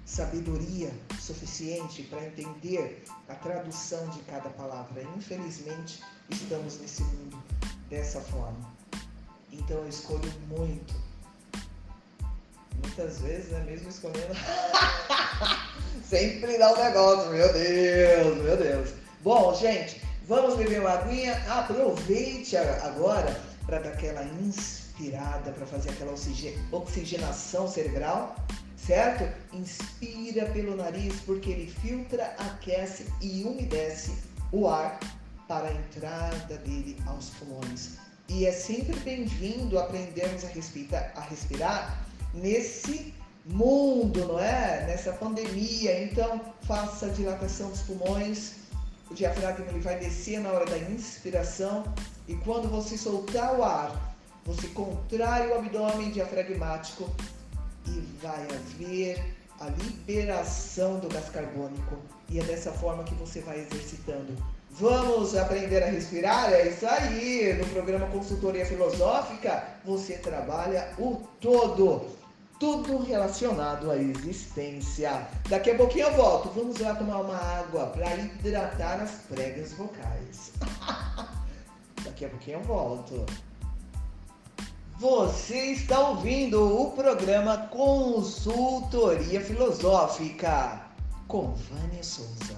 sabedoria 0.05 0.93
suficiente 1.21 2.03
para 2.05 2.27
entender 2.27 3.05
a 3.29 3.35
tradução 3.35 4.09
de 4.09 4.19
cada 4.21 4.51
palavra. 4.51 5.05
Infelizmente, 5.17 6.03
estamos 6.29 6.81
nesse 6.81 7.03
mundo 7.03 7.41
dessa 7.89 8.21
forma. 8.21 8.75
Então, 9.53 9.79
eu 9.79 9.89
escolho 9.89 10.33
muito. 10.49 11.06
Muitas 12.83 13.21
vezes, 13.21 13.51
né, 13.51 13.65
mesmo 13.67 13.89
escolhendo, 13.89 14.35
sempre 16.09 16.59
dá 16.59 16.73
um 16.73 16.83
negócio, 16.83 17.31
meu 17.31 17.53
Deus, 17.53 18.43
meu 18.43 18.57
Deus. 18.57 18.91
Bom, 19.23 19.55
gente, 19.55 20.01
vamos 20.27 20.57
beber 20.57 20.81
uma 20.81 20.91
aguinha. 20.91 21.35
Aproveite 21.49 22.57
agora 22.57 23.39
para 23.67 23.81
dar 23.81 23.91
aquela 23.91 24.23
inspirada, 24.25 25.51
para 25.53 25.67
fazer 25.67 25.91
aquela 25.91 26.15
oxigenação 26.73 27.69
cerebral 27.69 28.37
certo? 28.87 29.25
Inspira 29.53 30.47
pelo 30.47 30.77
nariz 30.77 31.21
porque 31.27 31.51
ele 31.51 31.71
filtra, 31.71 32.35
aquece 32.39 33.07
e 33.21 33.43
umedece 33.43 34.13
o 34.53 34.69
ar 34.69 35.01
para 35.49 35.69
a 35.69 35.73
entrada 35.73 36.57
dele 36.59 36.97
aos 37.07 37.31
pulmões. 37.31 37.97
E 38.29 38.47
é 38.47 38.53
sempre 38.53 38.97
bem-vindo 39.01 39.79
aprendermos 39.79 40.45
a 40.45 40.49
respirar, 40.49 41.13
a 41.17 41.21
respirar 41.21 42.06
nesse 42.37 43.15
mundo, 43.45 44.27
não 44.27 44.41
é? 44.41 44.85
Nessa 44.87 45.13
pandemia. 45.13 46.05
Então, 46.05 46.41
faça 46.63 47.07
a 47.07 47.09
dilatação 47.11 47.71
dos 47.71 47.83
pulmões. 47.83 48.55
O 49.11 49.15
diafragma 49.15 49.67
ele 49.69 49.81
vai 49.81 49.99
descer 49.99 50.41
na 50.41 50.51
hora 50.51 50.67
da 50.67 50.79
inspiração 50.79 51.85
e 52.27 52.35
quando 52.37 52.69
você 52.69 52.99
soltar 52.99 53.55
o 53.57 53.63
ar, 53.63 54.17
você 54.45 54.67
contrai 54.69 55.49
o 55.49 55.59
abdômen 55.59 56.11
diafragmático 56.11 57.09
e 57.87 58.01
vai 58.21 58.43
haver 58.43 59.37
a 59.61 59.69
liberação 59.69 60.99
do 60.99 61.09
gás 61.09 61.29
carbônico. 61.29 61.99
E 62.29 62.41
é 62.41 62.45
dessa 62.45 62.73
forma 62.73 63.05
que 63.05 63.15
você 63.15 63.41
vai 63.41 63.61
exercitando. 63.61 64.37
Vamos 64.71 65.37
aprender 65.37 65.83
a 65.83 65.87
respirar? 65.87 66.53
É 66.53 66.69
isso 66.69 66.87
aí! 66.87 67.57
No 67.59 67.67
programa 67.69 68.07
Consultoria 68.09 68.67
Filosófica, 68.67 69.65
você 69.85 70.15
trabalha 70.19 70.93
o 70.99 71.23
todo. 71.41 72.07
Tudo 72.59 72.99
relacionado 73.03 73.91
à 73.91 73.97
existência. 73.99 75.29
Daqui 75.49 75.73
a 75.73 75.77
pouquinho 75.77 76.07
eu 76.07 76.17
volto. 76.17 76.49
Vamos 76.51 76.79
lá 76.79 76.95
tomar 76.95 77.21
uma 77.21 77.37
água 77.37 77.87
para 77.89 78.17
hidratar 78.17 79.03
as 79.03 79.11
pregas 79.29 79.73
vocais. 79.75 80.53
Daqui 82.03 82.25
a 82.25 82.29
pouquinho 82.31 82.61
eu 82.61 82.63
volto. 82.63 83.27
Você 84.99 85.73
está 85.73 86.09
ouvindo 86.09 86.81
o 86.81 86.93
programa 86.93 87.67
Consultoria 87.67 89.43
Filosófica 89.43 90.81
com 91.29 91.53
Vânia 91.53 92.03
Souza. 92.03 92.56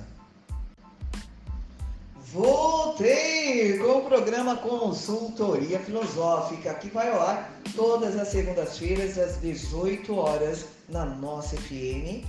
Voltei 2.30 3.78
com 3.78 4.00
o 4.00 4.04
programa 4.04 4.54
Consultoria 4.56 5.78
Filosófica, 5.78 6.74
que 6.74 6.90
vai 6.90 7.10
ao 7.10 7.22
ar 7.22 7.50
todas 7.74 8.18
as 8.18 8.28
segundas-feiras 8.28 9.16
às 9.16 9.40
18 9.40 10.14
horas 10.14 10.66
na 10.90 11.06
nossa 11.06 11.56
FM, 11.56 12.26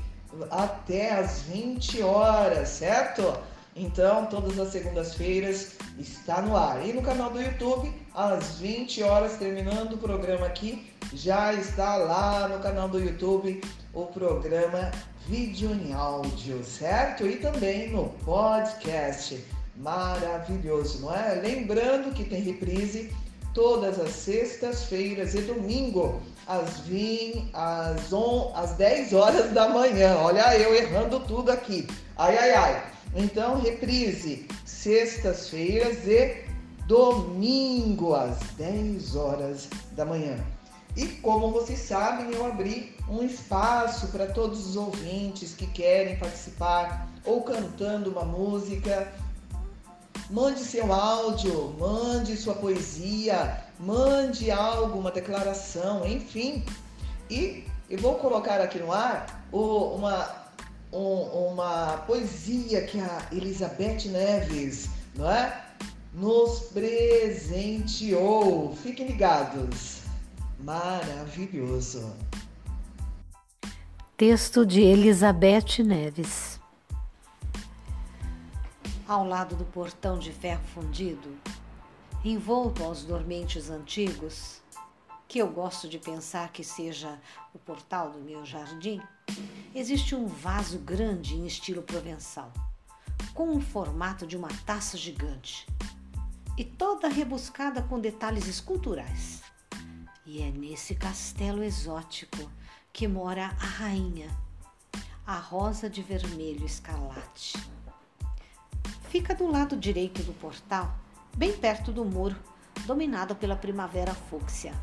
até 0.52 1.12
às 1.12 1.42
20 1.42 2.02
horas, 2.02 2.70
certo? 2.70 3.38
Então, 3.76 4.26
todas 4.28 4.58
as 4.58 4.70
segundas-feiras 4.72 5.74
está 5.98 6.42
no 6.42 6.56
ar. 6.56 6.88
E 6.88 6.94
no 6.94 7.02
canal 7.02 7.30
do 7.30 7.42
YouTube, 7.42 7.94
às 8.16 8.56
20 8.56 9.04
horas, 9.04 9.34
terminando 9.34 9.94
o 9.94 9.98
programa 9.98 10.46
aqui, 10.46 10.90
já 11.14 11.54
está 11.54 11.98
lá 11.98 12.48
no 12.48 12.60
canal 12.60 12.88
do 12.88 13.00
YouTube 13.02 13.60
o 13.94 14.06
programa 14.06 14.92
vídeo 15.28 15.72
em 15.72 15.94
áudio, 15.94 16.64
certo? 16.64 17.28
E 17.28 17.36
também 17.36 17.92
no 17.92 18.06
podcast. 18.24 19.59
Maravilhoso, 19.80 21.00
não 21.00 21.16
é? 21.16 21.36
Lembrando 21.36 22.14
que 22.14 22.26
tem 22.26 22.42
reprise 22.42 23.16
todas 23.54 23.98
as 23.98 24.12
sextas-feiras 24.12 25.34
e 25.34 25.42
domingo, 25.42 26.22
às, 26.46 26.82
20, 26.82 27.50
às, 27.54 28.12
on, 28.12 28.52
às 28.56 28.72
10 28.74 29.14
horas 29.14 29.52
da 29.54 29.70
manhã. 29.70 30.18
Olha 30.18 30.58
eu 30.58 30.76
errando 30.76 31.22
tudo 31.22 31.50
aqui. 31.50 31.88
Ai, 32.18 32.38
ai, 32.38 32.52
ai. 32.52 32.84
Então, 33.16 33.62
reprise 33.62 34.46
sextas-feiras 34.66 36.06
e 36.06 36.44
domingo 36.86 38.14
às 38.14 38.38
10 38.58 39.16
horas 39.16 39.70
da 39.94 40.04
manhã. 40.04 40.36
E 40.98 41.06
como 41.06 41.52
vocês 41.52 41.80
sabem, 41.80 42.34
eu 42.34 42.46
abri 42.46 42.94
um 43.08 43.24
espaço 43.24 44.08
para 44.08 44.28
todos 44.28 44.68
os 44.68 44.76
ouvintes 44.76 45.54
que 45.54 45.68
querem 45.68 46.18
participar 46.18 47.08
ou 47.24 47.44
cantando 47.44 48.10
uma 48.10 48.26
música. 48.26 49.12
Mande 50.30 50.60
seu 50.60 50.94
áudio, 50.94 51.76
mande 51.80 52.38
sua 52.38 52.56
poesia, 52.56 53.64
mande 53.80 54.52
algo, 54.52 55.00
uma 55.00 55.12
declaração, 55.12 56.08
enfim. 56.08 56.64
E 57.30 57.66
eu 57.90 58.00
vou 58.00 58.16
colocar 58.16 58.62
aqui 58.62 58.80
no 58.80 58.92
ar 58.92 59.46
uma 59.52 60.40
um, 60.92 61.52
uma 61.52 61.98
poesia 62.08 62.84
que 62.86 63.00
a 63.00 63.28
Elizabeth 63.32 64.10
Neves, 64.10 64.90
não 65.16 65.30
é? 65.30 65.66
Nos 66.14 66.60
presenteou. 66.74 68.76
Fiquem 68.76 69.08
ligados. 69.08 70.02
Maravilhoso. 70.60 72.12
Texto 74.18 74.66
de 74.66 74.82
Elizabeth 74.82 75.84
Neves. 75.84 76.59
Ao 79.10 79.26
lado 79.26 79.56
do 79.56 79.66
portão 79.66 80.20
de 80.20 80.32
ferro 80.32 80.64
fundido, 80.66 81.36
envolto 82.24 82.84
aos 82.84 83.04
dormentes 83.04 83.68
antigos, 83.68 84.62
que 85.28 85.40
eu 85.40 85.48
gosto 85.48 85.90
de 85.90 85.98
pensar 85.98 86.52
que 86.52 86.64
seja 86.64 87.20
o 87.52 87.58
portal 87.58 88.12
do 88.12 88.20
meu 88.20 88.46
jardim, 88.46 89.02
existe 89.74 90.14
um 90.14 90.28
vaso 90.28 90.78
grande 90.78 91.34
em 91.34 91.48
estilo 91.48 91.82
provençal, 91.82 92.54
com 93.34 93.58
o 93.58 93.60
formato 93.60 94.28
de 94.28 94.38
uma 94.38 94.50
taça 94.64 94.96
gigante 94.96 95.66
e 96.56 96.64
toda 96.64 97.08
rebuscada 97.08 97.82
com 97.82 98.00
detalhes 98.00 98.46
esculturais. 98.46 99.42
E 100.24 100.44
é 100.44 100.52
nesse 100.52 100.94
castelo 100.94 101.64
exótico 101.64 102.48
que 102.94 103.08
mora 103.08 103.48
a 103.60 103.66
rainha, 103.66 104.30
a 105.26 105.40
rosa 105.40 105.90
de 105.90 106.04
vermelho 106.04 106.64
escarlate. 106.64 107.58
Fica 109.10 109.36
do 109.36 109.48
lado 109.48 109.76
direito 109.76 110.24
do 110.24 110.34
portal, 110.34 110.96
bem 111.36 111.54
perto 111.54 111.92
do 111.92 112.06
muro, 112.06 112.36
dominado 112.86 113.36
pela 113.36 113.56
primavera 113.56 114.14
fúcsia 114.14 114.74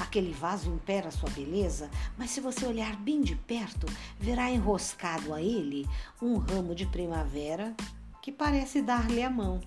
Aquele 0.00 0.32
vaso 0.32 0.70
impera 0.70 1.10
sua 1.10 1.28
beleza, 1.30 1.90
mas 2.16 2.30
se 2.30 2.40
você 2.40 2.64
olhar 2.64 2.94
bem 2.96 3.20
de 3.20 3.34
perto, 3.34 3.86
verá 4.18 4.50
enroscado 4.50 5.34
a 5.34 5.42
ele 5.42 5.88
um 6.22 6.36
ramo 6.38 6.74
de 6.74 6.86
primavera 6.86 7.74
que 8.22 8.30
parece 8.30 8.80
dar-lhe 8.80 9.22
a 9.22 9.30
mão, 9.30 9.60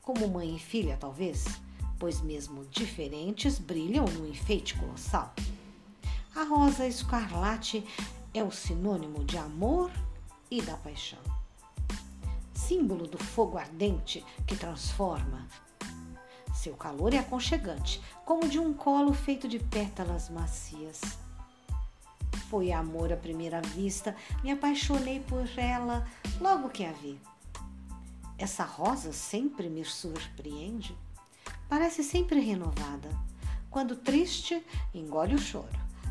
como 0.00 0.28
mãe 0.28 0.54
e 0.54 0.58
filha, 0.58 0.96
talvez, 0.96 1.44
pois 1.98 2.20
mesmo 2.20 2.64
diferentes 2.66 3.58
brilham 3.58 4.04
num 4.04 4.28
enfeite 4.28 4.74
colossal. 4.74 5.34
A 6.36 6.44
rosa 6.44 6.86
escarlate 6.86 7.84
é 8.32 8.44
o 8.44 8.50
sinônimo 8.50 9.24
de 9.24 9.36
amor 9.38 9.90
e 10.50 10.62
da 10.62 10.76
paixão. 10.76 11.33
Símbolo 12.66 13.06
do 13.06 13.18
fogo 13.18 13.58
ardente 13.58 14.24
que 14.46 14.56
transforma, 14.56 15.46
seu 16.54 16.74
calor 16.74 17.12
é 17.12 17.18
aconchegante, 17.18 18.00
como 18.24 18.48
de 18.48 18.58
um 18.58 18.72
colo 18.72 19.12
feito 19.12 19.46
de 19.46 19.58
pétalas 19.58 20.30
macias. 20.30 21.02
Foi 22.48 22.72
amor 22.72 23.12
à 23.12 23.18
primeira 23.18 23.60
vista, 23.60 24.16
me 24.42 24.50
apaixonei 24.50 25.20
por 25.20 25.46
ela 25.58 26.06
logo 26.40 26.70
que 26.70 26.86
a 26.86 26.92
vi. 26.92 27.20
Essa 28.38 28.64
rosa 28.64 29.12
sempre 29.12 29.68
me 29.68 29.84
surpreende. 29.84 30.96
Parece 31.68 32.02
sempre 32.02 32.40
renovada. 32.40 33.10
Quando 33.70 33.94
triste, 33.94 34.64
engole 34.94 35.34
o 35.34 35.38
choro, 35.38 35.68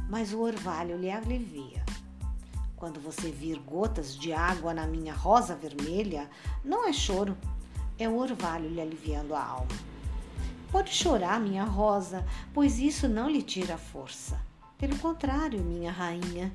mas 0.07 0.33
o 0.33 0.41
orvalho 0.41 0.97
lhe 0.97 1.09
alivia. 1.09 1.83
Quando 2.83 2.99
você 2.99 3.31
vir 3.31 3.59
gotas 3.59 4.13
de 4.13 4.33
água 4.33 4.73
na 4.73 4.85
minha 4.85 5.13
rosa 5.13 5.55
vermelha, 5.55 6.29
não 6.65 6.85
é 6.85 6.91
choro, 6.91 7.37
é 7.97 8.09
o 8.09 8.17
orvalho 8.17 8.67
lhe 8.67 8.81
aliviando 8.81 9.33
a 9.33 9.41
alma. 9.41 9.71
Pode 10.69 10.93
chorar, 10.93 11.39
minha 11.39 11.63
rosa, 11.63 12.27
pois 12.53 12.79
isso 12.79 13.07
não 13.07 13.29
lhe 13.29 13.41
tira 13.41 13.77
força. 13.77 14.37
Pelo 14.77 14.99
contrário, 14.99 15.63
minha 15.63 15.93
rainha, 15.93 16.51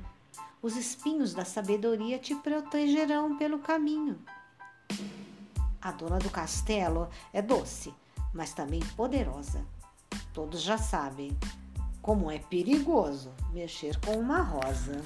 os 0.61 0.75
espinhos 0.75 1.33
da 1.33 1.43
sabedoria 1.43 2.19
te 2.19 2.35
protegerão 2.35 3.35
pelo 3.35 3.57
caminho. 3.57 4.19
A 5.81 5.91
dona 5.91 6.19
do 6.19 6.29
castelo 6.29 7.09
é 7.33 7.41
doce, 7.41 7.91
mas 8.31 8.53
também 8.53 8.81
poderosa. 8.95 9.65
Todos 10.31 10.61
já 10.61 10.77
sabem 10.77 11.35
como 12.03 12.29
é 12.29 12.37
perigoso 12.37 13.31
mexer 13.51 13.99
com 14.01 14.11
uma 14.11 14.43
rosa. 14.43 15.01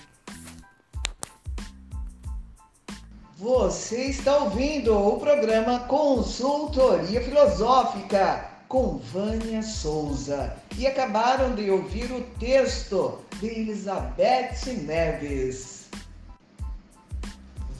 Você 3.43 4.05
está 4.05 4.37
ouvindo 4.37 4.97
o 4.97 5.19
programa 5.19 5.79
Consultoria 5.79 7.21
Filosófica 7.21 8.49
com 8.69 8.95
Vânia 8.99 9.61
Souza 9.61 10.55
e 10.77 10.87
acabaram 10.87 11.53
de 11.53 11.69
ouvir 11.69 12.09
o 12.13 12.21
texto 12.39 13.19
de 13.41 13.47
Elizabeth 13.47 14.65
Neves. 14.85 15.89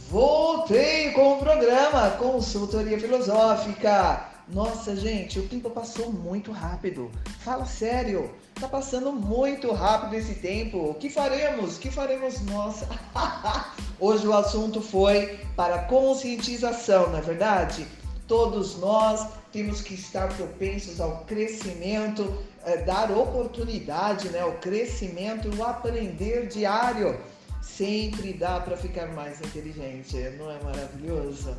Voltei 0.09 1.13
com 1.13 1.35
o 1.35 1.39
programa 1.39 2.09
Consultoria 2.17 2.99
Filosófica. 2.99 4.32
Nossa, 4.47 4.95
gente, 4.95 5.39
o 5.39 5.47
tempo 5.47 5.69
passou 5.69 6.11
muito 6.11 6.51
rápido. 6.51 7.09
Fala 7.39 7.65
sério, 7.65 8.29
tá 8.59 8.67
passando 8.67 9.11
muito 9.11 9.71
rápido 9.71 10.15
esse 10.15 10.35
tempo. 10.35 10.91
O 10.91 10.93
que 10.95 11.09
faremos? 11.09 11.77
O 11.77 11.79
que 11.79 11.89
faremos 11.89 12.41
nós? 12.41 12.83
Hoje 13.99 14.27
o 14.27 14.33
assunto 14.33 14.81
foi 14.81 15.39
para 15.55 15.83
conscientização, 15.83 17.09
não 17.09 17.19
é 17.19 17.21
verdade? 17.21 17.87
Todos 18.27 18.77
nós 18.79 19.27
temos 19.51 19.81
que 19.81 19.93
estar 19.93 20.27
propensos 20.35 20.99
ao 20.99 21.19
crescimento, 21.25 22.43
é, 22.65 22.77
dar 22.77 23.11
oportunidade, 23.11 24.29
né, 24.29 24.41
ao 24.41 24.53
crescimento, 24.53 25.49
o 25.55 25.63
aprender 25.63 26.47
diário. 26.47 27.17
Sempre 27.61 28.33
dá 28.33 28.59
para 28.59 28.75
ficar 28.75 29.07
mais 29.13 29.39
inteligente, 29.39 30.17
não 30.37 30.51
é 30.51 30.61
maravilhoso? 30.61 31.55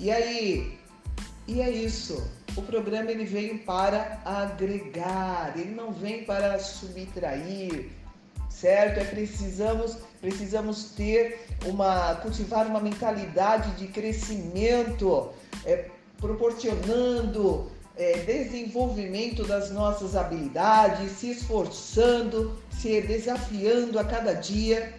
E 0.00 0.10
aí, 0.10 0.75
e 1.46 1.60
é 1.60 1.70
isso. 1.70 2.28
O 2.56 2.62
programa 2.62 3.10
ele 3.10 3.24
veio 3.24 3.58
para 3.60 4.20
agregar, 4.24 5.52
ele 5.56 5.74
não 5.74 5.92
vem 5.92 6.24
para 6.24 6.58
subtrair, 6.58 7.90
certo? 8.48 9.00
É 9.00 9.04
precisamos 9.04 9.98
precisamos 10.20 10.92
ter 10.96 11.46
uma 11.64 12.14
cultivar 12.16 12.66
uma 12.66 12.80
mentalidade 12.80 13.70
de 13.76 13.86
crescimento, 13.88 15.30
é, 15.64 15.90
proporcionando 16.18 17.70
é, 17.96 18.18
desenvolvimento 18.20 19.44
das 19.44 19.70
nossas 19.70 20.16
habilidades, 20.16 21.12
se 21.12 21.30
esforçando, 21.30 22.56
se 22.70 23.00
desafiando 23.02 23.98
a 23.98 24.04
cada 24.04 24.32
dia, 24.32 24.94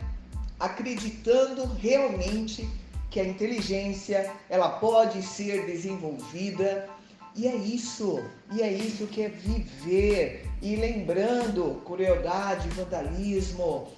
acreditando 0.59 1.65
realmente 1.79 2.67
que 3.09 3.19
a 3.19 3.27
inteligência 3.27 4.31
ela 4.49 4.69
pode 4.69 5.21
ser 5.21 5.65
desenvolvida 5.65 6.89
e 7.37 7.47
é 7.47 7.55
isso, 7.55 8.19
e 8.51 8.63
é 8.63 8.73
isso 8.73 9.05
que 9.05 9.21
é 9.21 9.29
viver. 9.29 10.49
E 10.59 10.75
lembrando, 10.75 11.79
crueldade, 11.85 12.67
vandalismo, 12.69 13.89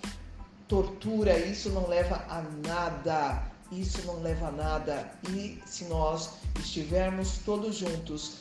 tortura, 0.67 1.39
isso 1.39 1.69
não 1.69 1.87
leva 1.87 2.25
a 2.27 2.41
nada. 2.67 3.41
Isso 3.71 4.05
não 4.05 4.21
leva 4.21 4.47
a 4.47 4.51
nada. 4.51 5.09
E 5.29 5.57
se 5.65 5.85
nós 5.85 6.31
estivermos 6.59 7.37
todos 7.45 7.77
juntos, 7.77 8.39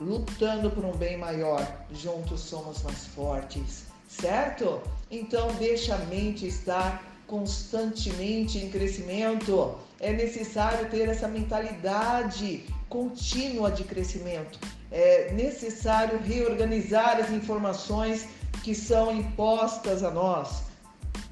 lutando 0.00 0.68
por 0.68 0.84
um 0.84 0.96
bem 0.96 1.16
maior, 1.16 1.64
juntos 1.92 2.40
somos 2.40 2.82
mais 2.82 3.06
fortes, 3.06 3.84
certo? 4.08 4.82
Então 5.12 5.54
deixa 5.60 5.94
a 5.94 5.98
mente 6.06 6.48
estar 6.48 7.04
constantemente 7.28 8.58
em 8.58 8.68
crescimento. 8.68 9.78
É 10.00 10.12
necessário 10.12 10.88
ter 10.88 11.08
essa 11.08 11.28
mentalidade 11.28 12.64
contínua 12.88 13.70
de 13.70 13.84
crescimento. 13.84 14.58
É 14.90 15.30
necessário 15.32 16.18
reorganizar 16.18 17.18
as 17.18 17.30
informações 17.30 18.26
que 18.64 18.74
são 18.74 19.14
impostas 19.14 20.02
a 20.02 20.10
nós. 20.10 20.62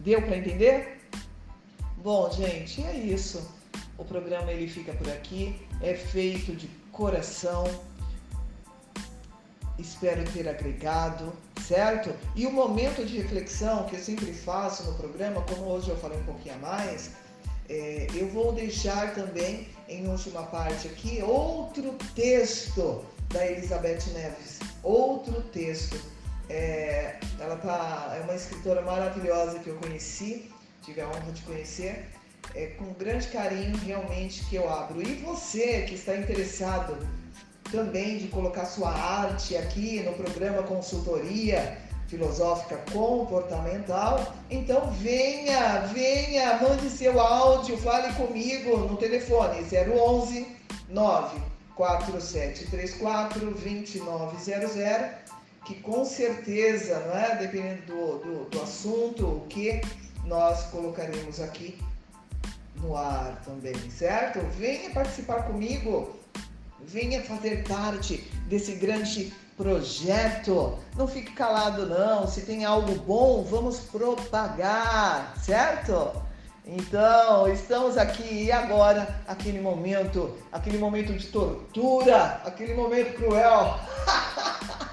Deu 0.01 0.23
para 0.23 0.37
entender? 0.37 1.01
Bom, 1.97 2.31
gente, 2.31 2.85
é 2.85 2.95
isso. 2.95 3.43
O 3.97 4.05
programa 4.05 4.53
ele 4.53 4.69
fica 4.69 4.93
por 4.93 5.09
aqui, 5.09 5.61
é 5.83 5.95
feito 5.95 6.55
de 6.55 6.69
coração. 6.93 7.65
Espero 9.79 10.25
ter 10.33 10.49
agregado, 10.49 11.33
certo? 11.63 12.15
E 12.37 12.47
o 12.47 12.53
momento 12.53 13.05
de 13.05 13.19
reflexão 13.19 13.85
que 13.85 13.97
eu 13.97 14.01
sempre 14.01 14.33
faço 14.33 14.85
no 14.85 14.95
programa, 14.95 15.41
como 15.43 15.63
hoje 15.71 15.89
eu 15.89 15.97
falei 15.97 16.19
um 16.19 16.25
pouquinho 16.25 16.55
a 16.57 16.59
mais, 16.59 17.11
é, 17.69 18.07
eu 18.15 18.29
vou 18.29 18.53
deixar 18.53 19.15
também 19.15 19.69
em 19.89 20.07
última 20.09 20.43
parte 20.45 20.89
aqui 20.89 21.23
outro 21.23 21.97
texto 22.15 23.05
da 23.29 23.47
Elizabeth 23.47 24.07
Neves, 24.15 24.59
outro 24.83 25.43
texto. 25.43 26.01
É, 26.49 27.19
ela 27.39 27.57
tá, 27.57 28.17
é 28.19 28.23
uma 28.23 28.35
escritora 28.35 28.81
maravilhosa 28.81 29.59
que 29.59 29.69
eu 29.69 29.77
conheci, 29.77 30.51
tive 30.83 31.03
a 31.03 31.09
honra 31.09 31.31
de 31.33 31.43
conhecer, 31.43 32.07
é, 32.55 32.67
com 32.79 32.93
grande 32.95 33.29
carinho 33.29 33.77
realmente 33.77 34.45
que 34.47 34.57
eu 34.57 34.69
abro. 34.69 35.03
E 35.03 35.15
você 35.17 35.83
que 35.83 35.95
está 35.95 36.17
interessado 36.17 36.97
também 37.71 38.17
de 38.17 38.29
colocar 38.29 38.65
sua 38.65 38.91
arte 38.91 39.55
aqui 39.57 40.01
no 40.01 40.15
programa 40.15 40.63
Consultoria, 40.63 41.77
filosófica 42.09 42.77
comportamental. 42.93 44.35
Então 44.51 44.91
venha, 44.93 45.81
venha, 45.93 46.59
mande 46.61 46.91
seu 46.91 47.21
áudio, 47.21 47.79
fale 47.79 48.13
comigo 48.15 48.77
no 48.79 48.97
telefone 48.97 49.63
011 49.63 50.59
94734 50.89 53.53
2900, 53.53 54.73
que 55.65 55.77
com 55.77 56.05
certeza, 56.05 56.99
não 57.01 57.17
é, 57.17 57.37
dependendo 57.37 57.83
do, 57.83 58.19
do, 58.19 58.45
do 58.47 58.61
assunto, 58.63 59.25
o 59.27 59.47
que 59.49 59.81
nós 60.25 60.65
colocaremos 60.71 61.41
aqui 61.41 61.79
no 62.77 62.97
ar 62.97 63.41
também, 63.45 63.75
certo? 63.91 64.41
Venha 64.57 64.89
participar 64.91 65.43
comigo, 65.43 66.17
venha 66.81 67.23
fazer 67.23 67.69
parte 67.69 68.17
desse 68.49 68.73
grande 68.73 69.31
projeto. 69.59 70.79
Não 70.97 71.09
fique 71.09 71.33
calado 71.33 71.85
não. 71.85 72.27
Se 72.27 72.43
tem 72.43 72.65
algo 72.65 72.95
bom, 72.95 73.43
vamos 73.43 73.81
propagar, 73.81 75.35
certo? 75.43 76.13
Então, 76.65 77.49
estamos 77.49 77.99
aqui 77.99 78.45
e 78.45 78.53
agora, 78.53 79.21
aquele 79.27 79.61
momento, 79.61 80.37
aquele 80.53 80.79
momento 80.79 81.13
de 81.15 81.27
tortura, 81.27 82.41
aquele 82.45 82.75
momento 82.75 83.15
cruel. 83.15 83.79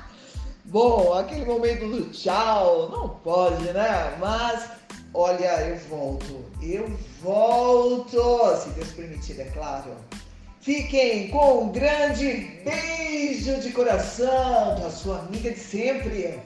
Bom, 0.63 1.13
aquele 1.13 1.45
momento 1.45 1.87
do 1.87 2.09
tchau, 2.09 2.89
não 2.89 3.09
pode, 3.09 3.63
né? 3.71 4.17
Mas, 4.19 4.69
olha, 5.13 5.61
eu 5.67 5.77
volto, 5.87 6.45
eu 6.61 6.89
volto, 7.21 8.57
se 8.57 8.69
Deus 8.69 8.91
permitir, 8.91 9.39
é 9.39 9.45
claro. 9.45 9.91
Fiquem 10.65 11.29
com 11.29 11.65
um 11.65 11.71
grande 11.71 12.59
beijo 12.65 13.61
de 13.61 13.71
coração 13.71 14.73
da 14.79 14.89
sua 14.89 15.19
amiga 15.19 15.51
de 15.51 15.59
sempre, 15.59 16.39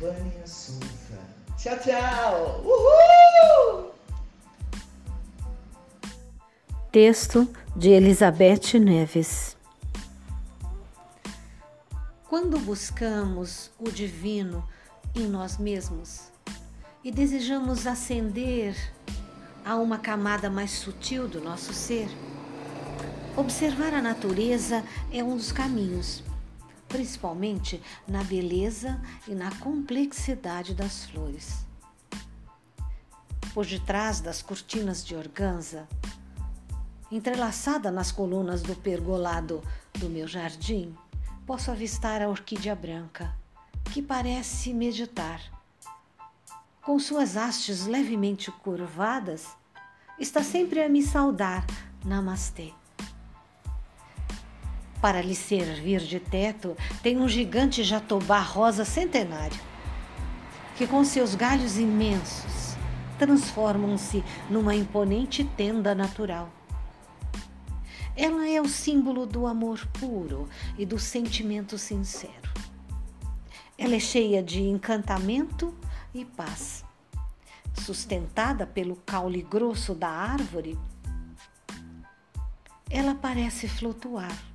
Vânia 0.00 0.46
Souza. 0.46 1.20
Tchau, 1.58 1.78
tchau! 1.80 2.64
Uhul! 2.64 3.90
Texto 6.90 7.46
de 7.76 7.90
Elizabeth 7.90 8.78
Neves. 8.80 9.54
Quando 12.30 12.58
buscamos 12.58 13.70
o 13.78 13.90
divino 13.90 14.66
em 15.14 15.26
nós 15.26 15.58
mesmos 15.58 16.32
e 17.04 17.10
desejamos 17.10 17.86
ascender 17.86 18.74
a 19.62 19.76
uma 19.76 19.98
camada 19.98 20.48
mais 20.48 20.70
sutil 20.70 21.28
do 21.28 21.38
nosso 21.38 21.74
ser, 21.74 22.08
Observar 23.34 23.94
a 23.94 24.02
natureza 24.02 24.84
é 25.10 25.24
um 25.24 25.34
dos 25.34 25.50
caminhos, 25.50 26.22
principalmente 26.86 27.82
na 28.06 28.22
beleza 28.22 29.00
e 29.26 29.34
na 29.34 29.50
complexidade 29.56 30.74
das 30.74 31.06
flores. 31.06 31.64
Por 33.54 33.64
detrás 33.64 34.20
das 34.20 34.42
cortinas 34.42 35.02
de 35.02 35.16
organza, 35.16 35.88
entrelaçada 37.10 37.90
nas 37.90 38.12
colunas 38.12 38.60
do 38.60 38.76
pergolado 38.76 39.62
do 39.98 40.10
meu 40.10 40.28
jardim, 40.28 40.94
posso 41.46 41.70
avistar 41.70 42.20
a 42.20 42.28
orquídea 42.28 42.74
branca, 42.74 43.34
que 43.94 44.02
parece 44.02 44.74
meditar. 44.74 45.40
Com 46.82 46.98
suas 46.98 47.38
hastes 47.38 47.86
levemente 47.86 48.50
curvadas, 48.50 49.56
está 50.18 50.42
sempre 50.42 50.82
a 50.82 50.88
me 50.88 51.02
saudar. 51.02 51.64
Namastê. 52.04 52.74
Para 55.02 55.20
lhe 55.20 55.34
servir 55.34 55.98
de 55.98 56.20
teto, 56.20 56.76
tem 57.02 57.18
um 57.18 57.28
gigante 57.28 57.82
jatobá 57.82 58.38
rosa 58.38 58.84
centenário, 58.84 59.60
que 60.76 60.86
com 60.86 61.04
seus 61.04 61.34
galhos 61.34 61.76
imensos 61.76 62.76
transformam-se 63.18 64.22
numa 64.48 64.76
imponente 64.76 65.42
tenda 65.42 65.92
natural. 65.92 66.48
Ela 68.16 68.48
é 68.48 68.60
o 68.60 68.68
símbolo 68.68 69.26
do 69.26 69.44
amor 69.44 69.84
puro 69.88 70.48
e 70.78 70.86
do 70.86 71.00
sentimento 71.00 71.76
sincero. 71.76 72.52
Ela 73.76 73.96
é 73.96 74.00
cheia 74.00 74.40
de 74.40 74.62
encantamento 74.62 75.74
e 76.14 76.24
paz. 76.24 76.84
Sustentada 77.74 78.68
pelo 78.68 78.94
caule 78.94 79.42
grosso 79.42 79.96
da 79.96 80.08
árvore, 80.08 80.78
ela 82.88 83.16
parece 83.16 83.66
flutuar. 83.66 84.51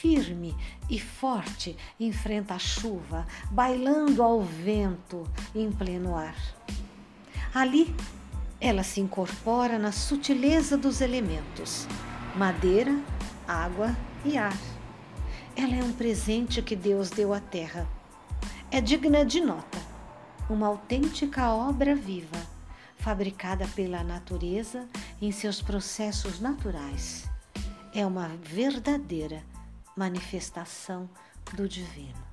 Firme 0.00 0.54
e 0.88 1.00
forte 1.00 1.76
enfrenta 1.98 2.54
a 2.54 2.58
chuva, 2.58 3.26
bailando 3.50 4.22
ao 4.22 4.40
vento 4.40 5.28
em 5.52 5.72
pleno 5.72 6.14
ar. 6.14 6.36
Ali, 7.52 7.92
ela 8.60 8.84
se 8.84 9.00
incorpora 9.00 9.76
na 9.76 9.90
sutileza 9.90 10.76
dos 10.76 11.00
elementos 11.00 11.88
madeira, 12.36 12.96
água 13.48 13.96
e 14.24 14.38
ar. 14.38 14.56
Ela 15.56 15.74
é 15.74 15.82
um 15.82 15.92
presente 15.92 16.62
que 16.62 16.76
Deus 16.76 17.10
deu 17.10 17.34
à 17.34 17.40
terra. 17.40 17.84
É 18.70 18.80
digna 18.80 19.24
de 19.24 19.40
nota, 19.40 19.78
uma 20.48 20.68
autêntica 20.68 21.50
obra 21.50 21.96
viva, 21.96 22.40
fabricada 22.98 23.66
pela 23.74 24.04
natureza 24.04 24.88
em 25.20 25.32
seus 25.32 25.60
processos 25.60 26.38
naturais. 26.38 27.28
É 27.92 28.06
uma 28.06 28.28
verdadeira 28.28 29.42
manifestação 29.98 31.10
do 31.54 31.68
divino. 31.68 32.24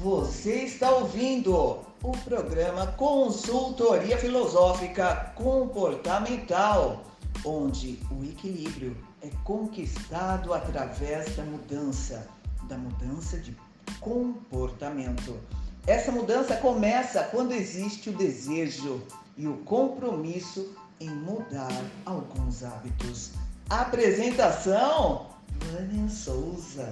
Você 0.00 0.64
está 0.64 0.90
ouvindo 0.90 1.54
o 2.02 2.12
programa 2.24 2.88
Consultoria 2.88 4.18
Filosófica 4.18 5.32
Comportamental, 5.36 7.04
onde 7.44 8.00
o 8.10 8.24
equilíbrio 8.24 8.96
é 9.22 9.30
conquistado 9.44 10.52
através 10.52 11.36
da 11.36 11.44
mudança, 11.44 12.26
da 12.64 12.76
mudança 12.76 13.38
de 13.38 13.56
comportamento. 14.00 15.38
Essa 15.86 16.10
mudança 16.10 16.56
começa 16.56 17.22
quando 17.24 17.52
existe 17.52 18.10
o 18.10 18.16
desejo 18.16 19.00
e 19.36 19.46
o 19.46 19.58
compromisso 19.58 20.74
em 21.02 21.10
mudar 21.10 21.84
alguns 22.06 22.62
hábitos. 22.62 23.32
Apresentação: 23.68 25.26
Vânia 25.58 26.08
Souza. 26.08 26.88